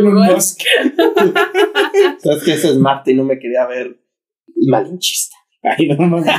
Musk. 0.00 0.60
sabes 2.18 2.44
que 2.44 2.52
ese 2.52 2.68
es 2.68 2.76
Marte 2.78 3.10
y 3.10 3.14
no 3.14 3.24
me 3.24 3.40
quería 3.40 3.66
ver 3.66 3.98
malinchista. 4.68 5.34
Ay, 5.64 5.88
no 5.88 5.96
mames. 6.06 6.32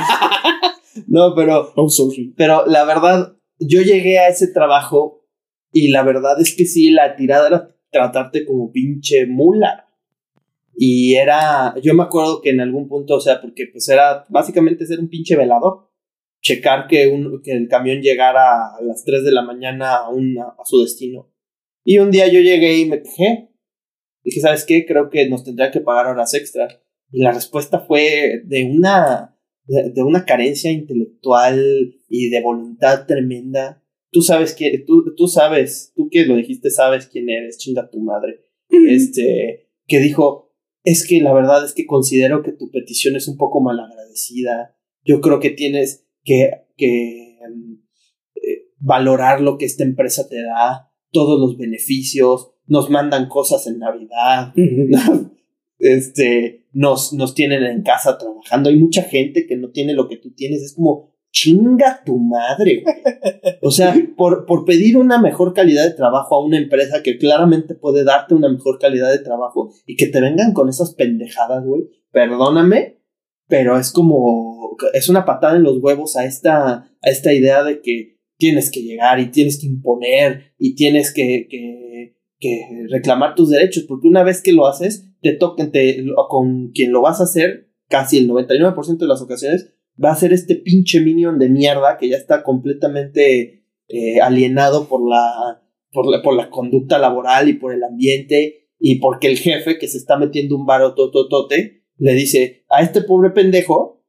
No, 1.06 1.34
pero 1.34 1.70
Outsourcing. 1.76 2.32
Pero 2.34 2.64
la 2.66 2.84
verdad, 2.86 3.35
yo 3.58 3.82
llegué 3.82 4.18
a 4.18 4.28
ese 4.28 4.48
trabajo 4.48 5.26
y 5.72 5.88
la 5.88 6.02
verdad 6.02 6.40
es 6.40 6.54
que 6.56 6.64
sí, 6.64 6.90
la 6.90 7.16
tirada 7.16 7.48
era 7.48 7.76
tratarte 7.90 8.44
como 8.44 8.72
pinche 8.72 9.26
mula. 9.26 9.86
Y 10.74 11.14
era, 11.14 11.74
yo 11.82 11.94
me 11.94 12.02
acuerdo 12.02 12.42
que 12.42 12.50
en 12.50 12.60
algún 12.60 12.88
punto, 12.88 13.16
o 13.16 13.20
sea, 13.20 13.40
porque 13.40 13.66
pues 13.72 13.88
era 13.88 14.26
básicamente 14.28 14.86
ser 14.86 15.00
un 15.00 15.08
pinche 15.08 15.36
velador. 15.36 15.90
Checar 16.42 16.86
que, 16.86 17.08
un, 17.08 17.42
que 17.42 17.52
el 17.52 17.66
camión 17.68 18.02
llegara 18.02 18.74
a 18.76 18.82
las 18.82 19.04
3 19.04 19.24
de 19.24 19.32
la 19.32 19.42
mañana 19.42 19.96
a, 19.96 20.10
una, 20.10 20.44
a 20.44 20.64
su 20.64 20.80
destino. 20.80 21.32
Y 21.84 21.98
un 21.98 22.10
día 22.10 22.28
yo 22.28 22.40
llegué 22.40 22.78
y 22.78 22.86
me 22.86 23.02
quejé. 23.02 23.50
Dije, 24.22 24.40
¿sabes 24.40 24.64
qué? 24.64 24.84
Creo 24.86 25.08
que 25.08 25.28
nos 25.28 25.44
tendrían 25.44 25.72
que 25.72 25.80
pagar 25.80 26.06
horas 26.06 26.34
extra. 26.34 26.68
Y 27.10 27.22
la 27.22 27.32
respuesta 27.32 27.80
fue 27.80 28.42
de 28.44 28.64
una, 28.64 29.36
de 29.66 30.02
una 30.02 30.24
carencia 30.24 30.70
intelectual 30.70 31.95
y 32.08 32.30
de 32.30 32.42
voluntad 32.42 33.06
tremenda. 33.06 33.82
Tú 34.10 34.22
sabes 34.22 34.54
que, 34.54 34.84
tú, 34.86 35.14
tú 35.16 35.26
sabes, 35.28 35.92
tú 35.94 36.08
que 36.10 36.24
lo 36.24 36.36
dijiste, 36.36 36.70
sabes 36.70 37.06
quién 37.06 37.28
eres, 37.28 37.58
chinga 37.58 37.90
tu 37.90 38.00
madre. 38.00 38.44
Este, 38.68 39.68
que 39.86 40.00
dijo, 40.00 40.54
es 40.84 41.06
que 41.06 41.20
la 41.20 41.32
verdad 41.32 41.64
es 41.64 41.72
que 41.72 41.86
considero 41.86 42.42
que 42.42 42.52
tu 42.52 42.70
petición 42.70 43.16
es 43.16 43.28
un 43.28 43.36
poco 43.36 43.60
malagradecida. 43.60 44.76
Yo 45.04 45.20
creo 45.20 45.40
que 45.40 45.50
tienes 45.50 46.06
que, 46.24 46.50
que 46.76 47.38
em, 47.44 47.82
eh, 48.36 48.70
valorar 48.78 49.40
lo 49.40 49.58
que 49.58 49.64
esta 49.66 49.84
empresa 49.84 50.28
te 50.28 50.42
da, 50.42 50.92
todos 51.10 51.40
los 51.40 51.58
beneficios, 51.58 52.52
nos 52.66 52.90
mandan 52.90 53.28
cosas 53.28 53.66
en 53.66 53.78
Navidad, 53.78 54.52
este, 55.78 56.66
nos, 56.72 57.12
nos 57.12 57.34
tienen 57.34 57.62
en 57.64 57.82
casa 57.82 58.18
trabajando. 58.18 58.70
Hay 58.70 58.76
mucha 58.76 59.02
gente 59.02 59.46
que 59.46 59.56
no 59.56 59.70
tiene 59.70 59.94
lo 59.94 60.08
que 60.08 60.16
tú 60.16 60.32
tienes. 60.34 60.62
Es 60.62 60.74
como, 60.74 61.15
chinga 61.36 62.02
tu 62.04 62.18
madre, 62.18 62.82
güey. 62.82 62.96
O 63.60 63.70
sea, 63.70 63.94
por, 64.16 64.46
por 64.46 64.64
pedir 64.64 64.96
una 64.96 65.20
mejor 65.20 65.52
calidad 65.52 65.84
de 65.84 65.94
trabajo 65.94 66.34
a 66.34 66.44
una 66.44 66.56
empresa 66.56 67.02
que 67.02 67.18
claramente 67.18 67.74
puede 67.74 68.04
darte 68.04 68.34
una 68.34 68.48
mejor 68.48 68.78
calidad 68.78 69.12
de 69.12 69.18
trabajo 69.18 69.70
y 69.84 69.96
que 69.96 70.06
te 70.06 70.20
vengan 70.22 70.54
con 70.54 70.70
esas 70.70 70.94
pendejadas, 70.94 71.62
güey. 71.64 71.90
Perdóname, 72.10 73.02
pero 73.48 73.78
es 73.78 73.92
como, 73.92 74.78
es 74.94 75.10
una 75.10 75.26
patada 75.26 75.56
en 75.56 75.62
los 75.62 75.76
huevos 75.78 76.16
a 76.16 76.24
esta, 76.24 76.68
a 76.74 77.10
esta 77.10 77.34
idea 77.34 77.62
de 77.62 77.82
que 77.82 78.18
tienes 78.38 78.70
que 78.70 78.80
llegar 78.80 79.20
y 79.20 79.30
tienes 79.30 79.60
que 79.60 79.66
imponer 79.66 80.54
y 80.58 80.74
tienes 80.74 81.12
que, 81.12 81.48
que, 81.50 82.16
que 82.38 82.86
reclamar 82.88 83.34
tus 83.34 83.50
derechos, 83.50 83.84
porque 83.86 84.08
una 84.08 84.24
vez 84.24 84.40
que 84.40 84.54
lo 84.54 84.66
haces, 84.66 85.06
te 85.20 85.32
toquen, 85.32 85.70
te, 85.70 86.02
con 86.30 86.70
quien 86.72 86.92
lo 86.92 87.02
vas 87.02 87.20
a 87.20 87.24
hacer, 87.24 87.68
casi 87.88 88.16
el 88.16 88.28
99% 88.30 88.96
de 88.96 89.06
las 89.06 89.20
ocasiones, 89.20 89.75
va 90.02 90.12
a 90.12 90.16
ser 90.16 90.32
este 90.32 90.56
pinche 90.56 91.00
minion 91.00 91.38
de 91.38 91.48
mierda 91.48 91.96
que 91.98 92.08
ya 92.08 92.16
está 92.16 92.42
completamente 92.42 93.64
eh, 93.88 94.20
alienado 94.20 94.88
por 94.88 95.08
la, 95.08 95.62
por 95.92 96.10
la, 96.10 96.22
por 96.22 96.34
la 96.34 96.50
conducta 96.50 96.98
laboral 96.98 97.48
y 97.48 97.54
por 97.54 97.72
el 97.72 97.82
ambiente 97.82 98.68
y 98.78 98.96
porque 98.96 99.28
el 99.28 99.38
jefe 99.38 99.78
que 99.78 99.88
se 99.88 99.98
está 99.98 100.18
metiendo 100.18 100.56
un 100.56 100.66
varo 100.66 100.94
tototote 100.94 101.84
le 101.98 102.12
dice 102.12 102.64
a 102.68 102.82
este 102.82 103.00
pobre 103.00 103.30
pendejo, 103.30 104.04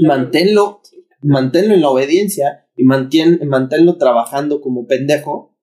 manténlo, 0.00 0.80
manténlo 1.20 1.74
en 1.74 1.82
la 1.82 1.90
obediencia 1.90 2.66
y 2.76 2.84
mantén, 2.84 3.40
manténlo 3.46 3.98
trabajando 3.98 4.60
como 4.60 4.86
pendejo 4.86 5.58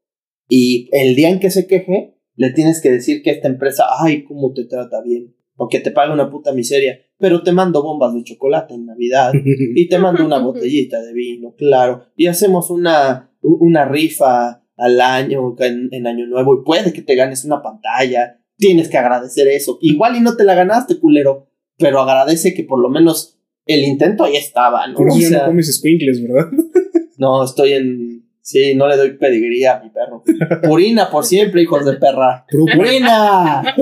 y 0.48 0.90
el 0.92 1.16
día 1.16 1.30
en 1.30 1.40
que 1.40 1.50
se 1.50 1.68
queje 1.68 2.18
le 2.36 2.52
tienes 2.52 2.82
que 2.82 2.92
decir 2.92 3.24
que 3.24 3.32
esta 3.32 3.48
empresa, 3.48 3.86
ay, 4.00 4.24
cómo 4.24 4.54
te 4.54 4.66
trata 4.66 5.02
bien, 5.02 5.36
aunque 5.58 5.80
te 5.80 5.92
paga 5.92 6.14
una 6.14 6.30
puta 6.30 6.54
miseria, 6.54 7.00
pero 7.20 7.44
te 7.44 7.52
mando 7.52 7.84
bombas 7.84 8.14
de 8.14 8.24
chocolate 8.24 8.76
en 8.76 8.86
Navidad 8.86 9.32
y 9.34 9.88
te 9.88 9.98
mando 9.98 10.26
una 10.26 10.40
botellita 10.40 11.02
de 11.02 11.14
vino, 11.14 11.54
claro, 11.58 12.06
y 12.16 12.28
hacemos 12.28 12.70
una, 12.70 13.32
una 13.42 13.86
rifa 13.86 14.64
al 14.76 15.02
año, 15.02 15.56
en, 15.60 15.90
en 15.92 16.08
Año 16.08 16.28
Nuevo, 16.28 16.56
y 16.56 16.66
puede 16.66 16.94
que 16.94 17.02
te 17.02 17.16
ganes 17.16 17.46
una 17.46 17.62
pantalla, 17.62 18.40
tienes 18.58 18.90
que 18.90 18.98
agradecer 18.98 19.48
eso, 19.48 19.80
igual 19.82 20.16
y 20.16 20.22
no 20.22 20.36
te 20.36 20.44
la 20.44 20.56
ganaste, 20.56 21.00
culero, 21.00 21.50
pero 21.78 22.00
agradece 22.00 22.54
que 22.54 22.64
por 22.64 22.80
lo 22.80 22.90
menos 22.90 23.38
el 23.68 23.84
intento 23.84 24.24
ahí 24.24 24.36
estaba, 24.36 24.88
¿no? 24.88 24.96
Por 24.96 25.10
eso 25.10 25.18
O 25.18 25.22
sea, 25.22 25.40
no 25.40 25.46
comes 25.48 25.76
squinkles, 25.76 26.22
¿verdad? 26.22 26.50
no, 27.18 27.44
estoy 27.44 27.74
en... 27.74 28.18
Sí, 28.42 28.76
no 28.76 28.88
le 28.88 28.96
doy 28.96 29.18
pedigría 29.18 29.76
a 29.76 29.84
mi 29.84 29.90
perro. 29.90 30.24
Purina 30.64 31.10
por 31.10 31.26
siempre, 31.26 31.64
hijos 31.64 31.84
de 31.86 31.98
perra. 31.98 32.46
¡Purina! 32.50 33.76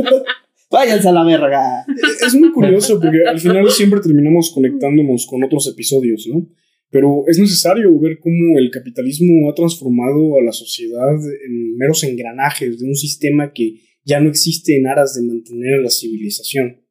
Váyanse 0.71 1.09
a 1.09 1.11
la 1.11 1.23
verga. 1.23 1.85
es 2.25 2.35
muy 2.35 2.51
curioso 2.51 2.99
porque 2.99 3.25
al 3.27 3.39
final 3.39 3.69
siempre 3.69 3.99
terminamos 4.01 4.51
conectándonos 4.53 5.25
con 5.27 5.43
otros 5.43 5.67
episodios, 5.67 6.27
¿no? 6.27 6.47
Pero 6.89 7.23
es 7.27 7.37
necesario 7.39 7.97
ver 7.99 8.19
cómo 8.19 8.57
el 8.57 8.69
capitalismo 8.71 9.49
ha 9.49 9.55
transformado 9.55 10.39
a 10.39 10.43
la 10.43 10.51
sociedad 10.51 11.15
en 11.45 11.75
meros 11.77 12.03
engranajes 12.03 12.79
de 12.79 12.85
un 12.85 12.95
sistema 12.95 13.51
que 13.53 13.81
ya 14.03 14.19
no 14.19 14.29
existe 14.29 14.77
en 14.77 14.87
aras 14.87 15.15
de 15.15 15.23
mantener 15.23 15.75
a 15.75 15.83
la 15.83 15.89
civilización. 15.89 16.81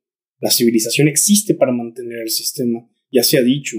La 0.40 0.50
civilización 0.50 1.08
existe 1.08 1.54
para 1.54 1.72
mantener 1.72 2.18
el 2.22 2.30
sistema, 2.30 2.86
ya 3.10 3.22
se 3.22 3.38
ha 3.38 3.42
dicho. 3.42 3.76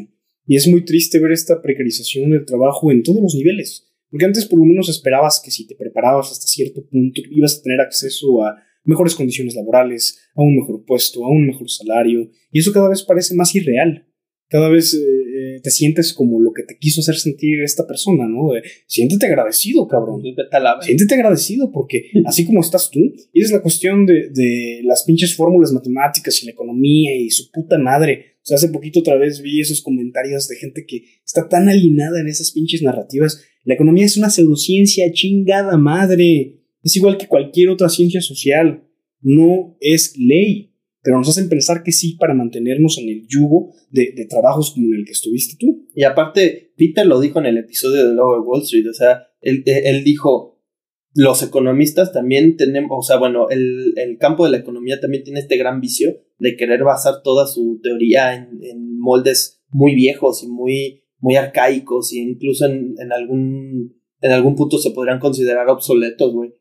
Y 0.47 0.55
es 0.55 0.67
muy 0.67 0.85
triste 0.85 1.19
ver 1.19 1.31
esta 1.31 1.61
precarización 1.61 2.31
del 2.31 2.45
trabajo 2.45 2.91
en 2.91 3.03
todos 3.03 3.21
los 3.21 3.35
niveles. 3.35 3.91
Porque 4.09 4.25
antes 4.25 4.45
por 4.45 4.59
lo 4.59 4.65
menos 4.65 4.87
esperabas 4.89 5.41
que 5.43 5.51
si 5.51 5.67
te 5.67 5.75
preparabas 5.75 6.31
hasta 6.31 6.47
cierto 6.47 6.87
punto 6.87 7.21
ibas 7.31 7.59
a 7.59 7.61
tener 7.61 7.81
acceso 7.81 8.43
a 8.43 8.55
mejores 8.85 9.15
condiciones 9.15 9.55
laborales, 9.55 10.17
a 10.35 10.41
un 10.41 10.55
mejor 10.55 10.85
puesto, 10.85 11.25
a 11.25 11.29
un 11.29 11.47
mejor 11.47 11.69
salario, 11.69 12.29
y 12.51 12.59
eso 12.59 12.71
cada 12.71 12.89
vez 12.89 13.03
parece 13.03 13.35
más 13.35 13.53
irreal. 13.55 14.07
Cada 14.47 14.69
vez 14.69 14.93
eh, 14.93 14.99
eh, 14.99 15.59
te 15.63 15.71
sientes 15.71 16.13
como 16.13 16.39
lo 16.39 16.53
que 16.53 16.61
te 16.63 16.77
quiso 16.77 17.01
hacer 17.01 17.15
sentir 17.15 17.63
esta 17.63 17.87
persona, 17.87 18.27
¿no? 18.27 18.53
De, 18.53 18.61
siéntete 18.85 19.25
agradecido, 19.25 19.87
cabrón. 19.87 20.21
Pues. 20.21 20.85
Siéntete 20.85 21.15
agradecido 21.15 21.71
porque 21.71 22.11
así 22.25 22.45
como 22.45 22.61
estás 22.61 22.91
tú, 22.91 22.99
y 23.33 23.41
es 23.41 23.51
la 23.51 23.63
cuestión 23.63 24.05
de, 24.05 24.29
de 24.31 24.81
las 24.83 25.03
pinches 25.03 25.35
fórmulas 25.35 25.71
matemáticas 25.71 26.41
y 26.43 26.45
la 26.45 26.51
economía 26.51 27.17
y 27.17 27.31
su 27.31 27.49
puta 27.51 27.79
madre. 27.79 28.35
O 28.43 28.45
sea, 28.47 28.57
hace 28.57 28.69
poquito 28.69 28.99
otra 28.99 29.17
vez 29.17 29.41
vi 29.41 29.59
esos 29.59 29.81
comentarios 29.81 30.47
de 30.47 30.57
gente 30.57 30.85
que 30.85 31.03
está 31.25 31.49
tan 31.49 31.67
alienada 31.67 32.21
en 32.21 32.27
esas 32.27 32.51
pinches 32.51 32.83
narrativas. 32.83 33.43
La 33.63 33.73
economía 33.73 34.05
es 34.05 34.17
una 34.17 34.29
pseudociencia 34.29 35.11
chingada 35.11 35.75
madre. 35.77 36.59
Es 36.85 36.95
igual 36.95 37.17
que 37.17 37.27
cualquier 37.27 37.67
otra 37.67 37.89
ciencia 37.89 38.21
social. 38.21 38.87
No 39.19 39.75
es 39.81 40.17
ley 40.17 40.75
pero 41.05 41.19
nos 41.19 41.29
hacen 41.29 41.49
pensar 41.49 41.83
que 41.83 41.91
sí 41.91 42.17
para 42.19 42.33
mantenernos 42.33 42.97
en 42.97 43.09
el 43.09 43.27
yugo 43.27 43.75
de, 43.91 44.25
trabajos 44.27 44.71
como 44.73 44.87
en 44.87 44.95
el 44.95 45.05
que 45.05 45.11
estuviste 45.11 45.55
tú. 45.55 45.87
Y 45.93 46.03
aparte, 46.03 46.73
Peter 46.75 47.05
lo 47.05 47.19
dijo 47.19 47.37
en 47.37 47.45
el 47.45 47.59
episodio 47.59 48.07
de 48.07 48.15
Lobo 48.15 48.41
Wall 48.41 48.63
Street, 48.63 48.89
o 48.89 48.93
sea, 48.93 49.27
él, 49.39 49.61
él 49.67 50.03
dijo, 50.03 50.63
los 51.13 51.43
economistas 51.43 52.11
también 52.11 52.57
tenemos, 52.57 52.89
o 52.91 53.03
sea, 53.03 53.17
bueno, 53.17 53.49
el, 53.51 53.93
el, 53.97 54.17
campo 54.17 54.45
de 54.45 54.51
la 54.51 54.57
economía 54.57 54.99
también 54.99 55.23
tiene 55.23 55.41
este 55.41 55.57
gran 55.57 55.79
vicio 55.79 56.09
de 56.39 56.57
querer 56.57 56.83
basar 56.83 57.21
toda 57.23 57.45
su 57.45 57.79
teoría 57.83 58.33
en, 58.33 58.63
en 58.63 58.99
moldes 58.99 59.61
muy 59.69 59.93
viejos 59.93 60.41
y 60.41 60.47
muy, 60.47 61.03
muy 61.19 61.35
arcaicos 61.35 62.13
e 62.13 62.17
incluso 62.17 62.65
en, 62.65 62.95
en, 62.97 63.13
algún, 63.13 63.95
en 64.21 64.31
algún 64.31 64.55
punto 64.55 64.79
se 64.79 64.89
podrían 64.89 65.19
considerar 65.19 65.69
obsoletos, 65.69 66.33
güey. 66.33 66.51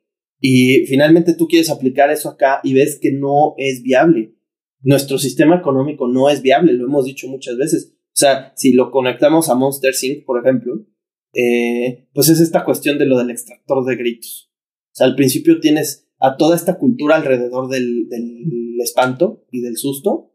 Y 0.40 0.86
finalmente 0.86 1.34
tú 1.34 1.48
quieres 1.48 1.70
aplicar 1.70 2.10
eso 2.10 2.28
acá 2.28 2.60
y 2.62 2.74
ves 2.74 2.98
que 3.00 3.12
no 3.12 3.54
es 3.56 3.82
viable. 3.82 4.34
Nuestro 4.82 5.18
sistema 5.18 5.56
económico 5.56 6.08
no 6.08 6.28
es 6.28 6.42
viable, 6.42 6.74
lo 6.74 6.86
hemos 6.86 7.06
dicho 7.06 7.28
muchas 7.28 7.56
veces. 7.56 7.94
O 7.94 8.16
sea, 8.16 8.52
si 8.54 8.72
lo 8.72 8.90
conectamos 8.90 9.48
a 9.48 9.54
Monster 9.54 9.94
Sync, 9.94 10.24
por 10.24 10.40
ejemplo, 10.40 10.86
eh, 11.34 12.08
pues 12.12 12.28
es 12.28 12.40
esta 12.40 12.64
cuestión 12.64 12.98
de 12.98 13.06
lo 13.06 13.18
del 13.18 13.30
extractor 13.30 13.84
de 13.84 13.96
gritos. 13.96 14.52
O 14.92 14.96
sea, 14.96 15.06
al 15.06 15.16
principio 15.16 15.60
tienes 15.60 16.08
a 16.18 16.36
toda 16.36 16.54
esta 16.54 16.78
cultura 16.78 17.16
alrededor 17.16 17.68
del, 17.68 18.08
del 18.08 18.80
espanto 18.80 19.46
y 19.50 19.62
del 19.62 19.76
susto, 19.76 20.32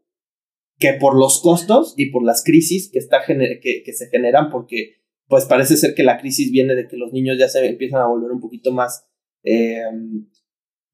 que 0.77 0.93
por 0.93 1.17
los 1.17 1.41
costos 1.41 1.93
y 1.97 2.11
por 2.11 2.23
las 2.23 2.43
crisis 2.43 2.89
que, 2.91 2.99
está 2.99 3.21
que, 3.25 3.59
que 3.85 3.93
se 3.93 4.07
generan, 4.07 4.49
porque 4.49 4.95
pues 5.27 5.45
parece 5.45 5.77
ser 5.77 5.93
que 5.93 6.03
la 6.03 6.17
crisis 6.17 6.51
viene 6.51 6.75
de 6.75 6.87
que 6.87 6.97
los 6.97 7.13
niños 7.13 7.37
ya 7.37 7.47
se 7.47 7.65
empiezan 7.65 8.01
a 8.01 8.07
volver 8.07 8.31
un 8.31 8.39
poquito 8.39 8.71
más 8.71 9.08
eh, 9.43 9.81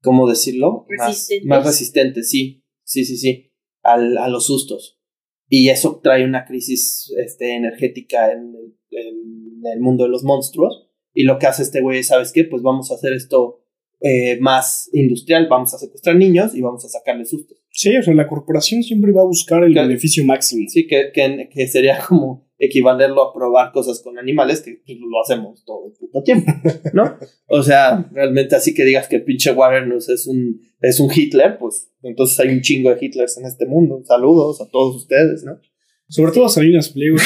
¿cómo 0.02 0.28
decirlo? 0.28 0.86
Más, 0.98 1.28
más 1.44 1.66
resistentes, 1.66 2.30
sí, 2.30 2.64
sí, 2.84 3.04
sí, 3.04 3.16
sí, 3.16 3.52
al, 3.82 4.18
a 4.18 4.28
los 4.28 4.46
sustos. 4.46 5.00
Y 5.48 5.68
eso 5.68 6.00
trae 6.02 6.24
una 6.24 6.44
crisis 6.44 7.12
este, 7.24 7.54
energética 7.54 8.32
en 8.32 8.54
el, 8.54 8.76
en 8.90 9.62
el 9.72 9.80
mundo 9.80 10.04
de 10.04 10.10
los 10.10 10.24
monstruos. 10.24 10.88
Y 11.14 11.22
lo 11.22 11.38
que 11.38 11.46
hace 11.46 11.62
este 11.62 11.80
güey, 11.80 12.02
¿sabes 12.02 12.32
qué? 12.32 12.44
Pues 12.44 12.62
vamos 12.62 12.90
a 12.90 12.94
hacer 12.94 13.12
esto 13.12 13.62
eh, 14.00 14.38
más 14.40 14.90
industrial, 14.92 15.46
vamos 15.48 15.72
a 15.72 15.78
secuestrar 15.78 16.16
niños 16.16 16.54
y 16.54 16.60
vamos 16.60 16.84
a 16.84 16.88
sacarle 16.88 17.24
sustos. 17.24 17.58
Sí, 17.70 17.96
o 17.96 18.02
sea, 18.02 18.14
la 18.14 18.28
corporación 18.28 18.82
siempre 18.82 19.12
va 19.12 19.22
a 19.22 19.26
buscar 19.26 19.64
el 19.64 19.72
que, 19.72 19.80
beneficio 19.80 20.24
máximo. 20.24 20.68
Sí, 20.68 20.86
que, 20.86 21.10
que, 21.14 21.48
que, 21.50 21.66
sería 21.68 21.98
como 22.08 22.45
equivalerlo 22.58 23.22
a 23.22 23.34
probar 23.34 23.72
cosas 23.72 24.00
con 24.02 24.18
animales, 24.18 24.62
que 24.62 24.80
lo 24.86 25.20
hacemos 25.22 25.64
todo 25.64 25.86
el 25.86 25.92
puto 25.92 26.22
tiempo, 26.22 26.50
¿no? 26.92 27.18
o 27.48 27.62
sea, 27.62 28.08
realmente 28.12 28.56
así 28.56 28.74
que 28.74 28.84
digas 28.84 29.08
que 29.08 29.20
pinche 29.20 29.52
Warren 29.52 29.92
es 29.92 30.26
un, 30.26 30.60
es 30.80 31.00
un 31.00 31.10
Hitler, 31.14 31.58
pues 31.58 31.90
entonces 32.02 32.38
hay 32.40 32.48
un 32.50 32.60
chingo 32.60 32.94
de 32.94 33.04
Hitlers 33.04 33.38
en 33.38 33.46
este 33.46 33.66
mundo. 33.66 34.02
Saludos 34.04 34.60
a 34.60 34.68
todos 34.70 34.96
ustedes, 34.96 35.44
¿no? 35.44 35.60
Sobre 36.08 36.32
todo 36.32 36.46
a 36.46 36.48
Salinas 36.48 36.90
Pliego. 36.90 37.16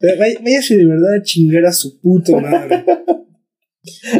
Váyase 0.00 0.76
de 0.76 0.86
verdad 0.86 1.14
a 1.16 1.22
chingar 1.22 1.64
a 1.64 1.72
su 1.72 2.00
puta 2.00 2.38
madre. 2.38 2.84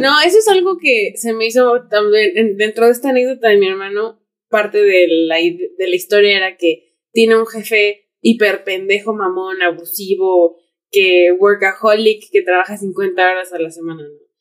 No, 0.01 0.19
eso 0.25 0.39
es 0.39 0.47
algo 0.49 0.77
que 0.79 1.13
se 1.15 1.33
me 1.33 1.45
hizo 1.45 1.87
también 1.89 2.57
dentro 2.57 2.85
de 2.85 2.91
esta 2.91 3.09
anécdota 3.09 3.49
de 3.49 3.57
mi 3.57 3.67
hermano. 3.67 4.19
Parte 4.49 4.79
de 4.79 5.07
la, 5.07 5.35
de 5.37 5.87
la 5.87 5.95
historia 5.95 6.35
era 6.35 6.57
que 6.57 6.97
tiene 7.13 7.37
un 7.37 7.45
jefe 7.45 8.10
hiper 8.21 8.63
pendejo, 8.63 9.13
mamón, 9.13 9.61
abusivo, 9.61 10.57
que 10.89 11.31
workaholic, 11.37 12.29
que 12.31 12.41
trabaja 12.41 12.77
50 12.77 13.21
horas 13.21 13.53
a 13.53 13.59
la 13.59 13.71
semana, 13.71 14.03
¿no? 14.03 14.31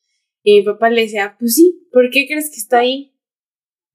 Y 0.42 0.58
mi 0.58 0.62
papá 0.64 0.90
le 0.90 1.02
decía, 1.02 1.36
pues 1.38 1.54
sí, 1.54 1.86
¿por 1.92 2.10
qué 2.10 2.26
crees 2.26 2.50
que 2.50 2.56
está 2.56 2.78
ahí? 2.78 3.14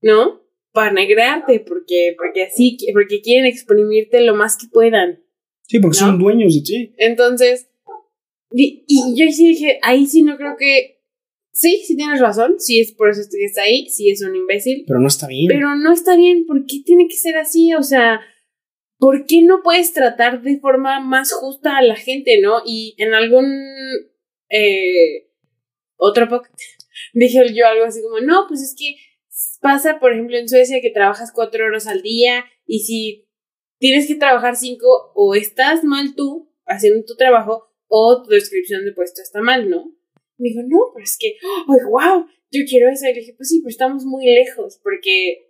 ¿No? 0.01 0.43
Para 0.71 0.91
negrarte, 0.91 1.59
porque, 1.61 2.15
porque 2.17 2.43
así, 2.43 2.77
porque 2.93 3.21
quieren 3.21 3.45
exprimirte 3.45 4.21
lo 4.21 4.35
más 4.35 4.57
que 4.57 4.67
puedan. 4.71 5.23
Sí, 5.63 5.79
porque 5.79 5.97
son 5.97 6.19
dueños 6.19 6.53
de 6.53 6.61
ti. 6.61 6.93
Entonces, 6.97 7.69
y, 8.51 8.85
y 8.87 9.15
yo 9.17 9.31
sí 9.31 9.49
dije, 9.49 9.79
ahí 9.81 10.05
sí 10.05 10.21
no 10.21 10.37
creo 10.37 10.55
que 10.57 10.95
Sí, 11.55 11.81
sí 11.87 11.95
tienes 11.95 12.19
razón, 12.19 12.55
sí 12.57 12.81
es 12.81 12.91
por 12.91 13.09
eso 13.09 13.21
que 13.31 13.45
está 13.45 13.61
ahí, 13.61 13.87
sí 13.87 14.09
es 14.09 14.21
un 14.21 14.35
imbécil. 14.35 14.83
Pero 14.85 14.99
no 14.99 15.07
está 15.07 15.25
bien. 15.25 15.47
Pero 15.47 15.73
no 15.77 15.93
está 15.93 16.17
bien, 16.17 16.45
¿por 16.45 16.65
qué 16.65 16.81
tiene 16.85 17.07
que 17.07 17.15
ser 17.15 17.37
así? 17.37 17.73
O 17.73 17.81
sea, 17.81 18.19
¿por 18.97 19.25
qué 19.25 19.41
no 19.43 19.61
puedes 19.63 19.93
tratar 19.93 20.41
de 20.41 20.59
forma 20.59 20.99
más 20.99 21.33
justa 21.33 21.77
a 21.77 21.81
la 21.81 21.95
gente, 21.95 22.39
no? 22.41 22.61
Y 22.65 22.95
en 22.97 23.13
algún 23.13 23.45
eh, 24.49 25.29
otro 25.97 26.27
podcast 26.27 26.59
dije 27.13 27.41
yo 27.53 27.67
algo 27.67 27.85
así 27.85 28.01
como, 28.01 28.19
no, 28.19 28.45
pues 28.47 28.61
es 28.61 28.75
que 28.77 28.95
pasa, 29.61 29.99
por 29.99 30.13
ejemplo, 30.13 30.37
en 30.37 30.47
Suecia 30.47 30.81
que 30.81 30.91
trabajas 30.91 31.31
cuatro 31.33 31.65
horas 31.65 31.87
al 31.87 32.01
día 32.01 32.45
y 32.65 32.79
si 32.79 33.27
tienes 33.79 34.07
que 34.07 34.15
trabajar 34.15 34.55
cinco 34.55 35.11
o 35.15 35.35
estás 35.35 35.83
mal 35.83 36.15
tú 36.15 36.51
haciendo 36.65 37.03
tu 37.05 37.15
trabajo 37.15 37.67
o 37.87 38.23
tu 38.23 38.29
descripción 38.29 38.85
de 38.85 38.93
puesto 38.93 39.21
está 39.21 39.41
mal, 39.41 39.69
¿no? 39.69 39.93
Me 40.37 40.49
dijo, 40.49 40.61
no, 40.67 40.91
pero 40.93 41.03
es 41.03 41.17
que, 41.19 41.37
¡ay, 41.67 41.79
wow! 41.89 42.25
Yo 42.51 42.61
quiero 42.67 42.89
eso. 42.89 43.05
Y 43.05 43.13
le 43.13 43.19
dije, 43.21 43.33
pues 43.37 43.49
sí, 43.49 43.59
pero 43.59 43.69
estamos 43.69 44.05
muy 44.05 44.25
lejos, 44.25 44.79
porque 44.83 45.44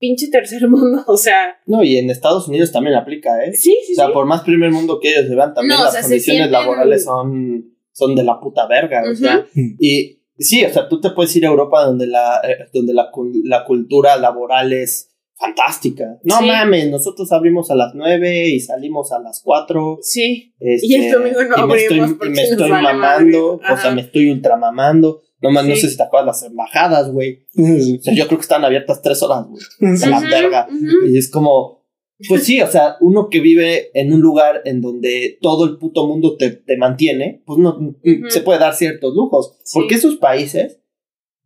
pinche 0.00 0.28
tercer 0.28 0.66
mundo, 0.68 1.04
o 1.06 1.16
sea. 1.16 1.60
No, 1.66 1.84
y 1.84 1.98
en 1.98 2.10
Estados 2.10 2.48
Unidos 2.48 2.72
también 2.72 2.96
aplica, 2.96 3.44
¿eh? 3.44 3.52
Sí, 3.52 3.76
sí. 3.86 3.92
O 3.92 3.94
sea, 3.94 4.12
por 4.12 4.26
más 4.26 4.42
primer 4.42 4.72
mundo 4.72 4.98
que 4.98 5.10
ellos 5.10 5.28
se 5.28 5.36
vean, 5.36 5.54
también 5.54 5.78
las 5.78 5.96
condiciones 6.00 6.50
laborales 6.50 7.04
son, 7.04 7.76
son 7.92 8.16
de 8.16 8.24
la 8.24 8.40
puta 8.40 8.66
verga, 8.66 9.04
o 9.08 9.14
sea. 9.14 9.46
Y 9.54 10.22
sí, 10.38 10.64
o 10.64 10.70
sea, 10.70 10.88
tú 10.88 11.00
te 11.00 11.10
puedes 11.10 11.36
ir 11.36 11.46
a 11.46 11.50
Europa 11.50 11.84
donde 11.84 12.08
la, 12.08 12.40
eh, 12.42 12.68
donde 12.72 12.94
la, 12.94 13.10
la 13.44 13.64
cultura 13.64 14.16
laboral 14.16 14.72
es 14.72 15.10
fantástica. 15.40 16.18
No 16.24 16.42
mames, 16.42 16.90
nosotros 16.90 17.30
abrimos 17.32 17.70
a 17.70 17.74
las 17.74 17.94
9 17.94 18.48
y 18.48 18.60
salimos 18.60 19.12
a 19.12 19.20
las 19.20 19.40
4. 19.42 19.98
Sí. 20.02 20.54
Este, 20.58 20.86
y 20.86 20.94
el 20.94 21.12
domingo 21.12 21.42
no 21.44 21.56
abrimos 21.56 22.10
y 22.22 22.28
me 22.28 22.42
estoy 22.42 22.70
mamando, 22.70 23.54
o 23.54 23.76
sea, 23.76 23.92
me 23.92 24.02
estoy 24.02 24.30
ultramamando. 24.30 25.22
No 25.42 25.50
más, 25.50 25.66
no 25.66 25.74
sé 25.74 25.88
si 25.88 25.96
te 25.96 26.02
acuerdas 26.02 26.26
las 26.26 26.50
embajadas, 26.50 27.10
güey. 27.10 27.46
O 27.56 28.02
sea, 28.02 28.14
yo 28.14 28.26
creo 28.26 28.38
que 28.38 28.42
están 28.42 28.64
abiertas 28.64 29.00
tres 29.02 29.22
horas, 29.22 29.46
güey. 29.48 29.62
De 29.98 30.06
la 30.06 30.20
verga. 30.20 30.68
Y 31.08 31.16
es 31.16 31.30
como, 31.30 31.86
pues 32.28 32.44
sí, 32.44 32.60
o 32.60 32.66
sea, 32.66 32.96
uno 33.00 33.28
que 33.30 33.40
vive 33.40 33.90
en 33.98 34.12
un 34.12 34.20
lugar 34.20 34.60
en 34.64 34.82
donde 34.82 35.38
todo 35.40 35.64
el 35.64 35.78
puto 35.78 36.06
mundo 36.06 36.36
te, 36.36 36.50
te 36.50 36.76
mantiene, 36.76 37.42
pues 37.46 37.58
no 37.58 37.96
se 38.28 38.40
puede 38.42 38.58
dar 38.58 38.74
ciertos 38.74 39.14
lujos. 39.14 39.58
Porque 39.72 39.94
esos 39.94 40.16
países 40.16 40.80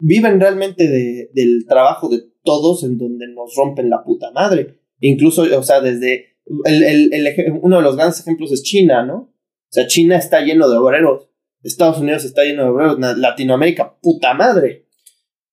viven 0.00 0.40
realmente 0.40 0.88
de, 0.88 1.30
del 1.32 1.66
trabajo 1.66 2.08
de 2.08 2.22
todos 2.42 2.82
en 2.82 2.98
donde 2.98 3.28
nos 3.28 3.54
rompen 3.54 3.90
la 3.90 4.02
puta 4.02 4.32
madre. 4.32 4.80
Incluso, 5.00 5.42
o 5.42 5.62
sea, 5.62 5.80
desde 5.80 6.36
el, 6.64 6.82
el, 6.82 7.12
el, 7.12 7.60
uno 7.62 7.76
de 7.76 7.82
los 7.82 7.96
grandes 7.96 8.20
ejemplos 8.20 8.52
es 8.52 8.62
China, 8.62 9.04
¿no? 9.04 9.16
O 9.16 9.70
sea, 9.70 9.86
China 9.86 10.16
está 10.16 10.40
lleno 10.40 10.68
de 10.68 10.76
obreros, 10.76 11.28
Estados 11.64 11.98
Unidos 11.98 12.24
está 12.24 12.44
lleno 12.44 12.64
de 12.64 12.70
obreros, 12.70 13.18
Latinoamérica, 13.18 13.98
puta 14.00 14.34
madre, 14.34 14.86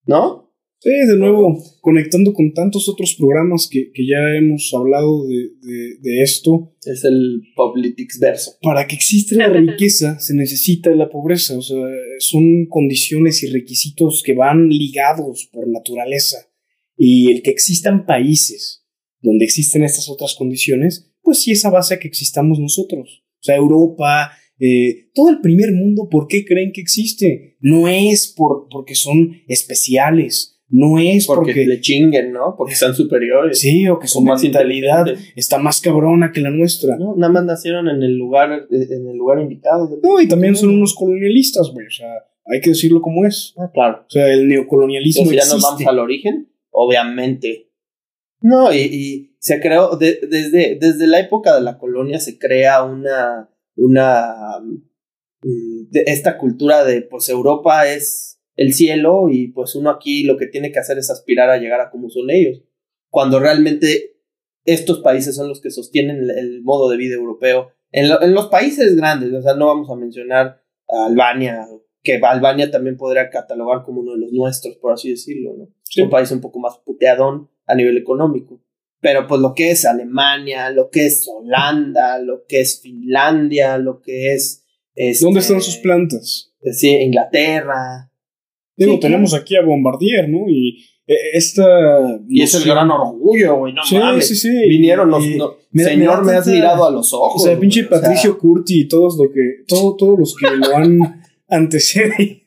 ¿no? 0.04 0.42
Sí, 0.82 0.90
de 0.90 1.16
nuevo, 1.16 1.62
conectando 1.80 2.32
con 2.32 2.52
tantos 2.54 2.88
otros 2.88 3.14
programas 3.14 3.68
que, 3.70 3.92
que 3.92 4.04
ya 4.04 4.18
hemos 4.36 4.68
hablado 4.74 5.24
de, 5.28 5.50
de, 5.62 5.98
de, 6.00 6.22
esto. 6.22 6.74
Es 6.84 7.04
el 7.04 7.40
Politics 7.54 8.18
verso. 8.18 8.58
Para 8.60 8.88
que 8.88 8.96
exista 8.96 9.36
la 9.36 9.48
riqueza 9.52 10.18
se 10.18 10.34
necesita 10.34 10.90
la 10.90 11.08
pobreza, 11.08 11.56
o 11.56 11.62
sea, 11.62 11.86
son 12.18 12.66
condiciones 12.66 13.44
y 13.44 13.46
requisitos 13.52 14.24
que 14.24 14.34
van 14.34 14.70
ligados 14.70 15.48
por 15.52 15.68
naturaleza. 15.68 16.48
Y 16.96 17.30
el 17.30 17.42
que 17.42 17.50
existan 17.50 18.04
países 18.04 18.84
donde 19.20 19.44
existen 19.44 19.84
estas 19.84 20.08
otras 20.08 20.34
condiciones, 20.34 21.12
pues 21.22 21.42
sí 21.42 21.52
es 21.52 21.64
a 21.64 21.70
base 21.70 21.94
de 21.94 22.00
que 22.00 22.08
existamos 22.08 22.58
nosotros. 22.58 23.22
O 23.40 23.44
sea, 23.44 23.54
Europa, 23.54 24.32
eh, 24.64 25.10
todo 25.14 25.30
el 25.30 25.40
primer 25.40 25.72
mundo, 25.72 26.08
¿por 26.10 26.26
qué 26.28 26.44
creen 26.44 26.72
que 26.72 26.80
existe? 26.80 27.56
No 27.60 27.88
es 27.88 28.32
por, 28.36 28.68
porque 28.70 28.94
son 28.94 29.42
especiales, 29.48 30.60
no 30.68 30.98
es 30.98 31.26
porque, 31.26 31.52
porque, 31.52 31.66
le 31.66 31.80
chinguen, 31.80 32.32
¿no? 32.32 32.54
Porque 32.56 32.74
son 32.74 32.94
superiores. 32.94 33.58
Sí, 33.58 33.88
o 33.88 33.98
que 33.98 34.08
su 34.08 34.22
mentalidad 34.22 35.06
está 35.36 35.58
más 35.58 35.80
cabrona 35.80 36.32
que 36.32 36.40
la 36.40 36.50
nuestra. 36.50 36.96
No, 36.96 37.14
nada 37.16 37.32
más 37.32 37.44
nacieron 37.44 37.88
en 37.88 38.02
el 38.02 38.16
lugar, 38.16 38.66
en 38.70 39.08
el 39.08 39.16
lugar 39.16 39.40
indicado. 39.40 39.98
No, 40.02 40.20
y 40.20 40.28
también 40.28 40.56
son 40.56 40.70
unos 40.70 40.94
colonialistas, 40.94 41.70
güey. 41.72 41.86
O 41.86 41.90
sea, 41.90 42.08
hay 42.46 42.60
que 42.60 42.70
decirlo 42.70 43.02
como 43.02 43.26
es. 43.26 43.54
Ah, 43.58 43.70
claro. 43.72 44.04
O 44.06 44.10
sea, 44.10 44.32
el 44.32 44.48
neocolonialismo. 44.48 45.24
Entonces, 45.24 45.48
ya 45.48 45.54
nos 45.54 45.62
vamos 45.62 45.86
al 45.86 45.98
origen 45.98 46.48
obviamente. 46.72 47.70
No, 48.40 48.72
y, 48.72 48.78
y 48.78 49.36
se 49.38 49.60
creó, 49.60 49.96
desde, 49.96 50.76
desde 50.80 51.06
la 51.06 51.20
época 51.20 51.54
de 51.54 51.60
la 51.60 51.78
colonia 51.78 52.18
se 52.18 52.38
crea 52.38 52.82
una, 52.82 53.48
una, 53.76 54.60
mm, 55.42 55.88
esta 56.06 56.38
cultura 56.38 56.84
de, 56.84 57.02
pues 57.02 57.28
Europa 57.28 57.88
es 57.88 58.40
el 58.56 58.72
cielo 58.72 59.28
y 59.30 59.48
pues 59.48 59.74
uno 59.74 59.90
aquí 59.90 60.24
lo 60.24 60.36
que 60.36 60.46
tiene 60.46 60.72
que 60.72 60.78
hacer 60.78 60.98
es 60.98 61.10
aspirar 61.10 61.50
a 61.50 61.58
llegar 61.58 61.80
a 61.80 61.90
como 61.90 62.10
son 62.10 62.30
ellos, 62.30 62.62
cuando 63.08 63.40
realmente 63.40 64.16
estos 64.64 65.00
países 65.00 65.34
son 65.34 65.48
los 65.48 65.60
que 65.60 65.70
sostienen 65.70 66.28
el, 66.30 66.62
modo 66.62 66.88
de 66.88 66.96
vida 66.96 67.14
europeo. 67.14 67.70
En, 67.90 68.06
en, 68.20 68.34
los 68.34 68.46
países 68.46 68.96
grandes, 68.96 69.32
o 69.32 69.42
sea, 69.42 69.54
no 69.54 69.66
vamos 69.66 69.90
a 69.90 69.96
mencionar 69.96 70.62
a 70.88 71.06
Albania, 71.06 71.66
que 72.02 72.16
Albania 72.16 72.70
también 72.70 72.96
podría 72.96 73.30
catalogar 73.30 73.82
como 73.82 74.00
uno 74.00 74.12
de 74.12 74.18
los 74.18 74.32
nuestros, 74.32 74.76
por 74.76 74.92
así 74.92 75.10
decirlo, 75.10 75.54
¿no? 75.56 75.68
un 76.02 76.10
país 76.10 76.30
un 76.30 76.40
poco 76.40 76.58
más 76.58 76.78
puteadón 76.78 77.50
a 77.66 77.74
nivel 77.74 77.98
económico. 77.98 78.61
Pero 79.02 79.26
pues 79.26 79.40
lo 79.40 79.52
que 79.52 79.72
es 79.72 79.84
Alemania, 79.84 80.70
lo 80.70 80.88
que 80.88 81.06
es 81.06 81.28
Holanda, 81.28 82.20
lo 82.20 82.44
que 82.48 82.60
es 82.60 82.80
Finlandia, 82.80 83.76
lo 83.76 84.00
que 84.00 84.32
es... 84.32 84.64
Este, 84.94 85.24
¿Dónde 85.24 85.40
están 85.40 85.60
sus 85.60 85.78
plantas? 85.78 86.52
Sí, 86.70 86.88
Inglaterra. 86.88 88.08
Digo, 88.76 89.00
tenemos 89.00 89.34
aquí 89.34 89.56
a 89.56 89.62
Bombardier, 89.62 90.28
¿no? 90.28 90.48
Y 90.48 90.84
eh, 91.08 91.14
esta... 91.32 91.64
Y 92.28 92.42
es 92.42 92.54
el 92.54 92.64
gran 92.64 92.92
orgullo, 92.92 93.56
güey, 93.56 93.72
no 93.72 93.82
sí, 93.82 93.96
mames. 93.96 94.28
Sí, 94.28 94.36
sí, 94.36 94.68
Vinieron 94.68 95.10
los... 95.10 95.24
señor, 95.24 96.24
me, 96.24 96.34
has 96.36 96.46
mirado 96.46 96.86
a 96.86 96.90
los 96.92 97.12
ojos. 97.12 97.42
O 97.42 97.44
sea, 97.44 97.58
pinche 97.58 97.82
Patricio 97.84 98.38
Curti 98.38 98.82
y 98.82 98.88
todos, 98.88 99.18
lo 99.18 99.32
que, 99.32 99.64
todo, 99.66 99.96
todos 99.96 100.16
los 100.16 100.36
que 100.36 100.46
lo 100.48 100.76
han 100.76 101.22
antecedido. 101.48 102.41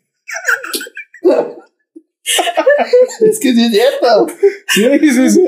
Es 3.21 3.39
que 3.39 3.53
sí 3.53 3.61
es 3.61 3.71
cierto. 3.71 4.27
Sí, 4.67 4.83
sí, 4.99 5.29
sí. 5.29 5.41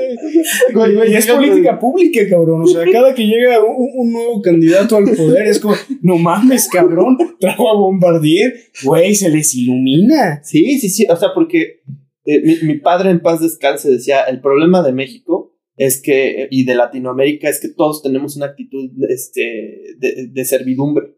y 1.08 1.14
es 1.14 1.26
política 1.26 1.78
pública, 1.78 2.20
cabrón. 2.28 2.62
O 2.62 2.66
sea, 2.66 2.84
cada 2.90 3.14
que 3.14 3.26
llega 3.26 3.62
un, 3.62 4.12
nuevo 4.12 4.40
candidato 4.42 4.96
al 4.96 5.04
poder 5.04 5.46
es 5.46 5.58
como, 5.58 5.74
no 6.02 6.18
mames, 6.18 6.68
cabrón, 6.68 7.18
trajo 7.40 7.68
a 7.68 7.74
Bombardier, 7.74 8.54
güey, 8.84 9.14
se 9.14 9.28
les 9.28 9.54
ilumina. 9.54 10.40
Sí, 10.44 10.78
sí, 10.78 10.88
sí. 10.88 11.06
O 11.10 11.16
sea, 11.16 11.30
porque 11.34 11.82
eh, 12.24 12.58
mi, 12.62 12.78
padre 12.78 13.10
en 13.10 13.20
paz 13.20 13.40
descanse 13.40 13.90
decía, 13.90 14.22
el 14.22 14.40
problema 14.40 14.82
de 14.82 14.92
México 14.92 15.56
es 15.76 16.00
que, 16.00 16.48
y 16.50 16.64
de 16.64 16.74
Latinoamérica, 16.74 17.48
es 17.48 17.60
que 17.60 17.68
todos 17.68 18.02
tenemos 18.02 18.36
una 18.36 18.46
actitud 18.46 18.90
este, 19.08 19.96
de, 19.98 20.44
servidumbre. 20.44 21.14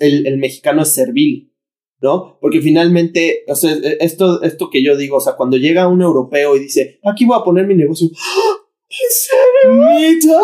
el, 0.00 0.26
el 0.26 0.38
mexicano 0.38 0.82
es 0.82 0.88
servil. 0.88 1.47
¿No? 2.00 2.38
Porque 2.40 2.60
finalmente, 2.60 3.44
o 3.48 3.54
sea, 3.54 3.72
e, 3.72 3.98
esto, 4.00 4.42
esto 4.42 4.70
que 4.70 4.82
yo 4.82 4.96
digo, 4.96 5.16
o 5.16 5.20
sea, 5.20 5.34
cuando 5.34 5.56
llega 5.56 5.88
un 5.88 6.02
europeo 6.02 6.56
y 6.56 6.60
dice, 6.60 6.98
aquí 7.04 7.24
voy 7.24 7.38
a 7.38 7.44
poner 7.44 7.66
mi 7.66 7.74
negocio. 7.74 8.08
¿En 8.90 9.76
serio? 9.76 10.40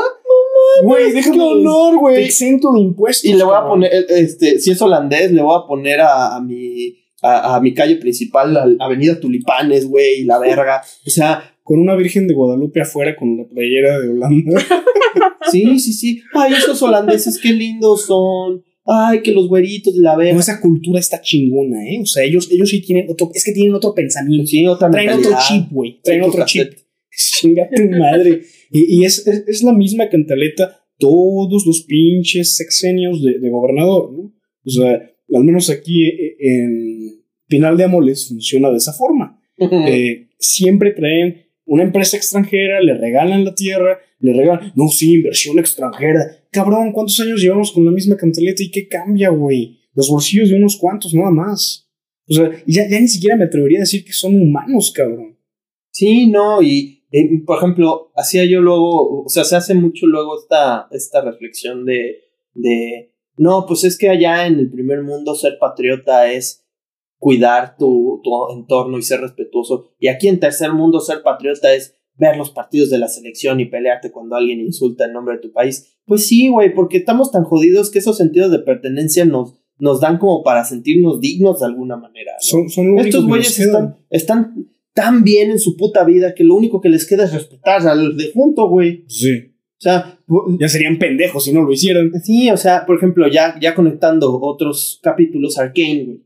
Güey, 0.83 1.13
déjame 1.13 1.43
honor, 1.43 1.99
güey. 1.99 2.25
Exento 2.25 2.73
de 2.73 2.81
impuestos. 2.81 3.25
Y 3.25 3.35
le 3.35 3.45
voy 3.45 3.57
a 3.57 3.67
poner, 3.67 3.91
este, 4.09 4.59
si 4.59 4.71
es 4.73 4.83
holandés, 4.83 5.33
le 5.33 5.41
voy 5.41 5.59
a 5.59 5.67
poner 5.67 6.01
a, 6.03 6.41
mi, 6.41 6.95
a, 7.23 7.59
mi 7.61 7.73
calle 7.73 7.97
principal, 7.97 8.53
la 8.53 8.67
Avenida 8.85 9.19
Tulipanes, 9.19 9.89
güey, 9.89 10.25
la 10.25 10.39
verga. 10.39 10.83
O 11.07 11.11
sea. 11.11 11.51
Con 11.63 11.81
una 11.81 11.95
Virgen 11.95 12.29
de 12.29 12.35
Guadalupe 12.35 12.83
afuera 12.83 13.17
con 13.17 13.39
la 13.39 13.45
playera 13.47 13.99
de 13.99 14.11
Holanda. 14.11 14.61
sí, 15.51 15.79
sí, 15.79 15.95
sí. 15.95 16.23
Ay, 16.35 16.53
esos 16.53 16.83
holandeses, 16.83 17.39
qué 17.39 17.55
lindos 17.55 18.05
son 18.05 18.63
ay, 18.85 19.23
que 19.23 19.33
los 19.33 19.49
güeritos 19.49 19.95
de 19.95 20.03
la 20.03 20.17
verga. 20.17 20.39
esa 20.39 20.61
cultura 20.61 21.01
está 21.01 21.21
chingona, 21.21 21.85
¿eh? 21.89 22.01
O 22.03 22.07
sea, 22.07 22.25
ellos, 22.25 22.49
ellos 22.51 22.71
sí 22.71 22.81
tienen 22.83 23.07
otro, 23.09 23.31
es 23.35 23.45
que 23.45 23.53
tienen 23.53 23.75
otro 23.75 23.95
pensamiento. 23.95 24.47
Sí, 24.47 24.67
otra 24.67 24.91
Traen 24.91 25.11
otro 25.11 25.33
chip, 25.47 25.71
güey. 25.71 26.01
Traen 26.03 26.23
otro 26.23 26.45
chip. 26.45 26.73
Chinga 27.41 27.69
tu 27.75 27.89
madre. 27.91 28.43
y, 28.71 29.01
y 29.01 29.05
es, 29.05 29.27
es, 29.27 29.63
la 29.63 29.73
misma 29.73 30.09
cantaleta 30.09 30.81
todos 30.99 31.65
los 31.67 31.85
pinches 31.85 32.57
sexenios 32.57 33.23
de, 33.23 33.39
de, 33.39 33.51
gobernador, 33.51 34.13
¿no? 34.13 34.33
O 34.65 34.71
sea, 34.71 35.11
al 35.33 35.45
menos 35.45 35.71
aquí 35.71 36.07
eh, 36.07 36.37
en 36.41 37.25
Pinal 37.47 37.77
de 37.77 37.85
Amoles 37.85 38.29
funciona 38.29 38.71
de 38.71 38.79
esa 38.79 38.93
forma. 38.93 39.41
eh, 39.59 40.29
siempre 40.39 40.91
traen 40.91 41.45
una 41.67 41.85
empresa 41.85 42.17
extranjera, 42.17 42.81
le 42.81 42.95
regalan 42.95 43.45
la 43.45 43.55
tierra, 43.55 43.99
le 44.25 44.33
regalan, 44.33 44.73
no, 44.75 44.89
sí, 44.89 45.15
inversión 45.15 45.59
extranjera. 45.59 46.47
Cabrón, 46.51 46.93
¿cuántos 46.93 47.21
años 47.21 47.43
llevamos 47.43 47.71
con 47.73 47.85
la 47.85 47.91
misma 47.91 48.17
cantaleta 48.17 48.63
y 48.63 48.71
qué 48.71 48.89
cambia, 48.89 49.29
güey? 49.29 49.81
Los 49.93 50.09
bolsillos 50.09 50.49
de 50.49 50.57
unos 50.57 50.79
cuantos, 50.79 51.13
nada 51.13 51.31
más. 51.31 51.91
O 52.27 52.33
sea, 52.33 52.51
ya, 52.67 52.89
ya 52.89 53.01
ni 53.01 53.09
siquiera 53.09 53.37
me 53.37 53.45
atrevería 53.45 53.81
a 53.81 53.81
decir 53.81 54.03
que 54.03 54.15
son 54.15 54.35
humanos, 54.35 54.93
cabrón. 54.97 55.37
Sí, 55.91 56.29
no, 56.29 56.63
y 56.63 57.05
eh, 57.13 57.43
por 57.45 57.59
ejemplo, 57.59 58.13
hacía 58.17 58.47
yo 58.47 58.63
luego, 58.63 59.25
o 59.25 59.29
sea, 59.29 59.45
se 59.45 59.57
hace 59.57 59.75
mucho 59.75 60.07
luego 60.07 60.41
esta, 60.41 60.89
esta 60.91 61.21
reflexión 61.21 61.85
de, 61.85 62.23
de, 62.55 63.15
no, 63.37 63.67
pues 63.67 63.85
es 63.85 63.99
que 63.99 64.09
allá 64.09 64.47
en 64.47 64.59
el 64.59 64.71
primer 64.71 65.03
mundo 65.03 65.35
ser 65.35 65.59
patriota 65.61 66.33
es 66.33 66.65
cuidar 67.19 67.77
tu, 67.77 68.23
tu 68.25 68.31
entorno 68.59 68.97
y 68.97 69.03
ser 69.03 69.21
respetuoso. 69.21 69.93
Y 69.99 70.09
aquí 70.09 70.29
en 70.29 70.41
tercer 70.41 70.73
mundo 70.73 70.99
ser 71.01 71.23
patriota 71.23 71.75
es 71.75 71.95
ver 72.17 72.37
los 72.37 72.51
partidos 72.51 72.91
de 72.91 72.99
la 72.99 73.09
selección 73.09 73.61
y 73.61 73.67
pelearte 73.67 74.13
cuando 74.13 74.37
alguien 74.37 74.61
insulta 74.61 75.07
el 75.07 75.13
nombre 75.13 75.37
de 75.37 75.43
tu 75.43 75.53
país. 75.53 75.97
Pues 76.07 76.27
sí, 76.27 76.49
güey, 76.49 76.75
porque 76.75 76.99
estamos 76.99 77.31
tan 77.31 77.45
jodidos 77.45 77.91
que 77.91 77.99
esos 77.99 78.17
sentidos 78.17 78.51
de 78.51 78.61
pertenencia 78.61 79.25
nos, 79.25 79.55
nos 79.79 80.01
dan 80.01 80.19
como 80.19 80.43
para 80.43 80.65
sentirnos 80.65 81.21
dignos 81.21 81.61
de 81.61 81.67
alguna 81.67 81.97
manera. 81.97 82.33
Son, 82.41 82.69
son 82.69 82.99
Estos 82.99 83.27
güeyes 83.27 83.59
están, 83.59 83.97
están 84.11 84.69
tan 84.93 85.25
bien 85.25 85.51
en 85.51 85.59
su 85.59 85.77
puta 85.77 86.05
vida 86.05 86.35
que 86.35 86.45
lo 86.45 86.55
único 86.55 86.81
que 86.81 86.89
les 86.89 87.07
queda 87.07 87.25
es 87.25 87.33
respetar 87.33 87.87
al 87.87 88.17
de 88.17 88.31
junto, 88.33 88.69
güey. 88.69 89.05
Sí. 89.09 89.51
O 89.77 89.83
sea, 89.85 90.19
ya 90.59 90.69
serían 90.69 90.99
pendejos 90.99 91.45
si 91.45 91.53
no 91.53 91.63
lo 91.63 91.73
hicieran. 91.73 92.13
Sí, 92.23 92.51
o 92.51 92.57
sea, 92.57 92.87
por 92.87 92.97
ejemplo, 92.97 93.29
ya, 93.29 93.59
ya 93.61 93.75
conectando 93.75 94.41
otros 94.41 95.01
capítulos, 95.03 95.59
Arcane, 95.59 96.05
güey. 96.05 96.21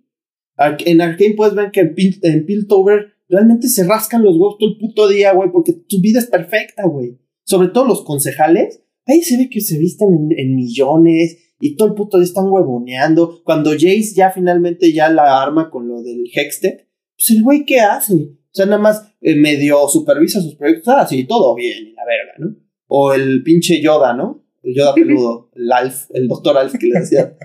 En 0.84 1.00
Arkane 1.00 1.34
puedes 1.34 1.54
ver 1.54 1.70
que 1.70 1.80
en, 1.80 2.46
Piltover 2.46 3.14
realmente 3.28 3.68
se 3.68 3.84
rascan 3.84 4.22
los 4.22 4.36
huevos 4.36 4.56
todo 4.58 4.70
el 4.70 4.78
puto 4.78 5.08
día, 5.08 5.32
güey, 5.32 5.50
porque 5.52 5.72
tu 5.72 6.00
vida 6.00 6.18
es 6.18 6.26
perfecta, 6.26 6.86
güey. 6.86 7.18
Sobre 7.44 7.68
todo 7.68 7.84
los 7.84 8.02
concejales, 8.02 8.82
ahí 9.06 9.22
se 9.22 9.36
ve 9.36 9.48
que 9.48 9.60
se 9.60 9.78
visten 9.78 10.28
en, 10.36 10.54
millones 10.54 11.54
y 11.60 11.76
todo 11.76 11.88
el 11.88 11.94
puto 11.94 12.18
día 12.18 12.24
están 12.24 12.50
huevoneando. 12.50 13.42
Cuando 13.44 13.72
Jace 13.72 14.14
ya 14.14 14.30
finalmente 14.30 14.92
ya 14.92 15.08
la 15.10 15.42
arma 15.42 15.70
con 15.70 15.88
lo 15.88 16.02
del 16.02 16.24
Hextech, 16.32 16.86
pues 17.16 17.30
el 17.30 17.42
güey, 17.42 17.64
¿qué 17.64 17.80
hace? 17.80 18.14
O 18.14 18.50
sea, 18.50 18.66
nada 18.66 18.78
más 18.78 19.12
eh, 19.20 19.34
medio 19.34 19.88
supervisa 19.88 20.40
sus 20.40 20.56
proyectos, 20.56 20.88
ah, 20.88 21.06
sí, 21.06 21.24
todo 21.24 21.54
bien, 21.54 21.94
la 21.94 22.04
verga, 22.04 22.32
¿no? 22.38 22.56
O 22.86 23.12
el 23.12 23.42
pinche 23.42 23.80
Yoda, 23.82 24.14
¿no? 24.14 24.47
El 24.62 24.74
Yoda 24.74 24.94
peludo, 24.94 25.50
el 25.54 25.70
Alf, 25.70 26.06
el 26.10 26.28
doctor 26.28 26.56
Alf 26.58 26.74
que 26.78 26.86
le 26.88 27.00
decía. 27.00 27.36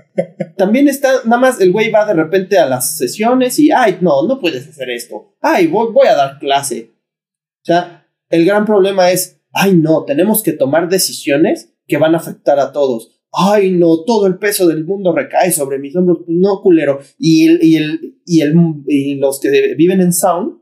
También 0.56 0.88
está, 0.88 1.22
nada 1.24 1.40
más 1.40 1.60
el 1.60 1.72
güey 1.72 1.90
va 1.90 2.06
de 2.06 2.14
repente 2.14 2.58
a 2.58 2.66
las 2.66 2.96
sesiones 2.96 3.58
y, 3.58 3.70
ay, 3.70 3.98
no, 4.00 4.26
no 4.26 4.40
puedes 4.40 4.68
hacer 4.68 4.90
esto. 4.90 5.34
Ay, 5.40 5.66
voy, 5.66 5.92
voy 5.92 6.08
a 6.08 6.16
dar 6.16 6.38
clase. 6.38 6.92
O 7.62 7.66
sea, 7.66 8.08
el 8.30 8.44
gran 8.44 8.64
problema 8.64 9.10
es, 9.10 9.40
ay, 9.52 9.76
no, 9.76 10.04
tenemos 10.04 10.42
que 10.42 10.52
tomar 10.52 10.88
decisiones 10.88 11.74
que 11.86 11.98
van 11.98 12.14
a 12.14 12.18
afectar 12.18 12.58
a 12.58 12.72
todos. 12.72 13.22
Ay, 13.32 13.72
no, 13.72 14.04
todo 14.04 14.26
el 14.26 14.38
peso 14.38 14.66
del 14.66 14.84
mundo 14.84 15.14
recae 15.14 15.50
sobre 15.50 15.78
mis 15.78 15.94
hombros. 15.96 16.18
No, 16.26 16.60
culero. 16.62 17.00
Y, 17.18 17.48
el, 17.48 17.58
y, 17.62 17.76
el, 17.76 18.18
y, 18.24 18.40
el, 18.42 18.54
y 18.86 19.14
los 19.16 19.40
que 19.40 19.74
viven 19.76 20.00
en 20.00 20.12
Sound, 20.12 20.60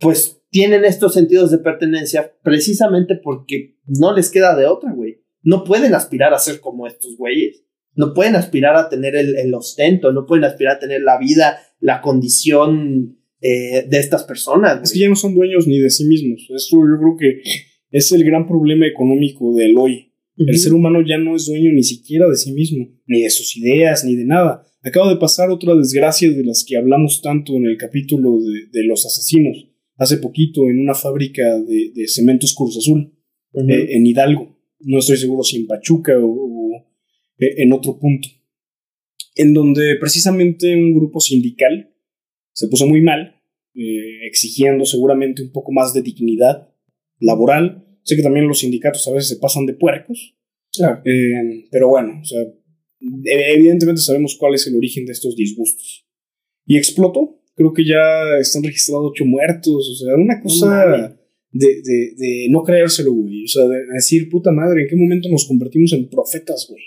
pues 0.00 0.40
tienen 0.50 0.84
estos 0.84 1.14
sentidos 1.14 1.50
de 1.50 1.58
pertenencia 1.58 2.32
precisamente 2.42 3.16
porque 3.22 3.76
no 3.86 4.14
les 4.14 4.30
queda 4.30 4.56
de 4.56 4.66
otra, 4.66 4.92
güey 4.92 5.03
no 5.44 5.62
pueden 5.62 5.94
aspirar 5.94 6.34
a 6.34 6.38
ser 6.38 6.60
como 6.60 6.86
estos 6.86 7.16
güeyes. 7.16 7.62
No 7.94 8.12
pueden 8.12 8.34
aspirar 8.34 8.74
a 8.76 8.88
tener 8.88 9.14
el, 9.14 9.54
ostento, 9.54 10.10
no 10.10 10.26
pueden 10.26 10.44
aspirar 10.44 10.76
a 10.76 10.78
tener 10.80 11.02
la 11.02 11.16
vida, 11.16 11.58
la 11.78 12.00
condición 12.00 13.18
eh, 13.40 13.86
de 13.88 13.98
estas 14.00 14.24
personas. 14.24 14.80
Es 14.82 14.92
que 14.92 15.00
ya 15.00 15.08
no 15.08 15.14
son 15.14 15.34
dueños 15.34 15.68
ni 15.68 15.78
de 15.78 15.90
sí 15.90 16.04
mismos. 16.04 16.48
Eso 16.52 16.76
yo 16.78 16.98
creo 16.98 17.16
que 17.16 17.42
es 17.92 18.10
el 18.10 18.24
gran 18.24 18.48
problema 18.48 18.86
económico 18.86 19.54
del 19.54 19.76
hoy. 19.78 20.10
El 20.36 20.58
ser 20.58 20.72
humano 20.72 20.98
ya 21.06 21.18
no 21.18 21.36
es 21.36 21.46
dueño 21.46 21.70
ni 21.70 21.84
siquiera 21.84 22.28
de 22.28 22.36
sí 22.36 22.50
mismo, 22.50 22.88
ni 23.06 23.22
de 23.22 23.30
sus 23.30 23.56
ideas, 23.56 24.04
ni 24.04 24.16
de 24.16 24.24
nada. 24.24 24.66
Acaba 24.82 25.08
de 25.08 25.20
pasar 25.20 25.50
otra 25.50 25.76
desgracia 25.76 26.28
de 26.28 26.42
las 26.42 26.64
que 26.66 26.76
hablamos 26.76 27.22
tanto 27.22 27.54
en 27.54 27.66
el 27.66 27.76
capítulo 27.76 28.40
de, 28.40 28.84
los 28.84 29.06
asesinos, 29.06 29.68
hace 29.96 30.16
poquito 30.16 30.68
en 30.68 30.80
una 30.80 30.94
fábrica 30.94 31.42
de, 31.60 32.08
cementos 32.08 32.52
Cruz 32.52 32.76
Azul, 32.76 33.14
eh, 33.54 33.86
en 33.90 34.04
Hidalgo 34.04 34.53
no 34.84 34.98
estoy 34.98 35.16
seguro 35.16 35.42
si 35.42 35.56
en 35.56 35.66
Pachuca 35.66 36.12
o, 36.20 36.72
eh, 37.38 37.54
en 37.58 37.72
otro 37.72 37.98
punto, 37.98 38.28
en 39.34 39.52
donde 39.54 39.96
precisamente 39.98 40.74
un 40.74 40.94
grupo 40.94 41.20
sindical 41.20 41.92
se 42.52 42.68
puso 42.68 42.86
muy 42.86 43.02
mal, 43.02 43.40
eh, 43.74 44.26
exigiendo 44.26 44.84
seguramente 44.84 45.42
un 45.42 45.50
poco 45.50 45.72
más 45.72 45.92
de 45.92 46.02
dignidad 46.02 46.68
laboral. 47.18 47.84
Sé 48.02 48.16
que 48.16 48.22
también 48.22 48.46
los 48.46 48.60
sindicatos 48.60 49.06
a 49.08 49.12
veces 49.12 49.30
se 49.30 49.36
pasan 49.36 49.66
de 49.66 49.74
puercos, 49.74 50.36
eh, 51.04 51.66
pero 51.70 51.88
bueno, 51.88 52.20
o 52.20 52.24
sea, 52.24 52.40
evidentemente 53.54 54.02
sabemos 54.02 54.36
cuál 54.38 54.54
es 54.54 54.66
el 54.66 54.76
origen 54.76 55.06
de 55.06 55.12
estos 55.12 55.34
disgustos. 55.34 56.06
Y 56.66 56.76
explotó, 56.76 57.42
creo 57.54 57.72
que 57.72 57.84
ya 57.84 58.38
están 58.40 58.62
registrados 58.62 59.10
ocho 59.10 59.24
muertos, 59.24 59.88
o 59.88 59.94
sea, 59.94 60.14
una 60.16 60.40
cosa 60.40 61.18
de, 61.54 61.66
de, 61.82 62.14
de 62.16 62.46
no 62.50 62.62
creérselo, 62.62 63.12
güey. 63.12 63.44
O 63.44 63.48
sea, 63.48 63.64
de 63.66 63.78
decir, 63.94 64.28
puta 64.28 64.50
madre, 64.52 64.82
¿en 64.82 64.88
qué 64.88 64.96
momento 64.96 65.28
nos 65.30 65.46
convertimos 65.46 65.92
en 65.94 66.08
profetas, 66.10 66.66
güey? 66.68 66.82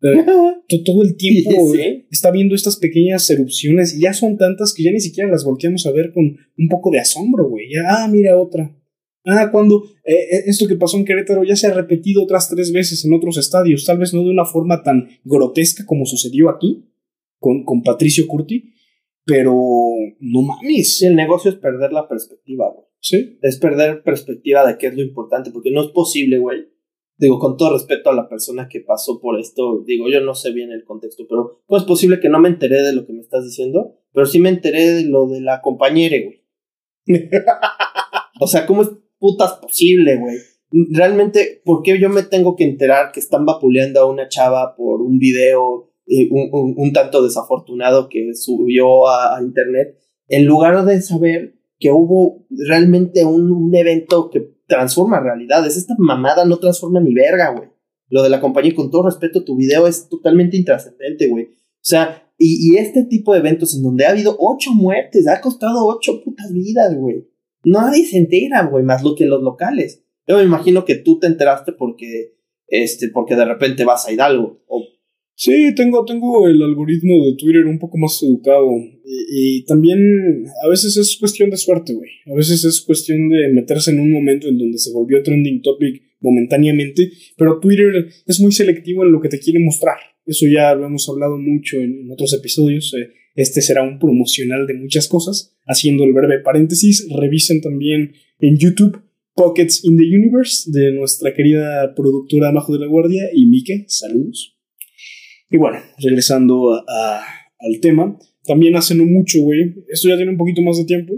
To- 0.68 0.82
Todo 0.84 1.02
el 1.02 1.16
tiempo 1.16 1.50
Sí. 1.74 2.06
está 2.10 2.30
viendo 2.30 2.54
estas 2.54 2.76
pequeñas 2.76 3.28
erupciones 3.30 3.94
y 3.94 4.00
ya 4.00 4.12
son 4.12 4.36
tantas 4.36 4.72
que 4.74 4.82
ya 4.82 4.90
ni 4.90 5.00
siquiera 5.00 5.30
las 5.30 5.44
volteamos 5.44 5.86
a 5.86 5.92
ver 5.92 6.12
con 6.12 6.24
un 6.24 6.68
poco 6.68 6.90
de 6.90 6.98
asombro, 7.00 7.48
güey. 7.48 7.66
Ya, 7.72 7.82
ah, 7.86 8.08
mira 8.08 8.36
otra. 8.38 8.76
Ah, 9.24 9.50
cuando 9.52 9.84
eh, 10.04 10.12
eh, 10.14 10.42
esto 10.46 10.66
que 10.66 10.74
pasó 10.74 10.96
en 10.96 11.04
Querétaro 11.04 11.44
ya 11.44 11.54
se 11.54 11.68
ha 11.68 11.74
repetido 11.74 12.24
otras 12.24 12.48
tres 12.48 12.72
veces 12.72 13.04
en 13.04 13.12
otros 13.12 13.36
estadios, 13.38 13.84
tal 13.84 13.98
vez 13.98 14.12
no 14.12 14.24
de 14.24 14.30
una 14.30 14.44
forma 14.44 14.82
tan 14.82 15.06
grotesca 15.24 15.84
como 15.86 16.06
sucedió 16.06 16.48
aquí 16.50 16.88
con, 17.38 17.64
con 17.64 17.82
Patricio 17.84 18.26
Curti, 18.26 18.72
pero 19.24 19.54
no 20.20 20.42
mames. 20.42 21.02
El 21.02 21.16
negocio 21.16 21.50
es 21.50 21.56
perder 21.56 21.92
la 21.92 22.08
perspectiva, 22.08 22.70
güey. 22.70 22.86
Sí. 23.00 23.38
Es 23.42 23.58
perder 23.58 24.02
perspectiva 24.02 24.66
de 24.66 24.78
qué 24.78 24.88
es 24.88 24.94
lo 24.94 25.02
importante, 25.02 25.50
porque 25.50 25.70
no 25.70 25.82
es 25.82 25.88
posible, 25.88 26.38
güey. 26.38 26.68
Digo, 27.18 27.38
con 27.38 27.56
todo 27.56 27.74
respeto 27.74 28.10
a 28.10 28.14
la 28.14 28.28
persona 28.28 28.68
que 28.68 28.80
pasó 28.80 29.20
por 29.20 29.38
esto, 29.38 29.82
digo, 29.86 30.08
yo 30.08 30.20
no 30.20 30.34
sé 30.34 30.52
bien 30.52 30.72
el 30.72 30.84
contexto, 30.84 31.26
pero 31.28 31.62
no 31.68 31.76
es 31.76 31.84
posible 31.84 32.20
que 32.20 32.28
no 32.28 32.40
me 32.40 32.48
enteré 32.48 32.82
de 32.82 32.94
lo 32.94 33.06
que 33.06 33.12
me 33.12 33.20
estás 33.20 33.44
diciendo, 33.44 33.96
pero 34.12 34.26
sí 34.26 34.40
me 34.40 34.48
enteré 34.48 34.90
de 34.90 35.04
lo 35.04 35.28
de 35.28 35.40
la 35.40 35.60
compañera, 35.60 36.16
güey. 36.24 36.42
O 38.40 38.46
sea, 38.48 38.66
¿cómo 38.66 38.82
es 38.82 38.90
putas 39.20 39.52
posible, 39.54 40.16
güey? 40.16 40.36
Realmente, 40.90 41.62
¿por 41.64 41.82
qué 41.82 42.00
yo 42.00 42.08
me 42.08 42.24
tengo 42.24 42.56
que 42.56 42.64
enterar 42.64 43.12
que 43.12 43.20
están 43.20 43.46
vapuleando 43.46 44.00
a 44.00 44.10
una 44.10 44.26
chava 44.26 44.74
por 44.74 45.00
un 45.00 45.18
video 45.18 45.91
un, 46.30 46.74
un- 46.76 46.92
tanto 46.92 47.22
desafortunado 47.22 48.08
que 48.08 48.34
subió 48.34 49.08
a, 49.08 49.40
internet, 49.42 49.98
en 50.28 50.46
lugar 50.46 50.84
de 50.84 51.00
saber 51.00 51.54
que 51.78 51.90
hubo 51.90 52.46
realmente 52.50 53.24
un, 53.24 53.74
evento 53.74 54.30
que 54.30 54.54
transforma 54.66 55.20
realidades? 55.20 55.76
Esta 55.76 55.94
mamada 55.98 56.44
no 56.44 56.58
transforma 56.58 57.00
ni 57.00 57.14
verga, 57.14 57.50
güey. 57.50 57.68
Lo 58.08 58.22
de 58.22 58.30
la 58.30 58.40
compañía, 58.40 58.74
con 58.74 58.90
todo 58.90 59.04
respeto, 59.04 59.44
tu 59.44 59.56
video 59.56 59.86
es 59.86 60.08
totalmente 60.08 60.56
intrascendente, 60.56 61.28
güey. 61.28 61.44
O 61.44 61.84
sea, 61.84 62.30
y, 62.38 62.72
y 62.72 62.76
este 62.76 63.04
tipo 63.04 63.32
de 63.32 63.40
eventos 63.40 63.74
en 63.74 63.82
donde 63.82 64.04
ha 64.04 64.10
habido 64.10 64.36
ocho 64.38 64.72
muertes, 64.72 65.26
ha 65.26 65.40
costado 65.40 65.86
ocho 65.86 66.22
putas 66.22 66.52
vidas, 66.52 66.94
güey. 66.96 67.26
Nadie 67.64 68.04
se 68.04 68.18
entera, 68.18 68.66
güey, 68.66 68.84
más 68.84 69.02
lo 69.02 69.14
que 69.14 69.26
los 69.26 69.42
locales. 69.42 70.04
Yo 70.26 70.36
me 70.36 70.44
imagino 70.44 70.84
que 70.84 70.96
tú 70.96 71.18
te 71.18 71.26
enteraste 71.26 71.72
porque, 71.72 72.36
este, 72.66 73.08
porque 73.08 73.36
de 73.36 73.44
repente 73.44 73.84
vas 73.84 74.06
a 74.06 74.12
Hidalgo. 74.12 74.60
Sí, 75.34 75.74
tengo, 75.74 76.04
tengo 76.04 76.46
el 76.46 76.62
algoritmo 76.62 77.26
de 77.26 77.36
Twitter 77.36 77.64
un 77.64 77.78
poco 77.78 77.98
más 77.98 78.22
educado. 78.22 78.68
Y, 79.04 79.64
también 79.64 79.98
a 80.64 80.68
veces 80.68 80.96
es 80.96 81.16
cuestión 81.18 81.50
de 81.50 81.56
suerte, 81.56 81.94
güey. 81.94 82.10
A 82.26 82.34
veces 82.34 82.64
es 82.64 82.80
cuestión 82.82 83.28
de 83.28 83.48
meterse 83.52 83.90
en 83.90 84.00
un 84.00 84.12
momento 84.12 84.48
en 84.48 84.58
donde 84.58 84.78
se 84.78 84.92
volvió 84.92 85.22
trending 85.22 85.62
topic 85.62 86.02
momentáneamente. 86.20 87.10
Pero 87.36 87.58
Twitter 87.58 88.08
es 88.26 88.40
muy 88.40 88.52
selectivo 88.52 89.04
en 89.04 89.12
lo 89.12 89.20
que 89.20 89.28
te 89.28 89.40
quiere 89.40 89.58
mostrar. 89.58 89.96
Eso 90.24 90.46
ya 90.46 90.74
lo 90.74 90.86
hemos 90.86 91.08
hablado 91.08 91.38
mucho 91.38 91.78
en, 91.78 92.00
en 92.00 92.12
otros 92.12 92.32
episodios. 92.34 92.94
Eh, 92.94 93.10
Este 93.34 93.62
será 93.62 93.82
un 93.82 93.98
promocional 93.98 94.66
de 94.66 94.74
muchas 94.74 95.08
cosas. 95.08 95.56
Haciendo 95.66 96.04
el 96.04 96.12
breve 96.12 96.38
paréntesis, 96.40 97.08
revisen 97.18 97.60
también 97.60 98.12
en 98.38 98.58
YouTube 98.58 99.00
Pockets 99.34 99.84
in 99.84 99.96
the 99.96 100.04
Universe 100.04 100.70
de 100.70 100.92
nuestra 100.92 101.32
querida 101.34 101.94
productora 101.94 102.52
Majo 102.52 102.74
de 102.74 102.80
la 102.80 102.86
Guardia 102.86 103.22
y 103.34 103.46
Mike. 103.46 103.86
Saludos. 103.88 104.51
Y 105.52 105.58
bueno, 105.58 105.78
regresando 105.98 106.72
a- 106.88 107.24
al 107.58 107.80
tema, 107.80 108.18
también 108.44 108.74
hace 108.74 108.94
no 108.94 109.04
mucho, 109.04 109.38
güey, 109.42 109.74
esto 109.88 110.08
ya 110.08 110.16
tiene 110.16 110.32
un 110.32 110.38
poquito 110.38 110.62
más 110.62 110.78
de 110.78 110.84
tiempo, 110.84 111.12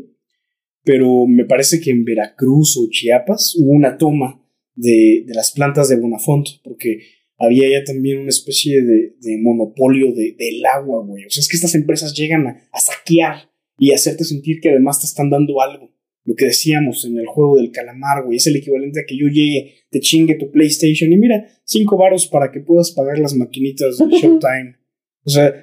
pero 0.83 1.27
me 1.27 1.45
parece 1.47 1.81
que 1.81 1.91
en 1.91 2.05
Veracruz 2.05 2.77
o 2.77 2.89
Chiapas 2.91 3.55
hubo 3.59 3.71
una 3.71 3.97
toma 3.97 4.45
de, 4.75 5.23
de 5.27 5.35
las 5.35 5.53
plantas 5.53 5.89
de 5.89 5.97
Bonafont, 5.97 6.47
porque 6.63 6.99
había 7.39 7.71
ya 7.71 7.85
también 7.85 8.19
una 8.19 8.29
especie 8.29 8.83
de, 8.83 9.15
monopolio 9.41 10.13
de- 10.13 10.35
del 10.39 10.65
agua, 10.67 11.05
güey. 11.07 11.25
O 11.25 11.31
sea, 11.31 11.41
es 11.41 11.49
que 11.49 11.57
estas 11.57 11.75
empresas 11.75 12.13
llegan 12.15 12.47
a, 12.47 12.79
saquear 12.79 13.51
y 13.79 13.93
hacerte 13.93 14.25
sentir 14.25 14.61
que 14.61 14.71
además 14.71 15.01
te 15.01 15.07
están 15.07 15.31
dando 15.31 15.61
algo. 15.63 15.94
Lo 16.27 16.35
que 16.35 16.47
decíamos 16.47 17.05
en 17.05 17.19
el 17.19 17.27
juego 17.27 17.59
del 17.59 17.71
calamar, 17.71 18.25
güey, 18.25 18.39
es 18.39 18.47
el 18.47 18.57
equivalente 18.57 19.01
a 19.01 19.05
que 19.07 19.17
yo 19.17 19.27
llegue, 19.27 19.75
te 19.91 20.01
chingue 20.01 20.37
tu 20.37 20.51
PlayStation 20.51 21.13
y 21.13 21.17
mira, 21.17 21.47
cinco 21.65 21.99
varos 21.99 22.27
para 22.27 22.51
que 22.51 22.61
puedas 22.61 22.93
pagar 22.93 23.19
las 23.19 23.35
maquinitas 23.35 23.99
de 23.99 24.07
Showtime. 24.21 24.77
O 25.25 25.31
sea, 25.31 25.55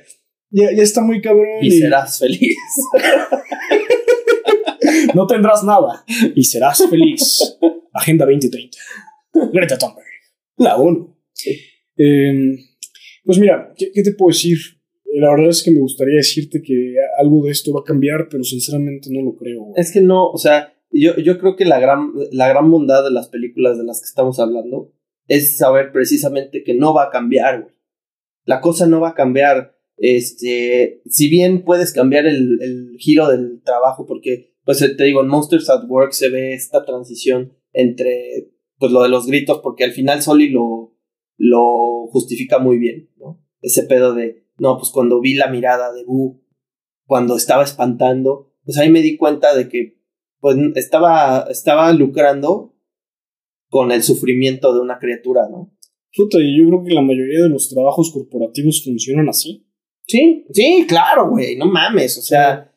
ya, 0.52 0.72
ya 0.72 0.84
está 0.84 1.02
muy 1.02 1.22
cabrón. 1.22 1.48
y 1.64 1.72
serás 1.72 2.20
feliz. 2.20 2.56
No 5.16 5.26
tendrás 5.28 5.64
nada 5.64 6.04
y 6.36 6.44
serás 6.44 6.84
feliz. 6.90 7.58
Agenda 7.94 8.26
2030. 8.26 8.78
Greta 9.52 9.78
Thunberg. 9.78 10.06
La 10.58 10.78
ONU. 10.78 11.16
Eh, 11.98 12.56
pues 13.24 13.38
mira, 13.38 13.74
¿qué, 13.78 13.92
qué 13.92 14.04
te 14.04 14.14
puedo 14.14 14.34
decir? 14.34 14.58
La 15.14 15.32
verdad 15.32 15.50
es 15.50 15.64
que 15.64 15.72
me 15.72 15.80
gustaría 15.80 16.16
decirte 16.16 16.62
que 16.62 16.96
algo 17.20 17.44
de 17.44 17.52
esto 17.52 17.74
va 17.74 17.82
a 17.82 17.86
cambiar, 17.86 18.28
pero 18.30 18.44
sinceramente 18.44 19.10
no 19.12 19.22
lo 19.22 19.36
creo. 19.36 19.72
Es 19.76 19.92
que 19.92 20.02
no, 20.02 20.30
o 20.30 20.38
sea, 20.38 20.74
yo, 20.92 21.16
yo 21.18 21.38
creo 21.38 21.56
que 21.56 21.66
la 21.66 21.80
gran, 21.80 22.14
la 22.32 22.48
gran 22.48 22.70
bondad 22.70 23.04
de 23.04 23.12
las 23.12 23.28
películas 23.28 23.78
de 23.78 23.84
las 23.84 24.02
que 24.02 24.08
estamos 24.08 24.40
hablando 24.40 24.94
es 25.28 25.58
saber 25.58 25.92
precisamente 25.92 26.64
que 26.64 26.74
no 26.74 26.94
va 26.94 27.06
a 27.06 27.10
cambiar, 27.10 27.64
güey. 27.64 27.76
La 28.46 28.62
cosa 28.62 28.88
no 28.88 29.00
va 29.00 29.10
a 29.10 29.16
cambiar. 29.16 29.78
Este, 29.98 31.02
si 31.06 31.30
bien 31.30 31.64
puedes 31.64 31.94
cambiar 31.94 32.26
el, 32.26 32.60
el 32.62 32.96
giro 32.98 33.28
del 33.28 33.62
trabajo, 33.64 34.06
porque, 34.06 34.56
pues 34.66 34.80
te 34.80 35.04
digo, 35.04 35.22
en 35.22 35.28
Monsters 35.28 35.70
at 35.70 35.86
Work 35.88 36.14
se 36.14 36.30
ve 36.30 36.54
esta 36.54 36.86
transición 36.86 37.54
entre, 37.72 38.52
pues 38.78 38.92
lo 38.92 39.04
de 39.04 39.10
los 39.10 39.28
gritos, 39.28 39.60
porque 39.62 39.84
al 39.84 39.92
final 39.92 40.22
Soli 40.22 40.50
lo, 40.50 40.98
lo 41.38 42.08
justifica 42.08 42.60
muy 42.60 42.78
bien, 42.78 43.10
¿no? 43.18 43.46
Ese 43.62 43.84
pedo 43.84 44.14
de, 44.14 44.40
no, 44.62 44.78
pues 44.78 44.92
cuando 44.92 45.20
vi 45.20 45.34
la 45.34 45.50
mirada 45.50 45.92
de 45.92 46.04
Boo, 46.06 46.40
cuando 47.08 47.36
estaba 47.36 47.64
espantando, 47.64 48.54
pues 48.64 48.78
ahí 48.78 48.92
me 48.92 49.02
di 49.02 49.18
cuenta 49.18 49.56
de 49.56 49.68
que 49.68 49.98
pues 50.40 50.56
estaba, 50.76 51.48
estaba 51.50 51.92
lucrando 51.94 52.78
con 53.70 53.92
el 53.92 54.04
sufrimiento 54.04 54.72
de 54.72 54.82
una 54.82 55.00
criatura, 55.00 55.50
¿no? 55.50 55.76
Puta, 56.16 56.38
y 56.40 56.60
yo 56.60 56.68
creo 56.68 56.84
que 56.84 56.94
la 56.94 57.02
mayoría 57.02 57.42
de 57.42 57.50
los 57.50 57.70
trabajos 57.70 58.12
corporativos 58.12 58.84
funcionan 58.84 59.30
así. 59.30 59.66
Sí, 60.06 60.46
sí, 60.52 60.86
claro, 60.88 61.32
güey, 61.32 61.56
no 61.56 61.66
mames, 61.66 62.20
o 62.20 62.22
sea, 62.22 62.72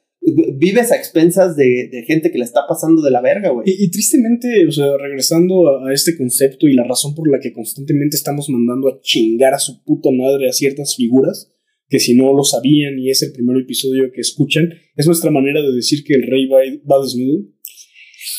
vives 0.56 0.90
a 0.90 0.96
expensas 0.96 1.54
de, 1.54 1.90
de 1.92 2.02
gente 2.04 2.30
que 2.30 2.38
le 2.38 2.44
está 2.44 2.62
pasando 2.66 3.02
de 3.02 3.10
la 3.10 3.20
verga, 3.20 3.50
güey. 3.50 3.68
Y, 3.68 3.84
y 3.84 3.90
tristemente, 3.90 4.66
o 4.66 4.72
sea, 4.72 4.86
regresando 4.98 5.68
a, 5.68 5.90
a 5.90 5.92
este 5.92 6.16
concepto 6.16 6.66
y 6.66 6.72
la 6.72 6.84
razón 6.84 7.14
por 7.14 7.30
la 7.30 7.40
que 7.40 7.52
constantemente 7.52 8.16
estamos 8.16 8.48
mandando 8.48 8.88
a 8.88 9.00
chingar 9.02 9.52
a 9.52 9.58
su 9.58 9.84
puta 9.84 10.08
madre 10.10 10.48
a 10.48 10.52
ciertas 10.54 10.96
figuras, 10.96 11.53
que 11.88 11.98
si 11.98 12.14
no 12.14 12.32
lo 12.34 12.42
sabían 12.44 12.98
y 12.98 13.10
es 13.10 13.22
el 13.22 13.32
primer 13.32 13.56
episodio 13.62 14.10
que 14.12 14.20
escuchan, 14.20 14.68
es 14.96 15.06
nuestra 15.06 15.30
manera 15.30 15.60
de 15.62 15.72
decir 15.72 16.02
que 16.04 16.14
el 16.14 16.22
rey 16.22 16.46
va, 16.46 16.58
va 16.90 17.02
desnudo. 17.04 17.44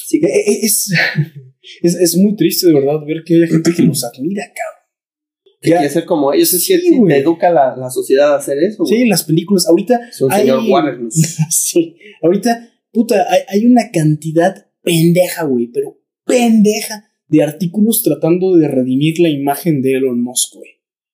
Sí, 0.08 0.18
Eh, 0.18 0.28
eh, 0.28 0.60
Es, 0.64 0.92
es, 1.82 1.96
es 1.96 2.18
muy 2.18 2.36
triste 2.36 2.68
de 2.68 2.74
verdad 2.74 3.00
ver 3.06 3.24
que 3.26 3.36
hay 3.44 3.48
gente 3.48 3.72
que 3.76 3.84
los 3.84 4.04
admira, 4.04 4.44
cabrón. 4.44 5.60
que 5.62 5.72
quiere 5.72 5.90
ser 5.90 6.06
como 6.06 6.32
ellos, 6.34 6.54
es 6.54 6.68
que 6.68 6.80
Sí, 6.80 6.96
güey. 6.96 7.14
te 7.14 7.20
educa 7.22 7.52
la, 7.52 7.76
la 7.76 7.90
sociedad 7.90 8.34
a 8.34 8.38
hacer 8.38 8.58
eso, 8.60 8.86
Sí, 8.86 8.96
güey. 8.96 9.08
las 9.08 9.24
películas, 9.24 9.68
ahorita 9.68 10.00
Es 10.10 10.22
un 10.22 10.32
hay- 10.32 10.42
señor 10.42 10.64
Warner. 10.70 11.00
¿no? 11.00 11.10
sí, 11.50 11.96
ahorita, 12.22 12.70
puta, 12.92 13.26
hay, 13.32 13.42
hay 13.48 13.66
una 13.66 13.90
cantidad 13.92 14.54
pendeja, 14.84 15.44
güey, 15.46 15.68
pero 15.74 16.00
pendeja 16.26 17.10
de 17.28 17.42
artículos 17.44 18.04
tratando 18.04 18.56
de 18.56 18.68
redimir 18.68 19.20
la 19.20 19.30
imagen 19.30 19.82
de 19.82 19.94
Elon 19.98 20.22
Musk, 20.22 20.54
güey. 20.56 20.70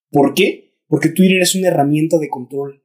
¿Por 0.10 0.34
qué? 0.34 0.71
Porque 0.92 1.08
Twitter 1.10 1.42
es 1.42 1.56
una 1.56 1.70
herramienta 1.70 2.20
de 2.20 2.28
control. 2.28 2.84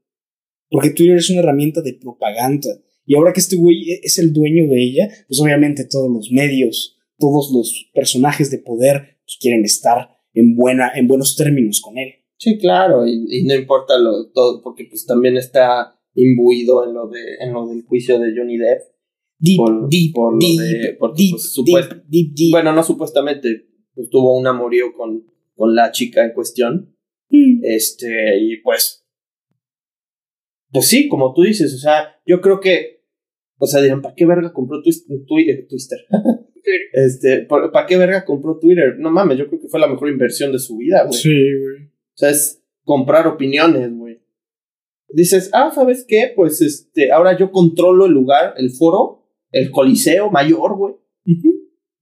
Porque 0.71 0.91
Twitter 0.91 1.17
es 1.17 1.29
una 1.31 1.41
herramienta 1.41 1.83
de 1.83 1.95
propaganda. 1.95 2.69
Y 3.05 3.17
ahora 3.17 3.33
que 3.33 3.41
este 3.41 3.57
güey 3.57 3.99
es 4.01 4.19
el 4.21 4.33
dueño 4.33 4.69
de 4.69 4.81
ella, 4.81 5.09
pues 5.27 5.41
obviamente 5.41 5.85
todos 5.85 6.09
los 6.09 6.31
medios, 6.31 6.97
todos 7.19 7.51
los 7.53 7.91
personajes 7.93 8.49
de 8.53 8.59
poder 8.59 9.19
pues, 9.25 9.39
quieren 9.41 9.65
estar 9.65 10.09
en, 10.35 10.55
buena, 10.55 10.93
en 10.95 11.09
buenos 11.09 11.35
términos 11.35 11.81
con 11.81 11.99
él. 11.99 12.11
Sí, 12.39 12.59
claro, 12.59 13.05
y, 13.07 13.27
y 13.29 13.45
no 13.45 13.55
importa 13.55 13.99
lo 13.99 14.29
todo, 14.31 14.63
porque 14.63 14.85
pues 14.89 15.05
también 15.05 15.37
está 15.37 15.99
imbuido 16.15 16.87
en 16.87 16.95
lo 16.95 17.09
de, 17.09 17.21
en 17.41 17.53
lo 17.53 17.67
del 17.67 17.83
juicio 17.83 18.19
de 18.21 18.33
Johnny 18.37 18.57
Depp. 18.57 18.83
Deep, 19.39 19.57
Por- 19.57 19.89
deep, 19.91 20.13
por 20.15 20.39
deep, 20.39 20.61
de- 20.61 20.97
porque, 20.99 21.23
deep, 21.23 21.33
pues, 21.33 21.89
deep, 22.09 22.33
deep. 22.35 22.51
Bueno, 22.53 22.73
no 22.73 22.83
supuestamente, 22.85 23.67
pues 23.95 24.09
tuvo 24.11 24.39
un 24.39 24.47
amorío 24.47 24.93
con, 24.97 25.27
con 25.57 25.75
la 25.75 25.91
chica 25.93 26.25
en 26.25 26.33
cuestión. 26.33 26.96
Mm. 27.31 27.61
Este, 27.65 28.39
y 28.41 28.57
pues. 28.63 29.05
Pues 30.73 30.87
sí, 30.89 31.09
como 31.09 31.33
tú 31.33 31.43
dices, 31.43 31.75
o 31.75 31.79
sea, 31.79 32.21
yo 32.27 32.41
creo 32.41 32.61
que. 32.61 33.03
O 33.59 33.67
sea, 33.67 33.81
dirán, 33.81 34.03
¿para 34.03 34.15
qué 34.15 34.27
verga 34.27 34.53
compró 34.53 34.83
Twi- 34.83 35.25
Twitter? 35.27 35.67
Twitter. 35.69 35.99
Este, 36.93 37.43
¿para 37.47 37.87
qué 37.87 37.97
verga 37.97 38.25
compró 38.25 38.59
Twitter? 38.59 38.97
No 38.99 39.11
mames, 39.11 39.39
yo 39.39 39.47
creo 39.49 39.61
que 39.61 39.69
fue 39.69 39.81
la 39.81 39.87
mejor 39.87 40.09
inversión 40.11 40.53
de 40.53 40.59
su 40.59 40.77
vida, 40.77 41.05
güey. 41.05 41.19
Sí, 41.19 41.31
güey. 41.31 41.87
O 41.87 42.17
sea, 42.17 42.31
es 42.31 42.63
comprar 42.85 43.27
opiniones, 43.27 43.91
güey. 43.97 44.21
Dices, 45.09 45.49
ah, 45.53 45.71
¿sabes 45.75 46.05
qué? 46.07 46.33
Pues 46.35 46.61
este, 46.61 47.13
ahora 47.13 47.39
yo 47.39 47.51
controlo 47.53 48.07
el 48.07 48.13
lugar, 48.13 48.55
el 48.59 48.71
foro, 48.71 49.29
el 49.53 49.71
coliseo 49.71 50.31
mayor, 50.31 50.77
güey. 50.77 50.95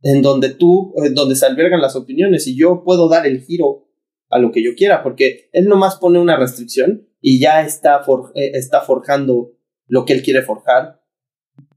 en 0.02 0.22
donde 0.22 0.50
tú, 0.50 0.92
en 1.04 1.14
donde 1.14 1.36
se 1.36 1.46
albergan 1.46 1.80
las 1.80 1.94
opiniones 1.96 2.46
y 2.46 2.56
yo 2.56 2.82
puedo 2.84 3.08
dar 3.08 3.26
el 3.26 3.40
giro 3.42 3.86
a 4.30 4.38
lo 4.38 4.52
que 4.52 4.62
yo 4.62 4.74
quiera, 4.74 5.02
porque 5.02 5.48
él 5.52 5.66
nomás 5.66 5.96
pone 5.96 6.18
una 6.18 6.36
restricción 6.36 7.08
y 7.20 7.40
ya 7.40 7.64
está, 7.64 8.02
eh, 8.34 8.50
está 8.54 8.80
forjando 8.82 9.52
lo 9.86 10.04
que 10.04 10.12
él 10.12 10.22
quiere 10.22 10.42
forjar 10.42 11.02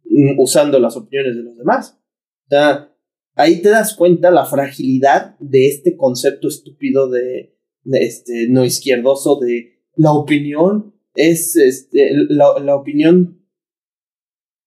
mm, 0.05 0.39
usando 0.39 0.79
las 0.79 0.95
opiniones 0.97 1.35
de 1.35 1.43
los 1.43 1.57
demás. 1.57 1.99
O 2.45 2.49
sea, 2.49 2.93
ahí 3.35 3.61
te 3.61 3.69
das 3.69 3.95
cuenta 3.95 4.31
la 4.31 4.45
fragilidad 4.45 5.37
de 5.39 5.67
este 5.67 5.95
concepto 5.95 6.47
estúpido 6.47 7.09
de, 7.09 7.55
este 7.85 8.47
no 8.49 8.65
izquierdoso 8.65 9.39
de 9.39 9.79
la 9.95 10.11
opinión 10.11 10.93
es 11.15 11.55
este, 11.55 12.11
la, 12.29 12.59
la 12.59 12.75
opinión 12.75 13.37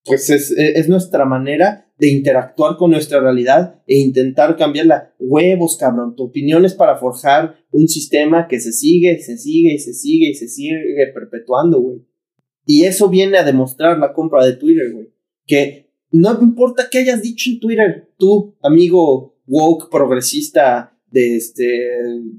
pues 0.03 0.29
es, 0.29 0.51
es, 0.57 0.89
nuestra 0.89 1.25
manera 1.25 1.90
de 2.01 2.09
interactuar 2.09 2.77
con 2.77 2.89
nuestra 2.89 3.19
realidad 3.19 3.79
e 3.85 3.99
intentar 3.99 4.57
cambiarla. 4.57 5.13
Huevos, 5.19 5.77
cabrón. 5.77 6.15
Tu 6.15 6.23
opinión 6.23 6.65
es 6.65 6.73
para 6.73 6.97
forjar 6.97 7.57
un 7.71 7.87
sistema 7.87 8.47
que 8.47 8.59
se 8.59 8.71
sigue, 8.73 9.19
se 9.19 9.37
sigue 9.37 9.75
y 9.75 9.77
se 9.77 9.93
sigue 9.93 10.29
y 10.29 10.33
se 10.33 10.47
sigue 10.47 10.79
perpetuando, 11.13 11.79
güey. 11.79 11.99
Y 12.65 12.85
eso 12.85 13.07
viene 13.07 13.37
a 13.37 13.43
demostrar 13.43 13.99
la 13.99 14.13
compra 14.13 14.43
de 14.43 14.55
Twitter, 14.55 14.91
güey. 14.91 15.09
Que 15.45 15.91
no 16.09 16.39
importa 16.41 16.87
qué 16.89 16.97
hayas 16.97 17.21
dicho 17.21 17.51
en 17.51 17.59
Twitter, 17.59 18.09
tú, 18.17 18.57
amigo 18.63 19.37
woke, 19.45 19.91
progresista, 19.91 20.97
de 21.11 21.35
este 21.35 21.67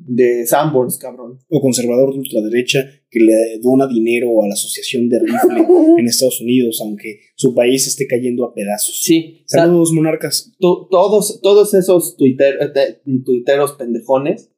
de 0.08 0.44
Sanborns, 0.44 0.98
cabrón. 0.98 1.38
O 1.48 1.60
conservador 1.60 2.12
de 2.12 2.18
ultraderecha 2.18 2.80
que 3.12 3.20
le 3.20 3.58
dona 3.60 3.86
dinero 3.86 4.42
a 4.42 4.48
la 4.48 4.54
asociación 4.54 5.10
de 5.10 5.20
rifle 5.20 5.66
en 5.98 6.06
Estados 6.06 6.40
Unidos, 6.40 6.80
aunque 6.82 7.20
su 7.36 7.54
país 7.54 7.86
esté 7.86 8.06
cayendo 8.06 8.46
a 8.46 8.54
pedazos. 8.54 9.00
Sí. 9.02 9.44
Saludos, 9.46 9.92
monarcas. 9.92 10.52
todos, 10.58 11.40
todos 11.42 11.74
esos 11.74 12.16
tuiteros 12.16 13.72
pendejones, 13.72 14.50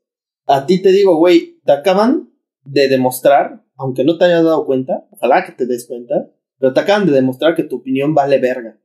a 0.47 0.67
ti 0.67 0.81
te 0.81 0.93
digo, 0.93 1.17
güey, 1.17 1.59
te 1.65 1.73
acaban 1.73 2.33
de 2.65 2.89
demostrar, 2.89 3.65
aunque 3.77 4.05
no 4.05 4.19
te 4.19 4.27
hayas 4.27 4.45
dado 4.45 4.65
cuenta, 4.67 5.09
ojalá 5.11 5.45
que 5.45 5.53
te 5.53 5.67
des 5.67 5.87
cuenta, 5.87 6.33
pero 6.59 6.73
te 6.73 6.81
acaban 6.81 7.07
de 7.07 7.13
demostrar 7.13 7.57
que 7.57 7.65
tu 7.65 7.77
opinión 7.77 8.15
vale 8.15 8.39
verga. 8.39 8.81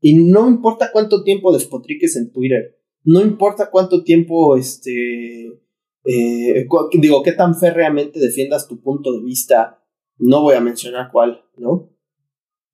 Y 0.00 0.14
no 0.14 0.48
importa 0.48 0.90
cuánto 0.92 1.22
tiempo 1.22 1.52
despotriques 1.54 2.16
en 2.16 2.32
Twitter, 2.32 2.76
no 3.04 3.20
importa 3.20 3.70
cuánto 3.70 4.02
tiempo, 4.02 4.56
este, 4.56 5.62
eh, 6.06 6.66
digo, 7.00 7.22
qué 7.22 7.32
tan 7.32 7.54
férreamente 7.54 8.20
defiendas 8.20 8.68
tu 8.68 8.80
punto 8.80 9.12
de 9.12 9.24
vista, 9.24 9.82
no 10.18 10.42
voy 10.42 10.54
a 10.54 10.60
mencionar 10.60 11.10
cuál, 11.12 11.44
¿no? 11.56 11.90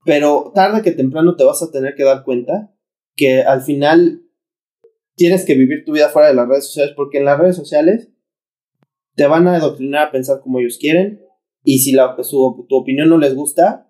Pero 0.05 0.53
tarde 0.55 0.83
que 0.83 0.93
temprano 0.93 1.37
te 1.37 1.45
vas 1.45 1.63
a 1.63 1.71
tener 1.71 1.95
que 1.95 2.05
dar 2.05 2.25
cuenta 2.25 2.75
que 3.15 3.43
al 3.43 3.63
final 3.63 4.23
tienes 5.15 5.45
que 5.45 5.55
vivir 5.55 5.85
tu 5.85 5.93
vida 5.93 6.09
fuera 6.09 6.29
de 6.29 6.35
las 6.35 6.49
redes 6.49 6.67
sociales, 6.67 6.95
porque 6.97 7.19
en 7.19 7.25
las 7.25 7.39
redes 7.39 7.57
sociales 7.57 8.11
te 9.15 9.27
van 9.27 9.47
a 9.47 9.57
adoctrinar 9.57 10.09
a 10.09 10.11
pensar 10.11 10.41
como 10.41 10.59
ellos 10.59 10.79
quieren, 10.79 11.23
y 11.65 11.79
si 11.79 11.93
la, 11.93 12.17
su, 12.23 12.67
tu 12.69 12.77
opinión 12.77 13.09
no 13.09 13.19
les 13.19 13.35
gusta, 13.35 13.89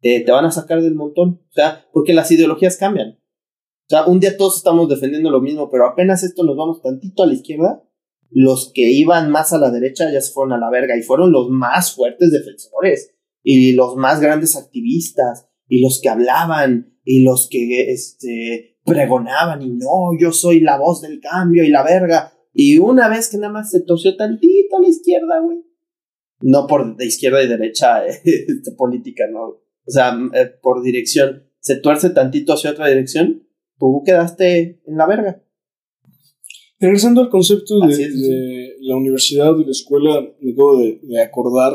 te 0.00 0.30
van 0.30 0.44
a 0.44 0.50
sacar 0.50 0.82
del 0.82 0.94
montón. 0.94 1.40
O 1.48 1.52
sea, 1.52 1.86
porque 1.92 2.12
las 2.12 2.30
ideologías 2.30 2.76
cambian. 2.76 3.18
O 3.86 3.88
sea, 3.88 4.06
un 4.06 4.20
día 4.20 4.36
todos 4.36 4.56
estamos 4.56 4.88
defendiendo 4.88 5.30
lo 5.30 5.40
mismo, 5.40 5.70
pero 5.70 5.86
apenas 5.86 6.22
esto 6.22 6.44
nos 6.44 6.56
vamos 6.56 6.82
tantito 6.82 7.22
a 7.22 7.26
la 7.26 7.34
izquierda, 7.34 7.83
los 8.34 8.72
que 8.74 8.90
iban 8.90 9.30
más 9.30 9.52
a 9.52 9.58
la 9.58 9.70
derecha 9.70 10.10
ya 10.12 10.20
se 10.20 10.32
fueron 10.32 10.52
a 10.52 10.58
la 10.58 10.68
verga 10.68 10.96
y 10.96 11.02
fueron 11.02 11.32
los 11.32 11.48
más 11.50 11.94
fuertes 11.94 12.32
defensores 12.32 13.14
y 13.42 13.72
los 13.72 13.96
más 13.96 14.20
grandes 14.20 14.56
activistas 14.56 15.46
y 15.68 15.80
los 15.80 16.00
que 16.02 16.08
hablaban 16.08 16.98
y 17.04 17.22
los 17.22 17.48
que 17.50 17.92
este 17.92 18.76
pregonaban 18.84 19.62
y 19.62 19.70
no, 19.70 20.18
yo 20.18 20.32
soy 20.32 20.60
la 20.60 20.78
voz 20.78 21.00
del 21.00 21.20
cambio 21.20 21.64
y 21.64 21.68
la 21.68 21.82
verga. 21.82 22.32
Y 22.52 22.78
una 22.78 23.08
vez 23.08 23.30
que 23.30 23.38
nada 23.38 23.52
más 23.52 23.70
se 23.70 23.80
torció 23.80 24.16
tantito 24.16 24.76
a 24.76 24.80
la 24.80 24.88
izquierda, 24.88 25.40
güey. 25.40 25.58
No 26.40 26.66
por 26.66 26.96
de 26.96 27.06
izquierda 27.06 27.42
y 27.42 27.48
derecha 27.48 28.00
de 28.02 28.10
este, 28.24 28.72
política, 28.76 29.24
no. 29.30 29.42
O 29.42 29.90
sea, 29.90 30.16
eh, 30.34 30.52
por 30.62 30.82
dirección. 30.82 31.48
Se 31.60 31.76
tuerce 31.76 32.10
tantito 32.10 32.52
hacia 32.52 32.72
otra 32.72 32.88
dirección 32.88 33.44
tú 33.78 34.02
quedaste 34.04 34.80
en 34.86 34.96
la 34.96 35.06
verga. 35.06 35.42
Regresando 36.80 37.20
al 37.20 37.30
concepto 37.30 37.78
de, 37.80 38.76
la 38.80 38.96
universidad, 38.96 39.56
de 39.56 39.64
la 39.64 39.70
escuela, 39.70 40.20
me 40.40 40.52
acabo 40.52 40.78
de, 40.78 41.22
acordar 41.22 41.72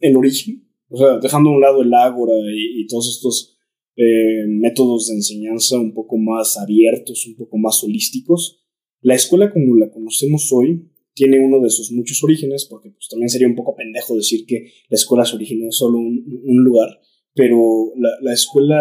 el 0.00 0.16
origen, 0.16 0.68
o 0.88 0.98
sea, 0.98 1.18
dejando 1.18 1.50
a 1.50 1.54
un 1.54 1.60
lado 1.60 1.82
el 1.82 1.92
ágora 1.94 2.34
y, 2.54 2.86
todos 2.86 3.08
estos 3.08 3.56
eh, 3.96 4.46
métodos 4.48 5.08
de 5.08 5.14
enseñanza 5.14 5.78
un 5.78 5.94
poco 5.94 6.18
más 6.18 6.58
abiertos, 6.58 7.26
un 7.26 7.36
poco 7.36 7.56
más 7.56 7.82
holísticos, 7.82 8.60
la 9.00 9.14
escuela 9.14 9.50
como 9.50 9.76
la 9.76 9.90
conocemos 9.90 10.52
hoy 10.52 10.88
tiene 11.14 11.44
uno 11.44 11.60
de 11.60 11.70
sus 11.70 11.90
muchos 11.92 12.22
orígenes, 12.22 12.66
porque 12.66 12.90
pues 12.90 13.08
también 13.08 13.28
sería 13.28 13.48
un 13.48 13.56
poco 13.56 13.74
pendejo 13.74 14.16
decir 14.16 14.46
que 14.46 14.72
la 14.88 14.96
escuela 14.96 15.24
se 15.24 15.36
originó 15.36 15.64
en 15.64 15.72
solo 15.72 15.98
un, 15.98 16.64
lugar, 16.64 16.88
pero 17.34 17.92
la, 17.96 18.10
la 18.22 18.32
escuela 18.32 18.78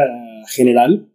general 0.49 1.10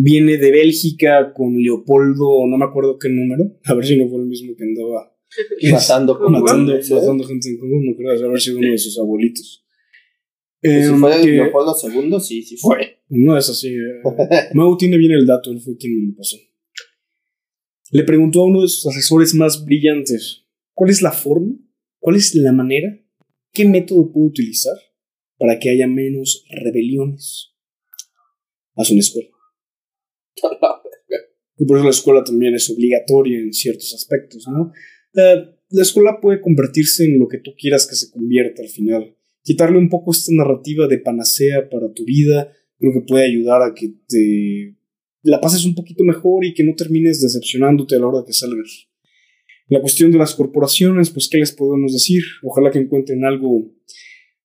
viene 0.00 0.36
de 0.36 0.52
Bélgica 0.52 1.32
con 1.34 1.60
Leopoldo, 1.60 2.46
no 2.46 2.56
me 2.56 2.64
acuerdo 2.64 2.98
qué 2.98 3.08
número, 3.08 3.58
a 3.64 3.74
ver 3.74 3.84
si 3.84 3.96
no 3.96 4.08
fue 4.08 4.20
el 4.20 4.26
mismo 4.26 4.54
que 4.56 4.62
andaba 4.62 5.12
matando, 5.72 6.18
matando, 6.30 6.72
matando 6.90 7.24
gente 7.24 7.48
en 7.48 7.58
Congo, 7.58 7.80
no 7.82 7.96
creo, 7.96 8.12
a 8.12 8.30
ver 8.30 8.40
si 8.40 8.50
uno 8.50 8.70
de 8.70 8.78
sus 8.78 8.98
abuelitos. 8.98 9.64
Pues 10.60 10.86
si 10.86 10.94
fue 10.94 11.20
em, 11.20 11.26
Leopoldo 11.36 11.74
II, 11.82 12.20
sí, 12.20 12.42
sí 12.42 12.56
fue. 12.56 13.00
No 13.08 13.36
es 13.36 13.48
así. 13.48 13.68
Eh. 13.68 14.02
Mau 14.54 14.76
tiene 14.76 14.98
bien 14.98 15.12
el 15.12 15.26
dato, 15.26 15.50
él 15.50 15.60
fue 15.60 15.76
quien 15.76 15.96
me 15.96 16.10
lo 16.10 16.16
pasó. 16.16 16.36
Le 17.90 18.04
preguntó 18.04 18.42
a 18.42 18.46
uno 18.46 18.62
de 18.62 18.68
sus 18.68 18.86
asesores 18.86 19.34
más 19.34 19.64
brillantes, 19.64 20.44
¿cuál 20.74 20.90
es 20.90 21.02
la 21.02 21.12
forma? 21.12 21.56
¿Cuál 21.98 22.16
es 22.16 22.34
la 22.34 22.52
manera? 22.52 23.00
¿Qué 23.52 23.64
método 23.64 24.12
puedo 24.12 24.26
utilizar 24.26 24.76
para 25.38 25.58
que 25.58 25.70
haya 25.70 25.86
menos 25.86 26.44
rebeliones 26.50 27.54
a 28.76 28.84
su 28.84 28.96
escuela? 28.96 29.30
Y 31.58 31.64
por 31.64 31.76
eso 31.76 31.84
la 31.84 31.90
escuela 31.90 32.24
también 32.24 32.54
es 32.54 32.70
obligatoria 32.70 33.38
en 33.38 33.52
ciertos 33.52 33.94
aspectos. 33.94 34.46
Eh, 35.14 35.44
la 35.70 35.82
escuela 35.82 36.18
puede 36.20 36.40
convertirse 36.40 37.04
en 37.04 37.18
lo 37.18 37.28
que 37.28 37.38
tú 37.38 37.52
quieras 37.58 37.86
que 37.86 37.96
se 37.96 38.10
convierta 38.10 38.62
al 38.62 38.68
final. 38.68 39.16
Quitarle 39.42 39.78
un 39.78 39.88
poco 39.88 40.12
esta 40.12 40.32
narrativa 40.34 40.86
de 40.86 40.98
panacea 40.98 41.68
para 41.68 41.92
tu 41.92 42.04
vida, 42.04 42.52
creo 42.78 42.92
que 42.92 43.06
puede 43.06 43.24
ayudar 43.24 43.62
a 43.62 43.74
que 43.74 43.94
te 44.06 44.76
la 45.22 45.40
pases 45.40 45.64
un 45.64 45.74
poquito 45.74 46.04
mejor 46.04 46.44
y 46.44 46.54
que 46.54 46.64
no 46.64 46.74
termines 46.74 47.20
decepcionándote 47.20 47.96
a 47.96 47.98
la 47.98 48.06
hora 48.06 48.24
que 48.26 48.32
salgas. 48.32 48.88
La 49.68 49.80
cuestión 49.80 50.10
de 50.10 50.18
las 50.18 50.34
corporaciones, 50.34 51.10
pues, 51.10 51.28
¿qué 51.28 51.38
les 51.38 51.52
podemos 51.52 51.92
decir? 51.92 52.22
Ojalá 52.42 52.70
que 52.70 52.78
encuentren 52.78 53.24
algo 53.24 53.70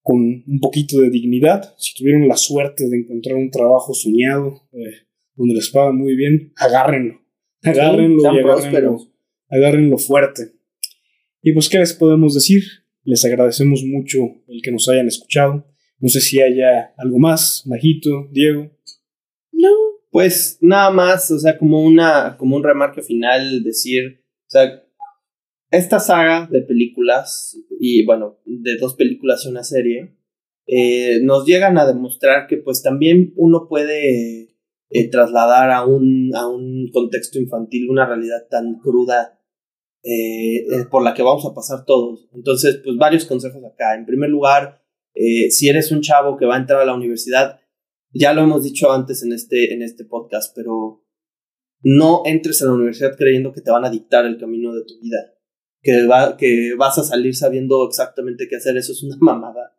con 0.02 0.20
un 0.20 0.60
poquito 0.60 1.00
de 1.00 1.10
dignidad. 1.10 1.74
Si 1.78 1.96
tuvieron 1.96 2.28
la 2.28 2.36
suerte 2.36 2.90
de 2.90 2.98
encontrar 2.98 3.38
un 3.38 3.50
trabajo 3.50 3.94
soñado, 3.94 4.68
eh, 4.74 5.08
donde 5.36 5.56
les 5.56 5.70
pagan 5.70 5.98
muy 5.98 6.16
bien, 6.16 6.54
agárrenlo. 6.56 7.22
Agárrenlo 7.64 8.22
y 8.22 8.40
agárrenlo, 8.40 8.98
agárrenlo 9.50 9.98
fuerte. 9.98 10.54
Y 11.42 11.54
pues, 11.54 11.70
¿qué 11.70 11.80
les 11.80 11.94
podemos 11.94 12.34
decir? 12.34 12.64
Les 13.04 13.24
agradecemos 13.26 13.84
mucho 13.86 14.20
el 14.48 14.62
que 14.62 14.72
nos 14.72 14.88
hayan 14.90 15.08
escuchado. 15.08 15.68
No 16.00 16.10
sé 16.10 16.22
si 16.22 16.42
haya 16.42 16.94
algo 16.98 17.20
más, 17.20 17.64
Majito, 17.66 18.28
Diego. 18.32 18.72
No, 19.52 19.70
pues 20.10 20.58
nada 20.62 20.92
más, 20.92 21.32
o 21.32 21.40
sea, 21.40 21.58
como 21.58 21.84
una, 21.84 22.36
como 22.38 22.56
un 22.56 22.64
remarque 22.64 23.02
final, 23.02 23.64
decir, 23.64 24.24
o 24.48 24.50
sea, 24.50 24.84
esta 25.72 26.00
saga 26.00 26.48
de 26.52 26.62
películas, 26.62 27.58
y 27.80 28.06
bueno, 28.06 28.40
de 28.46 28.78
dos 28.78 28.96
películas 28.96 29.44
y 29.46 29.50
una 29.50 29.64
serie, 29.64 30.16
eh, 30.68 31.20
nos 31.24 31.46
llegan 31.46 31.78
a 31.78 31.86
demostrar 31.86 32.48
que 32.48 32.58
pues 32.58 32.82
también 32.82 33.34
uno 33.36 33.68
puede 33.68 34.53
eh, 34.96 35.10
trasladar 35.10 35.72
a 35.72 35.84
un, 35.84 36.32
a 36.36 36.48
un 36.48 36.92
contexto 36.94 37.40
infantil 37.40 37.90
una 37.90 38.06
realidad 38.06 38.48
tan 38.48 38.78
cruda 38.78 39.40
eh, 40.04 40.58
eh, 40.58 40.86
por 40.92 41.04
la 41.04 41.16
que 41.16 41.24
vamos 41.24 41.44
a 41.48 41.54
pasar 41.56 41.84
todos. 41.84 42.30
Entonces, 42.32 42.80
pues 42.84 42.96
varios 42.98 43.26
consejos 43.26 43.64
acá. 43.66 43.96
En 43.96 44.06
primer 44.06 44.30
lugar, 44.30 44.84
si 45.50 45.68
eres 45.68 45.92
un 45.92 46.02
chavo 46.02 46.38
que 46.38 46.46
va 46.46 46.56
a 46.56 46.60
entrar 46.60 46.80
a 46.80 46.86
la 46.86 46.94
universidad, 46.94 47.60
ya 48.12 48.34
lo 48.34 48.42
hemos 48.42 48.64
dicho 48.64 48.92
antes 48.92 49.24
en 49.24 49.34
este, 49.34 49.74
en 49.74 49.82
este 49.82 50.06
podcast, 50.06 50.56
pero 50.56 51.04
no 51.82 52.22
entres 52.26 52.62
a 52.62 52.66
la 52.66 52.74
universidad 52.74 53.16
creyendo 53.18 53.52
que 53.52 53.62
te 53.62 53.72
van 53.72 53.86
a 53.86 53.90
dictar 53.90 54.26
el 54.26 54.38
camino 54.38 54.76
de 54.76 54.84
tu 54.84 55.00
vida, 55.02 55.34
que, 55.82 56.06
va, 56.06 56.38
que 56.38 56.76
vas 56.78 57.00
a 57.00 57.04
salir 57.04 57.36
sabiendo 57.36 57.88
exactamente 57.88 58.48
qué 58.48 58.58
hacer, 58.58 58.78
eso 58.78 58.92
es 58.92 59.02
una 59.02 59.18
mamada. 59.22 59.76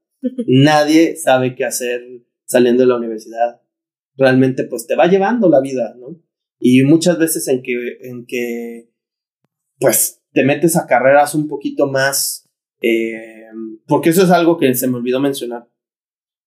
Nadie 0.48 1.14
sabe 1.14 1.54
qué 1.54 1.64
hacer 1.64 2.02
saliendo 2.46 2.82
de 2.82 2.88
la 2.88 2.96
universidad 2.96 3.63
realmente 4.16 4.64
pues 4.64 4.86
te 4.86 4.96
va 4.96 5.06
llevando 5.06 5.48
la 5.48 5.60
vida, 5.60 5.94
¿no? 5.98 6.20
Y 6.58 6.82
muchas 6.82 7.18
veces 7.18 7.46
en 7.48 7.62
que, 7.62 7.74
en 8.02 8.26
que 8.26 8.90
pues 9.78 10.22
te 10.32 10.44
metes 10.44 10.76
a 10.76 10.86
carreras 10.86 11.34
un 11.34 11.48
poquito 11.48 11.88
más, 11.88 12.48
eh, 12.80 13.48
porque 13.86 14.10
eso 14.10 14.24
es 14.24 14.30
algo 14.30 14.56
que 14.56 14.74
se 14.74 14.86
me 14.86 14.96
olvidó 14.96 15.20
mencionar. 15.20 15.68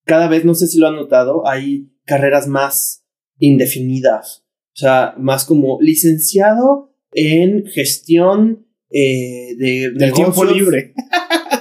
Cada 0.05 0.27
vez, 0.27 0.45
no 0.45 0.55
sé 0.55 0.67
si 0.67 0.79
lo 0.79 0.87
han 0.87 0.95
notado, 0.95 1.47
hay 1.47 1.91
carreras 2.05 2.47
más 2.47 3.05
indefinidas. 3.39 4.45
O 4.73 4.79
sea, 4.79 5.15
más 5.17 5.45
como 5.45 5.79
licenciado 5.81 6.93
en 7.11 7.65
gestión 7.65 8.67
eh, 8.89 9.55
de, 9.57 9.91
Del 9.95 10.13
tiempo 10.13 10.45
libre. 10.45 10.93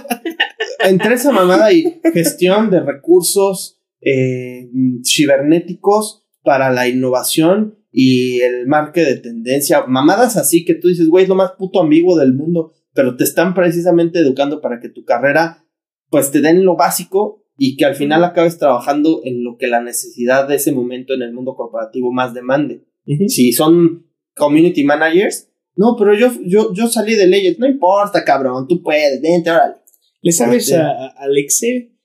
Entre 0.80 1.14
esa 1.14 1.32
mamada 1.32 1.72
y 1.72 2.00
gestión 2.12 2.70
de 2.70 2.80
recursos 2.80 3.75
eh, 4.08 4.70
cibernéticos 5.04 6.24
para 6.44 6.70
la 6.70 6.88
innovación 6.88 7.76
y 7.90 8.40
el 8.40 8.66
marque 8.66 9.02
de 9.04 9.16
tendencia. 9.16 9.84
Mamadas 9.86 10.36
así 10.36 10.64
que 10.64 10.74
tú 10.74 10.88
dices, 10.88 11.08
güey, 11.08 11.24
es 11.24 11.28
lo 11.28 11.34
más 11.34 11.52
puto 11.58 11.80
ambiguo 11.80 12.16
del 12.16 12.32
mundo, 12.34 12.72
pero 12.94 13.16
te 13.16 13.24
están 13.24 13.52
precisamente 13.52 14.20
educando 14.20 14.60
para 14.60 14.80
que 14.80 14.88
tu 14.88 15.04
carrera, 15.04 15.64
pues 16.08 16.30
te 16.30 16.40
den 16.40 16.64
lo 16.64 16.76
básico 16.76 17.44
y 17.58 17.76
que 17.76 17.84
al 17.84 17.96
final 17.96 18.22
acabes 18.22 18.58
trabajando 18.58 19.22
en 19.24 19.42
lo 19.42 19.56
que 19.58 19.66
la 19.66 19.80
necesidad 19.82 20.46
de 20.46 20.54
ese 20.56 20.72
momento 20.72 21.14
en 21.14 21.22
el 21.22 21.32
mundo 21.32 21.56
corporativo 21.56 22.12
más 22.12 22.32
demande. 22.32 22.84
Si 23.28 23.52
son 23.52 24.06
community 24.36 24.84
managers, 24.84 25.48
no, 25.74 25.96
pero 25.98 26.14
yo, 26.14 26.32
yo, 26.44 26.72
yo 26.74 26.86
salí 26.88 27.14
de 27.16 27.26
leyes, 27.26 27.58
no 27.58 27.66
importa, 27.66 28.24
cabrón, 28.24 28.66
tú 28.68 28.82
puedes, 28.82 29.20
vente, 29.20 29.50
órale. 29.50 29.74
¿Le 30.22 30.32
sabes 30.32 30.64
Este- 30.68 30.76
a, 30.76 30.88
a 30.90 31.06
Alexe? 31.24 31.95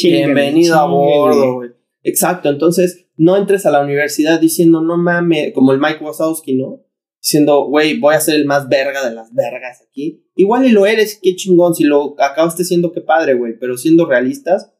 Bienvenido 0.00 0.76
a 0.76 0.86
bordo, 0.86 1.54
güey. 1.54 1.70
Exacto, 2.02 2.48
entonces 2.48 3.06
no 3.16 3.36
entres 3.36 3.66
a 3.66 3.70
la 3.70 3.82
universidad 3.82 4.40
diciendo, 4.40 4.80
no 4.80 4.96
mames, 4.96 5.52
como 5.52 5.72
el 5.72 5.80
Mike 5.80 6.02
Wazowski, 6.02 6.56
¿no? 6.56 6.84
Diciendo, 7.20 7.66
güey, 7.66 8.00
voy 8.00 8.14
a 8.14 8.20
ser 8.20 8.34
el 8.34 8.46
más 8.46 8.68
verga 8.68 9.08
de 9.08 9.14
las 9.14 9.32
vergas 9.32 9.80
aquí. 9.88 10.24
Igual 10.34 10.66
y 10.66 10.70
lo 10.70 10.86
eres, 10.86 11.20
qué 11.22 11.36
chingón, 11.36 11.74
si 11.74 11.84
lo 11.84 12.20
acabaste 12.20 12.64
siendo, 12.64 12.92
qué 12.92 13.00
padre, 13.00 13.34
güey, 13.34 13.56
pero 13.58 13.76
siendo 13.76 14.06
realistas, 14.06 14.72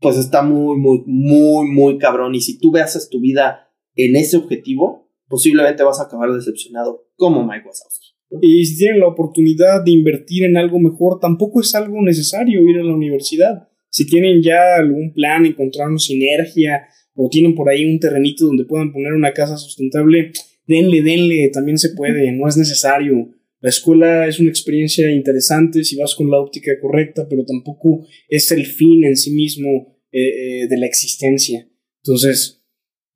pues 0.00 0.16
está 0.16 0.42
muy, 0.42 0.78
muy, 0.78 1.02
muy, 1.06 1.66
muy 1.68 1.98
cabrón. 1.98 2.34
Y 2.34 2.40
si 2.40 2.58
tú 2.58 2.70
veas 2.72 3.08
tu 3.10 3.20
vida 3.20 3.70
en 3.94 4.16
ese 4.16 4.38
objetivo, 4.38 5.10
posiblemente 5.28 5.82
vas 5.82 6.00
a 6.00 6.04
acabar 6.04 6.32
decepcionado 6.32 7.06
como 7.16 7.46
Mike 7.46 7.66
Wazowski. 7.66 8.08
Y 8.40 8.64
si 8.64 8.78
tienen 8.78 9.00
la 9.00 9.08
oportunidad 9.08 9.84
de 9.84 9.90
invertir 9.90 10.44
en 10.44 10.56
algo 10.56 10.78
mejor, 10.78 11.18
tampoco 11.20 11.60
es 11.60 11.74
algo 11.74 12.00
necesario 12.00 12.62
ir 12.62 12.78
a 12.78 12.84
la 12.84 12.94
universidad. 12.94 13.69
Si 13.90 14.06
tienen 14.06 14.42
ya 14.42 14.76
algún 14.76 15.12
plan, 15.12 15.44
encontrar 15.44 15.88
una 15.88 15.98
sinergia 15.98 16.86
o 17.14 17.28
tienen 17.28 17.54
por 17.54 17.68
ahí 17.68 17.84
un 17.84 17.98
terrenito 17.98 18.46
donde 18.46 18.64
puedan 18.64 18.92
poner 18.92 19.12
una 19.12 19.32
casa 19.32 19.56
sustentable, 19.56 20.32
denle, 20.66 21.02
denle, 21.02 21.50
también 21.52 21.76
se 21.76 21.90
puede, 21.90 22.32
no 22.32 22.48
es 22.48 22.56
necesario. 22.56 23.28
La 23.60 23.68
escuela 23.68 24.26
es 24.26 24.40
una 24.40 24.48
experiencia 24.48 25.10
interesante 25.10 25.84
si 25.84 25.96
vas 25.96 26.14
con 26.14 26.30
la 26.30 26.38
óptica 26.38 26.72
correcta, 26.80 27.26
pero 27.28 27.44
tampoco 27.44 28.06
es 28.28 28.50
el 28.52 28.64
fin 28.64 29.04
en 29.04 29.16
sí 29.16 29.32
mismo 29.32 29.98
eh, 30.12 30.62
eh, 30.62 30.68
de 30.68 30.78
la 30.78 30.86
existencia. 30.86 31.68
Entonces, 32.02 32.64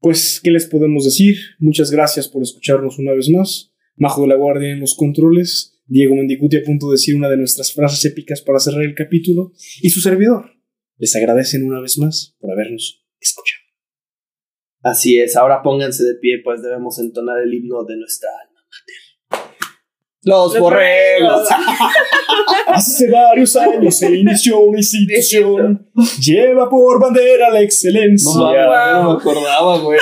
pues, 0.00 0.40
¿qué 0.42 0.50
les 0.50 0.66
podemos 0.66 1.04
decir? 1.04 1.38
Muchas 1.58 1.90
gracias 1.90 2.28
por 2.28 2.42
escucharnos 2.42 2.98
una 2.98 3.14
vez 3.14 3.30
más. 3.30 3.72
Majo 3.96 4.22
de 4.22 4.28
la 4.28 4.36
Guardia 4.36 4.72
en 4.72 4.80
los 4.80 4.94
controles, 4.96 5.80
Diego 5.86 6.14
Mendicuti 6.14 6.56
a 6.56 6.62
punto 6.62 6.90
de 6.90 6.94
decir 6.94 7.14
una 7.14 7.30
de 7.30 7.36
nuestras 7.36 7.72
frases 7.72 8.04
épicas 8.04 8.42
para 8.42 8.58
cerrar 8.58 8.82
el 8.82 8.94
capítulo, 8.94 9.52
y 9.80 9.88
su 9.90 10.00
servidor. 10.00 10.53
Les 10.98 11.14
agradecen 11.16 11.64
una 11.64 11.80
vez 11.80 11.98
más 11.98 12.36
por 12.38 12.50
habernos 12.50 13.04
escuchado. 13.20 13.62
Así 14.82 15.18
es, 15.18 15.34
ahora 15.36 15.62
pónganse 15.62 16.04
de 16.04 16.14
pie, 16.16 16.40
pues 16.44 16.62
debemos 16.62 16.98
entonar 16.98 17.38
el 17.40 17.52
himno 17.52 17.84
de 17.84 17.96
nuestra 17.96 18.28
alma 18.42 18.60
mater. 18.70 19.54
Los 20.22 20.52
Los 20.52 20.58
borregos. 20.60 21.42
borregos. 21.42 21.48
Hace 22.66 23.10
varios 23.10 23.56
años 23.56 23.96
se 23.96 24.14
inició 24.14 24.58
una 24.60 24.78
institución, 24.78 25.90
lleva 26.20 26.68
por 26.68 27.00
bandera 27.00 27.50
la 27.50 27.60
excelencia. 27.60 28.32
No, 28.34 28.52
mames, 28.52 29.02
no 29.04 29.14
me 29.14 29.20
acordaba, 29.20 29.78
güey. 29.78 29.98